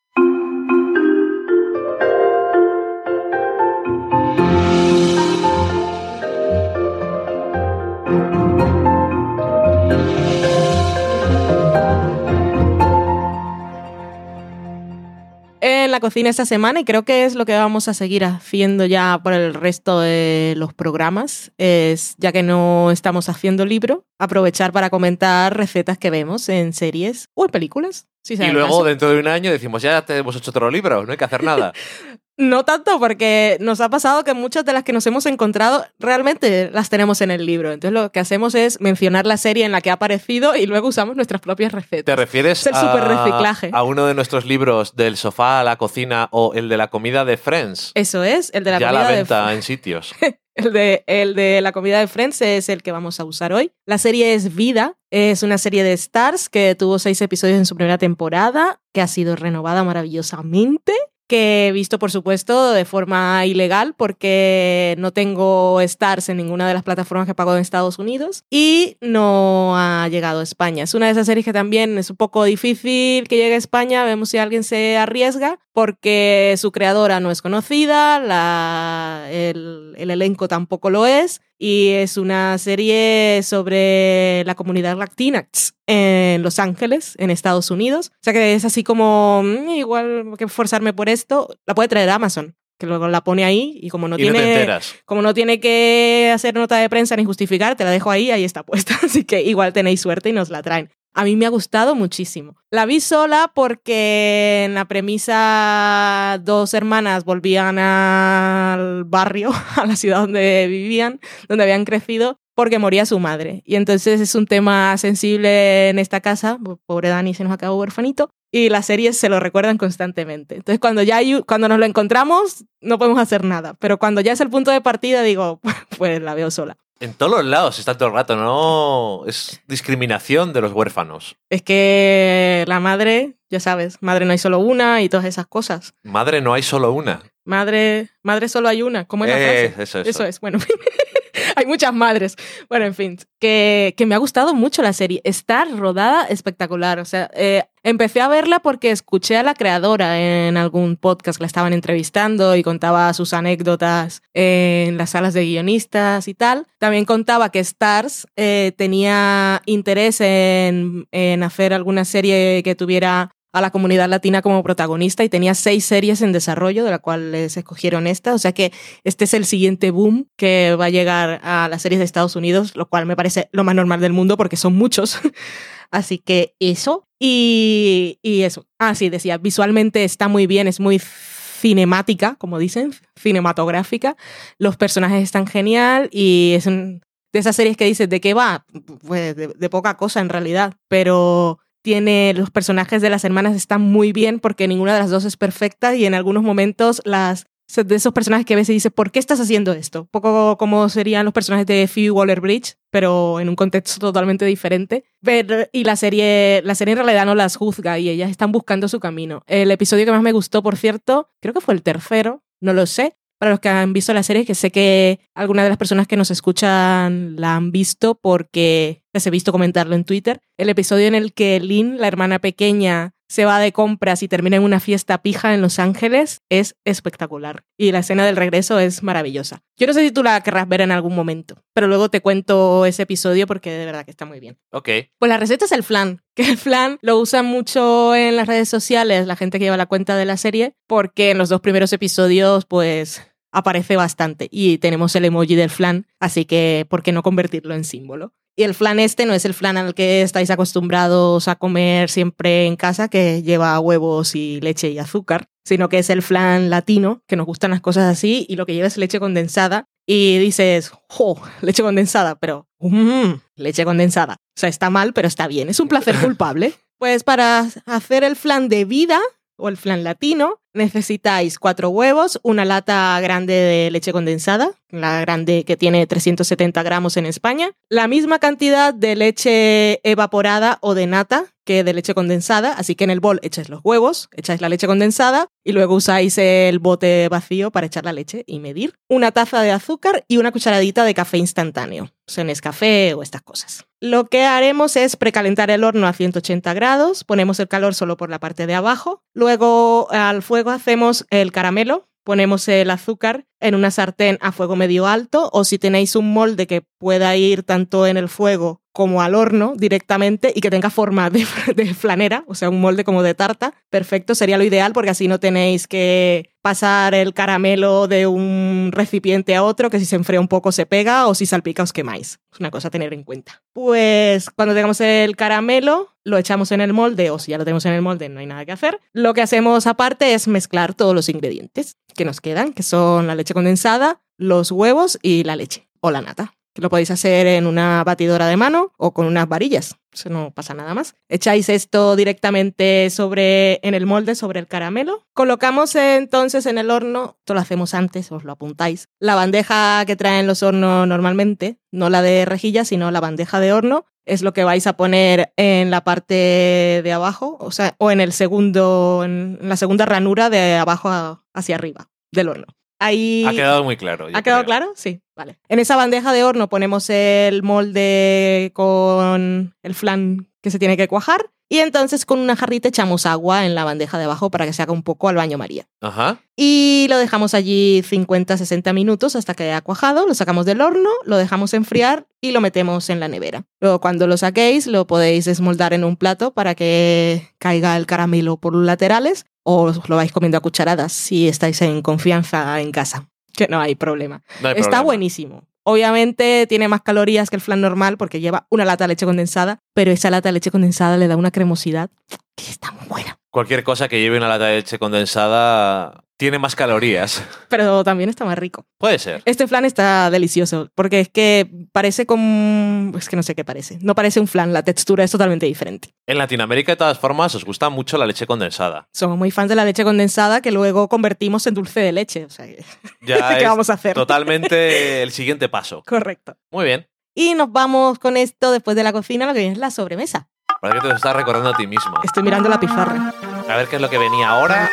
En 15.63 15.91
la 15.91 15.99
cocina 15.99 16.27
esta 16.27 16.47
semana, 16.47 16.79
y 16.79 16.85
creo 16.85 17.03
que 17.03 17.23
es 17.23 17.35
lo 17.35 17.45
que 17.45 17.53
vamos 17.53 17.87
a 17.87 17.93
seguir 17.93 18.25
haciendo 18.25 18.87
ya 18.87 19.19
por 19.21 19.33
el 19.33 19.53
resto 19.53 19.99
de 19.99 20.55
los 20.57 20.73
programas, 20.73 21.51
es, 21.59 22.15
ya 22.17 22.31
que 22.31 22.41
no 22.41 22.89
estamos 22.89 23.29
haciendo 23.29 23.63
libro, 23.63 24.03
aprovechar 24.17 24.71
para 24.71 24.89
comentar 24.89 25.55
recetas 25.55 25.99
que 25.99 26.09
vemos 26.09 26.49
en 26.49 26.73
series 26.73 27.29
o 27.35 27.45
en 27.45 27.51
películas. 27.51 28.07
Si 28.23 28.33
Y 28.33 28.51
luego 28.51 28.69
caso. 28.69 28.83
dentro 28.85 29.11
de 29.11 29.19
un 29.19 29.27
año 29.27 29.51
decimos, 29.51 29.83
ya 29.83 30.03
tenemos 30.03 30.35
hecho 30.35 30.49
otro 30.49 30.71
libro, 30.71 31.05
no 31.05 31.11
hay 31.11 31.17
que 31.19 31.25
hacer 31.25 31.43
nada. 31.43 31.73
No 32.41 32.65
tanto, 32.65 32.99
porque 32.99 33.57
nos 33.59 33.81
ha 33.81 33.89
pasado 33.89 34.23
que 34.23 34.33
muchas 34.33 34.65
de 34.65 34.73
las 34.73 34.83
que 34.83 34.93
nos 34.93 35.05
hemos 35.05 35.27
encontrado 35.27 35.85
realmente 35.99 36.71
las 36.73 36.89
tenemos 36.89 37.21
en 37.21 37.29
el 37.29 37.45
libro. 37.45 37.71
Entonces 37.71 37.93
lo 37.93 38.11
que 38.11 38.19
hacemos 38.19 38.55
es 38.55 38.81
mencionar 38.81 39.27
la 39.27 39.37
serie 39.37 39.63
en 39.63 39.71
la 39.71 39.79
que 39.79 39.91
ha 39.91 39.93
aparecido 39.93 40.55
y 40.55 40.65
luego 40.65 40.87
usamos 40.87 41.15
nuestras 41.15 41.39
propias 41.39 41.71
¿Te 41.71 41.77
recetas. 41.77 42.15
refieres 42.17 42.61
Es 42.61 42.65
el 42.65 42.73
a, 42.73 42.81
superreciclaje. 42.81 43.69
a 43.71 43.83
uno 43.83 44.07
de 44.07 44.15
nuestros 44.15 44.47
libros 44.47 44.95
del 44.95 45.17
sofá 45.17 45.59
a 45.59 45.63
la 45.63 45.75
cocina 45.75 46.29
o 46.31 46.53
el 46.55 46.67
de 46.67 46.77
la 46.77 46.87
comida 46.87 47.25
de 47.25 47.37
Friends? 47.37 47.91
Eso 47.93 48.23
es, 48.23 48.49
el 48.55 48.63
de 48.63 48.71
la 48.71 48.79
ya 48.79 48.87
comida 48.87 49.03
la 49.03 49.09
de 49.11 49.15
venta 49.17 49.53
en 49.53 49.61
sitios. 49.61 50.15
El 50.53 50.73
de, 50.73 51.05
el 51.07 51.33
de 51.33 51.61
la 51.61 51.71
comida 51.71 51.99
de 52.01 52.07
Friends 52.07 52.41
es 52.41 52.67
el 52.67 52.83
que 52.83 52.91
vamos 52.91 53.21
a 53.21 53.23
usar 53.23 53.53
hoy. 53.53 53.71
La 53.85 53.97
serie 53.97 54.33
es 54.33 54.53
Vida, 54.53 54.97
es 55.09 55.43
una 55.43 55.57
serie 55.57 55.81
de 55.81 55.93
Stars 55.93 56.49
que 56.49 56.75
tuvo 56.75 56.99
seis 56.99 57.21
episodios 57.21 57.57
en 57.57 57.65
su 57.65 57.77
primera 57.77 57.97
temporada, 57.97 58.81
que 58.93 59.01
ha 59.01 59.07
sido 59.07 59.37
renovada 59.37 59.85
maravillosamente 59.85 60.93
que 61.31 61.69
he 61.69 61.71
visto, 61.71 61.97
por 61.97 62.11
supuesto, 62.11 62.73
de 62.73 62.83
forma 62.83 63.45
ilegal 63.45 63.93
porque 63.95 64.95
no 64.97 65.13
tengo 65.13 65.79
Stars 65.79 66.27
en 66.27 66.35
ninguna 66.35 66.67
de 66.67 66.73
las 66.73 66.83
plataformas 66.83 67.25
que 67.25 67.33
pago 67.33 67.55
en 67.55 67.61
Estados 67.61 67.99
Unidos 67.99 68.43
y 68.49 68.97
no 68.99 69.77
ha 69.77 70.09
llegado 70.09 70.41
a 70.41 70.43
España. 70.43 70.83
Es 70.83 70.93
una 70.93 71.05
de 71.05 71.13
esas 71.13 71.27
series 71.27 71.45
que 71.45 71.53
también 71.53 71.97
es 71.97 72.09
un 72.09 72.17
poco 72.17 72.43
difícil 72.43 73.29
que 73.29 73.37
llegue 73.37 73.53
a 73.53 73.57
España. 73.57 74.03
Vemos 74.03 74.27
si 74.27 74.39
alguien 74.39 74.65
se 74.65 74.97
arriesga 74.97 75.57
porque 75.71 76.53
su 76.57 76.73
creadora 76.73 77.21
no 77.21 77.31
es 77.31 77.41
conocida, 77.41 78.19
la, 78.19 79.25
el, 79.31 79.93
el 79.95 80.11
elenco 80.11 80.49
tampoco 80.49 80.89
lo 80.89 81.05
es 81.05 81.39
y 81.63 81.89
es 81.89 82.17
una 82.17 82.57
serie 82.57 83.41
sobre 83.43 84.43
la 84.45 84.55
comunidad 84.55 84.97
latina 84.97 85.47
en 85.85 86.41
Los 86.41 86.57
Ángeles, 86.57 87.13
en 87.19 87.29
Estados 87.29 87.69
Unidos. 87.69 88.11
O 88.15 88.23
sea 88.23 88.33
que 88.33 88.55
es 88.55 88.65
así 88.65 88.83
como, 88.83 89.43
mm, 89.43 89.69
igual 89.69 90.33
que 90.39 90.47
forzarme 90.47 90.91
por 90.91 91.07
esto, 91.07 91.55
la 91.67 91.75
puede 91.75 91.87
traer 91.87 92.09
Amazon 92.09 92.55
que 92.79 92.87
luego 92.87 93.07
la 93.09 93.23
pone 93.23 93.45
ahí 93.45 93.77
y 93.79 93.89
como 93.89 94.07
no 94.07 94.17
tiene 94.17 94.67
como 95.05 95.21
no 95.21 95.35
tiene 95.35 95.59
que 95.59 96.31
hacer 96.33 96.55
nota 96.55 96.77
de 96.77 96.89
prensa 96.89 97.15
ni 97.15 97.25
justificar, 97.25 97.75
te 97.75 97.83
la 97.83 97.91
dejo 97.91 98.09
ahí, 98.09 98.31
ahí 98.31 98.43
está 98.43 98.63
puesta, 98.63 98.97
así 99.03 99.23
que 99.23 99.43
igual 99.43 99.71
tenéis 99.71 100.01
suerte 100.01 100.29
y 100.29 100.33
nos 100.33 100.49
la 100.49 100.63
traen. 100.63 100.89
A 101.13 101.25
mí 101.25 101.35
me 101.35 101.45
ha 101.45 101.49
gustado 101.49 101.93
muchísimo. 101.93 102.55
La 102.69 102.85
vi 102.85 103.01
sola 103.01 103.51
porque 103.53 104.63
en 104.65 104.75
la 104.75 104.85
premisa 104.85 106.39
dos 106.41 106.73
hermanas 106.73 107.25
volvían 107.25 107.79
al 107.79 109.03
barrio, 109.03 109.51
a 109.75 109.85
la 109.85 109.95
ciudad 109.95 110.21
donde 110.21 110.67
vivían, 110.69 111.19
donde 111.49 111.63
habían 111.63 111.83
crecido, 111.83 112.39
porque 112.55 112.79
moría 112.79 113.05
su 113.05 113.19
madre. 113.19 113.61
Y 113.65 113.75
entonces 113.75 114.21
es 114.21 114.35
un 114.35 114.45
tema 114.45 114.97
sensible 114.97 115.89
en 115.89 115.99
esta 115.99 116.21
casa. 116.21 116.57
Pobre 116.85 117.09
Dani 117.09 117.33
se 117.33 117.43
nos 117.43 117.51
acabó 117.53 117.77
huerfanito. 117.77 118.29
Y 118.53 118.69
las 118.69 118.85
series 118.85 119.17
se 119.17 119.29
lo 119.29 119.39
recuerdan 119.39 119.77
constantemente. 119.77 120.55
Entonces 120.55 120.79
cuando 120.79 121.03
ya 121.03 121.19
cuando 121.45 121.69
nos 121.69 121.79
lo 121.79 121.85
encontramos 121.85 122.65
no 122.81 122.97
podemos 122.97 123.19
hacer 123.19 123.43
nada. 123.43 123.75
Pero 123.79 123.97
cuando 123.97 124.21
ya 124.21 124.33
es 124.33 124.41
el 124.41 124.49
punto 124.49 124.71
de 124.71 124.81
partida 124.81 125.23
digo, 125.23 125.59
pues 125.97 126.21
la 126.21 126.35
veo 126.35 126.51
sola. 126.51 126.77
En 127.01 127.15
todos 127.15 127.31
los 127.31 127.45
lados 127.45 127.79
está 127.79 127.97
todo 127.97 128.09
el 128.09 128.13
rato, 128.13 128.35
¿no? 128.35 129.23
Es 129.25 129.59
discriminación 129.67 130.53
de 130.53 130.61
los 130.61 130.71
huérfanos. 130.71 131.35
Es 131.49 131.63
que 131.63 132.63
la 132.67 132.79
madre, 132.79 133.37
ya 133.49 133.59
sabes, 133.59 133.97
madre 134.01 134.25
no 134.25 134.33
hay 134.33 134.37
solo 134.37 134.59
una 134.59 135.01
y 135.01 135.09
todas 135.09 135.25
esas 135.25 135.47
cosas. 135.47 135.95
Madre 136.03 136.41
no 136.41 136.53
hay 136.53 136.61
solo 136.61 136.91
una. 136.91 137.23
Madre, 137.43 138.09
madre 138.21 138.49
solo 138.49 138.67
hay 138.69 138.83
una. 138.83 139.05
¿Cómo 139.05 139.25
es 139.25 139.31
la 139.31 139.39
Eh, 139.39 139.69
frase? 139.69 139.83
eso, 139.83 139.99
eso. 140.01 140.09
Eso 140.11 140.25
es, 140.25 140.39
bueno. 140.39 140.59
Hay 141.55 141.65
muchas 141.65 141.93
madres. 141.93 142.35
Bueno, 142.69 142.85
en 142.85 142.93
fin, 142.93 143.17
que, 143.39 143.93
que 143.97 144.05
me 144.05 144.15
ha 144.15 144.17
gustado 144.17 144.53
mucho 144.53 144.81
la 144.81 144.93
serie. 144.93 145.21
Está 145.23 145.65
rodada 145.65 146.25
espectacular. 146.25 146.99
O 146.99 147.05
sea, 147.05 147.29
eh, 147.33 147.63
empecé 147.83 148.21
a 148.21 148.27
verla 148.27 148.59
porque 148.59 148.91
escuché 148.91 149.37
a 149.37 149.43
la 149.43 149.53
creadora 149.53 150.19
en 150.19 150.57
algún 150.57 150.97
podcast 150.97 151.37
que 151.37 151.43
la 151.43 151.47
estaban 151.47 151.73
entrevistando 151.73 152.55
y 152.55 152.63
contaba 152.63 153.13
sus 153.13 153.33
anécdotas 153.33 154.21
en 154.33 154.97
las 154.97 155.11
salas 155.11 155.33
de 155.33 155.45
guionistas 155.45 156.27
y 156.27 156.33
tal. 156.33 156.67
También 156.79 157.05
contaba 157.05 157.49
que 157.49 157.59
Stars 157.59 158.27
eh, 158.35 158.73
tenía 158.77 159.61
interés 159.65 160.21
en, 160.21 161.07
en 161.11 161.43
hacer 161.43 161.73
alguna 161.73 162.05
serie 162.05 162.61
que 162.63 162.75
tuviera 162.75 163.31
a 163.53 163.61
la 163.61 163.71
comunidad 163.71 164.09
latina 164.09 164.41
como 164.41 164.63
protagonista 164.63 165.23
y 165.23 165.29
tenía 165.29 165.53
seis 165.53 165.85
series 165.85 166.21
en 166.21 166.31
desarrollo, 166.31 166.85
de 166.85 166.91
la 166.91 166.99
cual 166.99 167.31
les 167.31 167.57
escogieron 167.57 168.07
esta. 168.07 168.33
O 168.33 168.37
sea 168.37 168.53
que 168.53 168.71
este 169.03 169.25
es 169.25 169.33
el 169.33 169.45
siguiente 169.45 169.91
boom 169.91 170.27
que 170.37 170.75
va 170.79 170.85
a 170.85 170.89
llegar 170.89 171.41
a 171.43 171.67
las 171.69 171.81
series 171.81 171.99
de 171.99 172.05
Estados 172.05 172.35
Unidos, 172.35 172.75
lo 172.75 172.87
cual 172.87 173.05
me 173.05 173.15
parece 173.15 173.49
lo 173.51 173.63
más 173.63 173.75
normal 173.75 173.99
del 173.99 174.13
mundo 174.13 174.37
porque 174.37 174.57
son 174.57 174.75
muchos. 174.75 175.19
Así 175.91 176.17
que 176.17 176.55
eso. 176.59 177.07
Y, 177.19 178.19
y 178.21 178.41
eso. 178.43 178.65
Ah, 178.79 178.95
sí, 178.95 179.09
decía, 179.09 179.37
visualmente 179.37 180.03
está 180.03 180.27
muy 180.27 180.47
bien, 180.47 180.67
es 180.67 180.79
muy 180.79 180.99
cinemática, 180.99 182.35
como 182.39 182.57
dicen, 182.57 182.93
cinematográfica. 183.15 184.15
Los 184.57 184.77
personajes 184.77 185.21
están 185.21 185.45
genial 185.45 186.09
y 186.11 186.53
es 186.55 186.65
un, 186.65 187.01
de 187.31 187.39
esas 187.39 187.55
series 187.55 187.77
que 187.77 187.85
dices, 187.85 188.09
¿de 188.09 188.21
qué 188.21 188.33
va? 188.33 188.65
Pues 189.05 189.35
de, 189.35 189.49
de 189.49 189.69
poca 189.69 189.97
cosa 189.97 190.21
en 190.21 190.29
realidad, 190.29 190.73
pero 190.87 191.59
tiene 191.81 192.33
los 192.35 192.51
personajes 192.51 193.01
de 193.01 193.09
las 193.09 193.23
hermanas 193.23 193.55
están 193.55 193.81
muy 193.81 194.13
bien 194.13 194.39
porque 194.39 194.67
ninguna 194.67 194.93
de 194.93 194.99
las 194.99 195.09
dos 195.09 195.25
es 195.25 195.37
perfecta 195.37 195.95
y 195.95 196.05
en 196.05 196.13
algunos 196.13 196.43
momentos 196.43 197.01
las 197.05 197.45
de 197.75 197.95
esos 197.95 198.13
personajes 198.13 198.45
que 198.45 198.55
ves 198.55 198.69
y 198.69 198.73
dices, 198.73 198.91
¿por 198.91 199.11
qué 199.11 199.19
estás 199.19 199.39
haciendo 199.39 199.71
esto? 199.71 200.05
Poco 200.11 200.57
como 200.57 200.89
serían 200.89 201.25
los 201.25 201.33
personajes 201.33 201.65
de 201.65 201.87
Phoebe 201.87 202.11
Waller-Bridge, 202.11 202.75
pero 202.89 203.39
en 203.39 203.49
un 203.49 203.55
contexto 203.55 203.99
totalmente 203.99 204.45
diferente. 204.45 205.05
Pero, 205.23 205.65
y 205.71 205.83
la 205.85 205.95
serie, 205.95 206.61
la 206.65 206.75
serie 206.75 206.93
en 206.93 206.97
realidad 206.97 207.25
no 207.25 207.35
las 207.35 207.55
juzga 207.55 207.97
y 207.97 208.09
ellas 208.09 208.29
están 208.29 208.51
buscando 208.51 208.87
su 208.87 208.99
camino. 208.99 209.43
El 209.47 209.71
episodio 209.71 210.05
que 210.05 210.11
más 210.11 210.21
me 210.21 210.33
gustó, 210.33 210.61
por 210.61 210.75
cierto, 210.75 211.29
creo 211.39 211.53
que 211.53 211.61
fue 211.61 211.73
el 211.73 211.81
tercero, 211.81 212.43
no 212.59 212.73
lo 212.73 212.85
sé, 212.85 213.15
para 213.41 213.49
los 213.49 213.59
que 213.59 213.69
han 213.69 213.91
visto 213.91 214.13
la 214.13 214.21
serie, 214.21 214.45
que 214.45 214.53
sé 214.53 214.69
que 214.69 215.19
algunas 215.33 215.65
de 215.65 215.69
las 215.69 215.79
personas 215.79 216.05
que 216.05 216.15
nos 216.15 216.29
escuchan 216.29 217.37
la 217.37 217.55
han 217.55 217.71
visto 217.71 218.13
porque 218.13 219.01
les 219.13 219.25
he 219.25 219.31
visto 219.31 219.51
comentarlo 219.51 219.95
en 219.95 220.03
Twitter. 220.03 220.41
El 220.57 220.69
episodio 220.69 221.07
en 221.07 221.15
el 221.15 221.33
que 221.33 221.59
Lynn, 221.59 221.97
la 221.97 222.07
hermana 222.07 222.37
pequeña, 222.37 223.15
se 223.31 223.45
va 223.45 223.59
de 223.59 223.71
compras 223.71 224.21
y 224.21 224.27
termina 224.27 224.57
en 224.57 224.63
una 224.63 224.79
fiesta 224.81 225.23
pija 225.23 225.53
en 225.55 225.61
Los 225.61 225.79
Ángeles 225.79 226.41
es 226.49 226.75
espectacular. 226.85 227.63
Y 227.77 227.93
la 227.93 227.99
escena 227.99 228.25
del 228.25 228.35
regreso 228.35 228.77
es 228.77 229.01
maravillosa. 229.01 229.63
Yo 229.75 229.87
no 229.87 229.93
sé 229.93 230.01
si 230.01 230.11
tú 230.11 230.21
la 230.21 230.41
querrás 230.41 230.67
ver 230.67 230.81
en 230.81 230.91
algún 230.91 231.15
momento, 231.15 231.63
pero 231.73 231.87
luego 231.87 232.09
te 232.09 232.19
cuento 232.19 232.85
ese 232.85 233.03
episodio 233.03 233.47
porque 233.47 233.71
de 233.71 233.85
verdad 233.85 234.03
que 234.05 234.11
está 234.11 234.25
muy 234.25 234.39
bien. 234.39 234.59
Ok. 234.71 234.89
Pues 235.17 235.29
la 235.29 235.37
receta 235.37 235.65
es 235.65 235.71
el 235.71 235.83
flan, 235.83 236.21
que 236.35 236.43
el 236.43 236.57
flan 236.57 236.99
lo 237.01 237.17
usan 237.17 237.45
mucho 237.45 238.13
en 238.13 238.35
las 238.35 238.47
redes 238.47 238.69
sociales, 238.69 239.25
la 239.25 239.37
gente 239.37 239.57
que 239.57 239.65
lleva 239.65 239.77
la 239.77 239.87
cuenta 239.87 240.15
de 240.15 240.25
la 240.25 240.35
serie, 240.35 240.75
porque 240.85 241.31
en 241.31 241.37
los 241.37 241.49
dos 241.49 241.61
primeros 241.61 241.93
episodios, 241.93 242.65
pues 242.65 243.30
aparece 243.51 243.95
bastante 243.95 244.47
y 244.51 244.77
tenemos 244.77 245.15
el 245.15 245.25
emoji 245.25 245.55
del 245.55 245.69
flan, 245.69 246.07
así 246.19 246.45
que 246.45 246.85
¿por 246.89 247.03
qué 247.03 247.11
no 247.11 247.23
convertirlo 247.23 247.73
en 247.73 247.83
símbolo? 247.83 248.33
Y 248.55 248.63
el 248.63 248.73
flan 248.73 248.99
este 248.99 249.25
no 249.25 249.33
es 249.33 249.45
el 249.45 249.53
flan 249.53 249.77
al 249.77 249.93
que 249.93 250.21
estáis 250.21 250.49
acostumbrados 250.51 251.47
a 251.47 251.55
comer 251.55 252.09
siempre 252.09 252.65
en 252.65 252.75
casa, 252.75 253.07
que 253.07 253.41
lleva 253.43 253.79
huevos 253.79 254.35
y 254.35 254.59
leche 254.59 254.89
y 254.89 254.99
azúcar, 254.99 255.47
sino 255.63 255.89
que 255.89 255.99
es 255.99 256.09
el 256.09 256.21
flan 256.21 256.69
latino, 256.69 257.23
que 257.27 257.37
nos 257.37 257.45
gustan 257.45 257.71
las 257.71 257.81
cosas 257.81 258.11
así, 258.11 258.45
y 258.49 258.57
lo 258.57 258.65
que 258.65 258.73
lleva 258.73 258.87
es 258.87 258.97
leche 258.97 259.19
condensada. 259.19 259.85
Y 260.05 260.39
dices, 260.39 260.91
¡jo! 261.07 261.41
Leche 261.61 261.83
condensada, 261.83 262.35
pero 262.35 262.67
mm, 262.79 263.33
leche 263.55 263.85
condensada. 263.85 264.37
O 264.55 264.59
sea, 264.59 264.67
está 264.67 264.89
mal, 264.89 265.13
pero 265.13 265.27
está 265.27 265.47
bien. 265.47 265.69
Es 265.69 265.79
un 265.79 265.87
placer 265.87 266.15
culpable. 266.21 266.73
Pues 266.97 267.23
para 267.23 267.67
hacer 267.85 268.23
el 268.23 268.35
flan 268.35 268.67
de 268.67 268.85
vida 268.85 269.19
o 269.57 269.69
el 269.69 269.77
flan 269.77 270.03
latino, 270.03 270.60
necesitáis 270.73 271.59
cuatro 271.59 271.89
huevos, 271.89 272.39
una 272.43 272.65
lata 272.65 273.19
grande 273.21 273.53
de 273.53 273.91
leche 273.91 274.11
condensada, 274.11 274.71
la 274.91 275.21
grande 275.21 275.63
que 275.63 275.77
tiene 275.77 276.05
370 276.05 276.83
gramos 276.83 277.17
en 277.17 277.25
España, 277.25 277.71
la 277.89 278.07
misma 278.07 278.39
cantidad 278.39 278.93
de 278.93 279.15
leche 279.15 279.99
evaporada 280.09 280.77
o 280.81 280.93
de 280.93 281.07
nata 281.07 281.45
que 281.65 281.83
de 281.83 281.93
leche 281.93 282.13
condensada, 282.13 282.73
así 282.73 282.95
que 282.95 283.03
en 283.03 283.11
el 283.11 283.19
bol 283.19 283.39
echáis 283.43 283.69
los 283.69 283.81
huevos, 283.83 284.29
echáis 284.35 284.61
la 284.61 284.69
leche 284.69 284.87
condensada 284.87 285.47
y 285.63 285.73
luego 285.73 285.95
usáis 285.95 286.37
el 286.37 286.79
bote 286.79 287.27
vacío 287.29 287.71
para 287.71 287.87
echar 287.87 288.03
la 288.03 288.13
leche 288.13 288.43
y 288.47 288.59
medir, 288.59 288.95
una 289.07 289.31
taza 289.31 289.61
de 289.61 289.71
azúcar 289.71 290.25
y 290.27 290.37
una 290.37 290.51
cucharadita 290.51 291.03
de 291.03 291.13
café 291.13 291.37
instantáneo, 291.37 292.11
sea 292.27 292.45
café 292.61 293.13
o 293.13 293.21
estas 293.21 293.41
cosas. 293.41 293.85
Lo 293.99 294.25
que 294.25 294.43
haremos 294.43 294.95
es 294.95 295.15
precalentar 295.15 295.69
el 295.69 295.83
horno 295.83 296.07
a 296.07 296.13
180 296.13 296.73
grados, 296.73 297.23
ponemos 297.23 297.59
el 297.59 297.67
calor 297.67 297.93
solo 297.93 298.17
por 298.17 298.29
la 298.29 298.39
parte 298.39 298.65
de 298.65 298.73
abajo, 298.73 299.21
luego 299.33 300.07
al 300.11 300.41
fuego 300.41 300.71
hacemos 300.71 301.25
el 301.29 301.51
caramelo, 301.51 302.09
ponemos 302.31 302.65
el 302.69 302.89
azúcar 302.91 303.45
en 303.59 303.75
una 303.75 303.91
sartén 303.91 304.37
a 304.39 304.53
fuego 304.53 304.77
medio 304.77 305.05
alto 305.05 305.49
o 305.51 305.65
si 305.65 305.77
tenéis 305.77 306.15
un 306.15 306.31
molde 306.31 306.65
que 306.65 306.81
pueda 306.97 307.35
ir 307.35 307.63
tanto 307.63 308.07
en 308.07 308.15
el 308.15 308.29
fuego 308.29 308.80
como 308.91 309.21
al 309.21 309.35
horno 309.35 309.73
directamente 309.75 310.51
y 310.53 310.61
que 310.61 310.69
tenga 310.69 310.89
forma 310.89 311.29
de, 311.29 311.45
flanera, 311.93 312.43
o 312.47 312.55
sea, 312.55 312.69
un 312.69 312.81
molde 312.81 313.03
como 313.03 313.23
de 313.23 313.33
tarta, 313.33 313.73
perfecto, 313.89 314.35
sería 314.35 314.57
lo 314.57 314.63
ideal 314.63 314.93
porque 314.93 315.11
así 315.11 315.27
no 315.27 315.39
tenéis 315.39 315.87
que 315.87 316.49
pasar 316.61 317.15
el 317.15 317.33
caramelo 317.33 318.07
de 318.07 318.27
un 318.27 318.91
recipiente 318.93 319.55
a 319.55 319.63
otro, 319.63 319.89
que 319.89 319.99
si 319.99 320.05
se 320.05 320.15
enfría 320.15 320.39
un 320.39 320.47
poco 320.47 320.71
se 320.71 320.85
pega 320.85 321.27
o 321.27 321.33
si 321.33 321.45
salpica 321.45 321.83
os 321.83 321.93
quemáis. 321.93 322.39
Es 322.53 322.59
una 322.59 322.69
cosa 322.69 322.89
a 322.89 322.91
tener 322.91 323.13
en 323.13 323.23
cuenta. 323.23 323.63
Pues 323.73 324.49
cuando 324.49 324.75
tengamos 324.75 325.01
el 325.01 325.35
caramelo, 325.35 326.09
lo 326.23 326.37
echamos 326.37 326.71
en 326.71 326.81
el 326.81 326.93
molde 326.93 327.31
o 327.31 327.39
si 327.39 327.51
ya 327.51 327.57
lo 327.57 327.63
tenemos 327.63 327.85
en 327.85 327.93
el 327.93 328.01
molde 328.01 328.29
no 328.29 328.39
hay 328.39 328.45
nada 328.45 328.65
que 328.65 328.71
hacer. 328.71 328.99
Lo 329.13 329.33
que 329.33 329.41
hacemos 329.41 329.87
aparte 329.87 330.33
es 330.33 330.47
mezclar 330.47 330.93
todos 330.93 331.15
los 331.15 331.29
ingredientes 331.29 331.97
que 332.15 332.25
nos 332.25 332.41
quedan, 332.41 332.73
que 332.73 332.83
son 332.83 333.27
la 333.27 333.35
leche 333.35 333.53
condensada, 333.53 334.21
los 334.37 334.71
huevos 334.71 335.17
y 335.21 335.43
la 335.43 335.55
leche 335.55 335.87
o 335.99 336.11
la 336.11 336.21
nata. 336.21 336.53
Que 336.73 336.81
lo 336.81 336.89
podéis 336.89 337.11
hacer 337.11 337.47
en 337.47 337.67
una 337.67 338.03
batidora 338.03 338.47
de 338.47 338.57
mano 338.57 338.93
o 338.97 339.13
con 339.13 339.25
unas 339.25 339.47
varillas. 339.47 339.95
Eso 340.13 340.29
no 340.29 340.51
pasa 340.51 340.73
nada 340.73 340.93
más. 340.93 341.15
Echáis 341.29 341.69
esto 341.69 342.15
directamente 342.15 343.09
sobre 343.09 343.79
en 343.83 343.93
el 343.93 344.05
molde 344.05 344.35
sobre 344.35 344.59
el 344.59 344.67
caramelo. 344.67 345.25
Colocamos 345.33 345.95
entonces 345.95 346.65
en 346.65 346.77
el 346.77 346.91
horno, 346.91 347.37
esto 347.39 347.53
lo 347.53 347.61
hacemos 347.61 347.93
antes, 347.93 348.31
os 348.31 348.43
lo 348.43 348.51
apuntáis. 348.51 349.07
La 349.19 349.35
bandeja 349.35 350.03
que 350.05 350.15
traen 350.15 350.47
los 350.47 350.63
hornos 350.63 351.07
normalmente, 351.07 351.77
no 351.91 352.09
la 352.09 352.21
de 352.21 352.45
rejilla, 352.45 352.83
sino 352.83 353.11
la 353.11 353.21
bandeja 353.21 353.59
de 353.59 353.71
horno, 353.71 354.05
es 354.25 354.41
lo 354.41 354.53
que 354.53 354.63
vais 354.63 354.85
a 354.87 354.97
poner 354.97 355.53
en 355.57 355.91
la 355.91 356.03
parte 356.03 357.01
de 357.03 357.11
abajo, 357.13 357.57
o 357.59 357.71
sea, 357.71 357.95
o 357.97 358.11
en 358.11 358.21
el 358.21 358.33
segundo, 358.33 359.23
en 359.23 359.57
la 359.61 359.77
segunda 359.77 360.05
ranura 360.05 360.49
de 360.49 360.75
abajo 360.75 361.09
hacia 361.53 361.75
arriba 361.75 362.09
del 362.31 362.49
horno. 362.49 362.67
Ahí... 363.03 363.43
Ha 363.47 363.51
quedado 363.51 363.83
muy 363.83 363.97
claro. 363.97 364.27
¿Ha 364.31 364.43
quedado 364.43 364.63
claro? 364.63 364.93
Sí, 364.95 365.21
vale. 365.35 365.57
En 365.69 365.79
esa 365.79 365.95
bandeja 365.95 366.31
de 366.33 366.43
horno 366.43 366.69
ponemos 366.69 367.09
el 367.09 367.63
molde 367.63 368.69
con 368.75 369.73
el 369.81 369.95
flan 369.95 370.47
que 370.61 370.69
se 370.69 370.77
tiene 370.77 370.97
que 370.97 371.07
cuajar 371.07 371.49
y 371.71 371.79
entonces 371.79 372.25
con 372.25 372.39
una 372.39 372.57
jarrita 372.57 372.89
echamos 372.89 373.25
agua 373.25 373.65
en 373.65 373.75
la 373.75 373.85
bandeja 373.85 374.17
de 374.17 374.25
abajo 374.25 374.51
para 374.51 374.65
que 374.65 374.73
se 374.73 374.81
haga 374.81 374.91
un 374.91 375.03
poco 375.03 375.29
al 375.29 375.37
baño 375.37 375.57
María. 375.57 375.87
Ajá. 376.01 376.41
Y 376.57 377.07
lo 377.09 377.17
dejamos 377.17 377.53
allí 377.53 378.01
50-60 378.01 378.93
minutos 378.93 379.37
hasta 379.37 379.53
que 379.53 379.63
haya 379.63 379.79
cuajado, 379.79 380.27
lo 380.27 380.35
sacamos 380.35 380.65
del 380.65 380.81
horno, 380.81 381.09
lo 381.23 381.37
dejamos 381.37 381.73
enfriar 381.73 382.27
y 382.41 382.51
lo 382.51 382.59
metemos 382.59 383.09
en 383.09 383.21
la 383.21 383.29
nevera. 383.29 383.63
Luego 383.79 384.01
cuando 384.01 384.27
lo 384.27 384.35
saquéis 384.35 384.85
lo 384.85 385.07
podéis 385.07 385.45
desmoldar 385.45 385.93
en 385.93 386.03
un 386.03 386.17
plato 386.17 386.51
para 386.53 386.75
que 386.75 387.53
caiga 387.57 387.95
el 387.95 388.05
caramelo 388.05 388.57
por 388.57 388.73
los 388.73 388.83
laterales 388.83 389.45
o 389.63 389.93
lo 390.09 390.15
vais 390.17 390.33
comiendo 390.33 390.57
a 390.57 390.61
cucharadas 390.61 391.13
si 391.13 391.47
estáis 391.47 391.81
en 391.81 392.01
confianza 392.01 392.81
en 392.81 392.91
casa, 392.91 393.29
que 393.55 393.67
no 393.67 393.79
hay 393.79 393.95
problema. 393.95 394.41
No 394.61 394.67
hay 394.69 394.73
Está 394.75 394.81
problema. 394.83 395.01
buenísimo. 395.03 395.63
Obviamente 395.83 396.67
tiene 396.67 396.87
más 396.87 397.01
calorías 397.01 397.49
que 397.49 397.55
el 397.55 397.61
flan 397.61 397.81
normal 397.81 398.17
porque 398.17 398.39
lleva 398.39 398.67
una 398.69 398.85
lata 398.85 399.05
de 399.05 399.09
leche 399.09 399.25
condensada, 399.25 399.79
pero 399.93 400.11
esa 400.11 400.29
lata 400.29 400.49
de 400.49 400.53
leche 400.53 400.69
condensada 400.71 401.17
le 401.17 401.27
da 401.27 401.35
una 401.37 401.49
cremosidad 401.51 402.09
que 402.55 402.69
está 402.69 402.91
muy 402.91 403.07
buena. 403.07 403.37
Cualquier 403.49 403.83
cosa 403.83 404.07
que 404.07 404.21
lleve 404.21 404.37
una 404.37 404.47
lata 404.47 404.65
de 404.65 404.75
leche 404.77 404.99
condensada 404.99 406.23
tiene 406.41 406.57
más 406.57 406.75
calorías. 406.75 407.43
Pero 407.69 408.03
también 408.03 408.27
está 408.27 408.45
más 408.45 408.57
rico. 408.57 408.87
Puede 408.97 409.19
ser. 409.19 409.43
Este 409.45 409.67
flan 409.67 409.85
está 409.85 410.31
delicioso 410.31 410.89
porque 410.95 411.19
es 411.19 411.29
que 411.29 411.69
parece 411.91 412.25
como... 412.25 413.15
Es 413.15 413.29
que 413.29 413.35
no 413.35 413.43
sé 413.43 413.53
qué 413.53 413.63
parece. 413.63 413.99
No 414.01 414.15
parece 414.15 414.39
un 414.39 414.47
flan, 414.47 414.73
la 414.73 414.81
textura 414.81 415.23
es 415.23 415.29
totalmente 415.29 415.67
diferente. 415.67 416.15
En 416.25 416.39
Latinoamérica, 416.39 416.93
de 416.93 416.95
todas 416.95 417.19
formas, 417.19 417.53
os 417.53 417.63
gusta 417.63 417.89
mucho 417.91 418.17
la 418.17 418.25
leche 418.25 418.47
condensada. 418.47 419.07
Somos 419.13 419.37
muy 419.37 419.51
fans 419.51 419.69
de 419.69 419.75
la 419.75 419.85
leche 419.85 420.03
condensada 420.03 420.61
que 420.61 420.71
luego 420.71 421.07
convertimos 421.09 421.67
en 421.67 421.75
dulce 421.75 421.99
de 421.99 422.11
leche. 422.11 422.45
O 422.45 422.49
sea, 422.49 422.65
Ya 423.21 423.49
¿qué 423.57 423.63
es 423.63 423.69
vamos 423.69 423.91
a 423.91 423.93
hacer? 423.93 424.15
totalmente 424.15 425.21
el 425.21 425.29
siguiente 425.29 425.69
paso. 425.69 426.01
Correcto. 426.07 426.57
Muy 426.71 426.85
bien. 426.85 427.07
Y 427.35 427.53
nos 427.53 427.71
vamos 427.71 428.17
con 428.17 428.35
esto 428.35 428.71
después 428.71 428.97
de 428.97 429.03
la 429.03 429.13
cocina, 429.13 429.45
lo 429.45 429.53
que 429.53 429.59
viene 429.59 429.73
es 429.73 429.79
la 429.79 429.91
sobremesa. 429.91 430.49
Parece 430.81 430.97
que 430.97 431.01
te 431.03 431.09
lo 431.09 431.15
estás 431.17 431.35
recordando 431.35 431.69
a 431.69 431.77
ti 431.77 431.85
misma. 431.85 432.19
Estoy 432.23 432.41
mirando 432.41 432.67
la 432.67 432.79
pizarra. 432.79 433.31
A 433.69 433.77
ver 433.77 433.87
qué 433.87 433.97
es 433.97 434.01
lo 434.01 434.09
que 434.09 434.17
venía 434.17 434.49
ahora. 434.49 434.89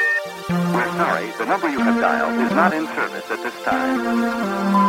We're 0.49 0.93
sorry, 0.97 1.31
the 1.33 1.45
number 1.45 1.69
you 1.69 1.79
have 1.79 2.01
dialed 2.01 2.41
is 2.41 2.53
not 2.53 2.73
in 2.73 2.87
service 2.87 3.31
at 3.31 3.43
this 3.43 3.65
time. 3.65 4.88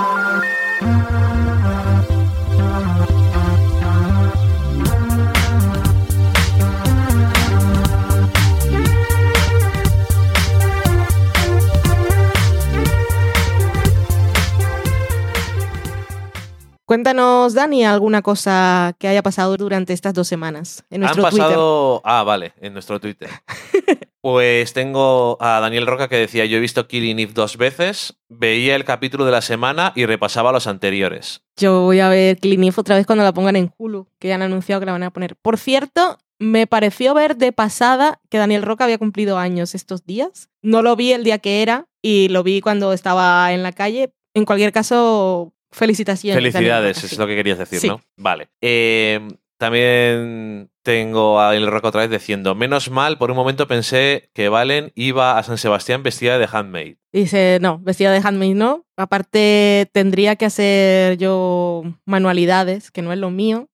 Cuéntanos, 16.90 17.54
Dani, 17.54 17.86
alguna 17.86 18.24
cosa 18.24 18.96
que 18.98 19.08
haya 19.08 19.22
pasado 19.22 19.56
durante 19.58 19.94
estas 19.94 20.16
dos 20.16 20.28
semanas 20.28 20.84
en 20.90 20.96
Han 20.96 21.02
nuestro 21.02 21.30
Twitter. 21.30 21.46
pasado. 21.46 22.02
Ah, 22.04 22.24
vale, 22.24 22.54
en 22.60 22.74
nuestro 22.74 23.00
Twitter. 23.00 23.30
pues 24.22 24.74
tengo 24.74 25.38
a 25.40 25.60
Daniel 25.60 25.86
Roca 25.86 26.08
que 26.08 26.16
decía: 26.16 26.46
Yo 26.46 26.58
he 26.58 26.60
visto 26.60 26.88
Killing 26.88 27.20
Eve 27.20 27.34
dos 27.36 27.58
veces, 27.58 28.18
veía 28.28 28.76
el 28.76 28.86
capítulo 28.86 29.24
de 29.26 29.32
la 29.32 29.44
semana 29.44 29.94
y 29.96 30.08
repasaba 30.08 30.52
los 30.52 30.66
anteriores. 30.66 31.44
Yo 31.58 31.82
voy 31.82 32.00
a 32.00 32.10
ver 32.10 32.40
Killing 32.40 32.64
Eve 32.64 32.74
otra 32.78 32.96
vez 32.96 33.06
cuando 33.06 33.24
la 33.24 33.36
pongan 33.36 33.56
en 33.56 33.72
Hulu, 33.78 34.08
que 34.18 34.30
ya 34.30 34.34
han 34.34 34.42
anunciado 34.42 34.80
que 34.80 34.88
la 34.88 34.94
van 34.94 35.04
a 35.04 35.14
poner. 35.14 35.36
Por 35.36 35.60
cierto, 35.60 36.18
me 36.40 36.66
pareció 36.66 37.14
ver 37.14 37.38
de 37.38 37.52
pasada 37.52 38.20
que 38.32 38.40
Daniel 38.40 38.64
Roca 38.64 38.86
había 38.86 38.98
cumplido 38.98 39.38
años 39.38 39.76
estos 39.76 40.08
días. 40.08 40.50
No 40.64 40.82
lo 40.82 40.96
vi 40.96 41.12
el 41.12 41.24
día 41.24 41.38
que 41.38 41.62
era 41.62 41.86
y 42.02 42.30
lo 42.30 42.42
vi 42.42 42.62
cuando 42.62 42.94
estaba 42.94 43.54
en 43.54 43.62
la 43.62 43.74
calle. 43.74 44.12
En 44.34 44.46
cualquier 44.46 44.72
caso, 44.72 45.54
felicitaciones. 45.72 46.36
Felicidades, 46.42 46.98
Roca, 46.98 47.08
es 47.08 47.18
lo 47.18 47.28
que 47.28 47.36
querías 47.36 47.58
decir, 47.58 47.80
Sí. 47.80 47.88
¿no? 47.88 48.02
Vale. 48.18 48.50
Eh, 48.62 49.20
también 49.58 50.70
tengo 50.84 51.40
a 51.40 51.48
Daniel 51.48 51.68
Roca 51.70 51.90
otra 51.90 52.02
vez 52.02 52.10
diciendo: 52.10 52.56
Menos 52.56 52.90
mal, 52.90 53.18
por 53.18 53.30
un 53.32 53.38
momento 53.38 53.68
pensé 53.68 54.30
que 54.34 54.50
Valen 54.50 54.92
iba 54.96 55.38
a 55.38 55.44
San 55.44 55.58
Sebastián 55.58 56.02
vestida 56.02 56.38
de 56.40 56.48
handmaid. 56.52 56.96
Dice, 57.12 57.60
no, 57.62 57.80
vestida 57.80 58.12
de 58.12 58.22
handmaid 58.24 58.56
no. 58.56 58.86
Aparte, 58.98 59.90
tendría 59.94 60.36
que 60.38 60.46
hacer 60.46 61.18
yo 61.18 61.84
manualidades, 62.06 62.90
que 62.92 63.02
no 63.02 63.12
es 63.14 63.20
lo 63.20 63.30
mío. 63.32 63.68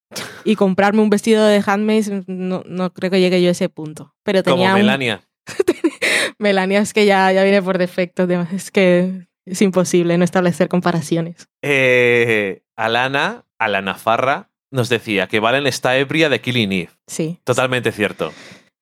Y 0.43 0.55
comprarme 0.55 1.01
un 1.01 1.09
vestido 1.09 1.45
de 1.45 1.61
handmaid, 1.65 2.07
no, 2.27 2.63
no 2.65 2.93
creo 2.93 3.11
que 3.11 3.19
llegue 3.19 3.41
yo 3.41 3.49
a 3.49 3.51
ese 3.51 3.69
punto. 3.69 4.15
Pero 4.23 4.43
Como 4.43 4.55
tenía 4.55 4.69
un- 4.73 4.79
Melania. 4.81 5.21
Melania 6.39 6.79
es 6.79 6.93
que 6.93 7.05
ya, 7.05 7.31
ya 7.31 7.43
viene 7.43 7.61
por 7.61 7.77
defecto. 7.77 8.27
de- 8.27 8.45
Es 8.53 8.71
que 8.71 9.27
es 9.45 9.61
imposible 9.61 10.17
no 10.17 10.23
establecer 10.23 10.67
comparaciones. 10.67 11.47
Eh, 11.61 12.63
Alana, 12.75 13.45
Alana 13.59 13.95
Farra, 13.95 14.49
nos 14.71 14.89
decía 14.89 15.27
que 15.27 15.39
Valen 15.39 15.67
está 15.67 15.97
ebria 15.97 16.29
de 16.29 16.41
Killing 16.41 16.71
Eve. 16.71 16.89
Sí. 17.07 17.39
Totalmente 17.43 17.91
cierto. 17.91 18.33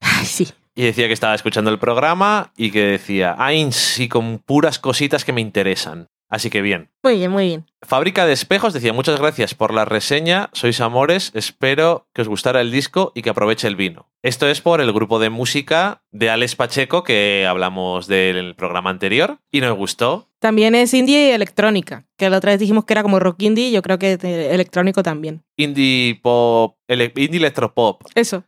Ay, 0.02 0.26
sí. 0.26 0.48
Y 0.76 0.84
decía 0.84 1.07
que 1.07 1.14
estaba 1.14 1.35
escuchando 1.35 1.69
el 1.69 1.77
programa 1.77 2.52
y 2.57 2.72
que 2.72 2.84
decía, 2.84 3.35
ay, 3.38 3.72
sí, 3.72 4.10
con 4.10 4.40
puras 4.40 4.80
cositas 4.80 5.23
que 5.23 5.34
me 5.34 5.41
interesan. 5.41 6.07
Así 6.34 6.50
que 6.50 6.64
bien. 6.64 6.90
Muy 7.04 7.18
bien, 7.18 7.30
muy 7.30 7.46
bien. 7.46 7.66
Fábrica 7.84 8.26
de 8.26 8.34
Espejos 8.34 8.74
decía, 8.74 8.92
muchas 8.92 9.20
gracias 9.20 9.54
por 9.54 9.72
la 9.72 9.86
reseña, 9.86 10.50
sois 10.54 10.82
amores, 10.82 11.30
espero 11.36 12.08
que 12.12 12.24
os 12.24 12.28
gustara 12.28 12.60
el 12.62 12.72
disco 12.72 13.12
y 13.14 13.22
que 13.22 13.30
aproveche 13.30 13.68
el 13.68 13.76
vino. 13.76 14.10
Esto 14.24 14.48
es 14.50 14.60
por 14.60 14.82
el 14.82 14.92
grupo 14.92 15.20
de 15.20 15.30
música 15.30 16.02
de 16.12 16.32
Alex 16.32 16.56
Pacheco 16.56 17.04
que 17.04 17.46
hablamos 17.48 18.08
del 18.08 18.56
programa 18.56 18.90
anterior 18.90 19.38
y 19.52 19.62
nos 19.62 19.78
gustó. 19.78 20.28
También 20.40 20.74
es 20.74 20.92
indie 20.96 21.28
y 21.28 21.32
electrónica, 21.34 22.08
que 22.18 22.32
la 22.32 22.38
otra 22.38 22.52
vez 22.54 22.60
dijimos 22.60 22.86
que 22.86 22.94
era 22.94 23.04
como 23.04 23.20
rock 23.20 23.40
indie, 23.44 23.72
yo 23.72 23.84
creo 23.84 24.00
que 24.00 24.14
electrónico 24.52 25.04
también. 25.04 25.44
Indie 25.56 26.16
pop, 26.16 26.78
ele- 26.88 27.14
indie 27.16 27.38
electropop. 27.38 28.02
Eso. 28.16 28.44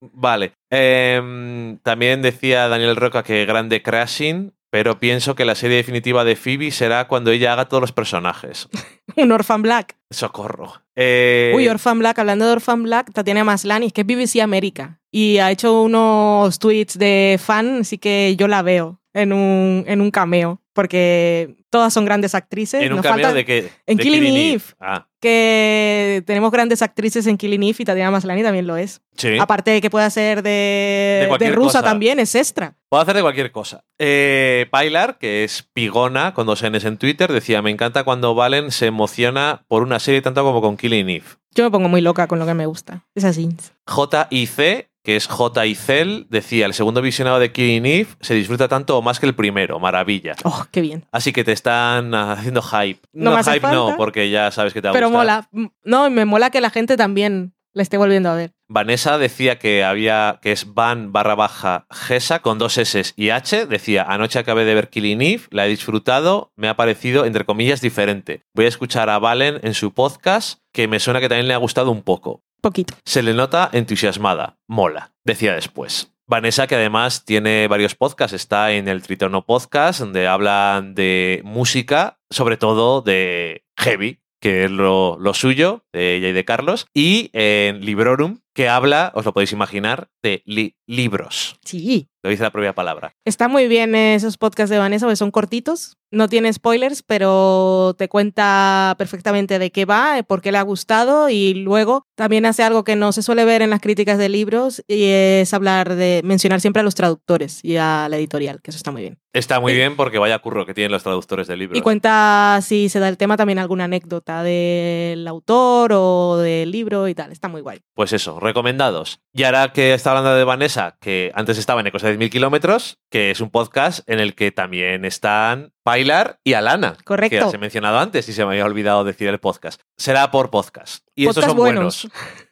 Vale. 0.00 0.52
Em, 0.70 1.78
también 1.78 2.22
decía 2.22 2.68
Daniel 2.68 2.96
Roca 2.96 3.22
que 3.22 3.44
grande 3.46 3.82
Crashing, 3.82 4.52
pero 4.70 4.98
pienso 4.98 5.34
que 5.34 5.44
la 5.44 5.54
serie 5.54 5.76
definitiva 5.76 6.24
de 6.24 6.36
Phoebe 6.36 6.70
será 6.70 7.08
cuando 7.08 7.30
ella 7.30 7.52
haga 7.52 7.66
todos 7.66 7.80
los 7.80 7.92
personajes. 7.92 8.68
Un 9.16 9.32
Orphan 9.32 9.62
Black. 9.62 9.96
Socorro. 10.10 10.82
Eh, 10.94 11.52
Uy, 11.54 11.68
Orphan 11.68 11.98
Black, 11.98 12.18
hablando 12.18 12.46
de 12.46 12.52
Orphan 12.52 12.82
Black, 12.82 13.12
Tatiana 13.12 13.44
Maslany, 13.44 13.90
que 13.90 14.02
es 14.02 14.06
BBC 14.06 14.40
América. 14.42 14.98
Y 15.10 15.38
ha 15.38 15.50
hecho 15.50 15.82
unos 15.82 16.58
tweets 16.58 16.98
de 16.98 17.38
fan, 17.42 17.80
así 17.80 17.98
que 17.98 18.34
yo 18.36 18.48
la 18.48 18.62
veo 18.62 19.00
en 19.16 19.32
un, 19.32 19.84
en 19.86 20.00
un 20.00 20.10
cameo. 20.10 20.60
Porque 20.72 21.56
todas 21.70 21.92
son 21.94 22.04
grandes 22.04 22.34
actrices. 22.34 22.82
en 22.82 22.92
un 22.92 22.96
Nos 22.96 23.02
cameo 23.02 23.24
falta 23.24 23.34
de 23.34 23.44
que 23.46 23.70
en 23.86 23.96
de 23.96 24.02
Killing 24.02 24.36
Eve. 24.36 24.62
Ah, 24.78 25.06
que 25.20 26.22
tenemos 26.26 26.50
grandes 26.52 26.82
actrices 26.82 27.26
en 27.26 27.38
Killing 27.38 27.62
Eve 27.62 27.76
y 27.78 27.84
Tatiana 27.86 28.10
Maslany 28.10 28.42
también 28.42 28.66
lo 28.66 28.76
es. 28.76 29.00
sí. 29.16 29.38
Aparte 29.38 29.70
de 29.70 29.80
que 29.80 29.88
puede 29.88 30.04
hacer 30.04 30.42
de, 30.42 31.28
De 31.30 31.46
de, 31.46 31.50
rusa 31.52 31.78
cosa. 31.78 31.82
también, 31.82 32.18
es 32.20 32.34
extra. 32.34 32.76
Puedo 32.90 33.02
hacer 33.02 33.16
de 33.16 33.22
cualquier 33.22 33.52
cosa. 33.52 33.84
Eh, 33.98 34.66
Pilar, 34.70 35.16
que 35.18 35.44
es 35.44 35.62
Pigona 35.72 36.34
con 36.34 36.46
dos 36.46 36.62
Ns 36.62 36.84
en 36.84 36.98
Twitter, 36.98 37.32
decía: 37.32 37.62
Me 37.62 37.70
encanta 37.70 38.04
cuando 38.04 38.34
Valen 38.34 38.70
se 38.70 38.86
emociona 38.86 39.64
por 39.68 39.82
una 39.82 39.98
serie 39.98 40.20
tanto 40.20 40.44
como 40.44 40.60
con 40.60 40.76
Killing 40.76 41.08
Eve. 41.08 41.24
Yo 41.54 41.64
me 41.64 41.70
pongo 41.70 41.88
muy 41.88 42.02
loca 42.02 42.26
con 42.26 42.38
lo 42.38 42.44
que 42.44 42.52
me 42.52 42.66
gusta. 42.66 43.06
Es 43.14 43.24
así. 43.24 43.48
JIC, 43.88 44.88
que 45.06 45.14
es 45.14 45.28
J. 45.28 45.66
Icel, 45.66 46.26
decía: 46.30 46.66
El 46.66 46.74
segundo 46.74 47.00
visionado 47.00 47.38
de 47.38 47.52
Killing 47.52 47.86
Eve 47.86 48.08
se 48.20 48.34
disfruta 48.34 48.66
tanto 48.66 48.98
o 48.98 49.02
más 49.02 49.20
que 49.20 49.26
el 49.26 49.36
primero. 49.36 49.78
Maravilla. 49.78 50.34
Oh, 50.42 50.64
qué 50.72 50.80
bien. 50.80 51.06
Así 51.12 51.32
que 51.32 51.44
te 51.44 51.52
están 51.52 52.12
haciendo 52.12 52.60
hype. 52.60 53.00
No 53.12 53.30
No, 53.30 53.34
me 53.34 53.40
hace 53.40 53.52
hype 53.52 53.68
no, 53.68 53.94
porque 53.96 54.30
ya 54.30 54.50
sabes 54.50 54.72
que 54.74 54.82
te 54.82 54.88
va 54.88 54.94
Pero 54.94 55.08
mola. 55.08 55.48
No, 55.84 56.08
y 56.08 56.10
me 56.10 56.24
mola 56.24 56.50
que 56.50 56.60
la 56.60 56.70
gente 56.70 56.96
también 56.96 57.54
la 57.72 57.82
esté 57.82 57.98
volviendo 57.98 58.30
a 58.30 58.34
ver. 58.34 58.52
Vanessa 58.68 59.16
decía 59.16 59.60
que 59.60 59.84
había 59.84 60.40
que 60.42 60.50
es 60.50 60.74
van 60.74 61.12
barra 61.12 61.36
baja 61.36 61.86
Gesa 61.90 62.40
con 62.40 62.58
dos 62.58 62.76
S 62.78 63.12
y 63.14 63.30
H. 63.30 63.66
Decía, 63.66 64.02
anoche 64.08 64.40
acabé 64.40 64.64
de 64.64 64.74
ver 64.74 64.88
Killing 64.88 65.22
Eve, 65.22 65.42
la 65.50 65.66
he 65.66 65.68
disfrutado, 65.68 66.52
me 66.56 66.68
ha 66.68 66.74
parecido, 66.74 67.26
entre 67.26 67.44
comillas, 67.44 67.80
diferente. 67.80 68.42
Voy 68.54 68.64
a 68.64 68.68
escuchar 68.68 69.08
a 69.08 69.20
Valen 69.20 69.60
en 69.62 69.74
su 69.74 69.94
podcast, 69.94 70.62
que 70.72 70.88
me 70.88 70.98
suena 70.98 71.20
que 71.20 71.28
también 71.28 71.46
le 71.46 71.54
ha 71.54 71.58
gustado 71.58 71.92
un 71.92 72.02
poco. 72.02 72.42
Poquito. 72.60 72.94
Se 73.04 73.22
le 73.22 73.34
nota 73.34 73.70
entusiasmada, 73.72 74.58
mola, 74.66 75.12
decía 75.24 75.54
después. 75.54 76.12
Vanessa, 76.28 76.66
que 76.66 76.74
además 76.74 77.24
tiene 77.24 77.68
varios 77.68 77.94
podcasts, 77.94 78.34
está 78.34 78.72
en 78.72 78.88
el 78.88 79.02
Tritono 79.02 79.46
Podcast, 79.46 80.00
donde 80.00 80.26
hablan 80.26 80.94
de 80.96 81.40
música, 81.44 82.18
sobre 82.30 82.56
todo 82.56 83.00
de 83.00 83.64
heavy, 83.76 84.18
que 84.40 84.64
es 84.64 84.70
lo, 84.70 85.18
lo 85.20 85.34
suyo, 85.34 85.84
de 85.92 86.16
ella 86.16 86.28
y 86.28 86.32
de 86.32 86.44
Carlos, 86.44 86.86
y 86.92 87.30
en 87.32 87.80
Librorum, 87.84 88.40
que 88.56 88.68
habla, 88.70 89.12
os 89.14 89.24
lo 89.26 89.32
podéis 89.34 89.52
imaginar, 89.52 90.08
de 90.22 90.42
li- 90.46 90.74
libros. 90.86 91.58
Sí. 91.64 92.08
Lo 92.22 92.30
dice 92.30 92.42
la 92.42 92.50
propia 92.50 92.74
palabra. 92.74 93.12
Está 93.24 93.46
muy 93.46 93.68
bien 93.68 93.94
esos 93.94 94.36
podcasts 94.36 94.70
de 94.70 94.78
Vanessa, 94.78 95.06
porque 95.06 95.14
son 95.16 95.30
cortitos, 95.30 95.96
no 96.10 96.28
tiene 96.28 96.52
spoilers, 96.52 97.02
pero 97.04 97.94
te 97.96 98.08
cuenta 98.08 98.96
perfectamente 98.98 99.60
de 99.60 99.70
qué 99.70 99.84
va, 99.84 100.20
por 100.26 100.40
qué 100.40 100.50
le 100.50 100.58
ha 100.58 100.62
gustado 100.62 101.28
y 101.28 101.54
luego 101.54 102.02
también 102.16 102.44
hace 102.46 102.64
algo 102.64 102.82
que 102.82 102.96
no 102.96 103.12
se 103.12 103.22
suele 103.22 103.44
ver 103.44 103.62
en 103.62 103.70
las 103.70 103.80
críticas 103.80 104.18
de 104.18 104.28
libros 104.28 104.82
y 104.88 105.04
es 105.04 105.54
hablar 105.54 105.94
de 105.94 106.20
mencionar 106.24 106.60
siempre 106.60 106.80
a 106.80 106.82
los 106.82 106.96
traductores 106.96 107.60
y 107.62 107.76
a 107.76 108.08
la 108.08 108.16
editorial, 108.16 108.60
que 108.60 108.70
eso 108.72 108.78
está 108.78 108.90
muy 108.90 109.02
bien. 109.02 109.18
Está 109.32 109.60
muy 109.60 109.72
Y- 109.72 109.76
bien 109.76 109.94
porque 109.96 110.18
vaya 110.18 110.38
curro 110.40 110.66
que 110.66 110.74
tienen 110.74 110.90
los 110.90 111.02
traductores 111.04 111.46
de 111.46 111.56
libros. 111.56 111.78
Y 111.78 111.82
cuenta 111.82 112.58
si 112.62 112.88
se 112.88 112.98
da 112.98 113.08
el 113.08 113.18
tema 113.18 113.36
también 113.36 113.58
alguna 113.60 113.84
anécdota 113.84 114.42
del 114.42 115.28
autor 115.28 115.92
o 115.94 116.38
del 116.38 116.70
libro 116.72 117.06
y 117.06 117.14
tal, 117.14 117.30
está 117.30 117.46
muy 117.48 117.60
guay. 117.60 117.80
Pues 117.94 118.12
eso, 118.12 118.40
recomendados. 118.46 119.20
Y 119.32 119.42
ahora 119.42 119.72
que 119.72 119.92
está 119.92 120.10
hablando 120.10 120.34
de 120.34 120.44
Vanessa, 120.44 120.96
que 121.00 121.30
antes 121.34 121.58
estaba 121.58 121.80
en 121.80 121.88
Ecos 121.88 122.02
de 122.02 122.18
10.000 122.18 122.30
kilómetros, 122.30 122.98
que 123.10 123.30
es 123.30 123.40
un 123.40 123.50
podcast 123.50 124.08
en 124.08 124.20
el 124.20 124.34
que 124.34 124.52
también 124.52 125.04
están 125.04 125.72
Pilar 125.84 126.40
y 126.42 126.54
Alana. 126.54 126.96
Correcto. 127.04 127.36
Que 127.36 127.40
las 127.40 127.54
he 127.54 127.58
mencionado 127.58 127.98
antes 127.98 128.28
y 128.28 128.32
se 128.32 128.44
me 128.44 128.52
había 128.52 128.64
olvidado 128.64 129.04
decir 129.04 129.28
el 129.28 129.38
podcast. 129.38 129.80
Será 129.96 130.30
por 130.30 130.50
podcast. 130.50 131.06
Y 131.14 131.28
estos 131.28 131.44
son 131.44 131.56
buenos. 131.56 132.08
buenos. 132.12 132.44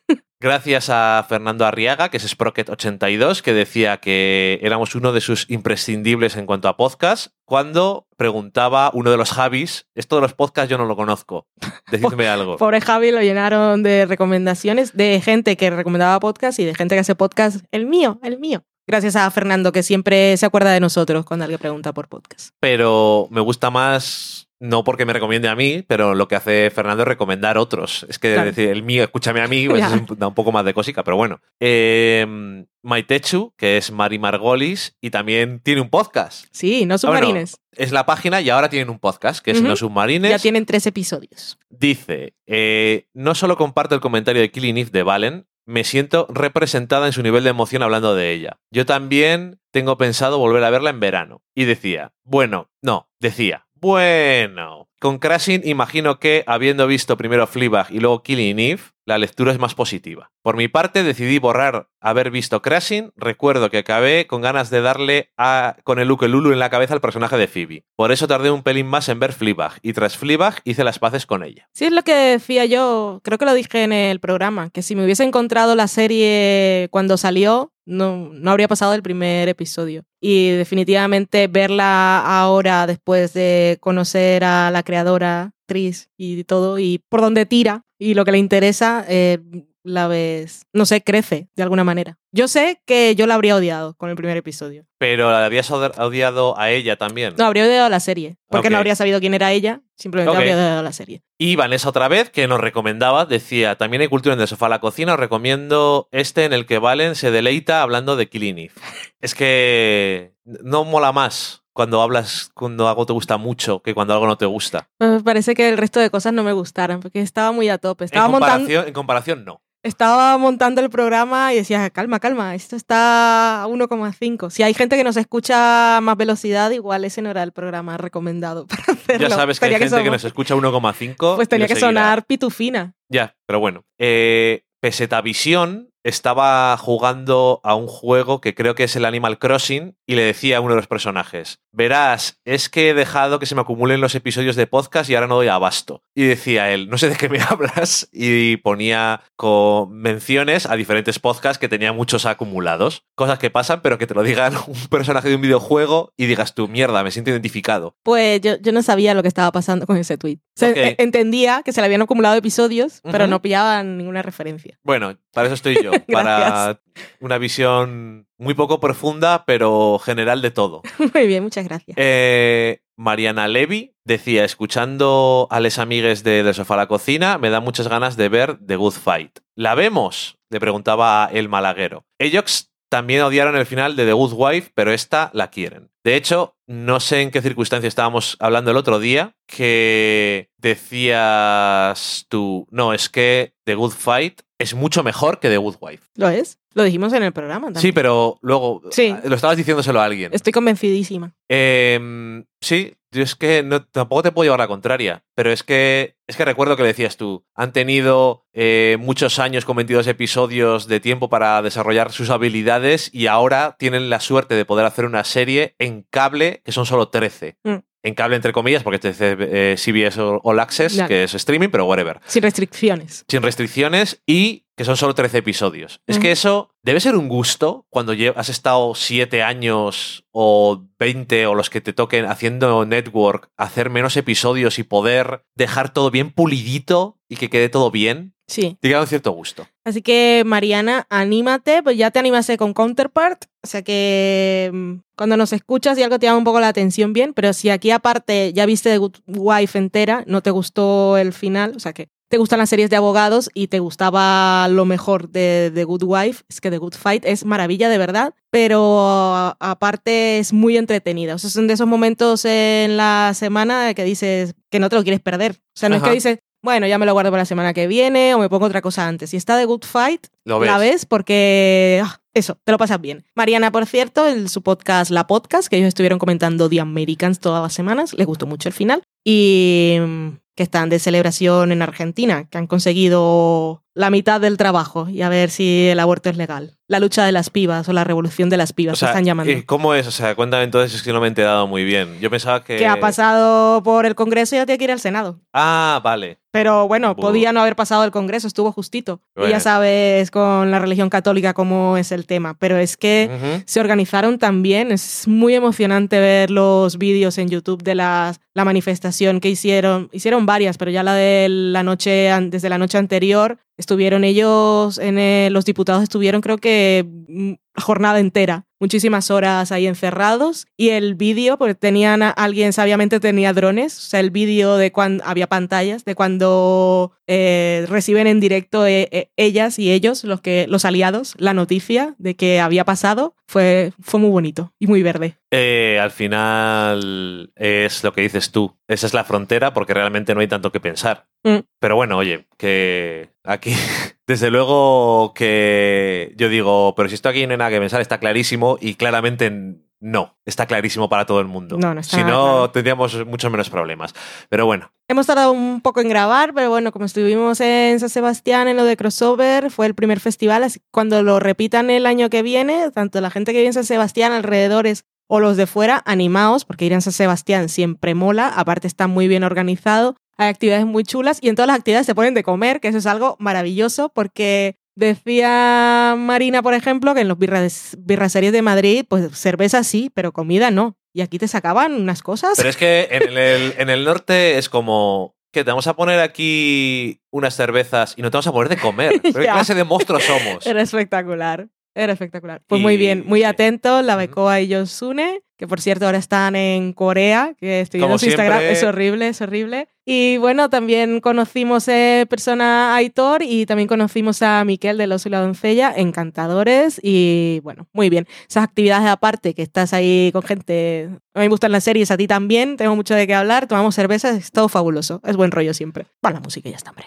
Gracias 0.45 0.91
a 0.91 1.25
Fernando 1.27 1.65
Arriaga, 1.65 2.11
que 2.11 2.19
es 2.19 2.37
Sprocket82, 2.39 3.41
que 3.41 3.55
decía 3.55 3.97
que 3.97 4.59
éramos 4.61 4.95
uno 4.95 5.15
de 5.15 5.23
sus 5.23 5.49
imprescindibles 5.49 6.37
en 6.37 6.45
cuanto 6.45 6.69
a 6.69 6.77
podcast, 6.77 7.29
cuando 7.47 8.09
preguntaba 8.19 8.91
uno 8.93 9.11
de 9.11 9.17
los 9.17 9.33
Javis, 9.33 9.87
esto 9.95 10.17
de 10.17 10.21
los 10.21 10.35
podcasts 10.35 10.69
yo 10.69 10.77
no 10.77 10.85
lo 10.85 10.97
conozco, 10.97 11.47
decidme 11.91 12.29
algo. 12.29 12.59
Pobre 12.59 12.83
Javi 12.83 13.11
lo 13.11 13.23
llenaron 13.23 13.83
de 13.83 14.05
recomendaciones 14.05 14.95
de 14.95 15.23
gente 15.23 15.57
que 15.57 15.71
recomendaba 15.71 16.21
podcast 16.21 16.59
y 16.59 16.67
de 16.67 16.75
gente 16.75 16.95
que 16.95 17.01
hace 17.01 17.15
podcast. 17.15 17.65
El 17.71 17.87
mío, 17.87 18.21
el 18.23 18.39
mío. 18.39 18.65
Gracias 18.87 19.17
a 19.17 19.31
Fernando, 19.31 19.73
que 19.73 19.83
siempre 19.83 20.37
se 20.37 20.45
acuerda 20.45 20.73
de 20.73 20.81
nosotros 20.81 21.25
cuando 21.25 21.45
alguien 21.45 21.59
pregunta 21.59 21.95
por 21.95 22.09
podcast. 22.09 22.51
pero 22.61 23.29
me 23.31 23.41
gusta 23.41 23.71
más, 23.71 24.47
no 24.65 24.83
porque 24.83 25.05
me 25.05 25.13
recomiende 25.13 25.49
a 25.49 25.55
mí, 25.55 25.85
pero 25.87 26.15
lo 26.15 26.27
que 26.27 26.37
hace 26.37 26.71
Fernando 26.71 27.03
es 27.03 27.09
recomendar 27.09 27.59
otros. 27.59 28.07
Es 28.09 28.19
que 28.19 28.33
Claro. 28.33 28.47
decir 28.51 28.69
el 28.71 28.83
mío, 28.83 29.03
escúchame 29.05 29.41
a 29.43 29.47
mí, 29.49 29.69
pues 29.69 29.83
un- 30.11 30.19
da 30.19 30.27
un 30.29 30.35
poco 30.35 30.53
más 30.53 30.65
de 30.65 30.73
cosica, 30.75 31.05
pero 31.05 31.17
bueno. 31.17 31.41
Eh, 31.61 32.65
Maitechu, 32.83 33.53
que 33.57 33.77
es 33.77 33.91
Mari 33.91 34.19
Margolis, 34.19 34.97
y 35.01 35.11
también 35.11 35.61
tiene 35.61 35.81
un 35.81 35.89
podcast. 35.91 36.47
Sí, 36.53 36.85
no 36.87 36.95
Ah, 36.95 36.99
bueno, 37.07 37.19
submarines. 37.27 37.57
es 37.73 37.93
la 37.93 38.07
página 38.07 38.41
y 38.41 38.51
ahora 38.51 38.69
tienen 38.69 38.91
un 38.91 38.99
podcast, 38.99 39.43
que 39.45 39.53
es. 39.53 39.63
No 39.63 39.75
Submarines. 39.77 40.31
Ya 40.31 40.39
tienen 40.39 40.67
tres 40.67 40.87
episodios. 40.87 41.59
Dice, 41.71 42.35
eh, 42.47 43.07
no 43.15 43.35
solo 43.35 43.57
comparto 43.57 43.95
el 43.95 44.01
comentario 44.01 44.43
de 44.43 44.51
Killing 44.51 44.77
Eve 44.79 44.91
de 44.91 45.03
Valen, 45.03 45.47
me 45.67 45.83
siento 45.85 46.27
representada 46.31 47.07
en 47.07 47.13
su 47.15 47.23
nivel 47.23 47.43
de 47.45 47.51
emoción 47.51 47.83
hablando 47.83 48.15
de 48.15 48.33
ella. 48.33 48.59
Yo 48.71 48.85
también 48.85 49.61
tengo 49.71 49.97
pensado 49.97 50.39
volver 50.39 50.63
a 50.63 50.69
verla 50.71 50.91
en 50.91 51.01
verano. 51.01 51.43
Y 51.55 51.65
decía, 51.65 52.13
bueno, 52.23 52.71
no, 52.83 53.09
decía, 53.19 53.64
bueno, 53.85 54.89
con 54.99 55.19
Crashing 55.19 55.61
imagino 55.67 56.19
que, 56.19 56.43
habiendo 56.47 56.87
visto 56.87 57.19
primero 57.19 57.47
Fleabag 57.47 57.89
y 57.91 58.01
luego 58.01 58.23
Killing 58.23 58.59
Eve, 58.59 58.81
la 59.07 59.19
lectura 59.19 59.53
es 59.53 59.59
más 59.59 59.75
positiva. 59.75 60.31
Por 60.43 60.57
mi 60.57 60.69
parte, 60.69 61.03
decidí 61.03 61.39
borrar 61.39 61.89
haber 62.01 62.31
visto 62.31 62.63
Crashing. 62.63 63.13
Recuerdo 63.17 63.71
que 63.71 63.79
acabé 63.79 64.27
con 64.27 64.43
ganas 64.43 64.71
de 64.71 64.81
darle 64.81 65.31
a, 65.37 65.77
con 65.85 65.99
el 65.99 66.09
Lulu 66.09 66.53
en 66.53 66.59
la 66.59 66.71
cabeza 66.71 66.95
al 66.95 67.01
personaje 67.01 67.37
de 67.37 67.47
Phoebe. 67.47 67.85
Por 67.97 68.13
eso 68.13 68.27
tardé 68.27 68.51
un 68.51 68.63
pelín 68.63 68.87
más 68.87 69.09
en 69.09 69.21
ver 69.21 69.33
Fleabag. 69.33 69.79
Y 69.83 69.93
tras 69.93 70.17
Fleabag 70.17 70.61
hice 70.65 70.85
las 70.85 70.99
paces 70.99 71.27
con 71.27 71.43
ella. 71.43 71.69
Sí, 71.73 71.87
es 71.87 71.93
lo 71.93 72.03
que 72.03 72.15
decía 72.15 72.65
yo, 72.65 73.21
creo 73.23 73.39
que 73.39 73.45
lo 73.45 73.55
dije 73.55 73.83
en 73.83 73.93
el 73.93 74.21
programa, 74.21 74.71
que 74.71 74.83
si 74.83 74.97
me 74.97 75.05
hubiese 75.05 75.25
encontrado 75.25 75.75
la 75.75 75.89
serie 75.89 76.89
cuando 76.91 77.17
salió, 77.17 77.73
no, 77.87 78.31
no 78.33 78.51
habría 78.51 78.69
pasado 78.69 78.95
el 78.95 79.03
primer 79.03 79.49
episodio. 79.49 80.05
Y 80.21 80.51
definitivamente 80.51 81.49
verla 81.49 82.21
ahora, 82.21 82.87
después 82.87 83.35
de 83.35 83.77
conocer 83.81 84.45
a 84.45 84.71
la 84.71 84.83
creadora, 84.83 85.53
actriz 85.65 86.11
y 86.17 86.45
todo, 86.45 86.79
y 86.79 87.03
por 87.09 87.21
dónde 87.21 87.47
tira 87.47 87.84
y 87.99 88.15
lo 88.15 88.25
que 88.25 88.33
le 88.33 88.39
interesa, 88.39 89.05
eh, 89.09 89.39
la 89.87 90.09
ves, 90.09 90.63
no 90.73 90.87
sé, 90.87 91.03
crece 91.03 91.49
de 91.57 91.63
alguna 91.63 91.85
manera. 91.85 92.17
Yo 92.33 92.49
sé 92.49 92.81
que 92.87 93.15
yo 93.17 93.27
la 93.27 93.35
habría 93.35 93.55
odiado 93.55 93.95
con 93.99 94.09
el 94.09 94.17
primer 94.17 94.35
episodio. 94.37 94.87
Pero 94.99 95.31
la 95.31 95.45
habías 95.45 95.71
od- 95.71 95.99
odiado 95.99 96.59
a 96.59 96.71
ella 96.71 96.97
también. 96.97 97.35
No, 97.37 97.45
habría 97.45 97.65
odiado 97.65 97.89
la 97.91 98.01
serie, 98.01 98.37
porque 98.49 98.71
no 98.71 98.79
habría 98.79 98.97
sabido 98.97 99.21
quién 99.21 99.35
era 99.35 99.53
ella, 99.53 99.83
simplemente 99.97 100.35
habría 100.35 100.55
odiado 100.57 100.83
la 100.83 100.93
serie. 100.93 101.23
Y 101.39 101.57
Vanessa 101.57 101.91
otra 101.91 102.09
vez, 102.09 102.31
que 102.31 102.49
nos 102.49 102.61
recomendaba, 102.61 103.27
decía, 103.27 103.77
también 103.77 104.01
hay 104.01 104.09
cultura 104.09 104.35
en 104.35 104.41
el 104.41 104.49
sofá 104.49 104.67
a 104.67 104.71
la 104.71 104.81
cocina, 104.81 105.13
os 105.15 105.21
recomiendo 105.21 106.09
este 106.13 106.45
en 106.47 106.55
el 106.55 106.65
que 106.65 106.79
Valen 106.79 107.15
se 107.15 107.31
deleita 107.31 107.83
hablando 107.83 108.17
de 108.17 108.29
Killing 108.31 108.59
Eve. 108.59 108.73
Es 109.21 109.35
que 109.35 110.33
no 110.45 110.85
mola 110.85 111.13
más 111.13 111.63
cuando 111.75 112.01
hablas, 112.01 112.51
cuando 112.55 112.89
algo 112.89 113.05
te 113.05 113.13
gusta 113.13 113.37
mucho, 113.37 113.81
que 113.83 113.95
cuando 113.95 114.15
algo 114.15 114.27
no 114.27 114.39
te 114.39 114.47
gusta. 114.47 114.89
Me 115.01 115.21
parece 115.21 115.55
que 115.55 115.69
el 115.69 115.77
resto 115.77 116.01
de 116.01 116.09
cosas 116.09 116.33
no 116.33 116.45
me 116.45 116.53
gustaran, 116.53 117.01
porque 117.01 117.21
estaba 117.21 117.53
muy 117.53 117.69
a 117.69 117.79
tope. 117.79 118.05
En 118.05 118.07
Estaba, 118.07 118.29
montando, 118.29 118.55
comparación, 118.55 118.87
en 118.87 118.95
comparación, 118.95 119.45
no. 119.45 119.61
estaba 119.83 120.39
montando 120.39 120.81
el 120.81 120.89
programa 120.89 121.53
y 121.53 121.57
decía, 121.57 121.91
calma, 121.91 122.21
calma, 122.21 122.55
esto 122.55 122.77
está 122.77 123.65
a 123.65 123.67
1,5. 123.67 124.51
Si 124.51 124.63
hay 124.63 124.73
gente 124.73 124.97
que 124.97 125.03
nos 125.05 125.17
escucha 125.17 125.97
a 125.97 126.01
más 126.01 126.17
velocidad, 126.17 126.71
igual 126.71 127.05
ese 127.05 127.23
no 127.23 127.31
era 127.31 127.43
el 127.43 127.51
programa 127.53 127.97
recomendado 127.97 128.67
para 128.69 128.85
hacerlo. 128.93 129.29
Ya 129.29 129.35
sabes 129.35 129.59
que 129.59 129.67
hay 129.67 129.73
Tenía 129.73 129.89
gente 129.89 130.05
que, 130.05 130.11
nos 130.11 130.25
escucha 130.25 130.55
1,5. 130.55 131.35
Pues 131.35 131.49
tenía 131.49 131.67
que 131.67 131.75
seguirá. 131.75 131.89
sonar 131.89 132.25
pitufina. 132.25 132.95
Ya, 133.09 133.35
pero 133.47 133.59
bueno. 133.59 133.85
Eh, 133.99 134.63
Pesetavisión 134.81 135.91
estaba 136.05 136.77
jugando 136.77 137.61
a 137.65 137.75
un 137.75 137.87
juego 137.87 138.41
que 138.41 138.55
creo 138.55 138.75
que 138.75 138.85
es 138.85 138.95
el 138.95 139.05
Animal 139.05 139.39
Crossing 139.39 139.97
y 140.07 140.15
le 140.15 140.23
decía 140.23 140.59
a 140.59 140.61
uno 140.61 140.71
de 140.75 140.77
los 140.77 140.87
personajes, 140.87 141.61
verás, 141.73 142.41
es 142.45 142.69
que 142.69 142.91
he 142.91 142.95
dejado 142.95 143.39
que 143.39 143.47
se 143.47 143.55
me 143.55 143.63
acumulen 143.63 144.01
los 144.01 144.15
episodios 144.15 144.55
de 144.55 144.67
podcast 144.67 145.09
y 145.11 145.15
ahora 145.15 145.27
no 145.27 145.37
doy 145.37 145.49
abasto. 145.49 146.03
Y 146.15 146.25
decía 146.25 146.71
él, 146.73 146.89
no 146.89 146.99
sé 146.99 147.09
de 147.09 147.17
qué 147.17 147.29
me 147.29 147.41
hablas, 147.49 148.09
y 148.13 148.59
ponía 148.59 149.23
con 149.37 149.93
menciones 149.93 150.67
a 150.67 150.77
diferentes 150.77 151.19
podcasts 151.19 151.59
que 151.59 151.69
tenía 151.69 151.93
muchos 151.93 152.27
acumulados. 152.27 153.05
Cosas 153.17 153.39
que 153.39 153.51
pasan, 153.51 153.81
pero 153.83 153.99
que 153.99 154.07
te 154.07 154.15
lo 154.15 154.23
digan 154.23 154.53
un 154.67 154.87
personaje 154.89 155.29
de 155.31 155.37
un 155.37 155.41
videojuego 155.41 156.13
y 156.17 156.27
digas 156.27 156.55
tú, 156.55 156.69
mierda, 156.69 157.03
me 157.03 157.11
siento 157.11 157.31
identificado. 157.31 157.97
Pues 158.03 158.41
yo, 158.43 158.57
yo 158.61 158.73
no 158.73 158.83
sabía 158.83 159.15
lo 159.15 159.23
que 159.23 159.29
estaba 159.29 159.51
pasando 159.53 159.87
con 159.87 159.97
ese 159.97 160.19
tweet. 160.19 160.37
O 160.37 160.59
sea, 160.61 160.71
Ok. 160.71 160.77
e- 160.77 160.97
entendía 160.99 161.63
que 161.65 161.73
se 161.73 161.81
le 161.81 161.87
habían 161.87 162.03
acumulado 162.03 162.37
episodios, 162.37 163.01
pero 163.03 163.27
no 163.27 163.43
pillaban 163.43 163.97
ninguna 163.97 164.23
referencia. 164.23 164.79
Bueno, 164.83 165.17
para 165.35 165.47
eso 165.47 165.55
estoy 165.55 165.83
yo, 165.83 165.93
para 166.13 166.81
una 167.21 167.39
visión 167.39 168.27
muy 168.39 168.55
poco 168.55 168.81
profunda, 168.81 169.45
pero 169.47 169.99
general 169.99 170.43
de 170.43 170.51
todo. 170.51 170.83
Muy 171.15 171.27
bien, 171.27 171.43
muchas 171.43 171.65
gracias. 171.67 171.97
Eh, 171.99 172.81
Mariana 172.97 173.49
Levy 173.49 173.95
decía, 174.05 174.45
escuchando 174.45 175.49
a 175.51 175.61
les 175.61 175.79
amigues 175.79 176.25
de 176.25 176.43
Del 176.43 176.55
Sofá 176.55 176.75
a 176.75 176.79
la 176.79 176.87
Cocina, 176.87 177.39
me 177.39 177.51
da 177.51 177.61
muchas 177.61 177.89
ganas 177.89 178.17
de 178.17 178.29
ver 178.29 178.59
The 178.65 178.77
Good 178.77 178.93
Fight. 178.93 179.39
¿La 179.57 179.75
vemos? 179.75 180.39
Le 180.51 180.61
preguntaba 180.61 181.29
el 181.33 181.49
malaguero. 181.49 182.05
Ellos 182.19 182.71
también 182.95 183.23
odiaron 183.23 183.57
el 183.57 183.67
final 183.67 183.97
de 183.97 184.05
The 184.05 184.13
Good 184.13 184.35
Wife, 184.35 184.71
pero 184.75 184.93
esta 184.93 185.31
la 185.33 185.51
quieren. 185.51 185.91
De 186.05 186.15
hecho, 186.15 186.57
no 186.69 187.01
sé 187.01 187.23
en 187.23 187.31
qué 187.31 187.43
circunstancia 187.43 187.89
estábamos 187.89 188.37
hablando 188.39 188.71
el 188.71 188.77
otro 188.77 189.01
día, 189.01 189.35
que 189.49 190.51
decías 190.59 192.27
tú, 192.29 192.69
no, 192.71 192.93
es 192.93 193.09
que 193.09 193.55
The 193.65 193.75
Good 193.75 193.93
Fight 193.93 194.43
es 194.59 194.75
mucho 194.75 195.03
mejor 195.03 195.41
que 195.41 195.49
The 195.49 195.57
Good 195.59 195.77
Wife. 195.81 196.05
¿Lo 196.17 196.29
es? 196.29 196.59
Lo 196.75 196.83
dijimos 196.85 197.13
en 197.13 197.23
el 197.23 197.33
programa 197.33 197.67
también. 197.67 197.83
Sí, 197.83 197.93
pero 197.93 198.39
luego 198.43 198.83
Sí. 198.91 199.15
lo 199.25 199.35
estabas 199.37 199.57
diciéndoselo 199.57 200.01
a 200.01 200.05
alguien. 200.05 200.33
Estoy 200.35 200.53
convencidísima. 200.53 201.35
Em, 201.49 202.45
sí, 202.61 202.95
yo 203.13 203.23
es 203.23 203.35
que 203.37 203.63
no, 203.63 203.85
tampoco 203.85 204.23
te 204.25 204.33
puedo 204.33 204.45
llevar 204.47 204.61
la 204.61 204.67
contraria, 204.69 205.25
pero 205.35 205.53
es 205.53 205.63
que 205.63 206.17
es 206.27 206.37
que 206.37 206.45
recuerdo 206.45 206.77
que 206.77 206.83
le 206.83 206.89
decías 206.89 207.17
tú, 207.17 207.45
han 207.55 207.73
tenido 207.73 208.47
eh, 208.53 208.97
muchos 208.99 209.39
años 209.39 209.65
con 209.65 209.77
22 209.77 210.07
episodios 210.07 210.87
de 210.89 210.99
tiempo 211.01 211.29
para 211.29 211.61
desarrollar 211.63 212.11
sus 212.13 212.31
habilidades 212.31 213.11
y 213.13 213.27
ahora 213.27 213.77
tienen 213.79 214.09
la 214.11 214.21
suerte 214.21 214.55
de 214.55 214.65
poder 214.65 214.87
hacer 214.87 215.05
una 215.05 215.23
serie 215.25 215.75
en 215.79 216.07
cable 216.11 216.63
que 216.65 216.73
son 216.73 216.87
solo 216.87 217.09
13. 217.09 217.59
Mm. 217.63 217.75
En 218.05 218.15
cable 218.15 218.37
entre 218.37 218.53
comillas, 218.53 218.83
porque 218.83 218.97
este 218.97 219.09
es 219.09 219.17
eh, 219.21 219.75
CBS 219.79 220.21
All 220.21 220.61
Access, 220.61 221.03
que 221.09 221.25
es 221.25 221.35
streaming, 221.35 221.71
pero 221.71 221.87
whatever. 221.87 222.21
Sin 222.27 222.43
restricciones. 222.43 223.25
Sin 223.27 223.43
restricciones 223.43 224.23
y 224.27 224.65
que 224.77 224.85
son 224.85 224.97
solo 224.97 225.15
13 225.15 225.39
episodios. 225.39 226.01
Es 226.07 226.19
que 226.19 226.33
eso 226.33 226.75
debe 226.83 227.01
ser 227.01 227.17
un 227.17 227.29
gusto 227.29 227.87
cuando 227.91 228.13
has 228.35 228.49
estado 228.49 228.95
7 228.95 229.43
años 229.43 230.27
o 230.33 230.85
20 230.99 231.47
o 231.47 231.55
los 231.55 231.71
que 231.71 231.81
te 231.81 231.93
toquen 231.93 232.27
haciendo 232.27 232.85
network, 232.85 233.51
hacer 233.57 233.89
menos 233.89 234.17
episodios 234.17 234.79
y 234.79 234.83
poder 234.83 235.45
dejar 235.55 235.93
todo 235.93 236.11
bien 236.11 236.31
pulidito 236.33 237.19
y 237.29 237.37
que 237.37 237.51
quede 237.51 237.69
todo 237.69 237.91
bien, 237.91 238.34
Sí. 238.47 238.77
te 238.81 238.89
queda 238.89 239.01
un 239.01 239.07
cierto 239.07 239.33
gusto. 239.33 239.67
Así 239.85 240.03
que, 240.03 240.43
Mariana, 240.45 241.07
anímate, 241.11 241.83
pues 241.83 241.97
ya 241.97 242.11
te 242.11 242.19
animaste 242.19 242.57
con 242.57 242.75
Counterpart. 242.75 243.47
O 243.63 243.67
sea 243.67 243.83
que 243.83 244.71
mm, 244.73 244.95
cuando 245.17 245.37
nos 245.37 245.53
escuchas 245.53 245.99
y 245.99 246.03
algo 246.03 246.19
te 246.19 246.27
llama 246.27 246.39
un 246.39 246.45
poco 246.45 246.61
la 246.61 246.69
atención 246.69 247.13
bien, 247.13 247.33
pero 247.33 247.53
si 247.53 247.71
aquí 247.71 247.91
aparte 247.91 248.53
ya 248.53 248.67
viste 248.67 248.91
The 248.91 248.99
Good 248.99 249.17
Wife 249.27 249.79
entera, 249.79 250.25
no 250.27 250.43
te 250.43 250.51
gustó 250.51 251.17
el 251.17 251.33
final, 251.33 251.73
o 251.77 251.81
sea 251.81 251.93
que 251.93 252.09
te 252.35 252.39
gustan 252.39 252.59
las 252.59 252.69
series 252.69 252.91
de 252.91 252.97
abogados 252.97 253.49
y 253.55 253.69
te 253.69 253.79
gustaba 253.79 254.67
lo 254.69 254.85
mejor 254.85 255.29
de 255.29 255.71
The 255.73 255.85
Good 255.85 256.03
Wife, 256.05 256.43
es 256.49 256.61
que 256.61 256.71
The 256.71 256.79
Good 256.79 256.95
Fight 256.95 257.25
es 257.25 257.45
maravilla 257.45 257.89
de 257.89 257.97
verdad, 257.97 258.35
pero 258.51 259.55
aparte 259.61 260.39
es 260.39 260.53
muy 260.53 260.77
entretenida. 260.77 261.37
O 261.37 261.39
sea, 261.39 261.49
son 261.51 261.69
de 261.69 261.75
esos 261.75 261.87
momentos 261.87 262.45
en 262.45 262.97
la 262.97 263.33
semana 263.35 263.95
que 263.95 264.03
dices 264.03 264.55
que 264.69 264.81
no 264.81 264.89
te 264.89 264.97
lo 264.97 265.03
quieres 265.03 265.21
perder. 265.21 265.61
O 265.77 265.79
sea, 265.79 265.89
no 265.89 265.97
es 265.97 266.03
que 266.03 266.11
dices, 266.11 266.39
bueno, 266.65 266.87
ya 266.87 266.99
me 266.99 267.07
lo 267.07 267.13
guardo 267.13 267.31
para 267.31 267.43
la 267.43 267.47
semana 267.47 267.73
que 267.75 267.87
viene 267.87 268.35
o 268.35 268.39
me 268.39 268.49
pongo 268.49 268.67
otra 268.67 268.83
cosa 268.83 269.07
antes. 269.07 269.31
Si 269.31 269.37
está 269.37 269.57
The 269.59 269.67
Good 269.67 269.85
Fight, 269.85 270.27
Lo 270.45 270.59
ves. 270.59 270.71
la 270.71 270.79
ves 270.79 271.07
porque 271.07 272.03
ah, 272.05 272.19
eso, 272.33 272.59
te 272.65 272.73
lo 272.73 272.79
pasas 272.79 273.01
bien. 273.01 273.25
Mariana, 273.35 273.71
por 273.71 273.87
cierto, 273.87 274.27
en 274.27 274.49
su 274.49 274.63
podcast 274.63 275.11
La 275.11 275.27
Podcast, 275.27 275.69
que 275.69 275.77
ellos 275.77 275.89
estuvieron 275.89 276.19
comentando 276.19 276.69
The 276.69 276.81
Americans 276.81 277.39
todas 277.39 277.63
las 277.63 277.73
semanas, 277.75 278.15
les 278.15 278.27
gustó 278.27 278.47
mucho 278.47 278.69
el 278.69 278.73
final. 278.75 279.03
Y 279.25 279.99
mm, 280.01 280.29
que 280.57 280.63
están 280.63 280.89
de 280.89 280.99
celebración 280.99 281.73
en 281.73 281.83
Argentina, 281.83 282.49
que 282.49 282.59
han 282.59 282.67
conseguido 282.69 283.83
la 283.95 284.11
mitad 284.11 284.41
del 284.41 284.57
trabajo 284.57 285.09
y 285.09 285.23
a 285.23 285.29
ver 285.29 285.51
si 285.51 285.89
el 285.89 286.01
aborto 286.01 286.31
es 286.31 286.37
legal. 286.37 286.77
La 286.89 286.99
lucha 287.01 287.25
de 287.25 287.33
las 287.33 287.51
pibas 287.51 287.89
o 287.89 287.93
la 287.93 288.05
revolución 288.05 288.51
de 288.51 288.57
las 288.57 288.73
pibas, 288.73 288.95
O 288.95 288.97
sea, 288.97 289.09
se 289.09 289.13
están 289.13 289.25
llamando. 289.25 289.53
eh, 289.53 289.65
¿cómo 289.65 289.95
es? 289.95 290.07
O 290.07 290.11
sea, 290.11 290.35
cuéntame 290.35 290.65
entonces, 290.65 290.95
es 290.95 291.03
que 291.03 291.13
no 291.13 291.21
me 291.21 291.27
he 291.27 291.29
enterado 291.29 291.67
muy 291.67 291.85
bien. 291.85 292.19
Yo 292.21 292.31
pensaba 292.31 292.63
que... 292.65 292.77
Que 292.77 292.87
ha 292.87 292.99
pasado 293.01 293.83
por 293.83 294.07
el 294.07 294.15
Congreso 294.15 294.55
y 294.55 294.59
ya 294.59 294.67
tiene 294.67 294.79
que 294.79 294.85
ir 294.85 294.93
al 294.93 295.01
Senado. 295.01 295.41
Ah, 295.53 296.01
vale. 296.05 296.39
Pero 296.55 296.87
bueno, 296.87 297.17
podía 297.17 297.53
no 297.53 297.61
haber 297.63 297.75
pasado 297.75 298.05
el 298.05 298.13
Congreso, 298.13 298.47
estuvo 298.47 298.71
justito. 298.71 299.21
Y 299.49 299.51
ya 299.51 299.59
sabes 299.59 300.31
con 300.31 300.71
la 300.71 300.79
religión 300.79 301.11
católica 301.11 301.53
cómo 301.53 301.97
es 301.97 302.13
el 302.13 302.27
tema. 302.27 302.55
Pero 302.61 302.79
es 302.79 302.97
que 302.97 303.29
se 303.67 303.81
organizaron 303.81 304.39
también. 304.39 304.93
Es 304.93 305.27
muy 305.27 305.57
emocionante 305.57 306.21
ver 306.21 306.53
los 306.53 306.97
vídeos 306.97 307.39
en 307.39 307.49
YouTube 307.49 307.83
de 307.83 307.97
las, 307.97 308.39
la 308.55 308.65
manifestación 308.65 309.41
que 309.41 309.49
hicieron. 309.51 310.09
Hicieron 310.13 310.47
varias, 310.47 310.79
pero 310.79 310.93
ya 310.93 311.03
la 311.03 311.15
de 311.15 311.49
la 311.51 311.83
noche, 311.83 312.31
desde 312.43 312.69
la 312.69 312.79
noche 312.79 312.99
anterior, 312.99 313.59
estuvieron 313.77 314.23
ellos, 314.23 314.99
en 314.99 315.19
el- 315.19 315.53
los 315.53 315.65
diputados 315.65 316.05
estuvieron 316.05 316.41
creo 316.41 316.59
que 316.59 317.05
mm, 317.29 317.55
jornada 317.83 318.21
entera, 318.21 318.65
muchísimas 318.85 319.31
horas 319.31 319.73
ahí 319.73 319.87
encerrados. 319.87 320.67
Y 320.77 320.91
el 320.91 321.15
vídeo, 321.15 321.57
porque 321.57 321.75
tenían, 321.75 322.21
alguien 322.23 322.75
sabiamente 322.75 323.19
tenía 323.19 323.55
drones, 323.55 323.97
o 323.97 324.01
sea, 324.03 324.21
el 324.21 324.31
vídeo 324.31 324.77
de 324.77 324.93
cuando 324.93 325.25
había 325.25 325.47
pantallas, 325.47 326.05
de 326.05 326.15
cuando 326.15 327.13
eh, 327.27 327.87
reciben 327.89 328.27
en 328.27 328.41
directo 328.41 328.87
eh, 328.87 329.09
eh, 329.11 329.31
ellas 329.37 329.79
y 329.79 329.91
ellos, 329.91 330.23
los, 330.25 330.43
que, 330.43 330.67
los 330.69 330.85
aliados, 330.85 331.35
la 331.39 331.55
noticia 331.55 332.15
de 332.19 332.37
que 332.37 332.61
había 332.61 332.85
pasado, 332.85 333.35
fue, 333.47 333.93
fue 334.03 334.21
muy 334.21 334.29
bonito 334.29 334.75
y 334.79 334.87
muy 334.87 335.03
verde. 335.03 335.39
Eh, 335.57 336.01
al 336.01 336.11
final 336.11 337.53
es 337.55 338.03
lo 338.03 338.13
que 338.13 338.23
dices 338.23 338.51
tú. 338.51 338.77
Esa 338.89 339.07
es 339.07 339.15
la 339.15 339.23
frontera 339.23 339.73
porque 339.73 339.95
realmente 339.95 340.35
no 340.35 340.41
hay 340.41 340.49
tanto 340.49 340.73
que 340.73 340.81
pensar. 340.81 341.29
Mm. 341.45 341.59
Pero 341.79 341.95
bueno, 341.95 342.17
oye, 342.17 342.47
que 342.59 343.31
aquí, 343.45 343.73
desde 344.27 344.51
luego 344.51 345.33
que 345.33 346.35
yo 346.37 346.49
digo, 346.49 346.95
pero 346.97 347.09
si 347.09 347.15
esto 347.15 347.29
aquí 347.29 347.47
no 347.47 347.53
hay 347.53 347.59
nada 347.59 347.71
que 347.71 347.79
pensar, 347.79 348.01
está 348.01 348.19
clarísimo 348.19 348.79
y 348.81 348.95
claramente 348.95 349.53
no, 350.01 350.37
está 350.45 350.67
clarísimo 350.67 351.09
para 351.09 351.25
todo 351.25 351.39
el 351.39 351.47
mundo. 351.47 351.79
No, 351.79 351.95
no 351.95 352.01
está 352.01 352.17
Si 352.17 352.23
no, 352.25 352.27
claro. 352.27 352.71
tendríamos 352.71 353.25
muchos 353.25 353.51
menos 353.51 353.71
problemas. 353.71 354.13
Pero 354.49 354.67
bueno, 354.67 354.91
Hemos 355.07 355.27
tardado 355.27 355.53
un 355.53 355.83
poco 355.83 356.01
en 356.01 356.09
grabar, 356.09 356.55
pero 356.55 356.71
bueno, 356.71 356.91
como 356.91 357.05
estuvimos 357.05 357.61
en 357.61 358.01
San 358.01 358.09
Sebastián 358.09 358.69
en 358.69 358.79
lo 358.79 358.85
de 358.85 358.97
crossover, 358.97 359.71
fue 359.71 359.85
el 359.85 359.95
primer 359.95 360.19
festival, 360.19 360.65
así 360.65 360.81
que 360.81 360.87
cuando 360.91 361.23
lo 361.23 361.41
repitan 361.41 361.91
el 361.91 362.07
año 362.07 362.31
que 362.31 362.43
viene, 362.43 362.91
tanto 362.91 363.21
la 363.21 363.31
gente 363.31 363.53
que 363.53 363.59
vive 363.59 363.67
en 363.67 363.75
San 363.75 363.85
Sebastián, 363.85 364.33
alrededores 364.33 365.05
o 365.27 365.41
los 365.41 365.57
de 365.57 365.67
fuera, 365.67 366.03
animaos, 366.07 366.65
porque 366.65 366.85
ir 366.85 366.95
a 366.95 367.01
San 367.01 367.13
Sebastián 367.13 367.69
siempre 367.69 368.15
mola, 368.15 368.49
aparte 368.49 368.87
está 368.87 369.07
muy 369.07 369.29
bien 369.29 369.45
organizado, 369.45 370.17
hay 370.37 370.49
actividades 370.49 370.87
muy 370.87 371.05
chulas 371.05 371.39
y 371.41 371.49
en 371.49 371.55
todas 371.55 371.69
las 371.69 371.79
actividades 371.79 372.07
se 372.07 372.15
ponen 372.15 372.35
de 372.35 372.43
comer, 372.43 372.81
que 372.81 372.89
eso 372.89 372.99
es 372.99 373.07
algo 373.07 373.37
maravilloso, 373.39 374.11
porque 374.11 374.77
decía 374.97 376.15
Marina, 376.17 376.63
por 376.63 376.75
ejemplo, 376.75 377.15
que 377.15 377.21
en 377.21 377.29
los 377.29 377.39
birras, 377.39 377.97
birraseries 377.99 378.53
de 378.53 378.63
Madrid, 378.63 379.05
pues 379.09 379.37
cerveza 379.37 379.85
sí, 379.85 380.11
pero 380.15 380.33
comida 380.33 380.71
no. 380.71 380.97
Y 381.13 381.21
aquí 381.21 381.39
te 381.39 381.47
sacaban 381.47 381.95
unas 381.95 382.23
cosas. 382.23 382.55
pero 382.57 382.69
es 382.69 382.77
que 382.77 383.09
en 383.11 383.39
el, 383.39 383.75
en 383.79 383.89
el 383.89 384.05
norte 384.05 384.59
es 384.59 384.69
como 384.69 385.37
que 385.53 385.63
te 385.63 385.71
vamos 385.71 385.87
a 385.87 385.95
poner 385.95 386.19
aquí 386.19 387.21
unas 387.31 387.55
cervezas 387.55 388.15
y 388.17 388.23
no 388.23 388.31
te 388.31 388.37
vamos 388.37 388.49
a 388.49 388.53
poner 388.53 388.69
de 388.69 388.77
comer. 388.77 389.13
¿Pero 389.23 389.39
qué 389.39 389.45
clase 389.45 389.75
de 389.75 389.85
monstruos 389.85 390.25
somos? 390.25 390.67
Era 390.67 390.83
espectacular. 390.83 391.69
Era 391.95 392.13
espectacular. 392.13 392.61
Pues 392.67 392.83
muy 392.83 392.97
bien, 392.97 393.25
muy 393.27 393.41
sí. 393.41 393.45
atento, 393.45 394.03
la. 394.03 394.17
Becoa 394.17 394.61
y 394.61 394.69
Yosune, 394.69 395.43
que 395.57 395.69
por 395.69 395.81
cierto 395.81 396.07
ahora 396.07 396.19
están 396.19 396.57
en 396.57 396.93
Corea, 396.93 397.55
que 397.59 397.81
estoy 397.81 398.01
viendo 398.01 398.19
su 398.19 398.27
Instagram, 398.27 398.61
es 398.63 398.83
horrible, 398.83 399.29
es 399.29 399.41
horrible. 399.41 399.89
Y 400.05 400.37
bueno, 400.39 400.69
también 400.71 401.21
conocimos 401.21 401.87
eh, 401.89 402.27
persona 402.29 402.95
Aitor 402.97 403.43
y 403.43 403.67
también 403.67 403.89
conocimos 403.89 404.43
a 404.43 404.65
Miquel 404.65 404.99
de 404.99 405.07
Los 405.07 405.25
y 405.27 405.31
la 405.31 405.41
Doncella, 405.41 405.93
encantadores 405.97 407.01
y 407.03 407.61
bueno, 407.63 407.87
muy 407.93 408.11
bien. 408.11 408.27
Esas 408.49 408.65
actividades 408.65 409.09
aparte, 409.09 409.55
que 409.55 409.63
estás 409.63 409.93
ahí 409.93 410.31
con 410.33 410.43
gente, 410.43 411.09
a 411.35 411.41
mí 411.41 411.45
me 411.45 411.49
gustan 411.49 411.73
las 411.73 411.85
series, 411.85 412.11
a 412.11 412.17
ti 412.17 412.27
también, 412.27 412.77
tengo 412.77 412.97
mucho 412.97 413.15
de 413.15 413.27
qué 413.27 413.35
hablar, 413.35 413.67
tomamos 413.67 413.95
cervezas, 413.95 414.37
es 414.37 414.51
todo 414.51 414.69
fabuloso, 414.69 415.21
es 415.25 415.37
buen 415.37 415.53
rollo 415.53 415.75
siempre. 415.75 416.07
Va 416.25 416.33
la 416.33 416.41
música 416.41 416.69
y 416.69 416.73
ya 416.73 416.79
está, 416.79 416.91
hombre. 416.91 417.07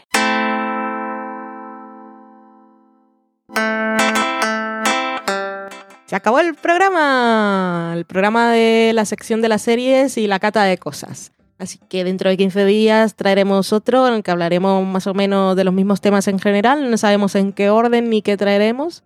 Se 6.07 6.15
acabó 6.15 6.39
el 6.39 6.55
programa, 6.55 7.93
el 7.95 8.05
programa 8.05 8.51
de 8.51 8.91
la 8.93 9.05
sección 9.05 9.41
de 9.41 9.49
las 9.49 9.61
series 9.61 10.17
y 10.17 10.27
la 10.27 10.39
cata 10.39 10.63
de 10.63 10.77
cosas. 10.77 11.31
Así 11.59 11.79
que 11.89 12.03
dentro 12.03 12.29
de 12.29 12.38
15 12.38 12.65
días 12.65 13.15
traeremos 13.15 13.73
otro 13.73 14.07
en 14.07 14.13
el 14.13 14.23
que 14.23 14.31
hablaremos 14.31 14.85
más 14.85 15.05
o 15.07 15.13
menos 15.13 15.55
de 15.55 15.63
los 15.63 15.73
mismos 15.73 15.99
temas 16.01 16.27
en 16.27 16.39
general. 16.39 16.89
No 16.89 16.97
sabemos 16.97 17.35
en 17.35 17.51
qué 17.51 17.69
orden 17.69 18.09
ni 18.09 18.21
qué 18.21 18.38
traeremos. 18.38 19.03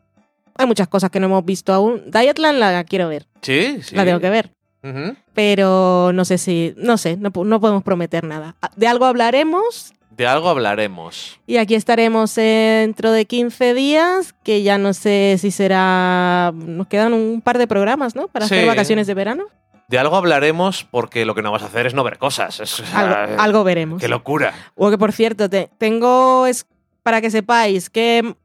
Hay 0.55 0.67
muchas 0.67 0.87
cosas 0.89 1.09
que 1.09 1.19
no 1.19 1.25
hemos 1.27 1.43
visto 1.45 1.73
aún. 1.73 2.03
Dietland 2.11 2.59
la 2.59 2.83
quiero 2.83 3.07
ver, 3.07 3.25
Sí, 3.41 3.79
sí. 3.81 3.95
la 3.95 4.05
tengo 4.05 4.19
que 4.19 4.29
ver. 4.29 4.51
Ujú. 4.83 5.15
Pero 5.33 6.11
no 6.13 6.25
sé 6.25 6.37
si, 6.37 6.73
no 6.77 6.97
sé, 6.97 7.15
no, 7.17 7.31
no 7.35 7.59
podemos 7.61 7.83
prometer 7.83 8.23
nada. 8.25 8.55
De 8.75 8.87
algo 8.87 9.05
hablaremos 9.05 9.93
De 10.22 10.27
algo 10.27 10.49
hablaremos. 10.49 11.39
y 11.48 11.57
aquí 11.57 11.73
estaremos 11.73 12.35
dentro 12.35 13.11
de 13.11 13.26
15 13.26 13.73
días, 13.73 14.35
que 14.43 14.61
ya 14.61 14.77
no 14.77 14.93
sé 14.93 15.38
si 15.39 15.49
será... 15.49 16.52
Nos 16.53 16.85
quedan 16.85 17.14
un 17.14 17.41
par 17.41 17.57
de 17.57 17.65
programas, 17.65 18.15
¿no? 18.15 18.27
Para 18.27 18.45
hacer 18.45 18.68
vacaciones 18.68 19.07
de 19.07 19.15
verano. 19.15 19.45
De 19.88 19.98
algo 19.98 20.15
hablaremos 20.15 20.84
porque 20.84 21.26
lo 21.26 21.34
que 21.34 21.41
no 21.41 21.52
vas 21.52 21.64
a 21.64 21.65
hacer 21.65 21.88
es 21.88 21.95
no 21.95 22.03
ver 22.03 22.19
cosas. 22.19 22.60
Es- 22.60 22.84
Algo, 22.93 23.41
algo 23.41 23.64
veremos. 23.64 23.99
Qué 23.99 24.07
locura. 24.07 24.53
O 24.76 24.91
que 24.91 24.98
por 24.99 25.11
cierto, 25.11 25.49
te- 25.49 25.72
tengo, 25.80 26.45
es 26.45 26.68
para 27.02 27.19
que 27.19 27.31
sepáis 27.31 27.89
qué, 27.89 28.35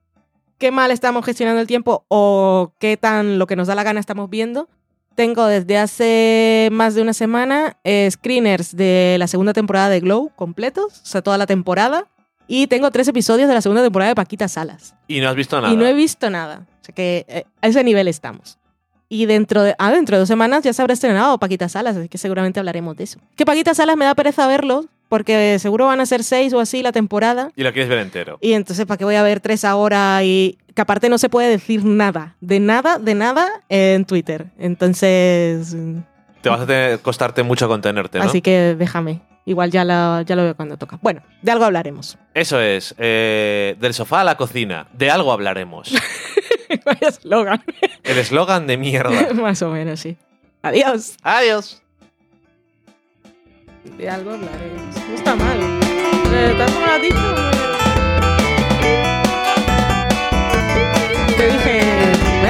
qué 0.57 0.71
mal 0.71 0.91
estamos 0.91 1.27
gestionando 1.27 1.61
el 1.61 1.67
tiempo 1.67 2.07
o 2.09 2.73
qué 2.79 2.97
tan 2.97 3.39
lo 3.39 3.47
que 3.47 3.55
nos 3.55 3.67
da 3.69 3.75
la 3.75 3.83
gana 3.83 4.01
estamos 4.01 4.31
viendo. 4.31 4.71
Tengo 5.17 5.47
desde 5.47 5.79
hace 5.79 6.69
más 6.71 6.95
de 6.95 7.01
una 7.01 7.15
semana 7.15 7.79
eh, 7.85 8.07
screeners 8.11 8.77
de 8.77 9.17
la 9.19 9.27
segunda 9.27 9.55
temporada 9.55 9.89
de 9.89 10.01
Glow 10.01 10.31
completos, 10.37 11.01
o 11.03 11.07
sea, 11.07 11.23
toda 11.23 11.39
la 11.39 11.47
temporada. 11.47 12.07
Y 12.47 12.67
tengo 12.67 12.91
tres 12.91 13.09
episodios 13.09 13.49
de 13.49 13.55
la 13.55 13.63
segunda 13.63 13.83
temporada 13.83 14.11
de 14.11 14.15
Paquita 14.15 14.47
Salas. 14.47 14.95
Y 15.09 15.21
no 15.21 15.31
has 15.31 15.35
visto 15.35 15.59
nada. 15.59 15.73
Y 15.73 15.77
no 15.77 15.87
he 15.87 15.95
visto 15.95 16.29
nada. 16.29 16.67
O 16.83 16.85
sea 16.85 16.95
que 16.95 17.25
eh, 17.29 17.45
a 17.63 17.67
ese 17.67 17.83
nivel 17.83 18.09
estamos. 18.09 18.59
Y 19.09 19.25
dentro 19.25 19.63
de, 19.63 19.75
ah, 19.79 19.91
dentro 19.91 20.17
de 20.17 20.21
dos 20.21 20.29
semanas 20.29 20.63
ya 20.65 20.73
se 20.75 20.83
habrá 20.83 20.93
estrenado 20.93 21.39
Paquita 21.39 21.69
Salas, 21.71 21.97
así 21.97 22.09
que 22.09 22.19
seguramente 22.19 22.61
hablaremos 22.61 22.95
de 22.97 23.05
eso. 23.05 23.19
Que 23.37 23.47
Paquita 23.47 23.73
Salas 23.73 23.97
me 23.97 24.05
da 24.05 24.15
pereza 24.15 24.47
verlo, 24.47 24.85
porque 25.09 25.59
seguro 25.61 25.87
van 25.87 26.01
a 26.01 26.07
ser 26.07 26.25
seis 26.25 26.53
o 26.53 26.61
así 26.61 26.83
la 26.83 26.93
temporada. 26.93 27.51
Y 27.57 27.63
lo 27.63 27.73
quieres 27.73 27.89
ver 27.89 28.01
entero. 28.01 28.37
Y 28.43 28.53
entonces, 28.53 28.85
¿para 28.85 28.99
qué 28.99 29.05
voy 29.05 29.15
a 29.15 29.23
ver 29.23 29.41
tres 29.41 29.65
ahora? 29.65 30.23
Y 30.25 30.59
que 30.77 30.83
aparte 30.83 31.09
no 31.09 31.17
se 31.19 31.29
puede 31.31 31.49
decir 31.49 31.85
nada, 31.85 32.37
de 32.41 32.61
nada, 32.61 32.99
de 32.99 33.15
nada 33.15 33.49
en 33.69 34.05
Twitter. 34.05 34.47
Entonces, 34.59 35.75
mm, 35.75 35.99
Te 36.43 36.51
vas 36.51 36.61
a 36.61 36.67
tener, 36.67 37.01
costarte 37.01 37.43
mucho 37.43 37.67
contenerte, 37.67 38.19
¿no? 38.19 38.25
así 38.27 38.41
que 38.43 38.77
déjame. 38.79 39.23
Igual 39.47 39.71
ya 39.71 39.85
lo, 39.85 40.21
ya 40.23 40.37
lo 40.37 40.43
veo 40.43 40.55
cuando 40.57 40.77
toca. 40.77 40.99
Bueno, 41.03 41.23
de 41.41 41.51
algo 41.53 41.65
hablaremos. 41.65 42.19
Eso 42.35 42.61
es. 42.61 42.95
eh, 42.99 43.77
del 43.81 43.95
sofá 43.95 44.21
a 44.21 44.25
la 44.25 44.37
cocina. 44.37 44.89
De 44.93 45.09
algo 45.11 45.33
hablaremos. 45.33 45.91
Vaya 46.85 47.09
eslogan. 47.09 47.63
El 48.03 48.19
eslogan 48.19 48.67
de 48.67 48.77
mierda. 48.77 49.33
Más 49.35 49.63
o 49.63 49.71
menos, 49.71 50.01
sí. 50.01 50.17
Adiós. 50.63 51.17
Adiós. 51.23 51.81
De 53.97 54.11
algo 54.11 54.33
hablaremos. 54.33 54.97
No 55.09 55.15
está 55.15 55.37
mal. 55.37 55.59
Eh, 55.61 56.55
¿Tal 56.59 56.73
como 56.75 56.87
lo 56.87 56.93
has 56.93 57.03
dicho? 57.03 57.76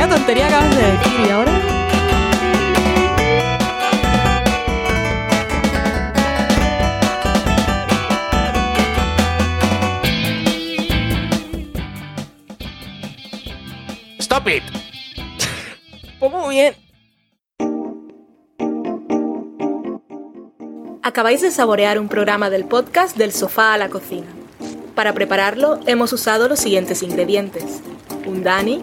Vaya 0.06 0.18
tontería 0.18 0.46
acabas 0.46 0.76
de 0.76 0.82
decir 0.82 1.32
ahora. 1.32 1.60
Stop 14.18 14.48
it. 14.48 14.62
pues 16.20 16.32
muy 16.32 16.54
bien. 16.54 16.74
Acabáis 21.02 21.40
de 21.40 21.50
saborear 21.50 21.98
un 21.98 22.08
programa 22.08 22.48
del 22.50 22.64
podcast 22.64 23.16
Del 23.16 23.32
sofá 23.32 23.74
a 23.74 23.78
la 23.78 23.88
cocina. 23.88 24.26
Para 24.94 25.12
prepararlo 25.12 25.80
hemos 25.86 26.12
usado 26.12 26.48
los 26.48 26.60
siguientes 26.60 27.02
ingredientes. 27.02 27.82
Undani, 28.24 28.82